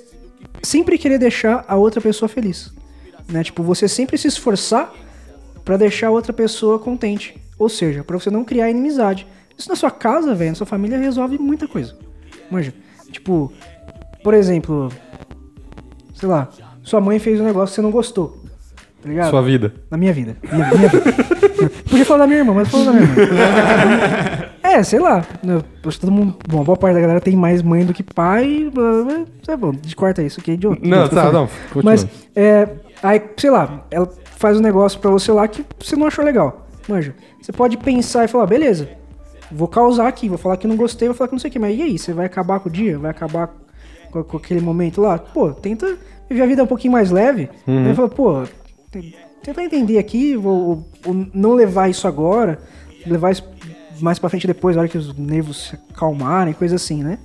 sempre 0.63 0.97
querer 0.97 1.17
deixar 1.17 1.65
a 1.67 1.75
outra 1.75 2.01
pessoa 2.01 2.27
feliz. 2.29 2.73
Né? 3.27 3.43
Tipo, 3.43 3.63
você 3.63 3.87
sempre 3.87 4.17
se 4.17 4.27
esforçar 4.27 4.93
pra 5.63 5.77
deixar 5.77 6.07
a 6.07 6.11
outra 6.11 6.31
pessoa 6.31 6.79
contente. 6.79 7.35
Ou 7.57 7.69
seja, 7.69 8.03
pra 8.03 8.17
você 8.17 8.29
não 8.29 8.43
criar 8.43 8.69
inimizade. 8.69 9.27
Isso 9.57 9.69
na 9.69 9.75
sua 9.75 9.91
casa, 9.91 10.35
velho, 10.35 10.51
na 10.51 10.55
sua 10.55 10.67
família 10.67 10.97
resolve 10.97 11.37
muita 11.37 11.67
coisa. 11.67 11.97
Manja. 12.51 12.73
Tipo, 13.11 13.51
por 14.23 14.33
exemplo, 14.33 14.91
sei 16.13 16.27
lá, 16.27 16.49
sua 16.83 16.99
mãe 16.99 17.19
fez 17.19 17.39
um 17.39 17.45
negócio 17.45 17.71
que 17.71 17.75
você 17.75 17.81
não 17.81 17.91
gostou. 17.91 18.44
Tá 19.05 19.09
ligado? 19.09 19.29
Sua 19.29 19.41
vida. 19.43 19.71
Na 19.91 19.97
minha 19.97 20.11
vida. 20.11 20.35
Minha, 20.51 20.67
minha 20.71 20.89
vida. 20.89 21.13
Podia 21.87 22.03
falar 22.03 22.21
da 22.21 22.27
minha 22.27 22.39
irmã, 22.39 22.55
mas 22.55 22.67
falou 22.67 22.87
da 22.87 22.91
minha 22.93 23.03
irmã. 23.03 24.49
é, 24.63 24.81
sei 24.81 24.97
lá. 24.97 25.23
né, 25.43 25.61
acho 25.85 25.97
que 25.99 26.01
todo 26.01 26.11
mundo. 26.11 26.35
Bom, 26.49 26.61
a 26.61 26.63
boa 26.63 26.75
parte 26.75 26.95
da 26.95 27.01
galera 27.01 27.21
tem 27.21 27.35
mais 27.35 27.61
mãe 27.61 27.85
do 27.85 27.93
que 27.93 28.01
pai. 28.01 28.71
É 29.47 29.55
bom, 29.55 29.71
descorta 29.73 30.23
isso, 30.23 30.41
que 30.41 30.49
é 30.49 30.53
idiota. 30.55 30.81
Não, 30.83 31.07
tá, 31.07 31.31
não, 31.31 31.47
continua. 31.71 31.83
Mas, 31.83 32.07
é. 32.35 32.67
Aí, 33.03 33.21
sei 33.37 33.51
lá, 33.51 33.85
ela 33.91 34.09
faz 34.37 34.57
um 34.57 34.61
negócio 34.61 34.99
pra 34.99 35.11
você 35.11 35.31
lá 35.31 35.47
que 35.47 35.63
você 35.79 35.95
não 35.95 36.07
achou 36.07 36.25
legal. 36.25 36.67
Manja. 36.89 37.13
Você 37.39 37.51
pode 37.51 37.77
pensar 37.77 38.25
e 38.25 38.27
falar, 38.27 38.47
beleza, 38.47 38.89
vou 39.51 39.67
causar 39.67 40.07
aqui, 40.07 40.27
vou 40.27 40.39
falar 40.39 40.57
que 40.57 40.65
não 40.65 40.75
gostei, 40.75 41.07
vou 41.07 41.15
falar 41.15 41.27
que 41.27 41.35
não 41.35 41.39
sei 41.39 41.49
o 41.49 41.53
que, 41.53 41.59
mas 41.59 41.77
e 41.77 41.83
aí? 41.83 41.99
Você 41.99 42.11
vai 42.11 42.25
acabar 42.25 42.59
com 42.59 42.69
o 42.69 42.71
dia? 42.71 42.97
Vai 42.97 43.11
acabar 43.11 43.53
com, 44.11 44.23
com 44.23 44.37
aquele 44.37 44.61
momento 44.61 44.99
lá, 44.99 45.19
pô, 45.19 45.51
tenta 45.51 45.95
viver 46.27 46.41
a 46.41 46.47
vida 46.47 46.63
um 46.63 46.67
pouquinho 46.67 46.93
mais 46.93 47.11
leve. 47.11 47.49
Uhum. 47.67 47.87
Aí 47.87 47.93
fala, 47.93 48.09
pô, 48.09 48.43
te- 49.01 49.15
tenta 49.43 49.63
entender 49.63 49.97
aqui, 49.97 50.35
vou, 50.35 50.87
vou 51.03 51.27
não 51.33 51.53
levar 51.53 51.89
isso 51.89 52.07
agora, 52.07 52.59
levar 53.05 53.31
isso 53.31 53.43
mais 54.01 54.19
pra 54.19 54.29
frente 54.29 54.47
depois, 54.47 54.75
na 54.75 54.81
hora 54.81 54.89
que 54.89 54.97
os 54.97 55.15
nervos 55.17 55.67
se 55.69 55.75
acalmarem, 55.93 56.53
coisa 56.53 56.75
assim, 56.75 57.03
né? 57.03 57.19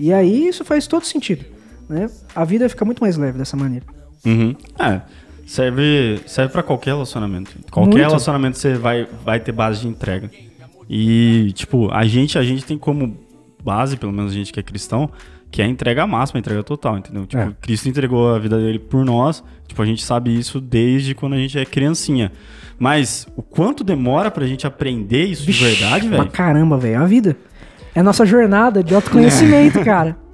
E 0.00 0.12
aí 0.12 0.48
isso 0.48 0.64
faz 0.64 0.86
todo 0.86 1.04
sentido, 1.04 1.44
né? 1.88 2.08
A 2.34 2.44
vida 2.44 2.68
fica 2.68 2.84
muito 2.84 3.00
mais 3.00 3.16
leve 3.16 3.38
dessa 3.38 3.56
maneira. 3.56 3.84
Uhum. 4.24 4.54
É, 4.78 5.00
serve, 5.46 6.20
serve 6.26 6.52
para 6.52 6.62
qualquer 6.62 6.90
relacionamento. 6.92 7.52
Qualquer 7.70 7.90
Muito. 7.92 8.06
relacionamento 8.06 8.58
você 8.58 8.74
vai, 8.74 9.06
vai 9.24 9.38
ter 9.40 9.52
base 9.52 9.80
de 9.80 9.88
entrega. 9.88 10.30
E, 10.88 11.52
tipo, 11.54 11.90
a 11.92 12.04
gente, 12.06 12.38
a 12.38 12.42
gente 12.42 12.64
tem 12.64 12.78
como 12.78 13.16
base, 13.62 13.96
pelo 13.96 14.12
menos 14.12 14.32
a 14.32 14.34
gente 14.34 14.52
que 14.52 14.58
é 14.58 14.62
cristão, 14.62 15.10
que 15.50 15.62
é 15.62 15.64
a 15.64 15.68
entrega 15.68 16.06
máxima, 16.06 16.38
a 16.38 16.40
entrega 16.40 16.62
total, 16.62 16.98
entendeu? 16.98 17.26
Tipo, 17.26 17.42
É. 17.42 17.52
Cristo 17.60 17.88
entregou 17.88 18.34
a 18.34 18.38
vida 18.38 18.58
dele 18.58 18.78
por 18.78 19.04
nós. 19.04 19.42
Tipo, 19.66 19.82
a 19.82 19.86
gente 19.86 20.02
sabe 20.04 20.36
isso 20.38 20.60
desde 20.60 21.14
quando 21.14 21.34
a 21.34 21.38
gente 21.38 21.58
é 21.58 21.64
criancinha. 21.64 22.30
Mas 22.78 23.26
o 23.36 23.42
quanto 23.42 23.82
demora 23.82 24.30
pra 24.30 24.46
gente 24.46 24.66
aprender 24.66 25.24
isso 25.26 25.44
de 25.44 25.52
verdade, 25.52 26.08
Pra 26.08 26.18
velho? 26.18 26.30
caramba, 26.30 26.76
velho, 26.78 26.94
é 26.94 26.96
a 26.96 27.06
vida. 27.06 27.36
É 27.94 28.00
a 28.00 28.02
nossa 28.02 28.24
jornada 28.24 28.82
de 28.84 28.94
autoconhecimento, 28.94 29.82
cara. 29.84 30.16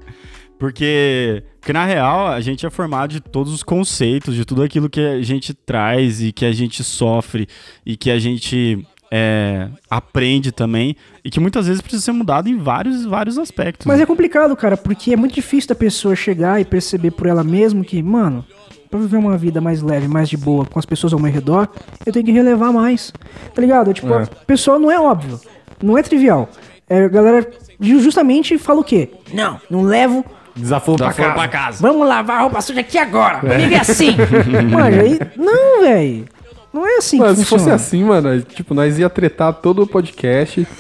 Porque, 0.58 1.42
porque 1.60 1.72
na 1.72 1.84
real 1.84 2.28
a 2.28 2.40
gente 2.40 2.64
é 2.64 2.70
formado 2.70 3.10
de 3.10 3.20
todos 3.20 3.52
os 3.52 3.62
conceitos, 3.62 4.34
de 4.34 4.44
tudo 4.44 4.62
aquilo 4.62 4.88
que 4.88 5.00
a 5.00 5.20
gente 5.20 5.52
traz 5.52 6.22
e 6.22 6.32
que 6.32 6.44
a 6.44 6.52
gente 6.52 6.82
sofre 6.84 7.46
e 7.84 7.96
que 7.96 8.10
a 8.10 8.18
gente 8.18 8.86
é, 9.16 9.68
aprende 9.88 10.50
também 10.50 10.96
e 11.24 11.30
que 11.30 11.38
muitas 11.38 11.68
vezes 11.68 11.80
precisa 11.80 12.02
ser 12.02 12.10
mudado 12.12 12.48
em 12.48 12.58
vários, 12.58 13.04
vários 13.04 13.38
aspectos. 13.38 13.86
Mas 13.86 14.00
é 14.00 14.06
complicado, 14.06 14.56
cara, 14.56 14.76
porque 14.76 15.12
é 15.12 15.16
muito 15.16 15.36
difícil 15.36 15.68
da 15.68 15.74
pessoa 15.76 16.16
chegar 16.16 16.60
e 16.60 16.64
perceber 16.64 17.12
por 17.12 17.28
ela 17.28 17.44
mesma 17.44 17.84
que, 17.84 18.02
mano, 18.02 18.44
pra 18.90 18.98
viver 18.98 19.16
uma 19.16 19.36
vida 19.38 19.60
mais 19.60 19.82
leve, 19.82 20.08
mais 20.08 20.28
de 20.28 20.36
boa, 20.36 20.66
com 20.66 20.80
as 20.80 20.84
pessoas 20.84 21.12
ao 21.12 21.20
meu 21.20 21.30
redor, 21.32 21.68
eu 22.04 22.12
tenho 22.12 22.24
que 22.24 22.32
relevar 22.32 22.72
mais. 22.72 23.12
Tá 23.54 23.60
ligado? 23.62 23.92
Tipo, 23.94 24.12
É. 24.14 24.22
a 24.24 24.26
pessoa 24.46 24.80
não 24.80 24.90
é 24.90 24.98
óbvio, 24.98 25.38
não 25.80 25.96
é 25.96 26.02
trivial. 26.02 26.48
É, 26.90 27.04
a 27.04 27.08
galera 27.08 27.48
ju- 27.80 28.00
justamente 28.00 28.58
fala 28.58 28.80
o 28.80 28.84
quê? 28.84 29.10
Não, 29.32 29.60
não 29.70 29.82
levo. 29.82 30.24
Desaforo 30.56 30.98
pra 30.98 31.12
casa. 31.12 31.32
pra 31.34 31.48
casa. 31.48 31.78
Vamos 31.82 32.06
lavar 32.06 32.38
a 32.38 32.40
roupa 32.42 32.60
suja 32.60 32.80
aqui 32.80 32.98
agora. 32.98 33.38
Comigo 33.40 33.74
é 33.74 33.78
assim. 33.78 34.10
Mano, 34.70 35.00
aí. 35.00 35.18
Não, 35.36 35.82
velho. 35.82 36.26
Não 36.74 36.84
é 36.84 36.96
assim 36.96 37.18
Mano, 37.18 37.30
que 37.34 37.36
se 37.40 37.44
fosse 37.44 37.64
funciona. 37.70 37.74
assim, 37.76 38.02
mano, 38.02 38.42
tipo, 38.42 38.74
nós 38.74 38.98
ia 38.98 39.08
tretar 39.08 39.52
todo 39.54 39.82
o 39.82 39.86
podcast. 39.86 40.66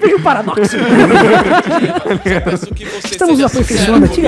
Veja 0.00 0.16
o 0.16 0.22
paradoxo. 0.22 0.76
Estamos 3.04 3.40
aperfeiçoando 3.42 4.06
aqui. 4.06 4.22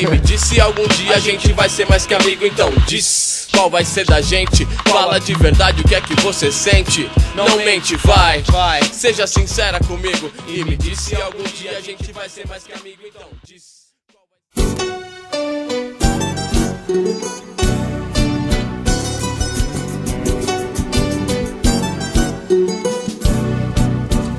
E 0.00 0.06
me 0.06 0.18
diz 0.18 0.40
se 0.40 0.60
algum 0.60 0.86
dia 0.88 1.14
a 1.16 1.18
gente 1.20 1.52
vai 1.52 1.68
ser 1.68 1.86
mais 1.88 2.06
que 2.06 2.14
amigo. 2.14 2.44
Então 2.46 2.72
diz 2.86 3.46
qual 3.52 3.68
vai 3.70 3.84
ser 3.84 4.06
da 4.06 4.20
gente. 4.20 4.64
Fala 4.88 5.20
de 5.20 5.34
verdade 5.34 5.82
o 5.82 5.84
que 5.84 5.94
é 5.94 6.00
que 6.00 6.14
você 6.22 6.50
sente. 6.50 7.10
Não 7.34 7.58
mente, 7.58 7.94
vai, 7.96 8.42
vai. 8.42 8.82
Seja 8.84 9.26
sincera 9.26 9.78
comigo. 9.80 10.30
E 10.48 10.64
me 10.64 10.76
diz 10.76 10.98
se 11.00 11.14
algum 11.14 11.44
dia 11.44 11.76
a 11.76 11.80
gente 11.80 12.10
vai 12.12 12.28
ser 12.28 12.46
mais 12.48 12.64
que 12.64 12.72
amigo. 12.72 13.02
Então 13.06 13.28
diz. 13.44 13.78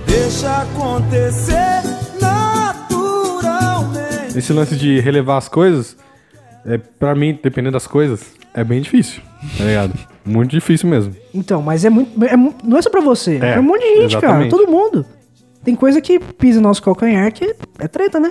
Deixa 0.05 0.61
acontecer 0.61 1.81
naturalmente. 2.21 4.37
Esse 4.37 4.53
lance 4.53 4.75
de 4.75 4.99
relevar 4.99 5.37
as 5.37 5.47
coisas, 5.47 5.95
é, 6.65 6.77
pra 6.77 7.15
mim, 7.15 7.37
dependendo 7.41 7.73
das 7.73 7.87
coisas, 7.87 8.33
é 8.53 8.63
bem 8.63 8.81
difícil, 8.81 9.21
tá 9.57 9.63
ligado? 9.63 9.93
Muito 10.25 10.51
difícil 10.51 10.87
mesmo. 10.89 11.15
Então, 11.33 11.61
mas 11.61 11.85
é 11.85 11.89
muito. 11.89 12.23
é 12.23 12.35
não 12.37 12.77
é 12.77 12.81
só 12.83 12.89
pra 12.89 13.01
você. 13.01 13.39
É, 13.41 13.49
É, 13.49 13.51
pra 13.53 13.61
um 13.61 13.63
monte 13.63 13.81
de 13.81 14.01
gente, 14.01 14.11
cara. 14.13 14.25
exatamente. 14.27 14.49
Todo 14.51 14.69
mundo. 14.69 15.03
Tem 15.63 15.75
coisa 15.75 15.99
que 16.01 16.19
pisa 16.19 16.61
no 16.61 16.67
nosso 16.67 16.83
calcanhar 16.83 17.31
que 17.33 17.55
é 17.79 17.87
treta, 17.87 18.19
né? 18.19 18.29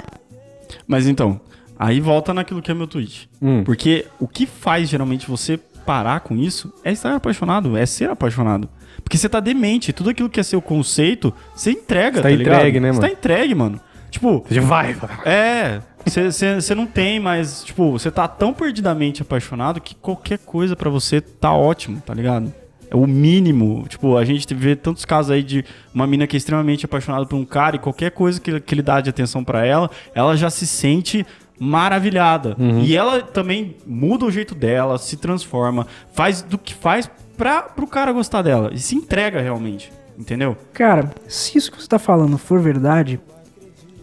Mas 0.87 1.09
então, 1.09 1.41
aí 1.79 2.01
volta 2.01 2.35
naquilo 2.35 2.61
que 2.63 2.71
é 2.71 2.75
meu 2.75 2.87
tweet. 2.87 3.29
Hum. 3.41 3.63
Porque 3.65 4.07
o 4.19 4.27
que 4.27 4.47
faz 4.47 4.89
geralmente 4.89 5.29
você 5.29 5.59
parar 5.87 6.21
com 6.21 6.37
isso 6.37 6.73
é 6.85 6.93
estar 6.93 7.15
apaixonado, 7.15 7.77
é 7.77 7.87
ser 7.87 8.11
apaixonado. 8.11 8.69
Porque 9.03 9.17
você 9.17 9.29
tá 9.29 9.41
demente, 9.41 9.93
tudo 9.93 10.11
aquilo 10.11 10.29
que 10.29 10.41
é 10.41 10.43
seu 10.43 10.61
conceito, 10.61 11.33
você 11.55 11.71
entrega, 11.71 12.17
Você 12.17 12.23
tá 12.23 12.29
tá 12.29 12.35
ligado? 12.35 12.57
entregue, 12.57 12.81
né, 12.81 12.93
Você 12.93 13.01
mano? 13.01 13.09
tá 13.09 13.19
entregue, 13.19 13.55
mano. 13.55 13.81
Tipo, 14.11 14.45
Você 14.49 14.61
vai. 14.61 14.97
é, 15.25 15.81
você 16.05 16.75
não 16.75 16.87
tem 16.87 17.21
mais, 17.21 17.63
tipo, 17.65 17.93
você 17.93 18.11
tá 18.11 18.27
tão 18.27 18.53
perdidamente 18.53 19.23
apaixonado 19.23 19.81
que 19.81 19.95
qualquer 19.95 20.39
coisa 20.39 20.75
pra 20.75 20.91
você 20.91 21.21
tá 21.21 21.53
ótimo, 21.53 22.01
tá 22.05 22.13
ligado? 22.15 22.53
É 22.91 22.97
o 22.97 23.07
mínimo. 23.07 23.85
Tipo, 23.89 24.17
a 24.17 24.25
gente 24.25 24.53
vê 24.55 24.75
tantos 24.75 25.05
casos 25.05 25.31
aí 25.31 25.43
de 25.43 25.63
uma 25.95 26.07
mina 26.07 26.27
que 26.27 26.37
é 26.37 26.39
extremamente 26.39 26.87
apaixonada 26.87 27.27
por 27.27 27.37
um 27.37 27.45
cara 27.45 27.77
e 27.77 27.79
qualquer 27.79 28.11
coisa 28.11 28.41
que, 28.41 28.59
que 28.61 28.75
ele 28.75 28.81
dá 28.83 29.01
de 29.01 29.11
atenção 29.11 29.45
pra 29.45 29.65
ela, 29.65 29.91
ela 30.15 30.37
já 30.37 30.49
se 30.49 30.67
sente 30.67 31.25
maravilhada. 31.59 32.57
E 32.83 32.97
ela 32.97 33.21
também 33.21 33.77
muda 33.87 34.25
o 34.25 34.31
jeito 34.31 34.55
dela, 34.55 34.99
se 34.99 35.17
transforma, 35.17 35.87
faz 36.13 36.43
do 36.43 36.57
que 36.59 36.75
faz 36.75 37.11
pra, 37.37 37.63
pro 37.63 37.87
cara 37.87 38.13
gostar 38.13 38.43
dela 38.43 38.71
e 38.73 38.79
se 38.79 38.95
entrega 38.95 39.41
realmente. 39.41 39.93
Entendeu? 40.19 40.57
Cara, 40.73 41.11
se 41.29 41.57
isso 41.57 41.71
que 41.71 41.81
você 41.81 41.87
tá 41.87 41.99
falando 41.99 42.37
for 42.37 42.61
verdade, 42.61 43.21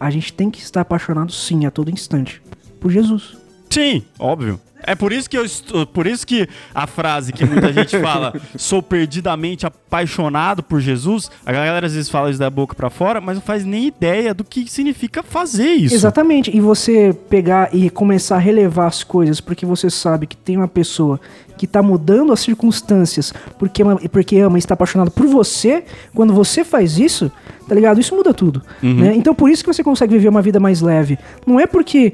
a 0.00 0.08
gente 0.08 0.32
tem 0.32 0.50
que 0.50 0.60
estar 0.60 0.80
apaixonado 0.80 1.30
sim 1.30 1.66
a 1.66 1.70
todo 1.70 1.90
instante. 1.90 2.40
Por 2.80 2.90
Jesus. 2.90 3.36
Sim, 3.70 4.02
óbvio. 4.18 4.60
É 4.82 4.94
por 4.94 5.12
isso 5.12 5.28
que 5.28 5.36
eu 5.36 5.44
estou, 5.44 5.86
por 5.86 6.06
isso 6.06 6.24
que 6.26 6.46
a 6.74 6.86
frase 6.86 7.32
que 7.32 7.44
muita 7.44 7.72
gente 7.72 7.98
fala, 8.00 8.32
sou 8.56 8.82
perdidamente 8.82 9.66
apaixonado 9.66 10.62
por 10.62 10.80
Jesus, 10.80 11.30
a 11.44 11.50
galera 11.50 11.86
às 11.86 11.94
vezes 11.94 12.08
fala 12.10 12.30
isso 12.30 12.38
da 12.38 12.50
boca 12.50 12.74
pra 12.74 12.90
fora, 12.90 13.20
mas 13.20 13.36
não 13.36 13.42
faz 13.42 13.64
nem 13.64 13.86
ideia 13.86 14.32
do 14.34 14.44
que 14.44 14.70
significa 14.70 15.22
fazer 15.22 15.70
isso. 15.70 15.94
Exatamente. 15.94 16.54
E 16.56 16.60
você 16.60 17.16
pegar 17.28 17.74
e 17.74 17.88
começar 17.90 18.36
a 18.36 18.38
relevar 18.38 18.86
as 18.86 19.02
coisas 19.02 19.40
porque 19.40 19.64
você 19.66 19.90
sabe 19.90 20.26
que 20.26 20.36
tem 20.36 20.56
uma 20.56 20.68
pessoa 20.68 21.18
que 21.56 21.66
tá 21.66 21.82
mudando 21.82 22.32
as 22.32 22.40
circunstâncias 22.40 23.32
porque 23.58 23.82
ama, 23.82 23.96
porque 24.12 24.38
ama 24.38 24.58
e 24.58 24.60
está 24.60 24.74
apaixonado 24.74 25.10
por 25.10 25.26
você, 25.26 25.84
quando 26.14 26.34
você 26.34 26.62
faz 26.62 26.98
isso, 26.98 27.32
tá 27.66 27.74
ligado? 27.74 27.98
Isso 27.98 28.14
muda 28.14 28.34
tudo. 28.34 28.62
né? 28.82 29.14
Então 29.16 29.34
por 29.34 29.48
isso 29.50 29.64
que 29.64 29.72
você 29.72 29.82
consegue 29.82 30.12
viver 30.14 30.28
uma 30.28 30.42
vida 30.42 30.60
mais 30.60 30.82
leve. 30.82 31.18
Não 31.46 31.58
é 31.58 31.66
porque 31.66 32.12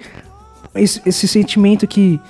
esse, 0.75 1.01
esse 1.07 1.29
sentimento 1.29 1.87
que, 1.87 2.21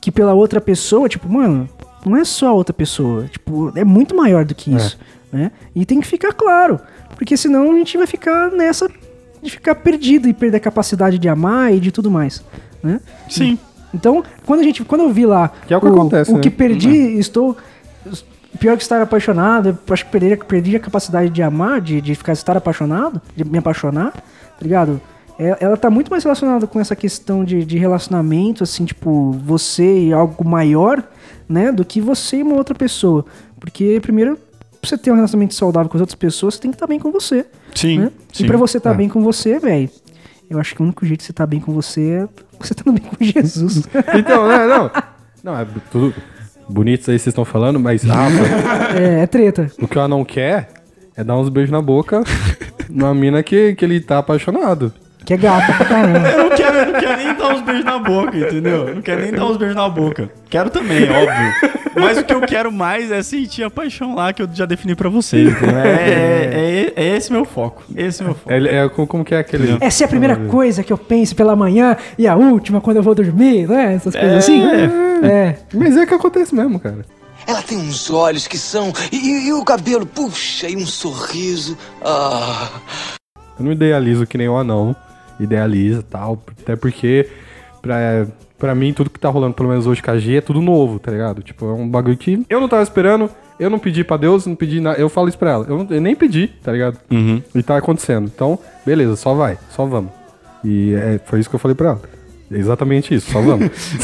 que 0.00 0.10
pela 0.10 0.32
outra 0.34 0.60
pessoa, 0.60 1.08
tipo, 1.08 1.28
mano, 1.28 1.68
não 2.04 2.16
é 2.16 2.24
só 2.24 2.48
a 2.48 2.52
outra 2.52 2.72
pessoa. 2.72 3.26
Tipo, 3.26 3.72
é 3.76 3.84
muito 3.84 4.14
maior 4.14 4.44
do 4.44 4.54
que 4.54 4.74
isso. 4.74 4.98
Né? 5.32 5.50
E 5.74 5.86
tem 5.86 6.00
que 6.00 6.06
ficar 6.06 6.32
claro. 6.32 6.80
Porque 7.16 7.36
senão 7.36 7.72
a 7.72 7.74
gente 7.76 7.96
vai 7.96 8.06
ficar 8.06 8.50
nessa 8.50 8.88
de 9.42 9.50
ficar 9.50 9.74
perdido 9.74 10.28
e 10.28 10.32
perder 10.32 10.58
a 10.58 10.60
capacidade 10.60 11.18
de 11.18 11.28
amar 11.28 11.74
e 11.74 11.80
de 11.80 11.90
tudo 11.90 12.10
mais. 12.10 12.44
Né? 12.82 13.00
Sim. 13.28 13.58
Então, 13.92 14.22
quando 14.46 14.60
a 14.60 14.62
gente, 14.62 14.84
quando 14.84 15.02
eu 15.02 15.10
vi 15.10 15.26
lá 15.26 15.50
Que 15.66 15.74
é 15.74 15.76
o 15.76 15.80
que 15.80 15.86
acontece, 15.86 16.30
o 16.30 16.34
né? 16.34 16.40
que 16.40 16.48
perdi, 16.48 17.18
estou 17.18 17.56
pior 18.58 18.76
que 18.76 18.82
estar 18.82 19.02
apaixonado, 19.02 19.70
eu 19.70 19.92
acho 19.92 20.04
que 20.04 20.12
perdi, 20.12 20.36
perdi 20.44 20.76
a 20.76 20.80
capacidade 20.80 21.30
de 21.30 21.42
amar, 21.42 21.80
de, 21.80 22.00
de 22.00 22.14
ficar 22.14 22.32
estar 22.32 22.56
apaixonado, 22.56 23.20
de 23.34 23.44
me 23.44 23.58
apaixonar, 23.58 24.12
tá 24.12 24.62
ligado? 24.62 25.00
É- 25.42 25.56
Ela 25.60 25.76
tá 25.76 25.90
muito 25.90 26.10
mais 26.10 26.22
relacionada 26.24 26.66
com 26.66 26.78
essa 26.80 26.94
questão 26.96 27.44
de, 27.44 27.64
de 27.64 27.78
relacionamento, 27.78 28.62
assim, 28.62 28.84
tipo, 28.84 29.32
você 29.32 30.06
e 30.08 30.12
algo 30.12 30.44
maior, 30.46 31.02
né, 31.48 31.70
do 31.72 31.84
que 31.84 32.00
você 32.00 32.38
e 32.38 32.42
uma 32.42 32.56
outra 32.56 32.74
pessoa. 32.74 33.24
Porque, 33.58 33.98
primeiro, 34.00 34.36
pra 34.80 34.88
você 34.88 34.98
ter 34.98 35.10
um 35.10 35.14
relacionamento 35.14 35.54
saudável 35.54 35.88
com 35.88 35.96
as 35.96 36.00
outras 36.00 36.14
pessoas, 36.16 36.54
você 36.54 36.60
tem 36.60 36.70
que 36.70 36.76
estar 36.76 36.86
bem 36.86 36.98
com 36.98 37.10
você. 37.12 37.46
Sim. 37.74 37.98
né? 38.00 38.10
sim. 38.32 38.44
E 38.44 38.46
pra 38.46 38.56
você 38.58 38.78
estar 38.78 38.92
É. 38.92 38.94
bem 38.94 39.08
com 39.08 39.22
você, 39.22 39.58
velho, 39.58 39.88
eu 40.50 40.58
acho 40.58 40.74
que 40.74 40.82
o 40.82 40.84
único 40.84 41.04
jeito 41.06 41.20
de 41.20 41.26
você 41.26 41.32
estar 41.32 41.46
bem 41.46 41.60
com 41.60 41.72
você 41.72 42.00
é 42.10 42.28
você 42.58 42.72
estando 42.72 42.92
bem 42.92 43.02
com 43.02 43.16
Jesus. 43.24 43.86
Então, 44.14 44.46
né, 44.48 44.66
não. 44.66 44.90
Não, 45.42 45.58
é 45.58 45.66
tudo 45.90 46.14
bonito 46.68 47.00
isso 47.02 47.10
aí 47.10 47.16
que 47.16 47.22
vocês 47.22 47.32
estão 47.32 47.44
falando, 47.44 47.78
mas 47.80 48.02
Rafa, 48.04 48.34
é, 48.98 49.20
é 49.22 49.26
treta. 49.26 49.70
o 49.80 49.88
que 49.88 49.98
ela 49.98 50.06
não 50.08 50.24
quer 50.24 50.68
é 51.16 51.22
dar 51.24 51.36
uns 51.36 51.48
beijos 51.48 51.70
na 51.70 51.82
boca 51.82 52.22
numa 52.88 53.14
mina 53.14 53.42
que, 53.42 53.74
que 53.74 53.84
ele 53.84 54.00
tá 54.00 54.18
apaixonado. 54.18 54.92
Que 55.24 55.34
é 55.34 55.36
gata 55.36 55.72
pra 55.74 55.86
caramba. 55.86 56.28
Eu 56.28 56.38
não 56.48 56.56
quero, 56.56 56.92
não 56.92 57.00
quero 57.00 57.16
nem 57.16 57.34
dar 57.34 57.54
uns 57.54 57.60
beijos 57.62 57.84
na 57.84 57.98
boca, 57.98 58.36
entendeu? 58.36 58.88
Eu 58.88 58.94
não 58.96 59.02
quero 59.02 59.22
nem 59.22 59.32
dar 59.32 59.44
uns 59.46 59.56
beijos 59.56 59.76
na 59.76 59.88
boca. 59.88 60.30
Quero 60.50 60.68
também, 60.70 61.04
óbvio. 61.08 61.72
Mas 61.94 62.18
o 62.18 62.24
que 62.24 62.32
eu 62.32 62.40
quero 62.40 62.72
mais 62.72 63.10
é 63.12 63.22
sentir 63.22 63.62
a 63.62 63.70
paixão 63.70 64.14
lá 64.14 64.32
que 64.32 64.42
eu 64.42 64.48
já 64.52 64.64
defini 64.66 64.94
pra 64.96 65.08
vocês. 65.08 65.50
entendeu? 65.52 65.78
É, 65.78 65.88
é, 65.88 66.92
é, 66.96 67.04
é 67.04 67.16
esse 67.16 67.30
meu 67.30 67.44
foco. 67.44 67.82
Esse 67.94 68.22
é 68.22 68.24
meu 68.24 68.34
foco. 68.34 68.50
É, 68.52 68.84
é 68.84 68.88
como, 68.88 69.06
como 69.06 69.24
que 69.24 69.34
é 69.34 69.38
aquele. 69.38 69.76
Essa 69.80 70.02
é 70.02 70.06
a 70.06 70.08
primeira 70.08 70.34
coisa 70.36 70.82
que 70.82 70.92
eu 70.92 70.98
penso 70.98 71.36
pela 71.36 71.54
manhã 71.54 71.96
e 72.18 72.26
a 72.26 72.34
última 72.34 72.80
quando 72.80 72.96
eu 72.96 73.02
vou 73.02 73.14
dormir, 73.14 73.68
né? 73.68 73.94
Essas 73.94 74.14
coisas 74.16 74.38
assim. 74.38 74.62
É. 75.22 75.56
Mas 75.72 75.96
é 75.96 76.04
que 76.06 76.14
acontece 76.14 76.52
mesmo, 76.54 76.80
cara. 76.80 77.04
Ela 77.46 77.62
tem 77.62 77.78
uns 77.78 78.10
olhos 78.10 78.46
que 78.48 78.58
são. 78.58 78.92
E, 79.12 79.16
e- 79.16 79.48
e 79.48 79.52
o 79.52 79.64
cabelo, 79.64 80.04
puxa, 80.06 80.68
e 80.68 80.76
um 80.76 80.86
sorriso. 80.86 81.76
Ah. 82.04 82.68
Eu 83.58 83.64
não 83.66 83.72
idealizo 83.72 84.26
que 84.26 84.38
nem 84.38 84.48
o 84.48 84.56
anão 84.56 84.96
idealiza 85.44 86.00
e 86.00 86.04
tal. 86.04 86.42
Até 86.62 86.76
porque, 86.76 87.28
pra, 87.80 88.26
pra 88.58 88.74
mim, 88.74 88.92
tudo 88.92 89.10
que 89.10 89.18
tá 89.18 89.28
rolando, 89.28 89.54
pelo 89.54 89.68
menos 89.68 89.86
hoje 89.86 90.02
com 90.02 90.10
a 90.10 90.18
G, 90.18 90.36
é 90.36 90.40
tudo 90.40 90.60
novo, 90.62 90.98
tá 90.98 91.10
ligado? 91.10 91.42
Tipo, 91.42 91.66
é 91.66 91.72
um 91.72 91.88
bagulho 91.88 92.16
que 92.16 92.44
eu 92.48 92.60
não 92.60 92.68
tava 92.68 92.82
esperando. 92.82 93.30
Eu 93.60 93.70
não 93.70 93.78
pedi 93.78 94.02
pra 94.02 94.16
Deus, 94.16 94.46
não 94.46 94.56
pedi 94.56 94.80
nada. 94.80 94.98
Eu 94.98 95.08
falo 95.08 95.28
isso 95.28 95.38
pra 95.38 95.50
ela. 95.52 95.66
Eu, 95.68 95.78
não- 95.78 95.86
eu 95.90 96.00
nem 96.00 96.16
pedi, 96.16 96.48
tá 96.62 96.72
ligado? 96.72 96.98
Uhum. 97.10 97.40
E 97.54 97.62
tá 97.62 97.76
acontecendo. 97.76 98.30
Então, 98.34 98.58
beleza, 98.84 99.14
só 99.14 99.34
vai, 99.34 99.56
só 99.70 99.84
vamos. 99.86 100.10
E 100.64 100.94
é, 100.94 101.20
foi 101.24 101.38
isso 101.38 101.48
que 101.50 101.54
eu 101.54 101.60
falei 101.60 101.74
pra 101.74 101.90
ela. 101.90 102.00
É 102.50 102.56
exatamente 102.56 103.14
isso, 103.14 103.30
só 103.30 103.40
vamos. 103.40 103.70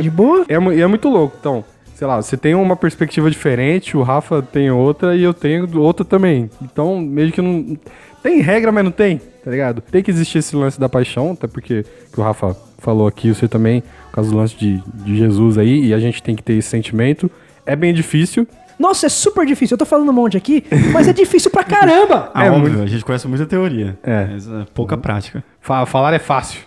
De 0.00 0.10
boa? 0.10 0.44
É, 0.48 0.54
e 0.74 0.80
é 0.80 0.86
muito 0.86 1.08
louco. 1.08 1.36
Então, 1.38 1.64
sei 1.94 2.06
lá, 2.06 2.20
você 2.20 2.36
tem 2.36 2.54
uma 2.54 2.76
perspectiva 2.76 3.30
diferente, 3.30 3.96
o 3.96 4.02
Rafa 4.02 4.42
tem 4.42 4.70
outra 4.70 5.16
e 5.16 5.22
eu 5.22 5.34
tenho 5.34 5.68
outra 5.80 6.04
também. 6.04 6.50
Então, 6.62 6.98
meio 7.00 7.32
que 7.32 7.42
não. 7.42 7.76
Tem 8.22 8.40
regra, 8.40 8.70
mas 8.70 8.84
não 8.84 8.92
tem, 8.92 9.20
tá 9.44 9.50
ligado? 9.50 9.80
Tem 9.80 10.02
que 10.02 10.10
existir 10.10 10.38
esse 10.38 10.54
lance 10.54 10.78
da 10.78 10.88
paixão, 10.88 11.32
até 11.32 11.46
porque 11.46 11.84
que 12.12 12.20
o 12.20 12.22
Rafa 12.22 12.56
falou 12.78 13.06
aqui, 13.06 13.34
você 13.34 13.48
também, 13.48 13.82
por 14.10 14.16
causa 14.16 14.30
do 14.30 14.36
lance 14.36 14.56
de, 14.56 14.82
de 15.04 15.16
Jesus 15.16 15.58
aí, 15.58 15.86
e 15.86 15.94
a 15.94 15.98
gente 15.98 16.22
tem 16.22 16.36
que 16.36 16.42
ter 16.42 16.54
esse 16.54 16.68
sentimento. 16.68 17.30
É 17.66 17.74
bem 17.74 17.92
difícil. 17.92 18.46
Nossa, 18.78 19.06
é 19.06 19.08
super 19.08 19.46
difícil. 19.46 19.74
Eu 19.74 19.78
tô 19.78 19.84
falando 19.86 20.08
um 20.08 20.12
monte 20.12 20.36
aqui, 20.36 20.64
mas 20.92 21.06
é 21.08 21.12
difícil 21.12 21.50
pra 21.50 21.62
caramba. 21.64 22.30
Ah, 22.34 22.44
É 22.46 22.50
óbvio, 22.50 22.70
muito- 22.70 22.82
a 22.82 22.86
gente 22.86 23.04
conhece 23.04 23.26
muita 23.28 23.46
teoria. 23.46 23.98
É. 24.02 24.26
Mas 24.26 24.48
é 24.48 24.64
pouca 24.74 24.96
prática. 24.96 25.42
Fa- 25.60 25.86
falar 25.86 26.12
é 26.14 26.18
fácil. 26.18 26.60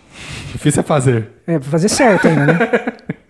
Difícil 0.52 0.80
é 0.80 0.82
fazer. 0.82 1.28
É, 1.46 1.58
pra 1.58 1.68
fazer 1.68 1.88
certo 1.88 2.26
ainda, 2.28 2.46
né? 2.46 2.58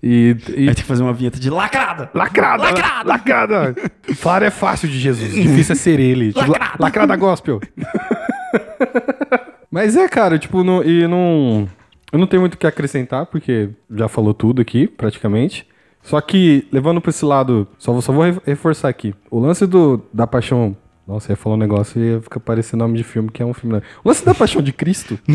E, 0.02 0.36
e 0.56 0.66
Vai 0.66 0.74
ter 0.74 0.82
que 0.82 0.88
fazer 0.88 1.02
uma 1.02 1.12
vinheta 1.12 1.40
de 1.40 1.50
lacrada. 1.50 2.08
Lacrada! 2.14 2.62
Lacrada! 2.62 3.08
Lacrada! 3.08 3.74
Falar 4.14 4.42
é 4.44 4.50
fácil 4.50 4.88
de 4.88 4.98
Jesus, 5.00 5.32
difícil 5.34 5.72
é 5.72 5.76
ser 5.76 5.98
ele. 5.98 6.32
Tipo, 6.32 6.52
la- 6.52 6.74
lacrada 6.78 7.16
gospel. 7.16 7.60
Mas 9.70 9.96
é, 9.96 10.08
cara, 10.08 10.38
tipo, 10.38 10.62
não, 10.62 10.82
e 10.82 11.06
não. 11.06 11.68
Eu 12.12 12.18
não 12.18 12.26
tenho 12.26 12.40
muito 12.40 12.54
o 12.54 12.58
que 12.58 12.66
acrescentar, 12.66 13.26
porque 13.26 13.70
já 13.90 14.08
falou 14.08 14.32
tudo 14.32 14.62
aqui, 14.62 14.86
praticamente. 14.86 15.66
Só 16.08 16.20
que, 16.20 16.66
levando 16.72 17.00
pra 17.00 17.10
esse 17.10 17.24
lado, 17.24 17.66
só, 17.78 17.92
vou- 17.92 18.00
só 18.02 18.12
vou 18.12 18.22
re- 18.24 18.40
reforçar 18.46 18.88
aqui. 18.88 19.14
O 19.30 19.38
lance 19.40 19.66
do, 19.66 20.00
da 20.12 20.26
paixão. 20.26 20.76
Nossa, 21.06 21.30
eu 21.30 21.34
ia 21.34 21.36
falar 21.36 21.54
um 21.56 21.58
negócio 21.58 22.00
e 22.02 22.12
ia 22.14 22.20
ficar 22.20 22.40
parecendo 22.40 22.82
nome 22.84 22.96
de 22.96 23.04
filme, 23.04 23.30
que 23.30 23.42
é 23.42 23.46
um 23.46 23.52
filme. 23.54 23.76
né? 23.76 23.82
O 24.04 24.08
lance 24.08 24.24
da 24.24 24.34
paixão 24.34 24.60
de 24.62 24.72
Cristo 24.72 25.18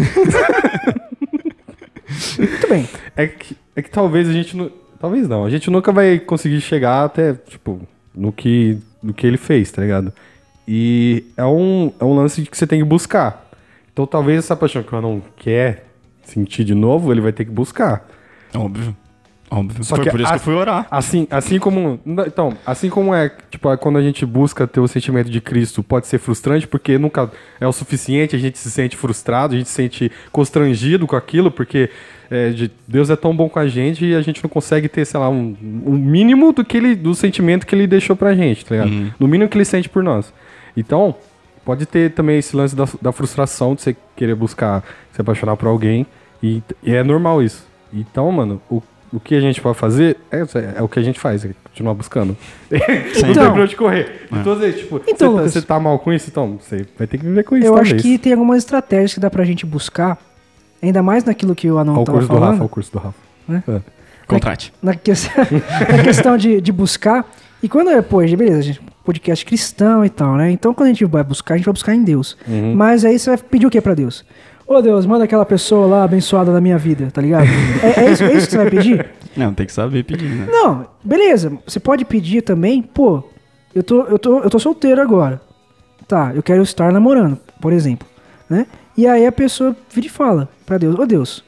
Muito 2.37 2.67
bem. 2.69 2.87
é 3.15 3.27
que, 3.27 3.55
é 3.75 3.81
que 3.81 3.89
talvez 3.89 4.27
a 4.29 4.33
gente 4.33 4.55
não. 4.55 4.71
Talvez 4.99 5.27
não. 5.27 5.45
A 5.45 5.49
gente 5.49 5.69
nunca 5.71 5.91
vai 5.91 6.19
conseguir 6.19 6.61
chegar 6.61 7.03
até, 7.05 7.33
tipo, 7.33 7.81
no 8.13 8.31
que, 8.31 8.77
no 9.01 9.13
que 9.13 9.25
ele 9.25 9.37
fez, 9.37 9.71
tá 9.71 9.81
ligado? 9.81 10.13
E 10.67 11.23
é 11.35 11.43
um, 11.45 11.91
é 11.99 12.03
um 12.05 12.13
lance 12.15 12.43
que 12.43 12.55
você 12.57 12.67
tem 12.67 12.79
que 12.79 12.85
buscar. 12.85 13.49
Então 13.91 14.05
talvez 14.05 14.39
essa 14.39 14.55
paixão 14.55 14.83
que 14.83 14.93
o 14.95 15.01
não 15.01 15.21
quer 15.37 15.85
sentir 16.23 16.63
de 16.63 16.75
novo, 16.75 17.11
ele 17.11 17.19
vai 17.21 17.31
ter 17.33 17.45
que 17.45 17.51
buscar. 17.51 18.07
Óbvio. 18.53 18.95
Óbvio. 19.53 19.83
Só 19.83 19.97
Foi 19.97 20.05
que 20.05 20.11
por 20.11 20.19
isso 20.21 20.29
a- 20.29 20.31
que 20.31 20.35
eu 20.37 20.43
fui 20.43 20.53
orar. 20.53 20.87
Assim, 20.89 21.27
assim 21.29 21.59
como. 21.59 21.99
Então, 22.25 22.53
assim 22.65 22.89
como 22.89 23.13
é, 23.13 23.29
tipo, 23.49 23.69
é 23.69 23.75
quando 23.75 23.97
a 23.97 24.01
gente 24.01 24.25
busca 24.25 24.65
ter 24.65 24.79
o 24.79 24.87
sentimento 24.87 25.29
de 25.29 25.41
Cristo, 25.41 25.83
pode 25.83 26.07
ser 26.07 26.19
frustrante, 26.19 26.65
porque 26.65 26.97
nunca 26.97 27.29
é 27.59 27.67
o 27.67 27.73
suficiente, 27.73 28.33
a 28.33 28.39
gente 28.39 28.57
se 28.57 28.71
sente 28.71 28.95
frustrado, 28.95 29.53
a 29.53 29.57
gente 29.57 29.67
se 29.67 29.75
sente 29.75 30.09
constrangido 30.31 31.05
com 31.05 31.17
aquilo, 31.17 31.51
porque 31.51 31.89
é, 32.29 32.49
de- 32.51 32.71
Deus 32.87 33.09
é 33.09 33.15
tão 33.17 33.35
bom 33.35 33.49
com 33.49 33.59
a 33.59 33.67
gente 33.67 34.05
e 34.05 34.15
a 34.15 34.21
gente 34.21 34.41
não 34.41 34.49
consegue 34.49 34.87
ter, 34.87 35.03
sei 35.03 35.19
lá, 35.19 35.29
um, 35.29 35.53
um 35.61 35.91
mínimo 35.97 36.53
do 36.53 36.63
que 36.63 36.77
ele, 36.77 36.95
do 36.95 37.13
sentimento 37.13 37.67
que 37.67 37.75
ele 37.75 37.85
deixou 37.87 38.15
pra 38.15 38.33
gente, 38.33 38.63
tá 38.65 38.73
ligado? 38.75 39.13
No 39.19 39.27
mínimo 39.27 39.49
que 39.49 39.57
ele 39.57 39.65
sente 39.65 39.89
por 39.89 40.01
nós. 40.01 40.33
Então, 40.77 41.13
pode 41.65 41.85
ter 41.85 42.11
também 42.11 42.39
esse 42.39 42.55
lance 42.55 42.73
da, 42.73 42.85
da 43.01 43.11
frustração 43.11 43.75
de 43.75 43.81
você 43.81 43.97
querer 44.15 44.33
buscar 44.35 44.81
se 45.11 45.19
apaixonar 45.19 45.57
por 45.57 45.67
alguém, 45.67 46.05
e, 46.41 46.63
e 46.81 46.95
é 46.95 47.03
normal 47.03 47.43
isso. 47.43 47.69
Então, 47.93 48.31
mano, 48.31 48.61
o, 48.69 48.81
o 49.13 49.19
que 49.19 49.35
a 49.35 49.39
gente 49.41 49.59
pode 49.61 49.77
fazer 49.77 50.17
é, 50.31 50.39
é 50.77 50.81
o 50.81 50.87
que 50.87 50.99
a 50.99 51.01
gente 51.03 51.19
faz, 51.19 51.43
é 51.45 51.51
continuar 51.65 51.93
buscando. 51.93 52.35
não 52.71 52.79
tem 52.79 53.31
Então- 53.31 53.53
pra 53.53 53.63
onde 53.63 53.75
correr. 53.75 54.27
Então, 54.31 54.53
às 54.53 54.59
vezes, 54.59 54.79
tipo, 54.81 55.01
Então, 55.07 55.13
você, 55.13 55.17
tá, 55.17 55.27
Lucas- 55.29 55.53
você 55.53 55.61
tá 55.61 55.79
mal 55.79 55.99
com 55.99 56.13
isso, 56.13 56.29
então 56.29 56.57
você 56.59 56.85
vai 56.97 57.07
ter 57.07 57.17
que 57.17 57.25
viver 57.25 57.43
com 57.43 57.57
isso, 57.57 57.67
Eu 57.67 57.77
acho 57.77 57.95
que 57.95 58.17
tem 58.17 58.31
algumas 58.33 58.59
estratégias 58.59 59.13
que 59.13 59.19
dá 59.19 59.29
pra 59.29 59.43
gente 59.43 59.65
buscar, 59.65 60.17
ainda 60.81 61.03
mais 61.03 61.23
naquilo 61.23 61.53
que 61.55 61.69
o 61.69 61.77
Anão 61.77 61.93
Olha 61.95 62.01
o 62.01 62.05
tava 62.05 62.17
curso 62.17 62.27
do 62.29 62.33
falando. 62.33 62.49
Rafa, 62.51 62.59
olha 62.61 62.65
o 62.65 62.69
curso 62.69 62.91
do 62.91 62.97
Rafa. 62.99 63.17
Né? 63.47 63.63
É. 63.67 63.81
Contrate. 64.27 64.73
na, 64.81 64.95
que- 64.95 65.11
na 65.97 66.03
questão 66.03 66.37
de, 66.37 66.61
de 66.61 66.71
buscar. 66.71 67.29
E 67.61 67.67
quando 67.67 67.89
é, 67.91 68.01
pô, 68.01 68.17
beleza, 68.19 68.61
gente, 68.61 68.81
podcast 69.03 69.45
cristão 69.45 70.05
e 70.05 70.09
tal, 70.09 70.35
né? 70.37 70.49
Então 70.51 70.73
quando 70.73 70.87
a 70.87 70.91
gente 70.93 71.03
vai 71.05 71.23
buscar, 71.23 71.55
a 71.55 71.57
gente 71.57 71.65
vai 71.65 71.73
buscar 71.73 71.93
em 71.93 72.03
Deus. 72.03 72.37
Uhum. 72.47 72.73
Mas 72.75 73.03
aí 73.03 73.19
você 73.19 73.29
vai 73.29 73.37
pedir 73.37 73.65
o 73.67 73.69
que 73.69 73.81
pra 73.81 73.93
Deus? 73.93 74.23
Ô 74.71 74.81
Deus, 74.81 75.05
manda 75.05 75.25
aquela 75.25 75.45
pessoa 75.45 75.85
lá 75.85 76.03
abençoada 76.05 76.49
na 76.49 76.61
minha 76.61 76.77
vida, 76.77 77.11
tá 77.11 77.21
ligado? 77.21 77.45
é, 77.83 78.05
é 78.05 78.11
isso, 78.13 78.23
é 78.23 78.33
isso 78.33 78.45
que 78.45 78.51
você 78.53 78.57
vai 78.57 78.69
pedir? 78.69 79.05
Não, 79.35 79.53
tem 79.53 79.65
que 79.65 79.73
saber 79.73 80.05
pedir, 80.05 80.29
né? 80.29 80.47
Não, 80.49 80.87
beleza. 81.03 81.51
Você 81.67 81.77
pode 81.77 82.05
pedir 82.05 82.41
também, 82.41 82.81
pô, 82.81 83.21
eu 83.75 83.83
tô, 83.83 84.03
eu 84.03 84.17
tô, 84.17 84.39
eu 84.39 84.49
tô 84.49 84.57
solteiro 84.59 85.01
agora. 85.01 85.41
Tá, 86.07 86.31
eu 86.33 86.41
quero 86.41 86.63
estar 86.63 86.89
namorando, 86.89 87.37
por 87.59 87.73
exemplo, 87.73 88.07
né? 88.49 88.65
E 88.97 89.05
aí 89.05 89.25
a 89.25 89.31
pessoa 89.31 89.75
vira 89.93 90.07
e 90.07 90.09
fala 90.09 90.47
pra 90.65 90.77
Deus, 90.77 90.97
ô 90.97 91.05
Deus, 91.05 91.43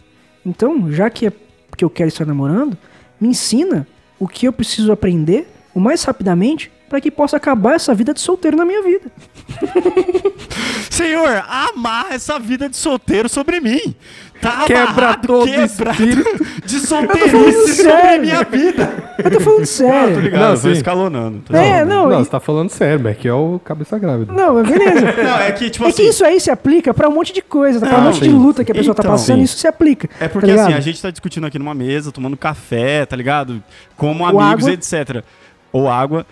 então, 0.45 0.91
já 0.91 1.09
que 1.09 1.27
é 1.27 1.31
que 1.77 1.85
eu 1.85 1.89
quero 1.89 2.09
estar 2.09 2.25
namorando, 2.25 2.77
me 3.21 3.29
ensina 3.29 3.87
o 4.19 4.27
que 4.27 4.45
eu 4.47 4.51
preciso 4.51 4.91
aprender 4.91 5.47
o 5.73 5.79
mais 5.79 6.03
rapidamente 6.03 6.69
para 6.93 7.01
que 7.01 7.09
possa 7.09 7.37
acabar 7.37 7.73
essa 7.73 7.91
vida 7.95 8.13
de 8.13 8.21
solteiro 8.21 8.55
na 8.55 8.63
minha 8.63 8.83
vida. 8.83 9.09
Senhor, 10.91 11.43
amarra 11.49 12.13
essa 12.13 12.37
vida 12.37 12.69
de 12.69 12.77
solteiro 12.77 13.27
sobre 13.27 13.59
mim. 13.59 13.95
Tá 14.39 14.65
Quebra 14.67 14.83
amarrado, 14.83 15.25
todo 15.27 15.45
quebrado 15.49 15.97
de 16.65 16.79
solteirice 16.81 17.75
sobre 17.77 17.91
sério. 17.91 18.21
minha 18.21 18.43
vida. 18.43 19.13
Eu 19.23 19.31
tô 19.31 19.39
falando 19.39 19.65
sério. 19.65 20.19
Ligado, 20.19 20.39
Não, 20.41 20.47
eu 20.49 20.53
tô 20.55 20.61
sim. 20.61 20.71
escalonando. 20.73 21.39
tô 21.47 21.55
É, 21.55 21.83
não, 21.83 22.09
Não, 22.09 22.21
e- 22.21 22.25
você 22.25 22.29
tá 22.29 22.39
falando 22.39 22.69
sério, 22.69 22.99
Beck, 22.99 23.27
é 23.27 23.33
o 23.33 23.59
cabeça 23.63 23.97
grávida. 23.97 24.31
não, 24.31 24.61
beleza. 24.61 25.13
Não, 25.23 25.37
é 25.39 25.51
que, 25.51 25.69
tipo 25.71 25.85
É 25.85 25.87
assim... 25.87 26.03
que 26.03 26.09
isso 26.09 26.23
aí 26.23 26.39
se 26.39 26.51
aplica 26.51 26.93
pra 26.93 27.09
um 27.09 27.13
monte 27.13 27.33
de 27.33 27.41
coisa, 27.41 27.79
pra 27.79 27.89
um 27.89 27.91
Não, 27.93 28.03
monte 28.03 28.19
de 28.19 28.25
sim. 28.29 28.31
luta 28.37 28.63
que 28.63 28.71
a 28.71 28.75
pessoa 28.75 28.93
tá 28.93 29.01
Então, 29.01 29.13
passando, 29.13 29.37
sim. 29.37 29.43
isso 29.43 29.57
se 29.57 29.65
aplica. 29.67 30.07
É 30.19 30.27
porque 30.27 30.47
tá 30.47 30.53
assim, 30.53 30.63
ligado? 30.65 30.77
a 30.77 30.81
gente 30.83 31.01
tá 31.01 31.09
discutindo 31.09 31.47
aqui 31.47 31.57
numa 31.57 31.73
mesa, 31.73 32.11
tomando 32.11 32.37
café, 32.37 33.03
tá 33.05 33.15
ligado? 33.15 33.63
Como 33.97 34.23
Ou 34.29 34.39
amigos, 34.39 34.65
água. 34.67 34.73
etc. 34.73 35.23
Ou 35.71 35.89
água. 35.89 36.25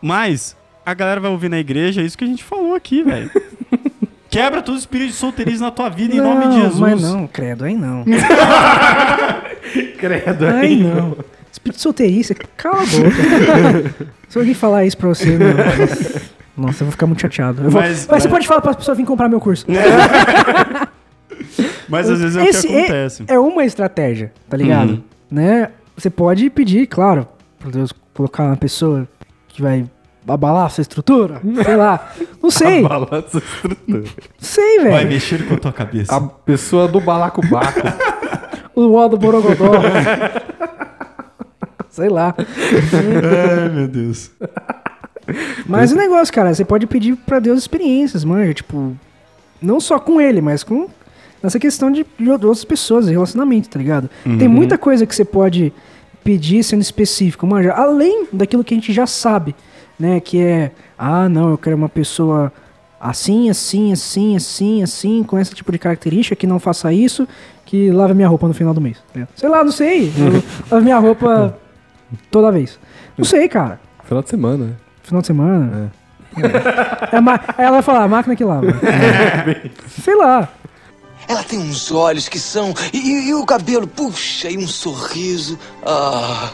Mas 0.00 0.56
a 0.84 0.94
galera 0.94 1.20
vai 1.20 1.30
ouvir 1.30 1.48
na 1.48 1.58
igreja, 1.58 2.00
é 2.00 2.04
isso 2.04 2.16
que 2.16 2.24
a 2.24 2.26
gente 2.26 2.42
falou 2.44 2.74
aqui, 2.74 3.02
velho. 3.02 3.30
Quebra 4.30 4.60
todo 4.62 4.74
o 4.74 4.78
espírito 4.78 5.08
de 5.08 5.14
solteirismo 5.14 5.64
na 5.64 5.70
tua 5.70 5.88
vida 5.88 6.14
em 6.14 6.20
nome 6.20 6.48
de 6.48 6.60
Jesus. 6.60 6.78
Mas 6.80 7.02
não, 7.02 7.26
credo, 7.26 7.64
aí 7.64 7.74
não. 7.74 8.04
Credo 9.98 10.46
Ai 10.46 10.76
não. 10.76 11.16
Espírito 11.50 11.76
de 11.76 11.82
solteirice, 11.82 12.34
cala 12.56 12.82
a 12.82 12.86
boca. 12.86 14.06
Se 14.28 14.38
alguém 14.38 14.54
falar 14.54 14.84
isso 14.84 14.96
pra 14.98 15.08
você, 15.08 15.26
não. 15.38 16.66
Nossa, 16.66 16.82
eu 16.82 16.86
vou 16.86 16.92
ficar 16.92 17.06
muito 17.06 17.20
chateado. 17.22 17.62
Eu 17.64 17.70
vou- 17.70 17.80
Mas- 17.80 18.06
Mas, 18.10 18.22
você 18.22 18.28
pode 18.28 18.46
falar 18.46 18.60
pra 18.60 18.74
pessoa 18.74 18.94
vir 18.94 19.04
comprar 19.06 19.28
meu 19.28 19.40
curso. 19.40 19.64
Mas 21.88 22.10
às 22.10 22.20
vezes 22.20 22.36
é 22.36 22.44
Esse 22.44 22.66
o 22.66 22.70
que 22.70 22.76
acontece. 22.78 23.24
É, 23.28 23.34
é 23.34 23.38
uma 23.38 23.64
estratégia, 23.64 24.32
tá 24.48 24.56
ligado? 24.56 24.90
Uhum. 24.90 25.02
Né? 25.30 25.70
Você 25.96 26.10
pode 26.10 26.48
pedir, 26.50 26.86
claro, 26.86 27.26
pra 27.58 27.70
Deus 27.70 27.92
colocar 28.14 28.44
uma 28.44 28.56
pessoa 28.56 29.08
que 29.58 29.62
vai 29.62 29.84
abalar 30.26 30.66
a 30.66 30.68
sua 30.68 30.82
estrutura, 30.82 31.40
sei 31.64 31.76
lá. 31.76 32.12
Não 32.40 32.50
sei, 32.50 32.82
Balança 32.82 33.38
estrutura. 33.38 34.04
sei, 34.38 34.78
Vai 34.78 34.90
velho. 34.92 35.08
mexer 35.08 35.46
com 35.48 35.54
a 35.54 35.58
tua 35.58 35.72
cabeça. 35.72 36.14
A 36.14 36.20
pessoa 36.20 36.86
do 36.88 37.00
balacobaco. 37.00 37.80
O 38.78 38.90
wall 38.90 39.08
do 39.08 39.18
Borogodó. 39.18 39.72
sei 41.90 42.08
lá. 42.08 42.32
Ai, 42.38 43.68
meu 43.70 43.88
Deus. 43.88 44.30
Mas 45.66 45.90
o 45.90 45.96
negócio, 45.96 46.32
cara, 46.32 46.54
você 46.54 46.64
pode 46.64 46.86
pedir 46.86 47.16
pra 47.16 47.40
Deus 47.40 47.58
experiências, 47.58 48.22
manja, 48.22 48.54
tipo, 48.54 48.96
não 49.60 49.80
só 49.80 49.98
com 49.98 50.20
ele, 50.20 50.40
mas 50.40 50.62
com 50.62 50.88
essa 51.42 51.58
questão 51.58 51.90
de, 51.90 52.06
de 52.16 52.30
outras 52.30 52.64
pessoas, 52.64 53.06
de 53.06 53.12
relacionamento, 53.12 53.68
tá 53.68 53.80
ligado? 53.80 54.08
Tem 54.38 54.46
muita 54.46 54.78
coisa 54.78 55.04
que 55.04 55.12
você 55.14 55.24
pode 55.24 55.72
pedir 56.28 56.62
sendo 56.62 56.82
específico, 56.82 57.46
manja, 57.46 57.72
além 57.72 58.26
daquilo 58.30 58.62
que 58.62 58.74
a 58.74 58.76
gente 58.76 58.92
já 58.92 59.06
sabe, 59.06 59.54
né, 59.98 60.20
que 60.20 60.38
é, 60.42 60.72
ah, 60.98 61.26
não, 61.26 61.48
eu 61.52 61.56
quero 61.56 61.74
uma 61.74 61.88
pessoa 61.88 62.52
assim, 63.00 63.48
assim, 63.48 63.92
assim, 63.94 64.36
assim, 64.36 64.82
assim, 64.82 65.22
com 65.22 65.38
esse 65.38 65.54
tipo 65.54 65.72
de 65.72 65.78
característica, 65.78 66.36
que 66.36 66.46
não 66.46 66.58
faça 66.58 66.92
isso, 66.92 67.26
que 67.64 67.90
lave 67.90 68.12
minha 68.12 68.28
roupa 68.28 68.46
no 68.46 68.52
final 68.52 68.74
do 68.74 68.80
mês. 68.80 68.98
ligado? 69.14 69.30
Sei 69.34 69.48
lá, 69.48 69.64
não 69.64 69.72
sei, 69.72 70.12
eu 70.18 70.42
lavo 70.70 70.84
minha 70.84 70.98
roupa 70.98 71.56
toda 72.30 72.52
vez. 72.52 72.78
Não 73.16 73.24
sei, 73.24 73.48
cara. 73.48 73.80
Final 74.04 74.22
de 74.22 74.28
semana, 74.28 74.64
né? 74.66 74.72
Final 75.04 75.22
de 75.22 75.26
semana? 75.28 75.90
É. 77.10 77.20
ma- 77.22 77.40
Aí 77.56 77.64
ela 77.64 77.72
vai 77.76 77.82
falar, 77.82 78.04
a 78.04 78.08
máquina 78.08 78.36
que 78.36 78.44
lava. 78.44 78.66
Sei 79.88 80.14
lá. 80.14 80.46
Ela 81.28 81.44
tem 81.44 81.58
uns 81.58 81.90
olhos 81.92 82.28
que 82.28 82.38
são. 82.38 82.72
E, 82.92 82.98
e- 82.98 83.28
e 83.28 83.34
o 83.34 83.44
cabelo, 83.44 83.86
puxa, 83.86 84.50
e 84.50 84.56
um 84.56 84.66
sorriso. 84.66 85.58
Ah. 85.84 86.50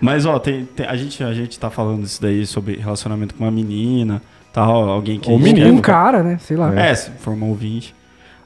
Mas, 0.00 0.26
ó, 0.26 0.38
tem, 0.38 0.66
tem- 0.66 0.86
a, 0.86 0.96
gente, 0.96 1.22
a 1.24 1.32
gente 1.32 1.58
tá 1.58 1.70
falando 1.70 2.04
isso 2.04 2.20
daí 2.20 2.46
sobre 2.46 2.76
relacionamento 2.76 3.34
com 3.34 3.44
uma 3.44 3.50
menina, 3.50 4.20
Tá, 4.52 4.68
ó, 4.68 4.88
alguém 4.88 5.18
que. 5.18 5.28
Ou 5.28 5.36
menino. 5.36 5.72
Um 5.72 5.80
cara, 5.80 6.22
né? 6.22 6.38
Sei 6.40 6.56
lá. 6.56 6.72
É, 6.78 6.94
se 6.94 7.10
for 7.18 7.32
um 7.34 7.48
ouvinte. 7.48 7.92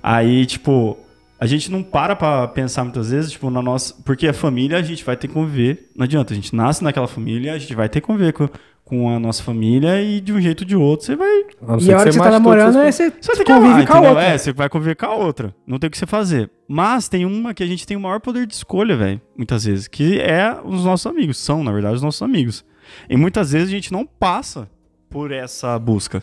Aí, 0.02 0.46
tipo, 0.46 0.96
a 1.38 1.44
gente 1.44 1.70
não 1.70 1.82
para 1.82 2.16
pra 2.16 2.48
pensar 2.48 2.82
muitas 2.82 3.10
vezes, 3.10 3.30
tipo, 3.32 3.50
na 3.50 3.60
nossa. 3.60 3.94
Porque 4.06 4.26
a 4.26 4.32
família 4.32 4.78
a 4.78 4.82
gente 4.82 5.04
vai 5.04 5.18
ter 5.18 5.28
que 5.28 5.34
conviver. 5.34 5.90
Não 5.94 6.04
adianta, 6.04 6.32
a 6.32 6.36
gente 6.36 6.56
nasce 6.56 6.82
naquela 6.82 7.06
família, 7.06 7.52
a 7.52 7.58
gente 7.58 7.74
vai 7.74 7.90
ter 7.90 8.00
que 8.00 8.06
conviver 8.06 8.32
com, 8.32 8.48
com 8.88 9.10
a 9.10 9.20
nossa 9.20 9.42
família 9.42 10.02
e 10.02 10.18
de 10.18 10.32
um 10.32 10.40
jeito 10.40 10.62
ou 10.62 10.66
de 10.66 10.74
outro 10.74 11.04
você 11.04 11.14
vai. 11.14 11.44
E 11.78 11.92
a 11.92 11.98
hora 11.98 12.06
que 12.06 12.12
você 12.12 12.18
tá 12.18 12.30
namorando, 12.30 12.78
aí 12.78 12.90
você, 12.90 13.10
Você 13.10 13.26
vai 13.26 13.36
ter 13.36 13.44
que 13.44 13.52
convive 13.52 13.72
amar, 13.74 13.86
com 13.86 13.92
a 13.92 14.00
outra. 14.00 14.22
É, 14.24 14.38
você 14.38 14.52
vai 14.54 14.68
conviver 14.70 14.94
com 14.96 15.04
a 15.04 15.14
outra. 15.14 15.54
Não 15.66 15.78
tem 15.78 15.88
o 15.88 15.90
que 15.90 15.98
você 15.98 16.06
fazer. 16.06 16.50
Mas 16.66 17.06
tem 17.06 17.26
uma 17.26 17.52
que 17.52 17.62
a 17.62 17.66
gente 17.66 17.86
tem 17.86 17.98
o 17.98 18.00
maior 18.00 18.18
poder 18.18 18.46
de 18.46 18.54
escolha, 18.54 18.96
velho. 18.96 19.20
Muitas 19.36 19.66
vezes. 19.66 19.88
Que 19.88 20.18
é 20.18 20.58
os 20.64 20.86
nossos 20.86 21.06
amigos. 21.06 21.36
São, 21.36 21.62
na 21.62 21.70
verdade, 21.70 21.96
os 21.96 22.02
nossos 22.02 22.22
amigos. 22.22 22.64
E 23.10 23.14
muitas 23.14 23.52
vezes 23.52 23.68
a 23.68 23.70
gente 23.70 23.92
não 23.92 24.06
passa 24.06 24.70
por 25.10 25.32
essa 25.32 25.78
busca 25.78 26.22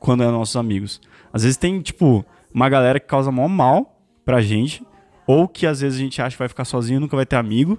quando 0.00 0.24
é 0.24 0.26
nossos 0.26 0.56
amigos. 0.56 1.00
Às 1.32 1.44
vezes 1.44 1.56
tem, 1.56 1.80
tipo, 1.80 2.26
uma 2.52 2.68
galera 2.68 2.98
que 2.98 3.06
causa 3.06 3.30
maior 3.30 3.48
mal 3.48 4.02
pra 4.24 4.40
gente. 4.40 4.84
Ou 5.28 5.46
que 5.46 5.64
às 5.64 5.80
vezes 5.80 5.96
a 5.96 6.02
gente 6.02 6.20
acha 6.20 6.34
que 6.34 6.40
vai 6.40 6.48
ficar 6.48 6.64
sozinho, 6.64 6.98
nunca 6.98 7.14
vai 7.14 7.24
ter 7.24 7.36
amigo. 7.36 7.78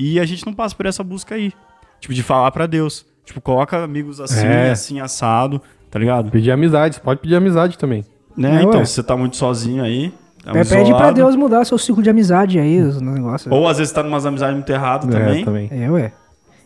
E 0.00 0.18
a 0.18 0.24
gente 0.24 0.44
não 0.44 0.52
passa 0.52 0.74
por 0.74 0.84
essa 0.84 1.04
busca 1.04 1.36
aí. 1.36 1.52
Tipo, 2.00 2.12
de 2.12 2.24
falar 2.24 2.50
pra 2.50 2.66
Deus. 2.66 3.06
Tipo, 3.32 3.40
coloca 3.40 3.82
amigos 3.82 4.20
assim, 4.20 4.46
É. 4.46 4.70
assim, 4.72 5.00
assado, 5.00 5.58
tá 5.90 5.98
ligado? 5.98 6.30
Pedir 6.30 6.50
amizade, 6.50 6.96
você 6.96 7.00
pode 7.00 7.20
pedir 7.20 7.34
amizade 7.34 7.78
também. 7.78 8.04
Né? 8.36 8.58
É, 8.58 8.62
então, 8.62 8.80
ué. 8.80 8.84
se 8.84 8.92
você 8.92 9.02
tá 9.02 9.16
muito 9.16 9.36
sozinho 9.38 9.82
aí. 9.82 10.12
tá 10.44 10.50
É, 10.58 10.62
pede 10.64 10.90
pra. 10.92 11.10
Deus 11.12 11.34
mudar 11.34 11.64
seu 11.64 11.78
ciclo 11.78 12.02
de 12.02 12.10
amizade 12.10 12.58
aí, 12.58 12.78
os 12.82 13.00
negócios. 13.00 13.50
Ou 13.50 13.66
às 13.66 13.78
vezes 13.78 13.90
tá 13.90 14.02
numas 14.02 14.26
amizades 14.26 14.54
muito 14.54 14.70
erradas 14.70 15.08
É, 15.14 15.18
também. 15.18 15.44
também. 15.46 15.68
É, 15.70 15.90
ué. 15.90 16.12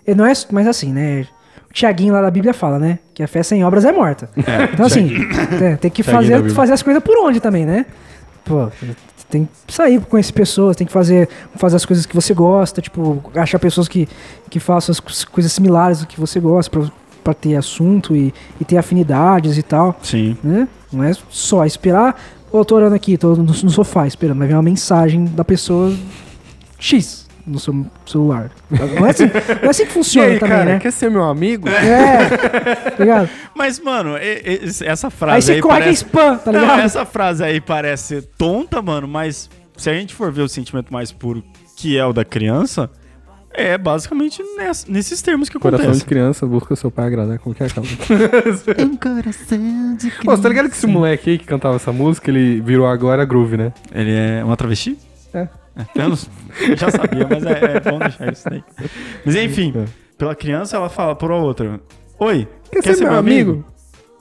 E 0.05 0.13
não 0.13 0.27
é, 0.27 0.33
mas 0.51 0.67
assim, 0.67 0.93
né? 0.93 1.25
O 1.71 1.73
Tiaguinho 1.73 2.13
lá 2.13 2.21
da 2.23 2.31
Bíblia 2.33 2.53
fala, 2.53 2.79
né? 2.81 2.99
Que 3.15 3.23
a 3.23 3.29
fé 3.29 3.43
sem 3.45 3.65
obras 3.65 3.85
é 3.85 3.93
morta. 3.93 4.29
então, 4.73 4.87
assim, 4.87 5.11
é, 5.63 5.77
tem 5.77 5.91
que 5.91 6.03
fazer, 6.03 6.51
fazer 6.51 6.73
as 6.73 6.83
coisas 6.83 7.01
por 7.03 7.17
onde 7.19 7.39
também, 7.39 7.65
né? 7.65 7.87
Pô, 8.45 8.69
tem 9.29 9.49
que 9.67 9.73
sair 9.75 10.01
conhecer 10.01 10.33
pessoas, 10.33 10.77
tem 10.77 10.87
que 10.87 10.93
fazer, 10.93 11.29
fazer 11.57 11.77
as 11.77 11.85
coisas 11.85 12.07
que 12.07 12.15
você 12.15 12.33
gosta, 12.33 12.81
tipo, 12.81 13.23
achar 13.35 13.59
pessoas 13.59 13.89
que, 13.89 14.09
que 14.49 14.61
façam 14.61 14.93
as 14.93 15.01
co- 15.01 15.31
coisas 15.33 15.53
similares 15.53 16.01
do 16.01 16.07
que 16.07 16.19
você 16.21 16.39
gosta 16.39 16.71
pra, 16.71 16.91
pra 17.25 17.35
ter 17.35 17.57
assunto 17.57 18.15
e, 18.15 18.33
e 18.61 18.65
ter 18.65 18.77
afinidades 18.77 19.59
e 19.59 19.63
tal, 19.63 19.99
Sim. 20.03 20.37
né? 20.43 20.69
Não 20.93 21.03
é 21.03 21.13
só 21.29 21.65
esperar, 21.67 22.21
eu 22.53 22.65
tô 22.65 22.77
orando 22.77 22.95
aqui, 22.95 23.19
tô 23.19 23.35
no, 23.35 23.43
no 23.45 23.71
sofá 23.71 24.07
esperando, 24.07 24.39
vai 24.39 24.47
vir 24.49 24.55
uma 24.55 24.63
mensagem 24.63 25.25
da 25.25 25.45
pessoa 25.45 25.93
X 26.79 27.26
no 27.47 27.59
seu 27.61 27.87
celular. 28.05 28.51
Não 28.71 29.07
é 29.07 29.11
assim, 29.11 29.25
não 29.27 29.67
é 29.67 29.69
assim 29.71 29.85
que 29.85 29.91
E 29.91 29.93
funciona 29.95 30.29
aí, 30.33 30.39
também, 30.39 30.57
cara, 30.59 30.65
né? 30.73 30.79
quer 30.81 30.91
ser 30.91 31.11
meu 31.11 31.23
amigo? 31.25 31.69
É, 31.69 32.29
tá 32.91 32.97
ligado? 32.99 33.29
Mas, 33.55 33.79
mano, 33.79 34.17
e- 34.19 34.61
e- 34.65 34.85
essa 34.85 35.07
Aí 35.07 35.11
frase 35.13 35.47
você 35.47 35.53
aí, 35.53 35.61
corre 35.61 35.75
que 35.77 35.81
é 35.83 35.85
parece... 35.85 36.05
spam, 36.05 36.37
tá 36.39 36.51
Não, 36.53 36.61
ligado? 36.61 36.81
essa 36.81 37.05
frase 37.05 37.45
aí 37.45 37.61
parece 37.61 38.23
tonta, 38.37 38.83
mano, 38.83 39.07
mas 39.07 39.49
se 39.77 39.89
a 39.89 39.95
gente 39.95 40.15
for 40.15 40.33
ver 40.33 40.43
o 40.43 40.49
sentimento 40.49 40.93
mais 40.93 41.13
puro, 41.13 41.45
que 41.77 41.97
é 41.97 42.05
o 42.05 42.13
da 42.13 42.25
criança, 42.25 42.91
é 43.59 43.79
basicamente 43.79 44.43
ness- 44.57 44.85
nesses 44.87 45.23
termos 45.23 45.49
que 45.49 45.59
Coração 45.59 45.85
acontece. 45.87 46.01
de 46.05 46.07
criança 46.07 46.47
busca 46.47 46.75
seu 46.77 46.91
pai 46.91 47.07
agradar. 47.07 47.39
Como 47.39 47.55
que 47.55 47.63
é 47.63 47.67
aquela? 47.67 47.87
um 48.85 48.97
coração 48.97 49.97
de 49.97 50.11
criança. 50.11 50.25
Pô, 50.25 50.37
você 50.37 50.43
tá 50.43 50.49
ligado 50.49 50.69
que 50.69 50.75
esse 50.75 50.87
moleque 50.87 51.31
aí 51.31 51.39
que 51.39 51.45
cantava 51.47 51.77
essa 51.77 51.93
música, 51.93 52.31
ele 52.31 52.61
virou 52.61 52.87
agora 52.87 53.25
groove, 53.25 53.57
né? 53.57 53.73
Ele 53.95 54.13
é 54.13 54.43
uma 54.45 54.57
travesti? 54.57 54.99
É. 55.33 55.49
Eu 55.99 56.77
já 56.77 56.91
sabia, 56.91 57.27
mas 57.29 57.45
é, 57.45 57.77
é 57.77 57.81
bom 57.81 57.99
deixar 57.99 58.33
isso 58.33 58.49
daí. 58.49 58.65
Mas 59.25 59.37
enfim, 59.37 59.73
É. 59.77 59.85
pela 60.17 60.35
criança 60.35 60.77
ela 60.77 60.89
fala 60.89 61.15
por 61.15 61.31
outra: 61.31 61.81
Oi, 62.19 62.49
Quer, 62.71 62.95
ser, 62.95 63.05
meu 63.05 63.15
amigo? 63.19 63.65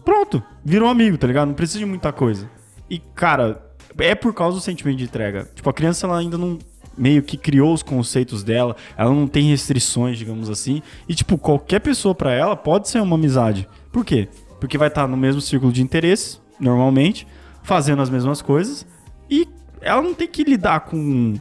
Pronto, 0.04 0.44
virou 0.64 0.90
amigo, 0.90 1.18
tá 1.18 1.26
ligado? 1.28 1.48
Não 1.48 1.56
precisa 1.56 1.80
de 1.80 1.86
muita 1.86 2.12
coisa. 2.12 2.50
E, 2.90 3.00
cara, 3.00 3.62
é 3.98 4.14
por 4.14 4.34
causa 4.34 4.58
do 4.58 4.62
sentimento 4.62 4.98
de 4.98 5.06
entrega. 5.06 5.50
Tipo, 5.56 5.70
a 5.70 5.74
criança 5.74 6.06
ela 6.06 6.20
ainda 6.20 6.38
não 6.38 6.60
meio 6.98 7.24
que 7.24 7.36
criou 7.38 7.74
os 7.74 7.82
conceitos 7.84 8.44
dela, 8.44 8.76
ela 8.98 9.10
não 9.12 9.28
tem 9.28 9.50
restrições, 9.50 10.18
digamos 10.18 10.50
assim. 10.50 10.82
E, 11.10 11.16
tipo, 11.16 11.38
qualquer 11.38 11.80
pessoa 11.80 12.14
pra 12.14 12.32
ela 12.32 12.56
pode 12.56 12.88
ser 12.90 13.02
uma 13.02 13.16
amizade. 13.16 13.68
Por 13.92 14.06
quê? 14.06 14.28
Porque 14.60 14.78
vai 14.78 14.88
estar 14.90 15.08
no 15.08 15.18
mesmo 15.18 15.42
círculo 15.42 15.72
de 15.74 15.82
interesses, 15.82 16.40
normalmente, 16.60 17.28
fazendo 17.64 18.02
as 18.02 18.10
mesmas 18.10 18.42
coisas. 18.42 18.86
E 19.30 19.48
ela 19.86 20.02
não 20.02 20.14
tem 20.14 20.28
que 20.28 20.44
lidar 20.44 20.82
com 20.82 21.36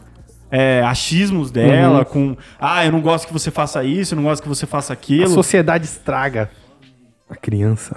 é, 0.51 0.82
achismos 0.82 1.51
dela, 1.51 1.99
Uhum. 2.01 2.05
com. 2.05 2.36
Ah, 2.61 2.84
eu 2.86 2.92
não 2.92 3.01
gosto 3.01 3.26
que 3.26 3.32
você 3.32 3.51
faça 3.51 3.82
isso, 3.82 4.14
eu 4.14 4.16
não 4.16 4.24
gosto 4.24 4.42
que 4.42 4.49
você 4.49 4.66
faça 4.66 4.92
A 4.92 4.95
aquilo. 4.95 5.28
sociedade 5.28 5.84
estraga 5.84 6.51
a 7.28 7.34
criança. 7.34 7.97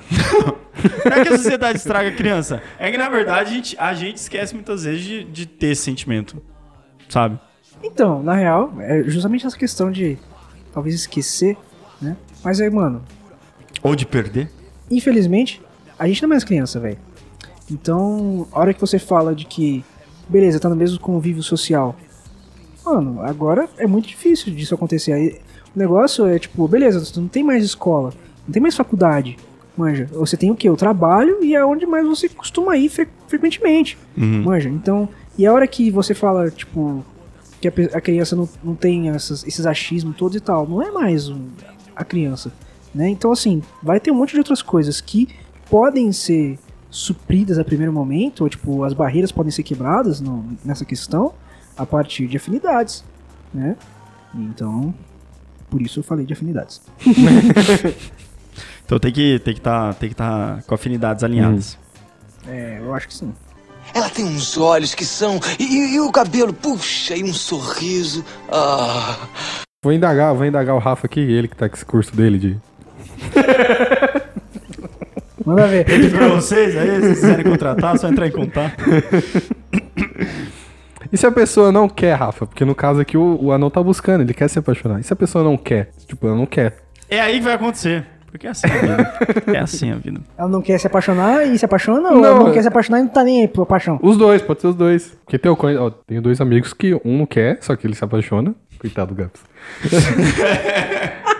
Não 1.05 1.11
é 1.17 1.23
que 1.23 1.29
a 1.33 1.37
sociedade 1.37 1.77
estraga 1.77 2.09
a 2.09 2.11
criança. 2.11 2.61
É 2.79 2.89
que, 2.91 2.97
na 2.97 3.09
verdade, 3.09 3.49
a 3.51 3.53
gente, 3.53 3.77
a 3.79 3.93
gente 3.93 4.17
esquece 4.17 4.53
muitas 4.55 4.83
vezes 4.83 5.03
de, 5.03 5.23
de 5.25 5.45
ter 5.45 5.67
esse 5.67 5.81
sentimento. 5.83 6.41
Sabe? 7.09 7.39
Então, 7.83 8.21
na 8.23 8.33
real, 8.33 8.73
é 8.79 9.03
justamente 9.03 9.45
essa 9.45 9.57
questão 9.57 9.91
de 9.91 10.17
talvez 10.73 10.95
esquecer, 10.95 11.57
né? 12.01 12.15
Mas 12.43 12.59
aí, 12.61 12.69
mano, 12.69 13.03
Ou 13.83 13.95
de 13.95 14.05
perder. 14.05 14.49
infelizmente, 14.89 15.61
a 15.97 16.07
gente 16.07 16.21
não 16.21 16.27
é 16.27 16.31
mais 16.31 16.43
criança, 16.43 16.79
velho. 16.79 16.97
Então, 17.69 18.47
a 18.51 18.59
hora 18.59 18.73
que 18.73 18.79
você 18.81 18.97
fala 18.99 19.35
de 19.35 19.45
que, 19.45 19.83
beleza, 20.29 20.59
tá 20.59 20.69
no 20.69 20.75
mesmo 20.75 20.99
convívio 20.99 21.41
social, 21.43 21.95
mano, 22.85 23.21
agora 23.21 23.67
é 23.77 23.85
muito 23.87 24.07
difícil 24.07 24.53
disso 24.53 24.73
acontecer. 24.75 25.13
Aí, 25.13 25.37
o 25.75 25.79
negócio 25.79 26.25
é 26.25 26.39
tipo, 26.39 26.67
beleza, 26.67 27.03
você 27.03 27.19
não 27.19 27.27
tem 27.27 27.43
mais 27.43 27.63
escola, 27.63 28.13
não 28.47 28.51
tem 28.53 28.61
mais 28.61 28.75
faculdade, 28.75 29.37
manja. 29.77 30.07
Você 30.13 30.35
tem 30.37 30.49
o 30.51 30.55
quê? 30.55 30.69
O 30.69 30.75
trabalho 30.77 31.43
e 31.43 31.55
é 31.55 31.63
onde 31.65 31.85
mais 31.85 32.05
você 32.07 32.27
costuma 32.29 32.75
ir 32.77 32.89
fre- 32.89 33.07
frequentemente, 33.27 33.97
manja. 34.43 34.69
Então, 34.69 35.07
e 35.37 35.45
a 35.45 35.53
hora 35.53 35.67
que 35.67 35.91
você 35.91 36.13
fala, 36.13 36.49
tipo, 36.49 37.03
que 37.61 37.67
a, 37.67 37.71
a 37.93 38.01
criança 38.01 38.35
não, 38.35 38.47
não 38.63 38.75
tem 38.75 39.09
essas- 39.09 39.45
esses 39.45 39.65
achismos 39.65 40.15
todos 40.15 40.35
e 40.35 40.39
tal, 40.39 40.67
não 40.67 40.81
é 40.81 40.91
mais 40.91 41.29
um- 41.29 41.47
a 41.95 42.03
criança, 42.05 42.51
né? 42.93 43.09
Então, 43.09 43.31
assim, 43.31 43.61
vai 43.83 43.99
ter 43.99 44.11
um 44.11 44.15
monte 44.15 44.31
de 44.31 44.37
outras 44.39 44.61
coisas 44.61 45.01
que 45.01 45.27
podem 45.69 46.11
ser 46.11 46.57
supridas 46.89 47.57
a 47.59 47.63
primeiro 47.63 47.91
momento, 47.93 48.41
ou, 48.41 48.49
tipo, 48.49 48.83
as 48.83 48.93
barreiras 48.93 49.31
podem 49.31 49.51
ser 49.51 49.63
quebradas 49.63 50.19
no- 50.21 50.45
nessa 50.63 50.85
questão 50.85 51.33
a 51.77 51.85
partir 51.85 52.27
de 52.27 52.37
afinidades, 52.37 53.03
né? 53.53 53.75
Então, 54.33 54.93
por 55.69 55.81
isso 55.81 55.99
eu 55.99 56.03
falei 56.03 56.25
de 56.25 56.33
afinidades. 56.33 56.81
Então 58.85 58.97
tem 58.99 59.11
que 59.11 59.37
tem 59.39 59.53
que 59.53 59.59
tá, 59.59 59.93
tem 59.95 60.07
que 60.07 60.15
tá 60.15 60.59
com 60.65 60.73
afinidades 60.73 61.21
alinhadas. 61.21 61.77
É, 62.47 62.77
eu 62.79 62.93
acho 62.93 63.05
que 63.09 63.13
sim. 63.13 63.33
Ela 63.93 64.09
tem 64.09 64.23
uns 64.23 64.57
olhos 64.57 64.95
que 64.95 65.03
são. 65.05 65.41
E, 65.59 65.63
e- 65.63 65.95
e 65.95 65.99
o 65.99 66.09
cabelo, 66.09 66.53
puxa, 66.53 67.13
e 67.13 67.21
um 67.21 67.33
sorriso. 67.33 68.23
Ah. 68.49 69.17
Vou 69.83 69.91
indagar, 69.91 70.33
vou 70.33 70.45
indagar 70.45 70.73
o 70.73 70.79
Rafa 70.79 71.05
aqui, 71.05 71.19
ele 71.19 71.49
que 71.49 71.55
tá 71.57 71.67
com 71.67 71.75
esse 71.75 71.85
curso 71.85 72.15
dele 72.15 72.39
de. 72.39 72.57
Manda 75.47 75.65
ver. 75.65 75.89
E 75.89 76.09
pra 76.09 76.27
vocês 76.27 76.75
aí, 76.75 76.95
se 76.95 76.99
vocês 76.99 77.19
quiserem 77.21 77.45
contratar, 77.45 77.95
é 77.95 77.97
só 77.97 78.09
entrar 78.09 78.27
em 78.27 78.31
contato. 78.31 78.83
E 81.09 81.15
se 81.15 81.25
a 81.25 81.31
pessoa 81.31 81.71
não 81.71 81.87
quer, 81.87 82.15
Rafa? 82.15 82.45
Porque 82.45 82.65
no 82.65 82.75
caso 82.75 82.99
aqui 82.99 83.15
o, 83.15 83.39
o 83.41 83.53
anão 83.53 83.69
tá 83.69 83.81
buscando, 83.81 84.23
ele 84.23 84.33
quer 84.33 84.49
se 84.49 84.59
apaixonar. 84.59 84.99
E 84.99 85.03
se 85.03 85.13
a 85.13 85.15
pessoa 85.15 85.41
não 85.41 85.55
quer? 85.55 85.91
Tipo, 86.05 86.27
ela 86.27 86.35
não 86.35 86.45
quer. 86.45 86.79
É 87.09 87.21
aí 87.21 87.37
que 87.37 87.45
vai 87.45 87.53
acontecer. 87.53 88.05
Porque 88.29 88.45
é 88.45 88.49
assim 88.49 88.67
a 88.67 88.77
vida. 88.81 89.19
É 89.53 89.57
assim 89.57 89.91
a 89.91 89.95
vida. 89.95 90.19
Ela 90.37 90.49
não 90.49 90.61
quer 90.61 90.77
se 90.77 90.85
apaixonar 90.85 91.47
e 91.47 91.57
se 91.57 91.63
apaixona, 91.63 92.09
ou 92.09 92.15
Não, 92.17 92.25
ela 92.25 92.39
não 92.39 92.51
quer 92.51 92.61
se 92.61 92.67
apaixonar 92.67 92.99
e 92.99 93.03
não 93.03 93.09
tá 93.09 93.23
nem 93.23 93.39
aí 93.39 93.47
pra 93.47 93.65
paixão? 93.65 93.97
Os 94.03 94.17
dois, 94.17 94.41
pode 94.41 94.59
ser 94.59 94.67
os 94.67 94.75
dois. 94.75 95.17
Porque 95.23 95.39
tem, 95.39 95.49
ó, 95.49 95.89
tenho 96.05 96.21
dois 96.21 96.41
amigos 96.41 96.73
que 96.73 96.93
um 97.05 97.19
não 97.19 97.25
quer, 97.25 97.59
só 97.61 97.73
que 97.77 97.87
ele 97.87 97.95
se 97.95 98.03
apaixona. 98.03 98.53
Coitado 98.77 99.15
do 99.15 99.23
Gaps. 99.23 99.41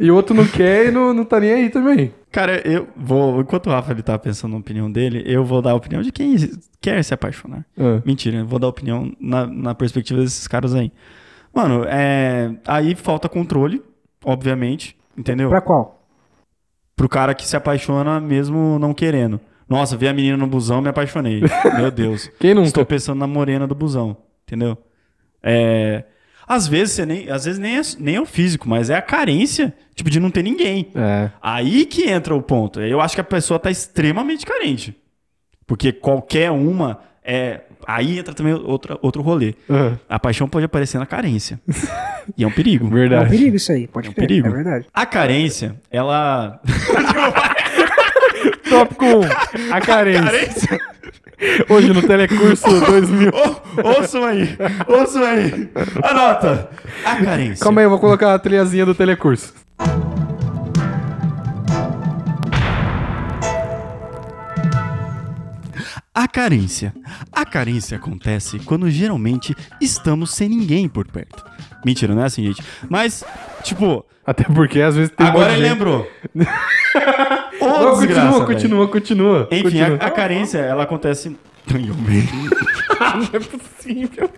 e 0.00 0.10
o 0.10 0.14
outro 0.16 0.34
não 0.34 0.46
quer 0.46 0.86
e 0.86 0.90
não, 0.90 1.12
não 1.12 1.26
tá 1.26 1.38
nem 1.38 1.52
aí 1.52 1.68
também. 1.68 2.10
Cara, 2.32 2.66
eu 2.66 2.88
vou. 2.96 3.42
Enquanto 3.42 3.66
o 3.66 3.70
Rafa 3.70 3.92
ele 3.92 4.02
tá 4.02 4.18
pensando 4.18 4.52
na 4.52 4.58
opinião 4.58 4.90
dele, 4.90 5.22
eu 5.26 5.44
vou 5.44 5.60
dar 5.60 5.72
a 5.72 5.74
opinião 5.74 6.00
de 6.00 6.10
quem 6.10 6.34
quer 6.80 7.04
se 7.04 7.12
apaixonar. 7.12 7.66
Ah. 7.78 8.00
Mentira, 8.02 8.38
eu 8.38 8.46
vou 8.46 8.58
dar 8.58 8.68
a 8.68 8.70
opinião 8.70 9.12
na, 9.20 9.46
na 9.46 9.74
perspectiva 9.74 10.20
desses 10.22 10.48
caras 10.48 10.74
aí. 10.74 10.90
Mano, 11.54 11.84
é. 11.86 12.50
Aí 12.66 12.94
falta 12.94 13.28
controle, 13.28 13.82
obviamente, 14.24 14.96
entendeu? 15.14 15.50
Pra 15.50 15.60
qual? 15.60 16.02
Pro 16.96 17.08
cara 17.08 17.34
que 17.34 17.46
se 17.46 17.54
apaixona 17.54 18.18
mesmo 18.20 18.78
não 18.78 18.94
querendo. 18.94 19.38
Nossa, 19.68 19.98
vi 19.98 20.08
a 20.08 20.14
menina 20.14 20.38
no 20.38 20.46
busão, 20.46 20.80
me 20.80 20.88
apaixonei. 20.88 21.42
Meu 21.76 21.90
Deus. 21.90 22.30
Quem 22.40 22.54
nunca? 22.54 22.68
Estou 22.68 22.86
pensando 22.86 23.18
na 23.18 23.26
morena 23.26 23.66
do 23.66 23.74
busão, 23.74 24.16
entendeu? 24.46 24.78
É. 25.42 26.04
Às 26.52 26.66
vezes 26.66 26.94
você 26.94 27.06
nem, 27.06 27.30
às 27.30 27.44
vezes 27.44 27.60
nem 27.60 27.78
é, 27.78 27.82
nem 28.00 28.16
é 28.16 28.20
o 28.20 28.26
físico, 28.26 28.68
mas 28.68 28.90
é 28.90 28.96
a 28.96 29.02
carência, 29.02 29.72
tipo, 29.94 30.10
de 30.10 30.18
não 30.18 30.32
ter 30.32 30.42
ninguém. 30.42 30.90
É. 30.96 31.30
Aí 31.40 31.86
que 31.86 32.10
entra 32.10 32.34
o 32.34 32.42
ponto. 32.42 32.80
Eu 32.80 33.00
acho 33.00 33.14
que 33.14 33.20
a 33.20 33.24
pessoa 33.24 33.56
tá 33.60 33.70
extremamente 33.70 34.44
carente. 34.44 34.96
Porque 35.64 35.92
qualquer 35.92 36.50
uma 36.50 36.98
é. 37.22 37.60
Aí 37.86 38.18
entra 38.18 38.34
também 38.34 38.52
outra, 38.52 38.98
outro 39.00 39.22
rolê. 39.22 39.54
Ah, 39.70 39.92
A 40.08 40.18
paixão 40.18 40.48
pode 40.48 40.66
aparecer 40.66 40.98
na 40.98 41.06
carência. 41.06 41.60
e 42.36 42.42
é 42.42 42.46
um 42.46 42.50
perigo. 42.50 42.84
É 42.84 42.88
um 42.88 42.90
verdade. 42.90 43.30
perigo 43.30 43.54
isso 43.56 43.70
aí, 43.70 43.86
pode 43.86 44.08
É 44.08 44.10
um 44.10 44.14
crer. 44.14 44.26
perigo. 44.28 44.48
É 44.48 44.50
verdade. 44.50 44.86
A 44.92 45.06
carência, 45.06 45.76
ela. 45.88 46.60
Tópico 48.68 49.04
1. 49.04 49.20
A 49.72 49.80
carência. 49.80 50.78
Hoje 51.68 51.92
no 51.92 52.02
Telecurso 52.02 52.68
2000. 52.86 53.30
Ô, 53.30 53.88
ouçam 53.98 54.24
aí, 54.24 54.56
ouçam 54.86 55.24
aí. 55.24 55.70
Anota. 56.02 56.70
A 57.04 57.16
carência. 57.16 57.62
Calma 57.62 57.80
aí, 57.80 57.86
eu 57.86 57.90
vou 57.90 57.98
colocar 57.98 58.34
a 58.34 58.38
trilhazinha 58.38 58.84
do 58.84 58.94
Telecurso. 58.94 59.52
A 66.14 66.26
carência. 66.28 66.92
A 67.32 67.44
carência 67.46 67.96
acontece 67.96 68.58
quando 68.60 68.90
geralmente 68.90 69.56
estamos 69.80 70.34
sem 70.34 70.48
ninguém 70.48 70.88
por 70.88 71.06
perto. 71.06 71.44
Mentira, 71.84 72.14
não 72.14 72.22
é 72.22 72.26
assim, 72.26 72.44
gente. 72.44 72.62
Mas, 72.88 73.24
tipo, 73.62 74.04
Até 74.26 74.44
porque 74.44 74.80
às 74.80 74.96
vezes 74.96 75.12
tem 75.16 75.26
um 75.26 75.30
agora 75.30 75.50
de 75.54 75.58
ele 75.60 75.68
gente- 75.68 75.72
lembrou. 75.78 76.10
Não, 77.84 77.98
desgraça, 77.98 78.44
continua, 78.44 78.46
continua, 78.46 78.88
continua. 78.88 79.48
Enfim, 79.50 79.62
continua. 79.62 79.98
a, 80.00 80.06
a 80.06 80.10
carência, 80.10 80.58
ela 80.58 80.82
acontece. 80.84 81.36
Não 81.70 83.28
é 83.32 83.40
possível. 83.40 84.30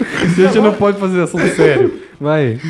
A 0.00 0.26
gente 0.26 0.60
não 0.60 0.72
pode 0.74 0.98
fazer 0.98 1.20
assunto 1.22 1.48
sério. 1.56 2.00
Vai. 2.20 2.60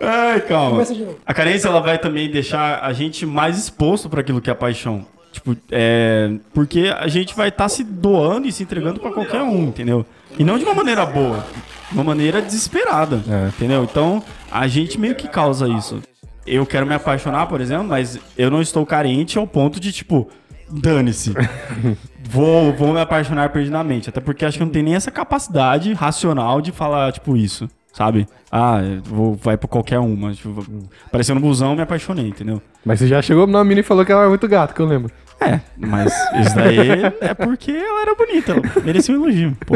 Ai, 0.00 0.40
calma. 0.40 0.82
A 1.26 1.34
carência 1.34 1.68
ela 1.68 1.80
vai 1.80 1.98
também 1.98 2.30
deixar 2.30 2.78
a 2.80 2.92
gente 2.92 3.26
mais 3.26 3.58
exposto 3.58 4.08
para 4.08 4.20
aquilo 4.20 4.40
que 4.40 4.48
é 4.48 4.52
a 4.52 4.56
paixão. 4.56 5.04
Tipo, 5.32 5.56
é. 5.70 6.30
Porque 6.54 6.92
a 6.96 7.08
gente 7.08 7.34
vai 7.34 7.48
estar 7.48 7.68
se 7.68 7.82
doando 7.82 8.46
e 8.46 8.52
se 8.52 8.62
entregando 8.62 9.00
para 9.00 9.10
qualquer 9.10 9.42
um, 9.42 9.64
entendeu? 9.64 10.06
E 10.38 10.44
não 10.44 10.58
de 10.58 10.64
uma 10.64 10.74
maneira 10.74 11.04
boa, 11.04 11.44
de 11.90 11.94
uma 11.94 12.04
maneira 12.04 12.40
desesperada, 12.40 13.20
É. 13.28 13.48
entendeu? 13.48 13.82
Então, 13.84 14.22
a 14.50 14.66
gente 14.68 14.98
meio 14.98 15.14
que 15.14 15.26
causa 15.28 15.68
isso. 15.68 16.00
Eu 16.46 16.64
quero 16.64 16.86
me 16.86 16.94
apaixonar, 16.94 17.46
por 17.46 17.60
exemplo, 17.60 17.88
mas 17.88 18.18
eu 18.36 18.50
não 18.50 18.60
estou 18.60 18.86
carente 18.86 19.38
ao 19.38 19.46
ponto 19.46 19.80
de, 19.80 19.92
tipo, 19.92 20.28
dane-se. 20.70 21.34
vou, 22.28 22.72
vou 22.72 22.92
me 22.92 23.00
apaixonar 23.00 23.50
perdidamente. 23.50 24.08
Até 24.08 24.20
porque 24.20 24.44
acho 24.44 24.56
que 24.56 24.62
eu 24.62 24.66
não 24.66 24.72
tenho 24.72 24.84
nem 24.84 24.94
essa 24.94 25.10
capacidade 25.10 25.92
racional 25.92 26.60
de 26.60 26.72
falar, 26.72 27.12
tipo, 27.12 27.36
isso. 27.36 27.68
Sabe? 27.92 28.28
Ah, 28.52 28.80
vou, 29.04 29.34
vai 29.34 29.56
pra 29.56 29.66
qualquer 29.66 29.98
uma. 29.98 30.32
Tipo, 30.34 30.62
apareceu 31.06 31.34
no 31.34 31.40
busão, 31.40 31.74
me 31.74 31.80
apaixonei, 31.80 32.28
entendeu? 32.28 32.60
Mas 32.84 32.98
você 32.98 33.06
já 33.08 33.22
chegou 33.22 33.46
na 33.46 33.64
mina 33.64 33.80
e 33.80 33.82
falou 33.82 34.04
que 34.04 34.12
ela 34.12 34.20
era 34.22 34.28
muito 34.28 34.46
gata, 34.46 34.74
que 34.74 34.80
eu 34.80 34.86
lembro. 34.86 35.10
É, 35.40 35.60
mas 35.76 36.12
isso 36.40 36.54
daí 36.54 36.78
é 37.20 37.34
porque 37.34 37.70
ela 37.70 38.02
era 38.02 38.14
bonita, 38.14 38.52
ela 38.52 38.62
merecia 38.84 39.14
um 39.14 39.22
elogio, 39.22 39.56
pô. 39.66 39.74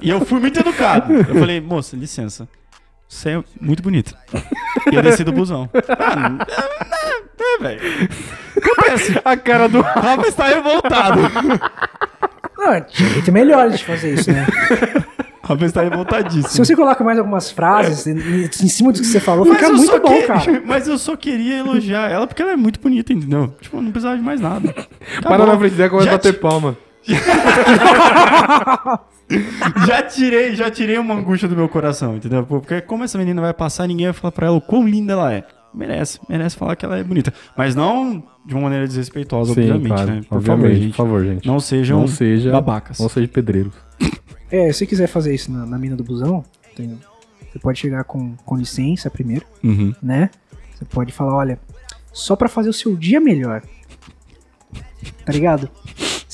E 0.00 0.10
eu 0.10 0.20
fui 0.24 0.40
muito 0.40 0.60
educado. 0.60 1.12
Eu 1.12 1.36
falei, 1.36 1.60
moça, 1.60 1.96
licença. 1.96 2.48
Você 3.14 3.30
é 3.30 3.44
muito 3.60 3.80
bonita. 3.80 4.12
E 4.90 4.94
eu 4.96 5.00
desci 5.00 5.22
do 5.22 5.30
busão. 5.32 5.70
Ah, 5.88 6.36
é, 7.38 7.54
é, 7.54 7.58
velho. 7.62 8.08
Acontece. 8.56 9.20
A 9.24 9.36
cara 9.36 9.68
do. 9.68 9.80
Rafa 9.80 10.26
está 10.26 10.48
revoltado. 10.48 11.20
Não, 12.58 12.80
tinha 12.80 13.08
jeito 13.10 13.30
melhores 13.30 13.78
de 13.78 13.84
fazer 13.84 14.14
isso, 14.14 14.32
né? 14.32 14.44
Rafa 15.44 15.64
está 15.64 15.82
revoltadíssimo. 15.82 16.48
Se 16.48 16.58
você 16.58 16.74
coloca 16.74 17.04
mais 17.04 17.16
algumas 17.18 17.52
frases 17.52 18.04
em, 18.06 18.68
cima 18.68 18.92
do 18.92 18.98
que 19.00 19.06
você 19.06 19.20
falou, 19.20 19.46
Mas 19.46 19.58
fica 19.58 19.72
muito 19.72 20.00
bom, 20.00 20.20
que- 20.20 20.26
cara. 20.26 20.62
Mas 20.66 20.88
eu 20.88 20.98
só 20.98 21.16
queria 21.16 21.58
elogiar 21.58 22.10
ela 22.10 22.26
porque 22.26 22.42
ela 22.42 22.52
é 22.52 22.56
muito 22.56 22.80
bonita, 22.80 23.12
entendeu? 23.12 23.54
Tipo, 23.60 23.80
não 23.80 23.92
precisava 23.92 24.16
de 24.16 24.24
mais 24.24 24.40
nada. 24.40 24.72
Tá 24.72 25.28
Para 25.28 25.38
bom. 25.38 25.52
na 25.52 25.58
frente 25.58 25.76
dela 25.76 25.90
vai 25.90 26.04
Já 26.04 26.12
bater 26.12 26.40
palma. 26.40 26.76
Já 29.86 30.02
tirei, 30.02 30.54
já 30.54 30.70
tirei 30.70 30.98
uma 30.98 31.14
angústia 31.14 31.48
do 31.48 31.56
meu 31.56 31.66
coração, 31.68 32.16
entendeu? 32.16 32.44
Porque 32.44 32.80
como 32.82 33.04
essa 33.04 33.16
menina 33.16 33.40
vai 33.40 33.54
passar, 33.54 33.86
ninguém 33.86 34.06
vai 34.06 34.12
falar 34.12 34.32
pra 34.32 34.46
ela 34.48 34.56
o 34.56 34.60
quão 34.60 34.86
linda 34.86 35.14
ela 35.14 35.32
é. 35.32 35.44
Merece, 35.72 36.20
merece 36.28 36.56
falar 36.56 36.76
que 36.76 36.84
ela 36.84 36.98
é 36.98 37.02
bonita. 37.02 37.32
Mas 37.56 37.74
não 37.74 38.22
de 38.44 38.52
uma 38.54 38.64
maneira 38.64 38.86
desrespeitosa, 38.86 39.54
Sim, 39.54 39.60
obviamente, 39.62 39.88
claro. 39.88 40.10
né? 40.10 40.20
Por 40.28 40.36
Obviamente, 40.36 40.62
favor, 40.62 40.74
gente. 40.74 40.90
por 40.90 40.96
favor, 40.96 41.24
gente. 41.24 41.46
Não 41.48 41.58
sejam 41.58 42.00
Não 42.00 42.06
seja 42.08 42.52
babacas. 42.52 42.98
Não 43.00 43.08
seja 43.08 43.26
pedreiro. 43.26 43.72
É, 44.50 44.70
se 44.72 44.78
você 44.80 44.86
quiser 44.86 45.06
fazer 45.08 45.34
isso 45.34 45.50
na, 45.50 45.64
na 45.66 45.78
mina 45.78 45.96
do 45.96 46.04
busão, 46.04 46.44
entendeu? 46.72 46.98
Você 47.50 47.58
pode 47.58 47.78
chegar 47.78 48.04
com, 48.04 48.34
com 48.44 48.56
licença 48.56 49.10
primeiro, 49.10 49.46
Uhum. 49.64 49.94
né? 50.02 50.28
Você 50.74 50.84
pode 50.84 51.12
falar, 51.12 51.34
olha, 51.34 51.58
só 52.12 52.36
pra 52.36 52.48
fazer 52.48 52.68
o 52.68 52.72
seu 52.74 52.94
dia 52.94 53.20
melhor. 53.20 53.62
Tá 55.24 55.32
ligado? 55.32 55.68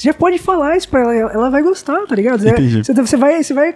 Você 0.01 0.09
já 0.09 0.15
pode 0.15 0.39
falar 0.39 0.79
isso 0.79 0.89
pra 0.89 1.01
ela, 1.01 1.31
ela 1.33 1.51
vai 1.51 1.63
gostar, 1.63 2.07
tá 2.07 2.15
ligado? 2.15 2.41
Você, 2.41 2.49
Entendi. 2.49 2.83
você, 2.83 2.95
você 2.95 3.17
vai, 3.19 3.43
você 3.43 3.53
vai 3.53 3.75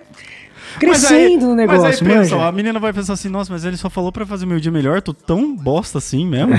crescendo 0.80 1.14
aí- 1.14 1.36
no 1.36 1.54
negócio, 1.54 1.82
Mas 1.82 2.00
aí 2.00 2.08
pensa, 2.08 2.18
manja. 2.34 2.36
ó, 2.36 2.48
a 2.48 2.52
menina 2.52 2.80
vai 2.80 2.94
pensar 2.94 3.12
assim, 3.12 3.28
nossa, 3.28 3.52
mas 3.52 3.62
ele 3.62 3.76
só 3.76 3.90
falou 3.90 4.10
pra 4.10 4.24
fazer 4.24 4.46
meu 4.46 4.58
dia 4.58 4.72
melhor, 4.72 5.02
tô 5.02 5.12
tão 5.12 5.54
bosta 5.54 5.98
assim 5.98 6.26
mesmo. 6.26 6.54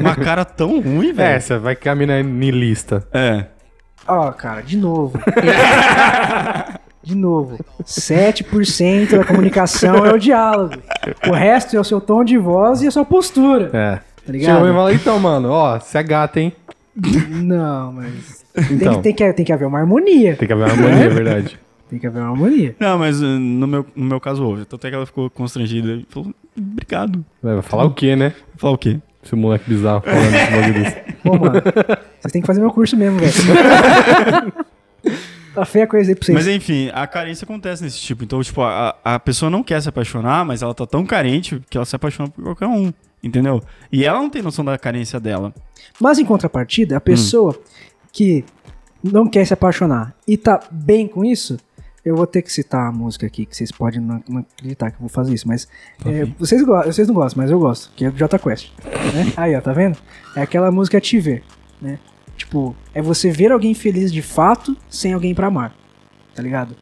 Uma 0.00 0.16
cara 0.16 0.42
tão 0.46 0.80
ruim, 0.80 1.10
É, 1.10 1.12
velho. 1.12 1.40
você 1.42 1.58
vai 1.58 1.76
que 1.76 1.86
a 1.86 1.94
mina 1.94 2.14
é 2.14 2.22
nilista. 2.22 3.06
É. 3.12 3.44
Ó, 4.08 4.32
cara, 4.32 4.62
de 4.62 4.78
novo. 4.78 5.18
de 7.04 7.14
novo. 7.14 7.58
7% 7.84 9.18
da 9.18 9.24
comunicação 9.24 10.06
é 10.06 10.12
o 10.14 10.18
diálogo. 10.18 10.76
O 11.28 11.32
resto 11.32 11.76
é 11.76 11.80
o 11.80 11.84
seu 11.84 12.00
tom 12.00 12.24
de 12.24 12.38
voz 12.38 12.80
e 12.82 12.86
a 12.86 12.90
sua 12.90 13.04
postura. 13.04 13.70
É. 13.72 13.96
Tá 14.24 14.32
ligado? 14.32 14.66
e 14.68 14.72
fala, 14.72 14.92
então, 14.94 15.18
mano, 15.18 15.50
ó, 15.50 15.78
você 15.78 15.98
é 15.98 16.02
gata, 16.02 16.40
hein? 16.40 16.52
Não, 17.30 17.92
mas. 17.92 18.44
Tem, 18.54 18.76
Então. 18.76 18.94
que, 18.96 19.02
tem, 19.02 19.14
que, 19.14 19.32
tem 19.32 19.44
que 19.44 19.52
haver 19.52 19.66
uma 19.66 19.78
harmonia. 19.78 20.36
Tem 20.36 20.46
que 20.46 20.52
haver 20.52 20.64
uma 20.64 20.72
harmonia, 20.72 21.04
é 21.04 21.08
verdade. 21.08 21.58
Tem 21.90 21.98
que 21.98 22.06
haver 22.06 22.22
uma 22.22 22.30
harmonia. 22.30 22.76
Não, 22.78 22.96
mas 22.96 23.20
uh, 23.20 23.26
no 23.26 23.66
meu, 23.66 23.84
no 23.96 24.04
meu 24.04 24.20
caso 24.20 24.44
houve. 24.44 24.64
Tanto 24.64 24.86
é 24.86 24.90
que 24.90 24.94
ela 24.94 25.04
ficou 25.06 25.28
constrangida 25.28 25.94
e 25.94 26.06
falou, 26.08 26.32
obrigado. 26.56 27.24
Vai 27.42 27.60
falar 27.62 27.84
o 27.84 27.90
quê, 27.92 28.14
né? 28.14 28.32
Falar 28.56 28.74
o 28.74 28.78
quê? 28.78 28.98
Esse 29.24 29.34
moleque 29.34 29.68
bizarro 29.68 30.00
falando 30.02 30.32
esse 30.34 30.50
bagulho 30.52 30.74
desse. 30.74 30.96
Pô, 31.24 31.36
mano. 31.36 31.60
Vocês 32.20 32.32
têm 32.32 32.40
que 32.40 32.46
fazer 32.46 32.60
meu 32.60 32.70
curso 32.70 32.96
mesmo, 32.96 33.18
velho. 33.18 33.32
tá 35.60 35.66
feia 35.66 35.84
a 35.84 35.88
coisa 35.88 36.10
aí 36.10 36.14
pra 36.14 36.24
vocês. 36.26 36.36
Mas 36.36 36.46
enfim, 36.46 36.90
a 36.92 37.06
carência 37.06 37.44
acontece 37.44 37.82
nesse 37.82 38.00
tipo. 38.00 38.24
Então, 38.24 38.42
tipo, 38.42 38.62
a, 38.62 38.96
a 39.04 39.18
pessoa 39.18 39.50
não 39.50 39.62
quer 39.62 39.80
se 39.80 39.88
apaixonar, 39.88 40.44
mas 40.44 40.62
ela 40.62 40.74
tá 40.74 40.86
tão 40.86 41.04
carente 41.04 41.60
que 41.68 41.76
ela 41.76 41.84
se 41.84 41.94
apaixona 41.94 42.28
por 42.28 42.42
qualquer 42.42 42.66
um. 42.66 42.92
Entendeu? 43.22 43.62
E 43.92 44.04
ela 44.04 44.18
não 44.18 44.30
tem 44.30 44.40
noção 44.40 44.64
da 44.64 44.78
carência 44.78 45.20
dela. 45.20 45.52
Mas 46.00 46.18
em 46.18 46.24
contrapartida, 46.24 46.96
a 46.96 47.00
pessoa 47.00 47.58
que 48.12 48.44
não 49.02 49.28
quer 49.28 49.44
se 49.46 49.52
apaixonar 49.52 50.14
e 50.26 50.36
tá 50.36 50.60
bem 50.70 51.06
com 51.06 51.24
isso, 51.24 51.58
eu 52.04 52.16
vou 52.16 52.26
ter 52.26 52.42
que 52.42 52.50
citar 52.50 52.88
a 52.88 52.92
música 52.92 53.26
aqui, 53.26 53.44
que 53.44 53.54
vocês 53.54 53.70
podem 53.70 54.00
não, 54.00 54.22
não 54.28 54.40
acreditar 54.40 54.90
que 54.90 54.96
eu 54.96 55.00
vou 55.00 55.08
fazer 55.08 55.34
isso, 55.34 55.46
mas 55.46 55.68
é, 56.04 56.24
vocês, 56.38 56.64
vocês 56.64 57.06
não 57.06 57.14
gostam, 57.14 57.42
mas 57.42 57.50
eu 57.50 57.58
gosto, 57.58 57.92
que 57.94 58.04
é 58.04 58.10
do 58.10 58.18
Jota 58.18 58.38
Quest. 58.38 58.70
né? 59.14 59.32
Aí, 59.36 59.54
ó, 59.54 59.60
tá 59.60 59.72
vendo? 59.72 59.98
É 60.34 60.42
aquela 60.42 60.70
música 60.70 61.00
Te 61.00 61.20
Ver, 61.20 61.42
né? 61.80 61.98
Tipo, 62.40 62.74
é 62.94 63.02
você 63.02 63.30
ver 63.30 63.52
alguém 63.52 63.74
feliz 63.74 64.10
de 64.10 64.22
fato 64.22 64.74
sem 64.88 65.12
alguém 65.12 65.34
pra 65.34 65.48
amar, 65.48 65.76
tá 66.34 66.42
ligado? 66.42 66.74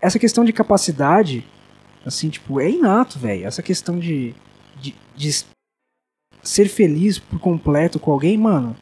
Essa 0.00 0.18
questão 0.18 0.46
de 0.46 0.50
capacidade, 0.50 1.46
assim, 2.06 2.30
tipo, 2.30 2.58
é 2.58 2.70
inato, 2.70 3.18
velho. 3.18 3.46
Essa 3.46 3.62
questão 3.62 3.98
de, 3.98 4.34
de, 4.80 4.94
de 5.14 5.44
ser 6.42 6.68
feliz 6.70 7.18
por 7.18 7.38
completo 7.38 8.00
com 8.00 8.12
alguém, 8.12 8.38
mano. 8.38 8.74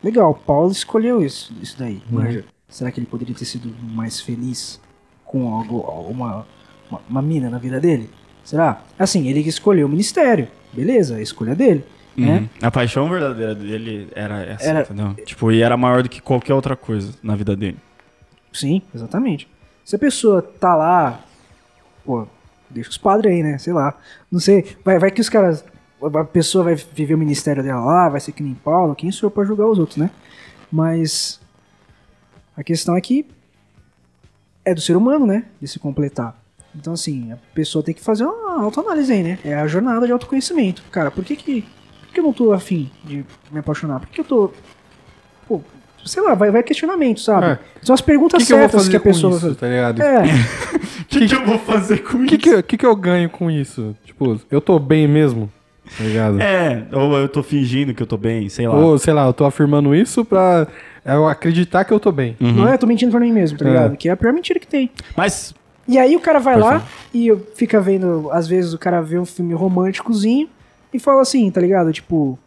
Legal, 0.00 0.32
Paulo 0.32 0.70
escolheu 0.70 1.24
isso, 1.24 1.52
isso 1.60 1.76
daí. 1.76 2.00
manja. 2.08 2.44
Será 2.68 2.92
que 2.92 3.00
ele 3.00 3.06
poderia 3.08 3.34
ter 3.34 3.44
sido 3.44 3.74
mais 3.82 4.20
feliz 4.20 4.80
com 5.24 5.52
algo, 5.52 5.80
uma, 6.08 6.46
uma, 6.88 7.00
uma 7.10 7.22
mina 7.22 7.50
na 7.50 7.58
vida 7.58 7.80
dele? 7.80 8.08
Será? 8.44 8.84
Assim, 8.96 9.26
ele 9.26 9.40
escolheu 9.40 9.88
o 9.88 9.90
ministério. 9.90 10.46
Beleza, 10.72 11.16
a 11.16 11.20
escolha 11.20 11.56
dele. 11.56 11.84
Né? 12.16 12.38
Uhum. 12.38 12.48
A 12.62 12.70
paixão 12.70 13.08
verdadeira 13.08 13.54
dele 13.54 14.08
era 14.14 14.42
essa, 14.44 14.64
Era- 14.64 14.82
entendeu? 14.82 15.14
Tipo, 15.24 15.50
e 15.50 15.62
era 15.62 15.76
maior 15.76 16.02
do 16.02 16.08
que 16.08 16.20
qualquer 16.20 16.54
outra 16.54 16.76
coisa 16.76 17.12
na 17.22 17.34
vida 17.34 17.56
dele. 17.56 17.76
Sim, 18.52 18.82
exatamente. 18.94 19.48
Se 19.84 19.96
a 19.96 19.98
pessoa 19.98 20.40
tá 20.40 20.74
lá, 20.76 21.20
pô, 22.04 22.26
deixa 22.70 22.90
os 22.90 22.96
padres 22.98 23.32
aí, 23.32 23.42
né? 23.42 23.58
Sei 23.58 23.72
lá. 23.72 23.98
Não 24.30 24.38
sei. 24.38 24.76
Vai, 24.84 24.98
vai 24.98 25.10
que 25.10 25.20
os 25.20 25.28
caras. 25.28 25.64
A 26.02 26.24
pessoa 26.24 26.64
vai 26.64 26.74
viver 26.74 27.14
o 27.14 27.18
ministério 27.18 27.62
dela 27.62 27.80
lá, 27.84 28.08
vai 28.08 28.20
ser 28.20 28.32
que 28.32 28.42
nem 28.42 28.54
Paulo. 28.54 28.94
Quem 28.94 29.10
sou 29.10 29.26
eu 29.26 29.30
pra 29.30 29.42
julgar 29.44 29.66
os 29.66 29.78
outros, 29.78 29.96
né? 29.96 30.10
Mas. 30.70 31.40
A 32.56 32.62
questão 32.62 32.96
é 32.96 33.00
que. 33.00 33.26
É 34.64 34.72
do 34.72 34.80
ser 34.80 34.96
humano, 34.96 35.26
né? 35.26 35.44
De 35.60 35.66
se 35.68 35.78
completar. 35.78 36.38
Então, 36.74 36.92
assim, 36.94 37.32
a 37.32 37.36
pessoa 37.54 37.82
tem 37.84 37.94
que 37.94 38.00
fazer 38.00 38.24
uma 38.24 38.62
autoanálise 38.62 39.12
aí, 39.12 39.22
né? 39.22 39.38
É 39.44 39.54
a 39.54 39.66
jornada 39.66 40.06
de 40.06 40.12
autoconhecimento. 40.12 40.82
Cara, 40.90 41.10
por 41.10 41.24
que 41.24 41.36
que. 41.36 41.64
Por 42.14 42.20
que 42.20 42.20
eu 42.20 42.24
não 42.24 42.32
tô 42.32 42.52
afim 42.52 42.88
de 43.04 43.24
me 43.50 43.58
apaixonar? 43.58 43.98
Por 43.98 44.08
que 44.08 44.20
eu 44.20 44.24
tô. 44.24 44.52
Pô, 45.48 45.60
sei 46.04 46.22
lá, 46.22 46.34
vai, 46.34 46.48
vai 46.50 46.62
questionamento, 46.62 47.20
sabe? 47.20 47.46
É. 47.46 47.58
São 47.82 47.92
as 47.92 48.00
perguntas 48.00 48.40
que, 48.42 48.46
que 48.46 48.52
eu 48.52 48.58
vou 48.58 48.68
certas 48.68 48.80
fazer 48.82 48.90
que 48.92 48.96
a 48.96 49.00
com 49.00 49.04
pessoa 49.08 49.36
isso, 49.36 49.54
tá 49.56 49.66
ligado? 49.66 50.00
É, 50.00 50.22
O 50.22 51.04
que, 51.08 51.26
que 51.26 51.34
eu 51.34 51.44
vou 51.44 51.58
fazer 51.58 51.98
com 52.04 52.18
O 52.18 52.26
que, 52.26 52.38
que, 52.38 52.48
eu- 52.50 52.62
que 52.62 52.76
que 52.76 52.86
eu 52.86 52.94
ganho 52.94 53.28
com 53.28 53.50
isso? 53.50 53.96
Tipo, 54.04 54.40
eu 54.48 54.60
tô 54.60 54.78
bem 54.78 55.08
mesmo? 55.08 55.50
Tá 55.98 56.04
ligado? 56.04 56.40
É, 56.40 56.86
ou 56.92 57.16
eu 57.18 57.28
tô 57.28 57.42
fingindo 57.42 57.92
que 57.92 58.02
eu 58.02 58.06
tô 58.06 58.16
bem, 58.16 58.48
sei 58.48 58.68
lá. 58.68 58.74
Ou, 58.76 58.96
sei 58.96 59.12
lá, 59.12 59.26
eu 59.26 59.32
tô 59.32 59.44
afirmando 59.44 59.92
isso 59.94 60.24
pra 60.24 60.68
eu 61.04 61.26
acreditar 61.28 61.84
que 61.84 61.92
eu 61.92 61.98
tô 61.98 62.12
bem. 62.12 62.36
não 62.40 62.68
é? 62.68 62.74
Eu 62.74 62.78
tô 62.78 62.86
mentindo 62.86 63.10
pra 63.10 63.20
mim 63.20 63.32
mesmo, 63.32 63.58
tá 63.58 63.64
É. 63.64 63.68
ligado? 63.68 63.96
Que 63.96 64.08
é 64.08 64.12
a 64.12 64.16
pior 64.16 64.32
mentira 64.32 64.60
que 64.60 64.66
tem. 64.68 64.88
Mas, 65.16 65.52
E 65.88 65.98
aí 65.98 66.14
o 66.16 66.20
cara 66.20 66.38
vai 66.38 66.56
lá 66.58 66.82
e 67.12 67.30
fica 67.56 67.80
vendo, 67.80 68.30
às 68.32 68.46
vezes 68.46 68.72
o 68.72 68.78
cara 68.78 69.02
vê 69.02 69.18
um 69.18 69.26
filme 69.26 69.52
românticozinho 69.52 70.48
e 70.94 70.98
fala 70.98 71.20
assim, 71.22 71.50
tá 71.50 71.60
ligado? 71.60 71.92
Tipo, 71.92 72.38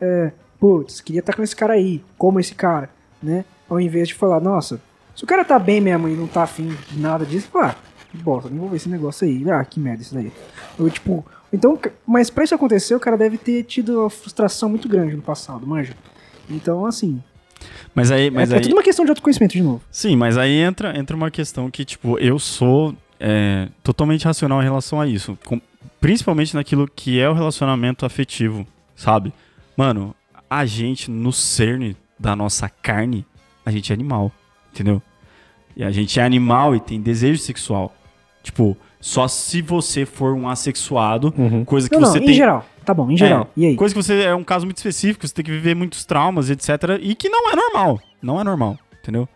é, 0.00 0.32
putz, 0.58 1.00
queria 1.00 1.20
estar 1.20 1.34
com 1.34 1.42
esse 1.42 1.54
cara 1.54 1.74
aí, 1.74 2.02
como 2.18 2.40
esse 2.40 2.54
cara. 2.54 2.90
né? 3.22 3.44
Ao 3.68 3.78
invés 3.80 4.08
de 4.08 4.14
falar, 4.14 4.40
nossa, 4.40 4.80
se 5.14 5.22
o 5.22 5.26
cara 5.26 5.44
tá 5.44 5.58
bem 5.58 5.80
mesmo 5.80 6.08
e 6.08 6.16
não 6.16 6.26
tá 6.26 6.42
afim 6.42 6.74
de 6.90 6.98
nada 6.98 7.24
disso, 7.24 7.48
pá, 7.52 7.76
que 8.10 8.16
bosta, 8.16 8.48
nem 8.50 8.58
vou 8.58 8.68
ver 8.68 8.76
esse 8.76 8.88
negócio 8.88 9.26
aí. 9.26 9.48
Ah, 9.50 9.64
que 9.64 9.78
merda 9.78 10.02
isso 10.02 10.14
daí. 10.14 10.32
Eu, 10.78 10.90
tipo, 10.90 11.24
então, 11.52 11.78
mas 12.06 12.30
pra 12.30 12.44
isso 12.44 12.54
acontecer, 12.54 12.94
o 12.94 13.00
cara 13.00 13.16
deve 13.16 13.38
ter 13.38 13.62
tido 13.64 14.00
uma 14.00 14.10
frustração 14.10 14.68
muito 14.68 14.88
grande 14.88 15.14
no 15.14 15.22
passado, 15.22 15.66
manja. 15.66 15.94
Então, 16.50 16.84
assim, 16.84 17.22
Mas 17.94 18.10
aí, 18.10 18.30
mas 18.30 18.50
é, 18.50 18.54
é 18.54 18.56
aí... 18.56 18.62
tudo 18.62 18.72
uma 18.74 18.82
questão 18.82 19.04
de 19.04 19.10
autoconhecimento 19.10 19.52
de 19.52 19.62
novo. 19.62 19.80
Sim, 19.90 20.16
mas 20.16 20.36
aí 20.36 20.56
entra, 20.58 20.98
entra 20.98 21.14
uma 21.16 21.30
questão 21.30 21.70
que, 21.70 21.84
tipo, 21.84 22.18
eu 22.18 22.38
sou 22.38 22.94
é, 23.20 23.68
totalmente 23.82 24.24
racional 24.24 24.60
em 24.60 24.64
relação 24.64 25.00
a 25.00 25.06
isso. 25.06 25.38
Com- 25.44 25.60
principalmente 26.02 26.56
naquilo 26.56 26.88
que 26.88 27.20
é 27.20 27.28
o 27.30 27.32
relacionamento 27.32 28.04
afetivo, 28.04 28.66
sabe? 28.96 29.32
Mano, 29.76 30.12
a 30.50 30.66
gente, 30.66 31.08
no 31.08 31.32
cerne 31.32 31.96
da 32.18 32.34
nossa 32.34 32.68
carne, 32.68 33.24
a 33.64 33.70
gente 33.70 33.92
é 33.92 33.94
animal, 33.94 34.32
entendeu? 34.72 35.00
E 35.76 35.84
a 35.84 35.92
gente 35.92 36.18
é 36.18 36.24
animal 36.24 36.74
e 36.74 36.80
tem 36.80 37.00
desejo 37.00 37.40
sexual. 37.40 37.94
Tipo, 38.42 38.76
só 39.00 39.28
se 39.28 39.62
você 39.62 40.04
for 40.04 40.34
um 40.34 40.48
assexuado, 40.48 41.32
coisa 41.64 41.88
que 41.88 41.94
Não, 41.94 42.02
não, 42.02 42.08
você 42.10 42.18
em 42.18 42.26
tem. 42.26 42.34
geral. 42.34 42.66
Tá 42.84 42.92
bom, 42.92 43.08
em 43.08 43.16
geral. 43.16 43.48
É, 43.56 43.60
E 43.60 43.66
aí? 43.66 43.76
Coisa 43.76 43.94
que 43.94 44.02
você 44.02 44.22
é 44.24 44.34
um 44.34 44.42
caso 44.42 44.64
muito 44.66 44.78
específico, 44.78 45.24
você 45.26 45.32
tem 45.32 45.44
que 45.44 45.52
viver 45.52 45.76
muitos 45.76 46.04
traumas, 46.04 46.50
etc. 46.50 46.98
E 47.00 47.14
que 47.14 47.28
não 47.28 47.48
é 47.48 47.54
normal. 47.54 48.00
Não 48.20 48.40
é 48.40 48.44
normal, 48.44 48.76
entendeu? 49.00 49.28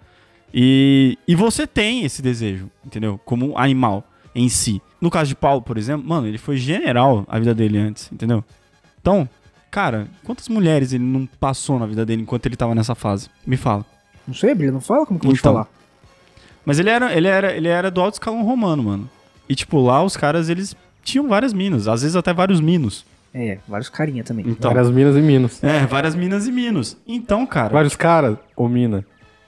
E, 0.52 1.16
e 1.28 1.36
você 1.36 1.64
tem 1.64 2.04
esse 2.04 2.20
desejo, 2.20 2.68
entendeu? 2.84 3.20
Como 3.24 3.52
um 3.52 3.56
animal 3.58 4.04
em 4.39 4.49
si. 4.49 4.80
No 5.01 5.11
caso 5.11 5.28
de 5.28 5.34
Paulo, 5.34 5.62
por 5.62 5.78
exemplo, 5.78 6.07
mano, 6.09 6.26
ele 6.26 6.39
foi 6.39 6.57
general 6.57 7.24
a 7.28 7.39
vida 7.39 7.55
dele 7.55 7.78
antes, 7.78 8.11
entendeu? 8.12 8.45
Então, 9.01 9.28
cara, 9.70 10.07
quantas 10.24 10.49
mulheres 10.49 10.93
ele 10.93 11.05
não 11.05 11.26
passou 11.41 11.78
na 11.78 11.87
vida 11.87 12.05
dele 12.05 12.22
enquanto 12.22 12.47
ele 12.47 12.57
tava 12.57 12.74
nessa 12.74 12.95
fase? 12.95 13.28
Me 13.47 13.57
fala. 13.57 13.84
Não 14.26 14.34
sei, 14.34 14.55
Brilha, 14.55 14.72
não 14.72 14.80
fala 14.80 15.07
como 15.07 15.18
que 15.18 15.26
eu 15.26 15.30
vou 15.30 15.37
te 15.37 15.41
Então. 15.41 15.53
falar. 15.55 15.68
Mas 16.64 16.78
ele 16.78 16.91
era, 16.91 17.12
ele 17.16 17.28
era, 17.28 17.53
ele 17.57 17.68
era 17.68 17.91
do 17.91 18.01
alto 18.01 18.14
escalão 18.14 18.43
romano, 18.45 18.82
mano. 18.82 19.11
E 19.49 19.55
tipo, 19.55 19.80
lá 19.80 20.03
os 20.03 20.16
caras, 20.16 20.49
eles 20.49 20.74
tinham 21.05 21.28
várias 21.28 21.53
minas, 21.53 21.87
às 21.87 22.03
vezes 22.03 22.16
até 22.16 22.34
vários 22.34 22.61
minos. 22.61 23.05
É, 23.32 23.59
vários 23.68 23.89
carinha 23.89 24.24
também. 24.24 24.49
Então, 24.49 24.72
Várias 24.72 24.91
minas 24.91 25.14
e 25.14 25.20
minos. 25.20 25.62
é, 25.62 25.87
várias 25.87 26.14
minas 26.14 26.47
e 26.49 26.53
minos. 26.53 26.97
Então, 27.07 27.47
cara, 27.47 27.68
Vários 27.72 27.95
caras 27.95 28.37
ou 28.57 28.68
mina. 28.68 29.05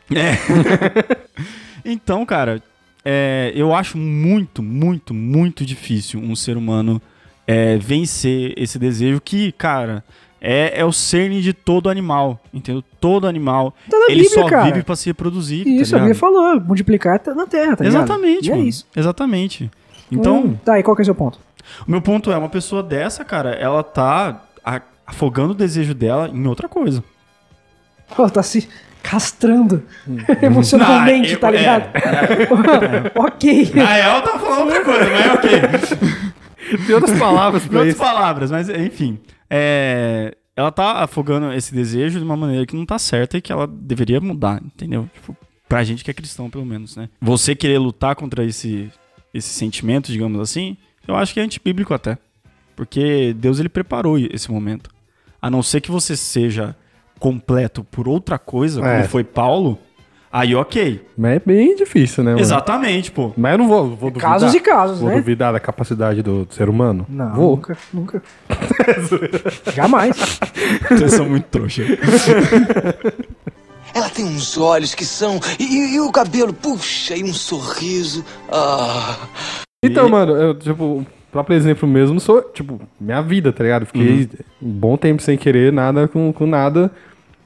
Então, 1.84 2.24
cara, 2.26 2.62
é, 3.11 3.52
eu 3.54 3.74
acho 3.74 3.96
muito, 3.96 4.62
muito, 4.62 5.14
muito 5.14 5.64
difícil 5.64 6.20
um 6.20 6.36
ser 6.36 6.56
humano 6.59 7.00
é, 7.46 7.78
vencer 7.78 8.52
esse 8.54 8.78
desejo 8.78 9.18
que, 9.18 9.50
cara, 9.52 10.04
é, 10.40 10.80
é 10.80 10.84
o 10.84 10.92
cerne 10.92 11.40
de 11.40 11.54
todo 11.54 11.88
animal, 11.88 12.38
entendeu? 12.52 12.84
Todo 13.00 13.26
animal, 13.26 13.74
Tá 13.90 13.96
ele 14.11 14.24
Bíblia, 14.24 14.42
só 14.42 14.46
cara. 14.46 14.64
vive 14.66 14.82
pra 14.82 14.94
se 14.94 15.06
reproduzir, 15.09 15.64
tá 15.64 15.70
Isso, 15.70 15.94
a 15.94 15.98
ligado? 15.98 16.00
Bíblia 16.00 16.14
falou, 16.14 16.61
multiplicar 16.61 17.18
tá 17.18 17.34
na 17.34 17.46
terra, 17.46 17.76
tá 17.76 17.84
ligado? 17.84 18.04
Exatamente, 18.04 18.52
é 18.52 18.59
isso. 18.59 18.86
Exatamente. 18.94 19.70
Então, 20.12 20.40
Hum, 20.44 20.56
tá, 20.62 20.78
e 20.78 20.82
qual 20.82 20.94
que 20.94 21.00
é 21.00 21.04
o 21.04 21.06
seu 21.06 21.14
ponto? 21.14 21.40
o 21.86 21.90
meu 21.90 22.02
ponto 22.02 22.30
é, 22.30 22.36
uma 22.36 22.48
pessoa 22.50 22.82
dessa, 22.82 23.24
cara, 23.24 23.50
ela 23.54 23.82
tá 23.82 24.42
a- 24.64 24.82
afogando 25.06 25.52
o 25.52 25.56
desejo 25.56 25.94
dela 25.94 26.28
em 26.28 26.46
outra 26.46 26.68
coisa. 26.68 27.02
Pô, 28.14 28.28
tá 28.28 28.42
se 28.42 28.68
castrando 29.03 29.82
emocionalmente, 30.42 31.28
Não, 31.28 31.34
eu- 31.34 31.40
tá 31.40 31.51
ligado? 31.51 31.90
ok. 33.14 33.70
Na 33.74 33.86
real, 33.94 34.16
eu 34.18 34.22
tava 34.22 34.38
falando 34.38 34.61
outra 34.66 34.84
coisa, 34.84 35.11
mas 35.11 35.26
é 35.26 35.32
ok. 35.32 36.78
Tem 36.86 36.94
outras 36.94 37.18
palavras 37.18 37.64
pra 37.66 37.78
outras 37.78 37.94
isso. 37.94 38.03
palavras, 38.05 38.51
mas 38.51 38.68
enfim. 38.68 39.18
É, 39.49 40.34
ela 40.55 40.70
tá 40.70 41.03
afogando 41.05 41.53
esse 41.53 41.74
desejo 41.74 42.18
de 42.18 42.24
uma 42.24 42.36
maneira 42.36 42.66
que 42.66 42.76
não 42.76 42.84
tá 42.84 42.99
certa 42.99 43.38
e 43.38 43.40
que 43.40 43.51
ela 43.53 43.66
deveria 43.66 44.20
mudar, 44.20 44.61
entendeu? 44.62 45.09
Tipo, 45.14 45.36
pra 45.68 45.82
gente 45.84 46.05
que 46.05 46.11
é 46.11 46.14
cristão, 46.14 46.51
pelo 46.51 46.66
menos, 46.66 46.96
né? 46.96 47.09
Você 47.20 47.55
querer 47.55 47.78
lutar 47.78 48.14
contra 48.16 48.44
esse, 48.44 48.90
esse 49.32 49.49
sentimento, 49.49 50.12
digamos 50.12 50.38
assim, 50.40 50.76
eu 51.07 51.16
acho 51.16 51.32
que 51.32 51.40
é 51.40 51.42
antibíblico 51.42 51.94
até. 51.94 52.18
Porque 52.76 53.34
Deus 53.38 53.59
ele 53.59 53.68
preparou 53.68 54.18
esse 54.18 54.51
momento. 54.51 54.90
A 55.40 55.49
não 55.51 55.62
ser 55.62 55.80
que 55.80 55.90
você 55.90 56.16
seja 56.16 56.76
completo 57.18 57.84
por 57.84 58.08
outra 58.08 58.38
coisa, 58.38 58.80
como 58.80 58.92
É. 58.92 59.04
foi 59.04 59.22
Paulo, 59.24 59.78
aí 60.32 60.54
ok. 60.54 61.04
Mas 61.16 61.36
é 61.36 61.42
bem 61.44 61.74
difícil, 61.76 62.22
né, 62.24 62.30
mano? 62.30 62.40
Exatamente, 62.42 63.10
pô. 63.10 63.32
Mas 63.36 63.52
eu 63.52 63.58
não 63.58 63.68
vou, 63.68 63.88
vou 63.96 64.10
duvidar. 64.10 64.32
Casos 64.32 64.54
e 64.54 64.60
casos, 64.60 64.98
Vou 65.00 65.08
né? 65.10 65.16
duvidar 65.16 65.52
da 65.52 65.60
capacidade 65.60 66.22
do 66.22 66.46
ser 66.50 66.68
humano? 66.68 67.04
Não, 67.08 67.34
Vou. 67.34 67.56
nunca, 67.56 67.76
nunca. 67.92 68.22
Jamais. 69.74 70.16
Vocês 70.88 71.12
são 71.12 71.28
muito 71.28 71.46
trouxa. 71.46 71.82
Ela 73.94 74.08
tem 74.10 74.24
uns 74.24 74.56
olhos 74.58 74.94
que 74.94 75.04
são. 75.04 75.40
E, 75.58 75.64
e- 75.64 75.94
e 75.94 76.00
o 76.00 76.12
cabelo, 76.12 76.52
puxa, 76.52 77.16
e 77.16 77.24
um 77.24 77.32
sorriso. 77.32 78.24
Ah. 78.52 79.16
Então, 79.82 80.08
mano, 80.08 80.36
eu, 80.36 80.54
tipo, 80.54 81.06
próprio 81.39 81.57
exemplo 81.57 81.89
mesmo 81.89 82.18
sou, 82.18 82.43
tipo, 82.43 82.80
minha 83.01 83.22
vida, 83.22 83.53
tá 83.53 83.62
ligado? 83.62 83.86
Fiquei 83.86 84.28
um 84.61 84.70
bom 84.70 84.97
tempo 84.97 85.22
sem 85.22 85.39
querer 85.39 85.72
nada 85.72 86.09
com, 86.09 86.32
com 86.32 86.47
nada 86.47 86.91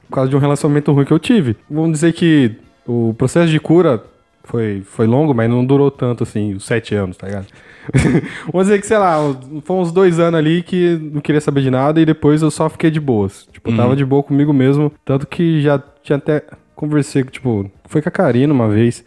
por 0.09 0.15
causa 0.15 0.29
de 0.29 0.35
um 0.35 0.39
relacionamento 0.39 0.91
ruim 0.91 1.05
que 1.05 1.13
eu 1.13 1.19
tive. 1.19 1.55
Vamos 1.69 1.91
dizer 1.91 2.11
que 2.13 2.55
o 2.87 3.13
processo 3.15 3.51
de 3.51 3.59
cura 3.59 4.03
foi, 4.43 4.81
foi 4.83 5.05
longo, 5.05 5.33
mas 5.33 5.47
não 5.47 5.63
durou 5.63 5.91
tanto 5.91 6.23
assim, 6.23 6.55
os 6.55 6.65
sete 6.65 6.95
anos, 6.95 7.17
tá 7.17 7.27
ligado? 7.27 7.45
Vamos 8.51 8.67
dizer 8.67 8.79
que, 8.79 8.87
sei 8.87 8.97
lá, 8.97 9.17
foi 9.63 9.75
uns 9.75 9.91
dois 9.91 10.19
anos 10.19 10.39
ali 10.39 10.63
que 10.63 10.97
não 11.13 11.21
queria 11.21 11.41
saber 11.41 11.61
de 11.61 11.69
nada 11.69 12.01
e 12.01 12.05
depois 12.05 12.41
eu 12.41 12.49
só 12.49 12.67
fiquei 12.69 12.89
de 12.89 12.99
boas. 12.99 13.47
Tipo, 13.51 13.69
eu 13.69 13.77
tava 13.77 13.95
de 13.95 14.03
boa 14.03 14.23
comigo 14.23 14.51
mesmo, 14.51 14.91
tanto 15.05 15.27
que 15.27 15.61
já 15.61 15.81
tinha 16.01 16.17
até 16.17 16.43
conversei, 16.75 17.23
tipo, 17.25 17.69
foi 17.85 18.01
com 18.01 18.09
a 18.09 18.11
Karina 18.11 18.51
uma 18.51 18.67
vez. 18.67 19.05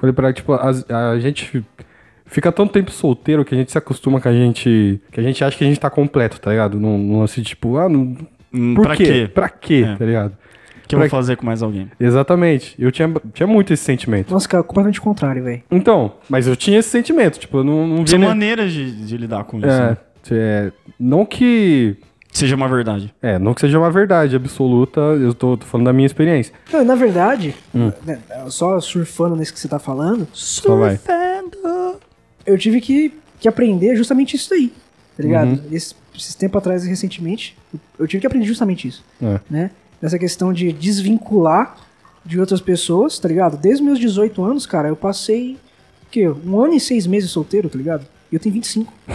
Falei 0.00 0.12
pra 0.12 0.28
ela, 0.28 0.32
tipo, 0.32 0.52
a, 0.52 0.70
a 1.10 1.18
gente 1.18 1.64
fica 2.32 2.50
tanto 2.50 2.72
tempo 2.72 2.90
solteiro 2.90 3.44
que 3.44 3.54
a 3.54 3.58
gente 3.58 3.70
se 3.70 3.78
acostuma 3.78 4.20
com 4.20 4.28
a 4.28 4.32
gente. 4.32 5.00
que 5.12 5.20
a 5.20 5.22
gente 5.22 5.44
acha 5.44 5.56
que 5.56 5.62
a 5.64 5.66
gente 5.66 5.78
tá 5.78 5.88
completo, 5.90 6.40
tá 6.40 6.50
ligado? 6.50 6.80
Num, 6.80 6.98
num 6.98 7.20
lance 7.20 7.40
tipo, 7.42 7.76
ah, 7.76 7.88
não, 7.88 8.16
Hum, 8.52 8.74
por 8.74 8.86
pra 8.86 8.96
quê? 8.96 9.04
quê? 9.04 9.30
Pra 9.32 9.48
quê, 9.48 9.84
É. 9.88 9.96
tá 9.96 10.04
ligado? 10.04 10.32
O 10.84 10.88
que 10.88 10.94
eu 10.94 10.98
vou 10.98 11.08
Pra- 11.08 11.16
fazer 11.18 11.36
com 11.36 11.46
mais 11.46 11.62
alguém? 11.62 11.88
Exatamente. 11.98 12.74
Eu 12.78 12.92
tinha, 12.92 13.10
tinha 13.32 13.46
muito 13.46 13.72
esse 13.72 13.82
sentimento. 13.82 14.30
Nossa, 14.30 14.46
cara, 14.48 14.62
completamente 14.62 15.00
contrário, 15.00 15.42
velho. 15.42 15.62
Então, 15.70 16.14
mas 16.28 16.46
eu 16.46 16.54
tinha 16.56 16.78
esse 16.80 16.90
sentimento, 16.90 17.38
tipo, 17.38 17.58
eu 17.58 17.64
não, 17.64 17.86
não. 17.86 18.06
São 18.06 18.18
nem- 18.18 18.28
maneiras 18.28 18.72
de, 18.72 19.06
de 19.06 19.16
lidar 19.16 19.44
com 19.44 19.56
isso. 19.58 19.66
é, 19.66 19.90
né? 19.90 19.96
é, 20.32 20.72
não 21.00 21.24
que. 21.24 21.96
Seja 22.30 22.56
uma 22.56 22.66
verdade. 22.68 23.14
É, 23.22 23.38
não 23.38 23.52
que 23.54 23.60
seja 23.60 23.78
uma 23.78 23.90
verdade 23.90 24.34
absoluta, 24.36 25.00
eu 25.00 25.34
tô, 25.34 25.56
tô 25.56 25.66
falando 25.66 25.84
da 25.86 25.92
minha 25.92 26.06
experiência. 26.06 26.52
Não, 26.72 26.82
na 26.84 26.94
verdade, 26.94 27.54
Hum. 27.74 27.92
né, 28.06 28.18
só 28.48 28.80
surfando 28.80 29.36
nesse 29.36 29.52
que 29.52 29.60
você 29.60 29.68
tá 29.68 29.78
falando, 29.78 30.26
Só 30.32 30.74
vai. 30.76 30.98
Eu 32.46 32.56
tive 32.58 32.80
que, 32.80 33.12
que 33.40 33.48
aprender 33.48 33.96
justamente 33.96 34.36
isso 34.36 34.50
daí, 34.50 34.72
tá 35.16 35.22
ligado? 35.22 35.48
Uhum. 35.48 35.60
Esse, 35.72 35.94
esses 36.14 36.34
tempo 36.34 36.58
atrás, 36.58 36.84
recentemente, 36.84 37.56
eu 37.98 38.06
tive 38.06 38.20
que 38.20 38.26
aprender 38.26 38.46
justamente 38.46 38.88
isso, 38.88 39.04
É. 39.22 39.40
né? 39.50 39.70
Essa 40.00 40.18
questão 40.18 40.52
de 40.52 40.72
desvincular 40.72 41.76
de 42.24 42.38
outras 42.40 42.60
pessoas, 42.60 43.18
tá 43.18 43.28
ligado? 43.28 43.56
Desde 43.56 43.82
meus 43.82 43.98
18 43.98 44.42
anos, 44.44 44.66
cara, 44.66 44.88
eu 44.88 44.96
passei, 44.96 45.52
o 46.06 46.10
quê? 46.10 46.28
Um 46.28 46.60
ano 46.60 46.74
e 46.74 46.80
seis 46.80 47.06
meses 47.06 47.30
solteiro, 47.30 47.68
tá 47.68 47.78
ligado? 47.78 48.04
E 48.30 48.34
eu 48.34 48.40
tenho 48.40 48.52
25. 48.54 48.92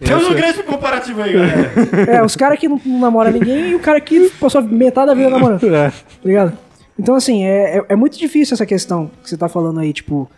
Temos 0.00 0.26
um 0.28 0.34
grande 0.34 0.62
comparativo 0.62 1.22
aí, 1.22 1.32
galera. 1.32 1.72
É, 2.10 2.22
os 2.24 2.34
caras 2.36 2.58
que 2.58 2.68
não, 2.68 2.80
não 2.84 3.00
namora 3.00 3.30
ninguém 3.30 3.70
e 3.70 3.74
o 3.74 3.80
cara 3.80 4.00
que 4.00 4.30
passou 4.40 4.62
metade 4.62 5.06
da 5.08 5.14
vida 5.14 5.30
namorando. 5.30 5.62
É. 5.72 5.90
Tá 5.90 5.94
ligado? 6.24 6.58
Então, 6.98 7.14
assim, 7.14 7.44
é, 7.44 7.78
é, 7.78 7.86
é 7.90 7.96
muito 7.96 8.18
difícil 8.18 8.54
essa 8.54 8.66
questão 8.66 9.10
que 9.22 9.28
você 9.30 9.36
tá 9.36 9.48
falando 9.48 9.80
aí, 9.80 9.92
tipo, 9.92 10.30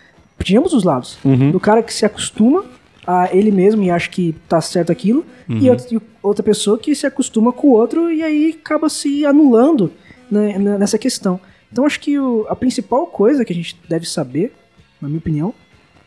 de 0.42 0.57
ambos 0.57 0.72
os 0.72 0.84
lados. 0.84 1.18
Do 1.50 1.61
cara 1.61 1.82
que 1.82 1.92
se 1.92 2.05
acostuma 2.07 2.64
a 3.07 3.28
ele 3.36 3.50
mesmo 3.50 3.82
e 3.82 3.90
acha 3.90 4.09
que 4.09 4.34
tá 4.48 4.61
certo 4.61 4.90
aquilo, 4.90 5.24
e, 5.48 5.68
outra, 5.70 5.86
e 5.94 6.00
outra 6.22 6.42
pessoa 6.42 6.78
que 6.78 6.94
se 6.94 7.07
acostuma 7.07 7.52
com 7.52 7.68
o 7.68 7.72
outro 7.72 8.11
e 8.11 8.22
aí 8.22 8.57
acaba 8.59 8.88
se 8.88 9.26
anulando 9.26 9.92
né, 10.30 10.59
né, 10.59 10.78
nessa 10.78 10.96
questão. 10.98 11.38
Então, 11.70 11.84
acho 11.84 12.00
que 12.00 12.18
o- 12.18 12.46
a 12.48 12.57
principal 12.57 13.07
coisa 13.07 13.44
que 13.44 13.52
a 13.52 13.57
gente 13.57 13.76
deve 13.88 14.07
saber, 14.09 14.55
na 15.02 15.09
minha 15.09 15.18
opinião, 15.18 15.52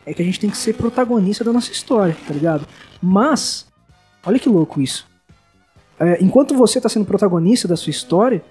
é 0.06 0.14
que 0.14 0.22
a 0.22 0.26
gente 0.26 0.40
tem 0.40 0.50
que 0.50 0.58
ser 0.58 0.74
protagonista 0.74 1.44
da 1.44 1.52
nossa 1.54 1.72
história, 1.72 2.16
tá 2.26 2.34
ligado? 2.34 2.66
Mas, 3.02 3.68
olha 4.26 4.40
que 4.40 4.48
louco 4.50 4.82
isso. 4.82 5.06
É, 6.00 6.18
enquanto 6.24 6.56
você 6.56 6.80
tá 6.82 6.88
sendo 6.90 7.06
protagonista 7.06 7.68
da 7.68 7.76
sua 7.76 7.92
história, 7.92 8.42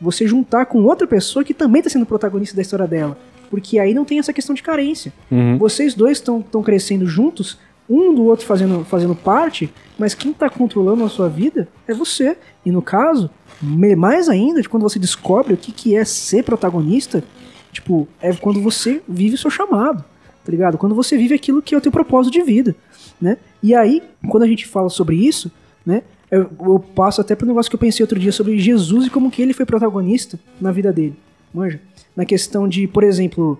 você 0.00 0.26
juntar 0.26 0.66
com 0.66 0.82
outra 0.82 1.06
pessoa 1.06 1.44
que 1.44 1.52
também 1.52 1.82
tá 1.82 1.90
sendo 1.90 2.06
protagonista 2.06 2.56
da 2.56 2.62
história 2.62 2.86
dela. 2.86 3.18
Porque 3.50 3.78
aí 3.78 3.92
não 3.92 4.04
tem 4.04 4.18
essa 4.18 4.32
questão 4.32 4.54
de 4.54 4.62
carência. 4.62 5.12
Uhum. 5.30 5.58
Vocês 5.58 5.94
dois 5.94 6.18
estão 6.18 6.62
crescendo 6.62 7.06
juntos, 7.06 7.58
um 7.88 8.14
do 8.14 8.24
outro 8.24 8.46
fazendo, 8.46 8.84
fazendo 8.84 9.16
parte, 9.16 9.68
mas 9.98 10.14
quem 10.14 10.32
tá 10.32 10.48
controlando 10.48 11.04
a 11.04 11.08
sua 11.08 11.28
vida 11.28 11.68
é 11.88 11.92
você. 11.92 12.36
E 12.64 12.70
no 12.70 12.80
caso, 12.80 13.28
mais 13.60 14.28
ainda, 14.28 14.62
de 14.62 14.68
quando 14.68 14.84
você 14.84 14.98
descobre 14.98 15.52
o 15.52 15.56
que, 15.56 15.72
que 15.72 15.96
é 15.96 16.04
ser 16.04 16.44
protagonista, 16.44 17.24
tipo, 17.72 18.08
é 18.22 18.32
quando 18.32 18.62
você 18.62 19.02
vive 19.08 19.34
o 19.34 19.38
seu 19.38 19.50
chamado, 19.50 20.04
tá 20.44 20.52
ligado? 20.52 20.78
Quando 20.78 20.94
você 20.94 21.16
vive 21.18 21.34
aquilo 21.34 21.60
que 21.60 21.74
é 21.74 21.78
o 21.78 21.80
teu 21.80 21.90
propósito 21.90 22.32
de 22.32 22.42
vida, 22.42 22.76
né? 23.20 23.36
E 23.60 23.74
aí, 23.74 24.02
quando 24.28 24.44
a 24.44 24.46
gente 24.46 24.66
fala 24.66 24.88
sobre 24.88 25.16
isso, 25.16 25.50
né? 25.84 26.02
Eu, 26.30 26.48
eu 26.60 26.78
passo 26.94 27.20
até 27.20 27.34
pro 27.34 27.46
negócio 27.46 27.68
que 27.70 27.74
eu 27.74 27.80
pensei 27.80 28.02
outro 28.04 28.18
dia 28.18 28.30
sobre 28.32 28.58
Jesus 28.58 29.06
e 29.06 29.10
como 29.10 29.30
que 29.30 29.42
ele 29.42 29.52
foi 29.52 29.66
protagonista 29.66 30.38
na 30.60 30.70
vida 30.70 30.92
dele. 30.92 31.16
Manja? 31.52 31.80
Na 32.14 32.24
questão 32.24 32.68
de, 32.68 32.86
por 32.86 33.02
exemplo, 33.02 33.58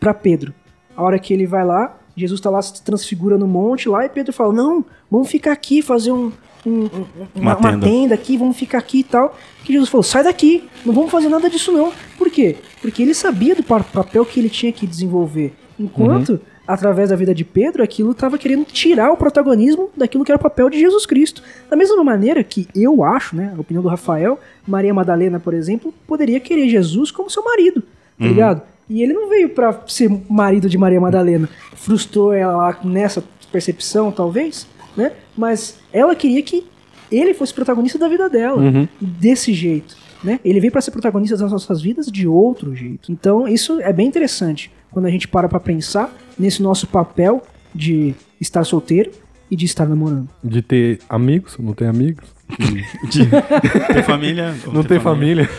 pra 0.00 0.14
Pedro. 0.14 0.54
A 0.96 1.02
hora 1.02 1.18
que 1.18 1.34
ele 1.34 1.46
vai 1.46 1.64
lá, 1.64 1.98
Jesus 2.16 2.40
tá 2.40 2.48
lá, 2.48 2.62
se 2.62 2.82
transfigura 2.82 3.36
no 3.36 3.46
monte 3.46 3.88
lá, 3.88 4.04
e 4.06 4.08
Pedro 4.08 4.32
fala: 4.32 4.52
Não, 4.52 4.84
vamos 5.10 5.28
ficar 5.28 5.52
aqui, 5.52 5.82
fazer 5.82 6.10
um, 6.12 6.32
um- 6.64 6.70
um- 6.84 7.06
uma, 7.34 7.54
Uma 7.54 7.56
uma 7.58 7.70
tenda. 7.72 7.86
tenda 7.86 8.14
aqui, 8.14 8.38
vamos 8.38 8.56
ficar 8.56 8.78
aqui 8.78 9.00
e 9.00 9.04
tal. 9.04 9.36
Que 9.62 9.72
Jesus 9.74 9.90
falou: 9.90 10.02
Sai 10.02 10.24
daqui, 10.24 10.64
não 10.86 10.94
vamos 10.94 11.10
fazer 11.10 11.28
nada 11.28 11.50
disso 11.50 11.70
não. 11.70 11.92
Por 12.16 12.30
quê? 12.30 12.56
Porque 12.80 13.02
ele 13.02 13.12
sabia 13.12 13.54
do 13.54 13.62
pa- 13.62 13.80
papel 13.84 14.24
que 14.24 14.40
ele 14.40 14.48
tinha 14.48 14.72
que 14.72 14.86
desenvolver. 14.86 15.54
Enquanto, 15.78 16.40
através 16.66 17.10
da 17.10 17.16
vida 17.16 17.34
de 17.34 17.44
Pedro, 17.44 17.82
aquilo 17.82 18.10
estava 18.10 18.36
querendo 18.36 18.64
tirar 18.64 19.12
o 19.12 19.16
protagonismo 19.16 19.90
daquilo 19.96 20.24
que 20.24 20.30
era 20.30 20.38
o 20.38 20.42
papel 20.42 20.68
de 20.68 20.78
Jesus 20.78 21.06
Cristo. 21.06 21.42
Da 21.70 21.76
mesma 21.76 22.02
maneira 22.02 22.42
que 22.42 22.66
eu 22.74 23.04
acho, 23.04 23.36
né, 23.36 23.52
a 23.56 23.60
opinião 23.60 23.82
do 23.82 23.88
Rafael, 23.88 24.38
Maria 24.66 24.92
Madalena, 24.92 25.38
por 25.38 25.54
exemplo, 25.54 25.94
poderia 26.06 26.40
querer 26.40 26.68
Jesus 26.68 27.10
como 27.10 27.30
seu 27.30 27.44
marido, 27.44 27.82
tá 28.18 28.24
ligado? 28.24 28.62
E 28.88 29.02
ele 29.02 29.12
não 29.12 29.28
veio 29.28 29.48
pra 29.48 29.82
ser 29.86 30.10
marido 30.28 30.68
de 30.68 30.78
Maria 30.78 31.00
Madalena. 31.00 31.48
Frustrou 31.74 32.32
ela 32.32 32.78
nessa 32.84 33.22
percepção, 33.50 34.12
talvez, 34.12 34.66
né? 34.96 35.12
Mas 35.36 35.78
ela 35.92 36.14
queria 36.14 36.42
que 36.42 36.66
ele 37.10 37.34
fosse 37.34 37.52
protagonista 37.52 37.98
da 37.98 38.08
vida 38.08 38.28
dela, 38.28 38.62
desse 39.00 39.52
jeito. 39.52 39.96
Né? 40.22 40.40
Ele 40.44 40.60
veio 40.60 40.72
para 40.72 40.80
ser 40.80 40.90
protagonista 40.90 41.36
das 41.36 41.52
nossas 41.52 41.80
vidas 41.80 42.06
de 42.06 42.26
outro 42.26 42.74
jeito. 42.74 43.12
Então, 43.12 43.46
isso 43.46 43.80
é 43.80 43.92
bem 43.92 44.06
interessante 44.08 44.72
quando 44.96 45.04
a 45.04 45.10
gente 45.10 45.28
para 45.28 45.46
pra 45.46 45.60
pensar 45.60 46.10
nesse 46.38 46.62
nosso 46.62 46.86
papel 46.86 47.42
de 47.74 48.14
estar 48.40 48.64
solteiro 48.64 49.10
e 49.50 49.54
de 49.54 49.66
estar 49.66 49.84
namorando. 49.86 50.26
De 50.42 50.62
ter 50.62 51.00
amigos, 51.06 51.54
não 51.58 51.74
tem 51.74 51.86
amigos. 51.86 52.24
De 53.10 53.26
ter 53.26 54.02
família. 54.04 54.54
Não 54.72 54.82
ter 54.82 54.88
tem 54.88 55.00
família. 55.00 55.50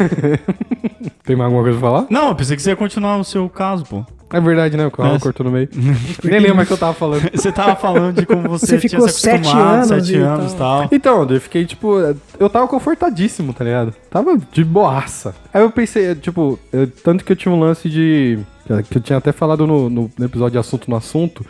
tem 1.24 1.36
mais 1.36 1.46
alguma 1.46 1.62
coisa 1.62 1.78
pra 1.78 1.88
falar? 1.88 2.08
Não, 2.10 2.30
eu 2.30 2.36
pensei 2.36 2.56
que 2.56 2.64
você 2.64 2.72
ia 2.72 2.76
continuar 2.76 3.18
o 3.18 3.24
seu 3.24 3.48
caso, 3.48 3.86
pô. 3.86 4.04
É 4.30 4.42
verdade, 4.42 4.76
né? 4.76 4.86
O 4.86 4.92
Carl 4.92 5.10
Nossa. 5.14 5.24
cortou 5.24 5.46
no 5.46 5.52
meio. 5.52 5.70
Nem 6.24 6.40
lembro 6.40 6.56
mais 6.58 6.68
o 6.68 6.70
que 6.70 6.74
eu 6.74 6.78
tava 6.78 6.94
falando. 6.94 7.30
Você 7.34 7.50
tava 7.52 7.76
falando 7.78 8.20
de 8.20 8.26
como 8.26 8.50
você, 8.50 8.66
Você 8.66 8.78
tinha 8.80 8.90
ficou 8.90 9.08
se 9.08 9.22
sete 9.22 9.36
acostumado, 9.40 9.74
anos 9.76 9.88
sete 9.88 10.14
e 10.14 10.18
anos 10.18 10.52
e 10.52 10.56
tal. 10.58 10.90
Então, 10.92 11.24
eu 11.30 11.42
fiquei, 11.42 11.66
tipo, 11.66 11.96
eu 12.38 12.50
tava 12.50 12.68
confortadíssimo, 12.68 13.54
tá 13.54 13.64
ligado? 13.64 13.94
Tava 14.10 14.38
de 14.52 14.66
boaça. 14.66 15.34
Aí 15.54 15.62
eu 15.62 15.72
pensei, 15.72 16.14
tipo, 16.16 16.60
eu- 16.74 16.88
tanto 16.88 17.24
que 17.24 17.32
eu 17.32 17.36
tinha 17.38 17.54
um 17.54 17.60
lance 17.60 17.88
de. 17.90 18.38
que 18.90 18.98
eu 18.98 19.02
tinha 19.02 19.18
até 19.18 19.32
falado 19.32 19.66
no, 19.66 19.90
no- 19.90 20.12
no 20.18 20.26
episódio 20.26 20.52
de 20.54 20.58
Assunto 20.58 20.90
no 20.92 20.98
Assunto, 20.98 21.46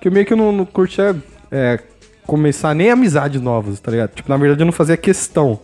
que 0.00 0.06
eu 0.06 0.12
meio 0.12 0.24
que 0.24 0.36
não, 0.36 0.52
não 0.52 0.64
curtia 0.64 1.16
é, 1.50 1.80
começar 2.26 2.74
nem 2.74 2.90
amizades 2.92 3.40
novas, 3.40 3.80
tá 3.80 3.90
ligado? 3.90 4.10
Tipo, 4.14 4.28
na 4.28 4.36
verdade 4.36 4.62
eu 4.62 4.66
não 4.66 4.72
fazia 4.72 4.96
questão. 4.96 5.58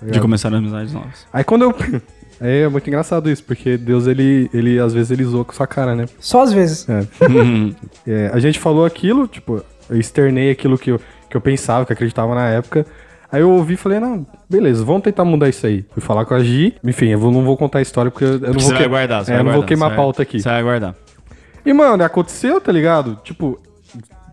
tá 0.00 0.06
De 0.10 0.20
começar 0.20 0.52
amizades 0.52 0.92
novas. 0.92 1.26
Aí 1.32 1.42
quando 1.42 1.62
eu. 1.62 1.74
Aí 2.40 2.62
é 2.62 2.68
muito 2.68 2.86
engraçado 2.88 3.30
isso, 3.30 3.42
porque 3.44 3.76
Deus, 3.78 4.06
ele, 4.06 4.50
ele 4.52 4.78
às 4.78 4.92
vezes 4.92 5.10
ele 5.10 5.24
zoa 5.24 5.44
com 5.44 5.52
sua 5.52 5.66
cara, 5.66 5.94
né? 5.94 6.04
Só 6.20 6.42
às 6.42 6.52
vezes. 6.52 6.86
É. 6.88 7.06
É, 8.06 8.30
a 8.32 8.38
gente 8.38 8.58
falou 8.58 8.84
aquilo, 8.84 9.26
tipo, 9.26 9.62
eu 9.90 9.98
externei 9.98 10.50
aquilo 10.50 10.76
que 10.78 10.90
eu, 10.92 11.00
que 11.30 11.36
eu 11.36 11.40
pensava, 11.40 11.84
que 11.86 11.92
eu 11.92 11.94
acreditava 11.94 12.34
na 12.34 12.48
época. 12.48 12.86
Aí 13.32 13.40
eu 13.40 13.50
ouvi 13.50 13.74
e 13.74 13.76
falei, 13.76 13.98
não, 13.98 14.24
beleza, 14.48 14.84
vamos 14.84 15.02
tentar 15.02 15.24
mudar 15.24 15.48
isso 15.48 15.66
aí. 15.66 15.84
Fui 15.92 16.00
falar 16.02 16.24
com 16.24 16.34
a 16.34 16.38
Gi. 16.40 16.74
Enfim, 16.84 17.08
eu 17.08 17.18
vou- 17.18 17.32
não 17.32 17.42
vou 17.44 17.56
contar 17.56 17.80
a 17.80 17.82
história 17.82 18.10
porque 18.10 18.24
eu, 18.24 18.34
eu 18.34 18.40
não 18.40 18.52
vou 18.52 18.60
você 18.60 18.72
vai 18.74 18.82
que- 18.82 18.88
guardar, 18.88 19.24
você 19.24 19.30
é, 19.32 19.34
vai 19.34 19.40
eu 19.40 19.44
não 19.46 19.52
vou 19.54 19.62
queimar 19.64 19.88
você 19.88 19.92
a 19.92 19.96
vai- 19.96 20.04
pauta 20.04 20.22
aqui. 20.22 20.40
Você 20.40 20.48
vai 20.48 20.62
guardar. 20.62 20.94
E, 21.64 21.72
mano, 21.72 22.04
aconteceu, 22.04 22.60
tá 22.60 22.70
ligado? 22.70 23.18
Tipo, 23.24 23.58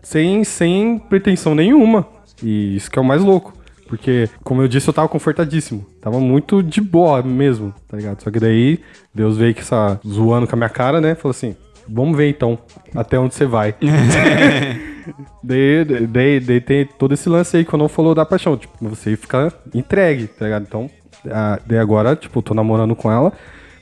sem, 0.02 0.44
sem 0.44 0.98
pretensão 0.98 1.54
nenhuma. 1.54 2.06
E 2.42 2.76
isso 2.76 2.90
que 2.90 2.98
é 2.98 3.02
o 3.02 3.04
mais 3.04 3.22
louco. 3.22 3.53
Porque, 3.88 4.28
como 4.42 4.62
eu 4.62 4.68
disse, 4.68 4.88
eu 4.88 4.94
tava 4.94 5.08
confortadíssimo. 5.08 5.84
Tava 6.00 6.18
muito 6.18 6.62
de 6.62 6.80
boa 6.80 7.22
mesmo, 7.22 7.72
tá 7.88 7.96
ligado? 7.96 8.22
Só 8.22 8.30
que 8.30 8.40
daí, 8.40 8.80
Deus 9.14 9.36
veio 9.36 9.54
que 9.54 9.60
essa 9.60 10.00
zoando 10.06 10.46
com 10.46 10.54
a 10.54 10.56
minha 10.56 10.68
cara, 10.70 11.00
né? 11.00 11.14
Falou 11.14 11.30
assim: 11.32 11.54
vamos 11.88 12.16
ver 12.16 12.28
então 12.28 12.58
até 12.94 13.18
onde 13.18 13.34
você 13.34 13.44
vai. 13.46 13.74
daí, 15.42 15.84
daí, 16.08 16.40
daí 16.40 16.60
tem 16.60 16.86
todo 16.86 17.14
esse 17.14 17.28
lance 17.28 17.56
aí 17.56 17.64
que 17.64 17.72
eu 17.74 17.78
não 17.78 17.88
falou 17.88 18.14
da 18.14 18.24
paixão. 18.24 18.56
Tipo, 18.56 18.72
você 18.88 19.16
fica 19.16 19.52
entregue, 19.74 20.26
tá 20.26 20.44
ligado? 20.46 20.64
Então, 20.66 20.90
a- 21.30 21.58
daí 21.66 21.78
agora, 21.78 22.16
tipo, 22.16 22.42
tô 22.42 22.54
namorando 22.54 22.94
com 22.96 23.10
ela 23.10 23.32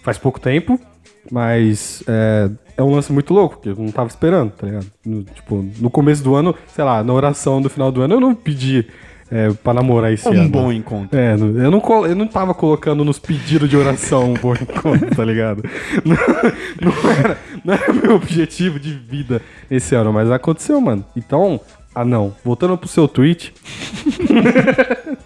faz 0.03 0.18
pouco 0.18 0.40
tempo, 0.40 0.80
mas 1.30 2.03
é, 2.09 2.50
é 2.76 2.82
um 2.82 2.92
lance 2.92 3.12
muito 3.12 3.32
louco, 3.32 3.61
que 3.61 3.68
eu 3.68 3.76
não 3.76 3.92
tava 3.92 4.09
esperando, 4.09 4.50
tá 4.50 4.66
ligado? 4.66 4.86
No, 5.07 5.22
tipo, 5.22 5.64
no 5.78 5.88
começo 5.90 6.24
do 6.24 6.34
ano, 6.34 6.55
sei 6.74 6.82
lá, 6.84 7.05
na 7.05 7.12
oração 7.12 7.62
do 7.62 7.70
final 7.70 7.92
do 7.92 8.03
ano, 8.03 8.14
eu 8.14 8.20
não 8.20 8.34
pedi 8.34 8.84
é, 9.35 9.51
pra 9.64 9.72
namorar 9.72 10.12
esse 10.12 10.28
Um 10.28 10.33
ano. 10.33 10.49
bom 10.51 10.70
encontro. 10.70 11.18
É, 11.18 11.33
eu 11.33 11.70
não, 11.70 12.07
eu 12.07 12.14
não 12.14 12.26
tava 12.26 12.53
colocando 12.53 13.03
nos 13.03 13.18
pedidos 13.18 13.70
de 13.70 13.76
oração 13.78 14.33
um 14.33 14.35
bom 14.35 14.53
encontro, 14.61 15.09
tá 15.16 15.24
ligado? 15.24 15.64
Não, 16.05 16.16
não 16.80 17.11
era, 17.11 17.39
não 17.64 17.72
era 17.74 17.93
meu 17.95 18.16
objetivo 18.16 18.78
de 18.78 18.93
vida 18.93 19.41
esse 19.70 19.95
ano, 19.95 20.12
mas 20.12 20.30
aconteceu, 20.30 20.78
mano. 20.83 21.03
Então, 21.16 21.59
ah 21.95 22.05
não, 22.05 22.35
voltando 22.45 22.76
pro 22.76 22.87
seu 22.89 23.09
tweet. 23.09 23.55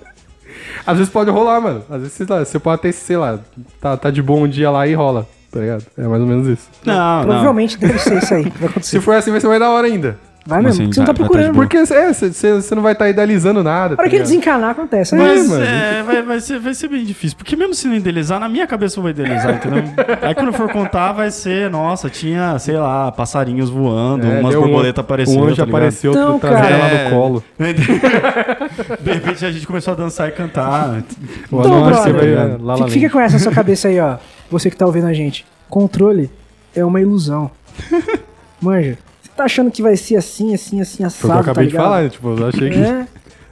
Às 0.86 0.98
vezes 0.98 1.12
pode 1.12 1.30
rolar, 1.30 1.61
mano. 1.61 1.82
Às 1.90 1.98
vezes, 2.02 2.12
sei 2.12 2.26
lá, 2.28 2.44
você 2.44 2.59
pode 2.61 2.82
ter, 2.82 2.92
sei 2.92 3.16
lá, 3.16 3.40
tá, 3.80 3.96
tá 3.96 4.09
de 4.11 4.22
bom 4.22 4.46
dia 4.46 4.70
lá 4.70 4.86
e 4.86 4.94
rola, 4.94 5.26
tá 5.50 5.59
ligado? 5.59 5.84
É 5.98 6.07
mais 6.07 6.22
ou 6.22 6.28
menos 6.28 6.46
isso. 6.46 6.68
Não, 6.84 6.94
não. 7.18 7.24
Provavelmente 7.24 7.76
deve 7.76 7.98
ser 7.98 8.22
isso 8.22 8.34
aí 8.34 8.44
que 8.44 8.50
vai 8.50 8.61
Se 8.61 8.66
acontecer. 8.70 9.00
for 9.00 9.16
assim, 9.16 9.32
vai 9.32 9.40
ser 9.40 9.48
mais 9.48 9.59
da 9.59 9.68
hora 9.70 9.88
ainda. 9.88 10.16
Vai 10.47 10.59
Como 10.59 10.68
mesmo, 10.68 10.68
assim, 10.68 10.82
porque 10.84 10.94
você 10.94 11.01
não 11.01 11.07
tá 11.07 11.12
tá 11.12 11.18
procurando. 11.18 11.53
boa? 11.55 11.64
Porque 11.66 11.76
é, 11.76 12.12
você- 12.12 12.74
não 12.76 12.82
vai 12.82 12.92
estar 12.92 13.09
idealizando 13.09 13.64
nada. 13.64 13.76
A 13.76 13.82
hora 13.94 13.97
tá 13.97 14.09
que 14.09 14.14
ele 14.14 14.22
desencanar, 14.22 14.70
acontece, 14.70 15.16
né? 15.16 15.24
Mas 15.24 15.49
mano. 15.49 15.64
é, 15.64 16.03
vai, 16.05 16.22
vai, 16.22 16.40
ser, 16.40 16.61
vai 16.61 16.72
ser 16.72 16.86
bem 16.88 17.05
difícil. 17.05 17.36
Porque 17.36 17.57
mesmo 17.57 17.74
se 17.74 17.88
não 17.88 17.94
idealizar, 17.97 18.38
na 18.38 18.49
minha 18.49 18.64
cabeça 18.64 18.99
eu 18.99 19.03
vou 19.03 19.11
idealizar, 19.11 19.57
entendeu? 19.57 19.82
Aí 20.22 20.34
quando 20.36 20.47
eu 20.49 20.53
for 20.53 20.70
contar, 20.70 21.11
vai 21.12 21.32
ser, 21.32 21.68
nossa, 21.68 22.09
tinha, 22.09 22.57
sei 22.61 22.76
lá, 22.76 23.11
passarinhos 23.11 23.68
voando, 23.70 24.24
É, 24.24 24.38
umas 24.38 24.53
deu 24.53 24.61
um- 24.61 24.66
borboletas 24.66 25.01
aparecendo. 25.05 25.40
Um 25.42 25.47
anjo 25.47 25.57
tá 25.57 25.64
apareceu, 25.64 26.12
Então, 26.12 26.32
outro 26.34 26.49
trazendo 26.49 26.68
cara. 26.68 26.76
ela 26.76 26.88
É. 26.90 27.05
no 27.05 27.11
colo. 27.11 27.44
De 27.59 29.12
repente 29.12 29.44
a 29.44 29.51
gente 29.51 29.66
começou 29.66 29.94
a 29.94 29.97
dançar 29.97 30.28
e 30.28 30.32
cantar. 30.32 31.03
O 31.51 31.59
Então, 31.61 31.84
você 31.84 32.12
brother, 32.12 32.14
vai, 32.14 32.32
é, 32.32 32.57
lá, 32.61 32.74
lá, 32.74 32.76
Fica, 32.76 32.90
fica 32.90 33.11
com 33.11 33.20
essa 33.20 33.34
na 33.34 33.38
sua 33.40 33.53
cabeça 33.53 33.88
aí, 33.88 33.99
ó. 34.01 34.16
Você 34.51 34.70
que 34.70 34.76
tá 34.76 34.86
ouvindo 34.86 35.07
a 35.07 35.12
gente. 35.12 35.44
Controle 35.68 36.30
é 36.74 36.84
uma 36.84 37.01
ilusão. 37.01 37.51
Manja. 38.61 38.97
Você 39.37 39.43
tá 39.43 39.45
achando 39.45 39.70
que 39.70 39.82
vai 39.82 39.95
ser 39.99 40.16
assim, 40.16 40.55
assim, 40.55 40.80
assim, 40.80 41.05
assado, 41.05 41.20
Foi 41.20 41.30
o 41.30 41.32
que 41.34 41.39
eu 41.41 41.45
tá 41.45 41.51
acabei 41.51 41.66
de 41.66 41.72
ligado? 41.72 41.84
falar, 41.84 42.03
né? 42.05 42.09
Tipo, 42.09 42.28
eu 42.39 42.47
achei 42.47 42.70
que 42.70 42.78
É. 42.78 43.07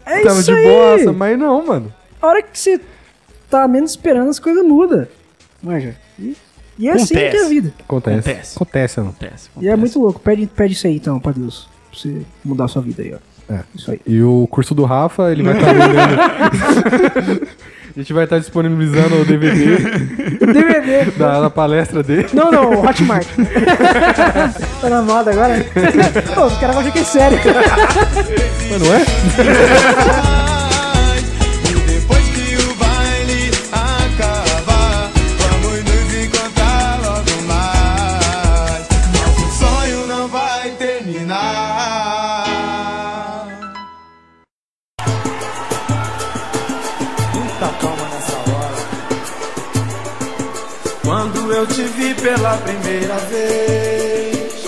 É 0.06 0.22
tava 0.22 0.40
isso 0.40 0.44
de 0.50 0.52
aí. 0.58 0.64
boa, 0.66 1.12
mas 1.12 1.38
não, 1.38 1.66
mano. 1.66 1.94
A 2.22 2.26
hora 2.26 2.42
que 2.42 2.58
você 2.58 2.80
tá 3.50 3.68
menos 3.68 3.90
esperando, 3.90 4.30
as 4.30 4.38
coisas 4.38 4.64
mudam. 4.64 5.06
Manja. 5.62 5.94
E, 6.18 6.34
e 6.78 6.88
é 6.88 6.92
assim 6.92 7.14
que 7.14 7.20
é 7.20 7.26
a 7.26 7.28
Acontece. 7.28 7.48
vida. 7.50 7.72
Acontece. 7.80 8.18
Acontece. 8.18 8.56
Acontece, 8.56 9.00
mano. 9.00 9.10
Acontece, 9.18 9.50
E 9.60 9.68
é 9.68 9.76
muito 9.76 9.98
louco. 10.00 10.18
Pede, 10.20 10.46
pede 10.46 10.72
isso 10.72 10.86
aí, 10.86 10.96
então, 10.96 11.20
pra 11.20 11.32
Deus. 11.32 11.68
Pra 11.90 12.00
você 12.00 12.22
mudar 12.42 12.64
a 12.64 12.68
sua 12.68 12.80
vida 12.80 13.02
aí, 13.02 13.14
ó. 13.14 13.52
É. 13.54 13.60
Isso 13.74 13.90
aí. 13.90 14.00
E 14.06 14.22
o 14.22 14.46
curso 14.50 14.74
do 14.74 14.84
Rafa, 14.84 15.30
ele 15.30 15.42
vai 15.42 15.54
estar 15.54 15.70
vendendo. 15.74 17.46
A 17.96 18.00
gente 18.00 18.12
vai 18.12 18.24
estar 18.24 18.40
disponibilizando 18.40 19.20
o 19.20 19.24
DVD 19.24 19.76
DVD. 20.40 21.10
da, 21.16 21.42
da 21.42 21.50
palestra 21.50 22.02
dele. 22.02 22.28
Não, 22.32 22.50
não, 22.50 22.70
o 22.72 22.84
Hotmart. 22.84 23.26
tá 24.80 24.90
na 24.90 25.00
moda 25.02 25.30
agora? 25.30 25.64
Pô, 26.34 26.46
os 26.46 26.58
caras 26.58 26.76
acham 26.76 26.90
que 26.90 26.98
é 26.98 27.04
sério. 27.04 27.38
Mas 28.68 28.82
não 28.82 28.94
é? 28.94 30.53
Quando 51.04 51.52
eu 51.52 51.66
te 51.66 51.82
vi 51.82 52.14
pela 52.14 52.56
primeira 52.56 53.16
vez, 53.18 54.64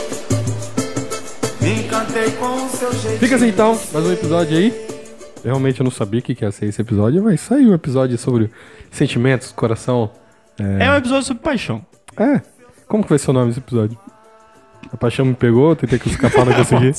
me 1.62 1.80
encantei 1.80 2.30
com 2.32 2.66
o 2.66 2.68
seu 2.68 2.93
jeito. 2.93 3.18
Fica 3.18 3.37
assim 3.37 3.49
então, 3.49 3.80
mais 3.91 4.05
um 4.05 4.12
episódio 4.12 4.59
aí. 4.59 4.87
Realmente 5.43 5.80
eu 5.80 5.84
não 5.84 5.91
sabia 5.91 6.20
o 6.20 6.22
que 6.22 6.37
ia 6.39 6.51
ser 6.51 6.66
esse 6.66 6.82
episódio, 6.82 7.22
mas 7.22 7.41
saiu 7.41 7.70
um 7.70 7.74
episódio 7.74 8.18
sobre 8.18 8.51
sentimentos, 8.91 9.51
coração. 9.51 10.11
É 10.59 10.91
um 10.91 10.97
episódio 10.97 11.26
sobre 11.26 11.43
paixão. 11.43 11.84
É. 12.18 12.43
Como 12.87 13.03
que 13.03 13.09
vai 13.09 13.18
ser 13.18 13.30
o 13.30 13.32
nome 13.32 13.49
desse 13.49 13.61
episódio? 13.61 13.99
A 14.93 14.97
paixão 14.99 15.24
me 15.24 15.34
pegou, 15.34 15.74
tentei 15.74 15.99
que 15.99 16.11
escapar, 16.11 16.45
não 16.45 16.53
consegui. 16.53 16.93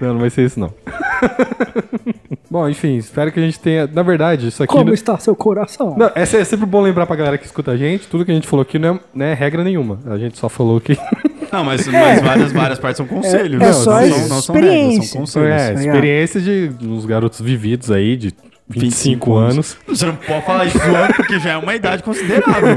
não, 0.00 0.12
não 0.12 0.20
vai 0.20 0.28
ser 0.28 0.44
isso 0.44 0.60
não. 0.60 0.74
Bom, 2.50 2.66
enfim, 2.68 2.96
espero 2.96 3.30
que 3.30 3.38
a 3.38 3.42
gente 3.42 3.60
tenha. 3.60 3.86
Na 3.86 4.02
verdade, 4.02 4.48
isso 4.48 4.62
aqui. 4.62 4.72
Como 4.72 4.86
não- 4.86 4.94
está 4.94 5.18
seu 5.18 5.36
coração? 5.36 5.94
Não, 5.98 6.06
é, 6.14 6.22
é 6.22 6.26
sempre 6.26 6.64
bom 6.64 6.80
lembrar 6.80 7.06
pra 7.06 7.14
galera 7.14 7.36
que 7.36 7.44
escuta 7.44 7.72
a 7.72 7.76
gente, 7.76 8.06
tudo 8.08 8.24
que 8.24 8.30
a 8.30 8.34
gente 8.34 8.46
falou 8.48 8.62
aqui 8.62 8.78
não 8.78 8.94
é, 8.96 9.00
não 9.14 9.26
é 9.26 9.34
regra 9.34 9.62
nenhuma. 9.62 9.98
A 10.06 10.16
gente 10.16 10.38
só 10.38 10.48
falou 10.48 10.80
que 10.80 10.96
Não, 11.52 11.62
mas, 11.64 11.86
mas 11.88 12.20
várias, 12.22 12.52
várias 12.52 12.78
partes 12.78 12.96
são 12.96 13.06
conselhos. 13.06 13.60
É 13.60 13.66
não, 13.66 13.72
só 13.74 14.00
não, 14.00 14.08
são, 14.10 14.28
não 14.28 14.42
são 14.42 14.54
regras, 14.54 14.72
experiência. 14.74 15.08
são 15.12 15.20
conselhos. 15.20 15.50
É, 15.50 15.74
experiência 15.74 16.40
de 16.40 16.70
uns 16.82 17.04
garotos 17.04 17.40
vividos 17.40 17.90
aí, 17.90 18.16
de 18.16 18.32
25, 18.66 19.34
anos. 19.34 19.76
Você 19.86 20.06
não 20.06 20.16
pode 20.16 20.44
falar 20.46 20.64
isso 20.66 20.78
zoando, 20.78 21.14
porque 21.14 21.38
já 21.38 21.50
é 21.52 21.56
uma 21.56 21.74
idade 21.74 22.02
considerável. 22.02 22.76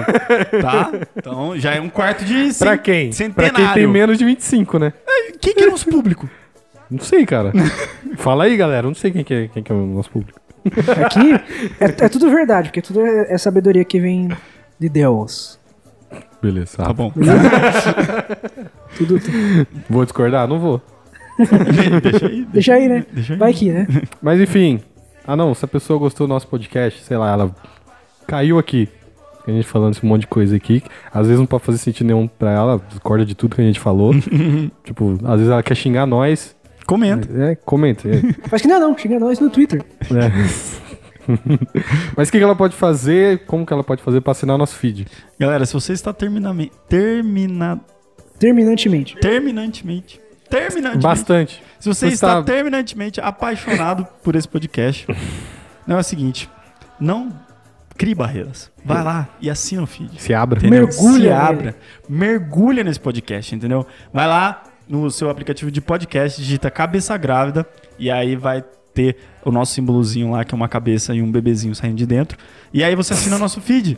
Tá? 0.62 0.92
Então 1.18 1.58
já 1.58 1.74
é 1.76 1.82
um 1.82 1.90
quarto 1.90 2.24
de 2.26 2.54
cen- 2.54 2.66
Pra 2.66 2.78
quem? 2.78 3.08
Pra 3.08 3.16
centenário. 3.18 3.56
quem 3.56 3.74
tem 3.74 3.88
menos 3.88 4.18
de 4.18 4.26
25, 4.26 4.80
né? 4.80 4.94
Quem 5.40 5.54
que 5.54 5.64
é 5.64 5.68
nosso 5.68 5.88
público? 5.90 6.30
Não 6.92 7.00
sei, 7.00 7.26
cara. 7.26 7.52
Fala 8.18 8.44
aí, 8.44 8.56
galera. 8.58 8.86
Não 8.88 8.94
sei 8.94 9.10
quem 9.12 9.24
que 9.24 9.34
é, 9.34 9.48
quem 9.48 9.64
que 9.64 9.72
é 9.72 9.76
o 9.76 9.86
nosso 9.86 10.12
público. 10.12 10.40
Aqui 11.06 11.34
é, 11.80 12.06
é 12.06 12.10
tudo 12.10 12.30
verdade, 12.30 12.70
porque 12.70 12.82
tudo 12.82 13.02
é, 13.02 13.34
é 13.34 13.38
sabedoria 13.38 13.84
que 13.84 14.00
vem 14.00 14.30
de 14.80 14.90
Deus. 14.90 15.60
Beleza. 16.42 16.78
Tá 16.78 16.84
Rafa. 16.84 16.94
bom. 16.94 17.12
Tudo, 18.98 19.20
tudo- 19.20 19.68
Vou 19.90 20.04
discordar? 20.04 20.48
Não 20.48 20.60
vou. 20.60 20.82
Deixa 22.02 22.26
aí. 22.28 22.46
Deixa 22.52 22.74
aí, 22.74 22.88
né? 22.90 23.06
Deixa 23.12 23.34
aí. 23.34 23.40
Vai 23.40 23.54
que, 23.54 23.72
né? 23.72 23.88
Mas 24.22 24.40
enfim. 24.42 24.82
Ah, 25.26 25.36
não. 25.36 25.54
Se 25.56 25.64
a 25.64 25.68
pessoa 25.68 25.98
gostou 25.98 26.28
do 26.28 26.34
nosso 26.34 26.48
podcast, 26.48 27.02
sei 27.04 27.16
lá, 27.18 27.32
ela 27.32 27.56
caiu 28.28 28.60
aqui. 28.60 28.90
A 29.48 29.52
gente 29.52 29.66
falando 29.68 29.94
esse 29.94 30.06
monte 30.06 30.22
de 30.22 30.28
coisa 30.28 30.56
aqui. 30.56 30.84
Às 31.12 31.26
vezes 31.28 31.40
não 31.40 31.46
pode 31.48 31.64
fazer 31.64 31.78
sentido 31.78 32.08
nenhum 32.08 32.28
pra 32.28 32.52
ela. 32.52 32.82
Discorda 32.90 33.26
de 33.26 33.34
tudo 33.34 33.56
que 33.56 33.62
a 33.62 33.66
gente 33.66 33.80
falou. 33.80 34.14
tipo, 34.84 35.18
às 35.24 35.36
vezes 35.38 35.50
ela 35.50 35.64
quer 35.64 35.76
xingar 35.76 36.06
nós. 36.06 36.56
Comenta. 36.92 37.30
É, 37.42 37.56
comenta. 37.56 38.10
É. 38.10 38.22
Faz 38.50 38.62
que 38.62 38.68
não, 38.68 38.78
não. 38.78 38.98
Xinga 38.98 39.18
nós 39.18 39.40
no 39.40 39.50
Twitter. 39.50 39.82
É. 40.12 41.32
Mas 42.18 42.28
o 42.28 42.32
que, 42.32 42.38
que 42.38 42.44
ela 42.44 42.56
pode 42.56 42.76
fazer? 42.76 43.46
Como 43.46 43.66
que 43.66 43.72
ela 43.72 43.84
pode 43.84 44.04
fazer 44.04 44.20
pra 44.20 44.32
assinar 44.32 44.56
o 44.56 44.58
nosso 44.60 44.76
feed? 44.76 45.08
Galera, 45.40 45.66
se 45.66 45.72
você 45.74 45.94
está 45.94 46.12
terminamente. 46.12 46.74
Termina, 46.90 47.80
Terminantemente. 48.38 49.16
terminantemente. 49.22 50.20
Terminantemente. 50.50 51.04
Bastante. 51.04 51.64
Se 51.80 51.88
você 51.88 52.08
Você 52.10 52.14
está 52.14 52.40
está- 52.40 52.44
terminantemente 52.44 53.22
apaixonado 53.22 54.06
por 54.22 54.36
esse 54.36 54.48
podcast, 54.50 55.08
não 55.88 55.96
é 55.96 56.00
o 56.02 56.04
seguinte, 56.04 56.50
não 57.00 57.30
crie 57.98 58.14
barreiras. 58.14 58.70
Vai 58.84 59.02
lá 59.02 59.30
e 59.40 59.50
assina 59.50 59.84
o 59.84 59.88
feed. 59.88 60.22
Se 60.22 60.34
abra. 60.34 60.60
Entendeu? 60.60 60.88
Mergulha 60.88 61.30
Se 61.30 61.32
abra. 61.32 61.76
Mergulha 62.10 62.84
nesse 62.84 63.00
podcast, 63.00 63.56
entendeu? 63.56 63.86
Vai 64.12 64.28
lá 64.28 64.64
no 64.92 65.10
seu 65.10 65.30
aplicativo 65.30 65.72
de 65.72 65.80
podcast, 65.82 66.40
digita 66.42 66.70
cabeça 66.70 67.16
grávida 67.18 67.66
e 67.98 68.12
aí 68.12 68.36
vai 68.36 68.64
ter 68.94 69.16
o 69.46 69.52
nosso 69.52 69.74
símbolozinho 69.74 70.32
lá, 70.32 70.44
que 70.44 70.54
é 70.54 70.58
uma 70.58 70.68
cabeça 70.68 71.16
e 71.16 71.22
um 71.22 71.32
bebezinho 71.32 71.74
saindo 71.74 71.96
de 71.96 72.06
dentro. 72.06 72.38
E 72.74 72.84
aí 72.84 72.94
você 72.96 73.14
assina 73.14 73.38
o 73.38 73.40
nosso 73.40 73.62
feed. 73.62 73.98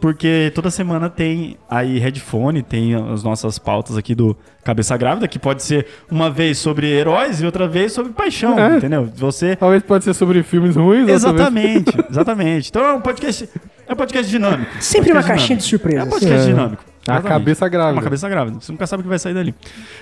Porque 0.00 0.52
toda 0.54 0.70
semana 0.70 1.10
tem 1.10 1.56
aí 1.68 1.98
headphone, 1.98 2.62
tem 2.62 2.94
as 2.94 3.24
nossas 3.24 3.58
pautas 3.58 3.96
aqui 3.96 4.14
do 4.14 4.36
Cabeça 4.62 4.96
Grávida, 4.96 5.26
que 5.26 5.40
pode 5.40 5.60
ser 5.64 5.88
uma 6.08 6.30
vez 6.30 6.56
sobre 6.58 6.86
heróis 6.86 7.40
e 7.40 7.44
outra 7.44 7.66
vez 7.66 7.92
sobre 7.94 8.12
paixão, 8.12 8.56
É. 8.56 8.76
entendeu? 8.76 9.10
Você 9.16 9.56
Talvez 9.56 9.82
pode 9.82 10.04
ser 10.04 10.14
sobre 10.14 10.44
filmes 10.44 10.76
ruins. 10.76 11.08
Exatamente, 11.08 11.90
exatamente. 12.08 12.68
Então 12.70 12.84
é 12.84 12.92
um 12.92 13.00
podcast, 13.00 13.48
é 13.88 13.92
um 13.92 13.96
podcast 13.96 14.30
dinâmico. 14.30 14.70
Sempre 14.80 15.10
uma 15.10 15.20
Podcast 15.20 15.48
caixinha 15.48 15.58
de 15.58 15.66
dinâmico. 15.66 15.98
É 15.98 16.04
um 16.04 16.10
podcast 16.10 16.42
É. 16.42 16.46
dinâmico. 16.52 16.84
A 17.08 17.14
Exatamente. 17.14 17.28
cabeça 17.40 17.66
É 17.66 17.68
grávida. 17.68 17.92
uma 17.94 18.02
cabeça 18.02 18.28
grávida. 18.28 18.60
Você 18.60 18.72
nunca 18.72 18.86
sabe 18.86 19.00
o 19.00 19.04
que 19.04 19.08
vai 19.08 19.18
sair 19.18 19.34
dali. 19.34 19.54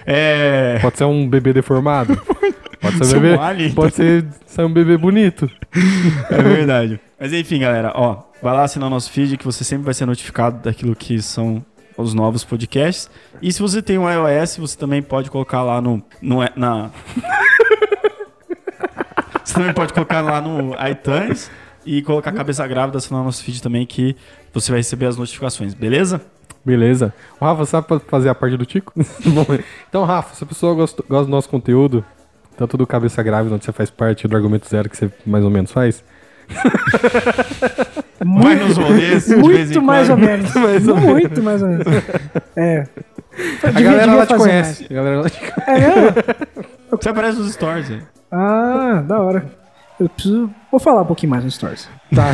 É. 0.04 0.78
Pode 0.80 0.98
ser 0.98 1.04
um 1.04 1.28
bebê 1.28 1.52
deformado. 1.52 2.20
Pode 2.80 3.06
ser 3.06 3.16
um 3.16 3.20
bebê. 3.20 3.38
alien. 3.40 3.72
Pode 3.72 3.94
ser 3.94 4.24
um 4.64 4.72
bebê 4.72 4.96
bonito. 4.96 5.50
É 6.30 6.42
verdade. 6.42 7.00
Mas 7.18 7.32
enfim, 7.32 7.60
galera, 7.60 7.92
ó, 7.94 8.22
vai 8.42 8.54
lá 8.54 8.64
assinar 8.64 8.88
o 8.88 8.90
nosso 8.90 9.10
feed 9.10 9.36
que 9.36 9.44
você 9.44 9.64
sempre 9.64 9.84
vai 9.84 9.94
ser 9.94 10.06
notificado 10.06 10.62
daquilo 10.62 10.94
que 10.94 11.20
são 11.22 11.64
os 11.96 12.12
novos 12.12 12.44
podcasts. 12.44 13.08
E 13.40 13.50
se 13.52 13.60
você 13.62 13.80
tem 13.80 13.98
um 13.98 14.08
iOS, 14.10 14.56
você 14.58 14.76
também 14.76 15.02
pode 15.02 15.30
colocar 15.30 15.62
lá 15.62 15.80
no, 15.80 16.02
no 16.20 16.40
na 16.54 16.90
Você 19.44 19.54
também 19.54 19.72
pode 19.72 19.92
colocar 19.92 20.20
lá 20.20 20.40
no 20.40 20.74
iTunes 20.88 21.50
e 21.84 22.02
colocar 22.02 22.32
cabeça 22.32 22.66
grávida 22.66 22.98
assinar 22.98 23.22
o 23.22 23.24
nosso 23.24 23.44
feed 23.44 23.62
também 23.62 23.86
que 23.86 24.16
você 24.52 24.72
vai 24.72 24.80
receber 24.80 25.06
as 25.06 25.16
notificações, 25.16 25.72
beleza? 25.72 26.20
Beleza. 26.66 27.14
O 27.40 27.44
Rafa 27.44 27.64
sabe 27.64 27.86
pra 27.86 28.00
fazer 28.00 28.28
a 28.28 28.34
parte 28.34 28.56
do 28.56 28.66
Tico? 28.66 28.92
Bom, 29.24 29.46
então, 29.88 30.04
Rafa, 30.04 30.34
se 30.34 30.42
a 30.42 30.46
pessoa 30.46 30.74
gosta, 30.74 31.02
gosta 31.08 31.24
do 31.26 31.30
nosso 31.30 31.48
conteúdo, 31.48 32.04
tanto 32.58 32.76
do 32.76 32.84
Cabeça 32.86 33.22
Grávida, 33.22 33.54
onde 33.54 33.64
você 33.64 33.70
faz 33.72 33.88
parte, 33.88 34.26
do 34.26 34.34
Argumento 34.36 34.68
Zero, 34.68 34.90
que 34.90 34.96
você 34.96 35.08
mais 35.24 35.44
ou 35.44 35.50
menos 35.50 35.70
faz, 35.70 36.02
Vai 38.20 38.54
nos 38.56 38.76
rolês 38.76 39.26
de 39.26 39.34
vez 39.36 39.70
em 39.70 39.78
Muito 39.78 39.82
mais 39.82 40.08
ou 40.10 40.16
quando. 40.16 40.26
menos. 40.26 40.54
Muito 40.54 41.42
mais 41.42 41.62
ou 41.62 41.68
menos. 41.68 41.86
É. 42.56 42.86
a 43.62 43.70
galera 43.80 44.14
lá 44.14 44.26
te 44.26 44.34
conhece. 44.36 44.86
A 44.90 44.94
galera 44.94 45.20
lá 45.22 45.30
te 45.30 45.38
conhece. 45.38 45.62
mais. 45.66 45.82
É 45.82 46.00
mesmo? 46.00 46.14
Você 46.90 47.08
aparece 47.08 47.38
nos 47.38 47.52
stories, 47.52 47.88
velho. 47.88 48.06
Ah, 48.30 49.02
da 49.06 49.20
hora. 49.20 49.44
Eu 50.00 50.08
preciso. 50.08 50.50
Vou 50.70 50.80
falar 50.80 51.02
um 51.02 51.06
pouquinho 51.06 51.30
mais 51.30 51.44
no 51.44 51.50
Stories. 51.50 51.88
Tá. 52.14 52.30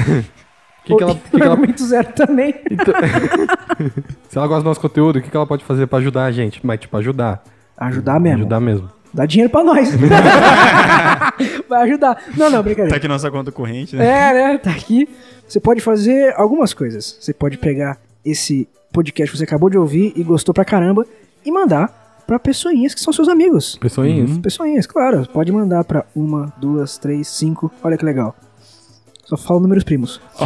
O 0.82 0.84
que, 0.84 0.96
que 0.96 1.02
ela, 1.02 1.12
o 1.12 1.16
que 1.16 1.30
que 1.30 1.42
ela- 1.42 1.58
zero 1.78 2.12
também. 2.12 2.54
se 4.28 4.36
ela 4.36 4.46
gosta 4.46 4.62
do 4.62 4.68
nosso 4.68 4.80
conteúdo, 4.80 5.18
o 5.18 5.22
que, 5.22 5.30
que 5.30 5.36
ela 5.36 5.46
pode 5.46 5.64
fazer 5.64 5.86
pra 5.86 5.98
ajudar 5.98 6.24
a 6.24 6.32
gente? 6.32 6.60
Mas, 6.64 6.80
tipo, 6.80 6.96
ajudar. 6.96 7.42
Ajudar 7.76 8.18
mesmo. 8.20 8.38
Ajudar 8.40 8.60
mesmo. 8.60 8.90
Dá 9.14 9.26
dinheiro 9.26 9.50
pra 9.50 9.62
nós. 9.62 9.90
Vai 11.68 11.82
ajudar. 11.82 12.22
Não, 12.36 12.46
não, 12.50 12.58
Tá 12.58 12.62
brincadeira. 12.62 12.96
aqui 12.96 13.08
nossa 13.08 13.30
conta 13.30 13.52
corrente, 13.52 13.94
né? 13.94 14.04
É, 14.04 14.34
né? 14.34 14.58
Tá 14.58 14.70
aqui. 14.70 15.08
Você 15.46 15.60
pode 15.60 15.80
fazer 15.80 16.34
algumas 16.36 16.72
coisas. 16.72 17.16
Você 17.20 17.32
pode 17.32 17.58
pegar 17.58 17.98
esse 18.24 18.68
podcast 18.92 19.32
que 19.32 19.38
você 19.38 19.44
acabou 19.44 19.68
de 19.70 19.76
ouvir 19.78 20.12
e 20.16 20.22
gostou 20.22 20.54
pra 20.54 20.64
caramba 20.64 21.04
e 21.44 21.50
mandar 21.52 22.22
pra 22.26 22.38
pessoinhas 22.38 22.94
que 22.94 23.00
são 23.00 23.12
seus 23.12 23.28
amigos. 23.28 23.76
Pessoinhas. 23.76 24.38
Pessoinhas, 24.38 24.86
claro. 24.86 25.26
Pode 25.32 25.52
mandar 25.52 25.84
pra 25.84 26.04
uma, 26.16 26.52
duas, 26.58 26.96
três, 26.96 27.28
cinco. 27.28 27.70
Olha 27.82 27.96
que 27.98 28.04
legal. 28.04 28.34
Só 29.32 29.36
falo 29.38 29.60
números 29.60 29.82
primos. 29.82 30.20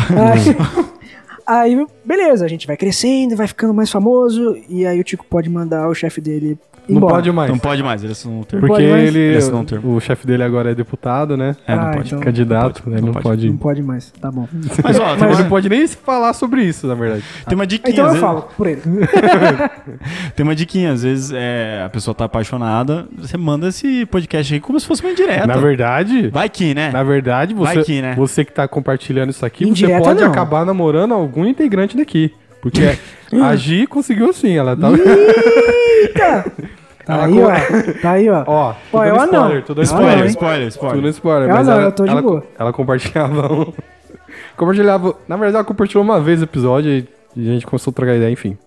aí, 1.44 1.74
aí, 1.74 1.86
beleza, 2.04 2.44
a 2.44 2.48
gente 2.48 2.68
vai 2.68 2.76
crescendo, 2.76 3.34
vai 3.34 3.48
ficando 3.48 3.74
mais 3.74 3.90
famoso. 3.90 4.56
E 4.68 4.86
aí 4.86 5.00
o 5.00 5.04
Tico 5.04 5.26
pode 5.28 5.50
mandar 5.50 5.88
o 5.88 5.94
chefe 5.94 6.20
dele 6.20 6.56
Não 6.88 6.96
embora. 6.98 7.14
pode 7.14 7.32
mais. 7.32 7.50
Não 7.50 7.58
pode 7.58 7.82
mais, 7.82 8.04
eles 8.04 8.24
não 8.24 8.42
ter. 8.42 8.60
Porque 8.60 8.74
pode 8.74 8.86
mais? 8.88 9.08
ele, 9.08 9.18
Ele 9.18 9.36
assinou 9.38 9.60
um 9.60 9.64
termo. 9.64 9.96
o 9.96 10.00
chefe 10.00 10.26
dele 10.26 10.42
agora 10.42 10.70
é 10.70 10.74
deputado, 10.74 11.36
né? 11.36 11.56
É, 11.66 11.74
não 11.74 11.82
Ah, 11.82 11.90
pode. 11.92 12.06
então- 12.08 12.20
Candidato, 12.20 12.82
não 12.86 12.92
né? 12.94 13.00
Não, 13.00 13.12
pode. 13.12 13.22
pode. 13.24 13.48
Não 13.50 13.56
pode 13.56 13.82
mais, 13.82 14.10
tá 14.20 14.30
bom. 14.30 14.46
Mas 14.84 14.98
ó, 14.98 15.16
Mas 15.18 15.22
uma, 15.34 15.42
não 15.42 15.48
pode 15.48 15.68
nem 15.68 15.86
falar 15.88 16.32
sobre 16.32 16.62
isso, 16.62 16.86
na 16.86 16.94
verdade. 16.94 17.24
tem 17.48 17.54
uma 17.56 17.66
diquinha. 17.66 17.92
Então 17.92 18.04
eu 18.04 18.10
vezes- 18.12 18.24
falo 18.24 18.42
por 18.56 18.66
ele. 18.66 18.82
Tem 20.36 20.44
uma 20.44 20.54
diquinha, 20.54 20.92
às 20.92 21.02
vezes 21.02 21.32
é, 21.34 21.82
a 21.84 21.88
pessoa 21.88 22.14
tá 22.14 22.24
apaixonada, 22.26 23.06
você 23.16 23.36
manda 23.36 23.68
esse 23.68 24.04
podcast 24.06 24.52
aí 24.54 24.60
como 24.60 24.78
se 24.78 24.86
fosse 24.86 25.02
uma 25.02 25.10
indireta. 25.12 25.46
Na 25.46 25.56
verdade, 25.56 26.28
Vai 26.28 26.48
que, 26.48 26.74
né? 26.74 26.90
na 26.92 27.02
verdade, 27.02 27.54
você, 27.54 27.74
Vai 27.74 27.84
que, 27.84 28.02
né? 28.02 28.14
você 28.16 28.44
que 28.44 28.52
tá 28.52 28.66
compartilhando 28.68 29.30
isso 29.30 29.44
aqui, 29.44 29.66
Indireta 29.68 29.98
você 29.98 30.04
pode 30.04 30.20
não. 30.22 30.30
acabar 30.30 30.64
namorando 30.66 31.14
algum 31.14 31.44
integrante 31.46 31.96
daqui. 31.96 32.32
Porque 32.60 32.80
a 33.42 33.54
Gi 33.56 33.86
conseguiu 33.86 34.32
sim, 34.32 34.56
ela 34.56 34.76
tá. 34.76 34.88
Eita! 34.90 36.52
Tá 37.06 37.14
Ela 37.14 37.26
aí, 37.26 37.40
ó. 37.40 38.00
Tá 38.02 38.10
aí, 38.10 38.28
ó. 38.28 38.44
Ó, 38.48 38.74
dando 38.92 39.04
eu 39.06 39.16
spoiler, 39.16 39.54
não. 39.54 39.62
tô 39.62 39.74
dando 39.74 39.78
Eu 39.78 39.82
Spoiler, 39.84 40.16
não, 40.16 40.24
hein? 40.24 40.26
spoiler, 40.30 40.72
Tudo 40.72 41.02
no 41.02 41.08
spoiler. 41.08 41.10
spoiler, 41.10 41.48
mas 41.48 41.66
não, 41.68 41.74
ela, 41.74 41.82
eu 41.84 41.92
tô 41.92 42.04
de 42.04 42.10
ela, 42.10 42.22
boa. 42.22 42.42
ela 42.58 42.72
compartilhava 42.72 43.52
um. 43.52 43.72
compartilhava. 44.58 45.14
Na 45.28 45.36
verdade, 45.36 45.54
ela 45.56 45.64
compartilhou 45.64 46.02
uma 46.02 46.20
vez 46.20 46.40
o 46.40 46.44
episódio 46.44 46.90
e 47.36 47.48
a 47.48 47.52
gente 47.52 47.64
começou 47.64 47.92
a 47.92 47.94
trocar 47.94 48.16
ideia, 48.16 48.30
enfim. 48.32 48.58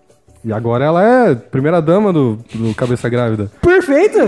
E 0.42 0.50
agora 0.54 0.86
ela 0.86 1.04
é 1.04 1.34
primeira 1.34 1.82
dama 1.82 2.14
do, 2.14 2.38
do 2.54 2.74
Cabeça 2.74 3.10
Grávida. 3.10 3.50
Perfeito! 3.60 4.18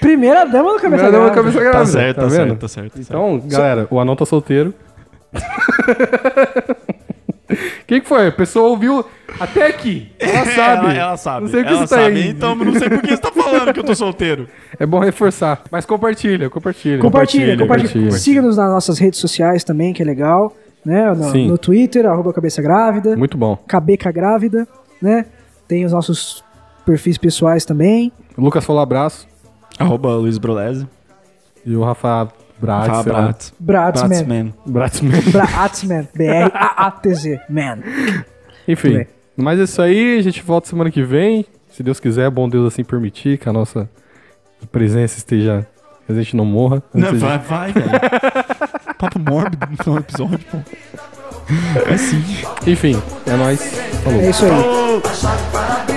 Primeira 0.00 0.44
dama 0.46 0.72
do 0.72 0.80
cabeça 0.80 1.02
Primeira 1.04 1.12
dama 1.12 1.28
do 1.28 1.32
grávida. 1.34 1.34
Cabeça 1.34 1.60
Grávida. 1.60 1.78
Tá 1.78 1.86
certo, 1.86 2.16
tá, 2.16 2.22
vendo? 2.22 2.32
certo, 2.32 2.58
tá 2.60 2.68
certo. 2.68 2.90
tá 2.92 2.96
certo. 2.96 3.08
Então, 3.08 3.42
galera, 3.46 3.86
o 3.90 4.00
anão 4.00 4.16
tá 4.16 4.24
solteiro. 4.24 4.72
Quem 7.86 8.00
que 8.00 8.08
foi? 8.08 8.28
A 8.28 8.32
pessoa 8.32 8.68
ouviu 8.68 9.04
até 9.38 9.66
aqui. 9.66 10.10
Ela 10.18 10.44
sabe. 10.54 10.86
Ela, 10.86 10.94
ela 10.94 11.16
sabe. 11.16 11.44
Não 11.44 11.50
sei 11.50 11.60
o 11.60 11.64
que 11.64 11.70
ela 11.70 11.86
você 11.86 11.94
tá 11.94 12.02
sabe. 12.02 12.16
aí. 12.16 12.28
Então, 12.28 12.54
não 12.54 12.72
sei 12.78 12.88
por 12.88 13.02
que 13.02 13.10
você 13.10 13.22
tá 13.22 13.30
falando 13.30 13.72
que 13.72 13.80
eu 13.80 13.84
tô 13.84 13.94
solteiro. 13.94 14.48
É 14.76 14.84
bom 14.84 14.98
reforçar. 14.98 15.62
Mas 15.70 15.86
compartilha, 15.86 16.50
compartilha. 16.50 16.98
Compartilha, 16.98 17.56
compartilha. 17.56 17.88
compartilha. 17.88 18.10
Siga-nos 18.10 18.56
nas 18.56 18.68
nossas 18.68 18.98
redes 18.98 19.20
sociais 19.20 19.62
também, 19.62 19.92
que 19.92 20.02
é 20.02 20.04
legal. 20.04 20.52
Né? 20.84 21.12
No, 21.14 21.30
Sim. 21.30 21.46
no 21.46 21.56
Twitter, 21.56 22.04
arroba 22.06 22.32
cabeça 22.32 22.60
grávida. 22.60 23.16
Muito 23.16 23.38
bom. 23.38 23.56
Cabeca 23.68 24.10
grávida, 24.10 24.66
né? 25.00 25.26
Tem 25.68 25.84
os 25.84 25.92
nossos 25.92 26.42
perfis 26.84 27.16
pessoais 27.16 27.64
também. 27.64 28.12
O 28.36 28.42
Lucas 28.42 28.64
falou 28.64 28.82
abraço. 28.82 29.28
Arroba 29.78 30.16
Luiz 30.16 30.38
Brolese. 30.38 30.88
E 31.64 31.76
o 31.76 31.84
Rafa 31.84 32.28
Bratz. 32.64 32.86
Fala. 32.88 33.02
Bratz. 33.02 33.54
Bratzman. 33.60 34.54
Bratzman. 34.66 35.20
Bratzman. 35.30 36.08
B-R-A-A-T-Z. 36.14 37.40
Man. 37.48 37.78
Enfim. 38.66 39.06
Mas 39.36 39.58
é 39.60 39.64
isso 39.64 39.82
aí. 39.82 40.18
A 40.18 40.22
gente 40.22 40.42
volta 40.42 40.68
semana 40.68 40.90
que 40.90 41.02
vem. 41.02 41.44
Se 41.70 41.82
Deus 41.82 41.98
quiser, 42.00 42.30
bom 42.30 42.48
Deus 42.48 42.72
assim 42.72 42.84
permitir 42.84 43.36
que 43.38 43.48
a 43.48 43.52
nossa 43.52 43.88
presença 44.70 45.18
esteja. 45.18 45.66
Que 46.06 46.12
a 46.12 46.14
gente 46.16 46.36
não 46.36 46.44
morra. 46.44 46.82
Não, 46.92 47.12
de- 47.12 47.18
vai, 47.18 47.38
vai, 47.38 47.72
velho. 47.72 47.88
Papo 48.98 49.18
mórbido 49.18 49.66
no 49.70 49.76
final 49.76 49.94
do 49.96 50.00
episódio, 50.02 50.38
pô. 50.50 50.58
É 51.90 51.96
sim. 51.96 52.22
Enfim, 52.66 53.02
é 53.26 53.36
nóis. 53.36 53.60
Falou. 54.04 54.20
É 54.20 54.30
isso 54.30 54.44
aí. 54.46 55.93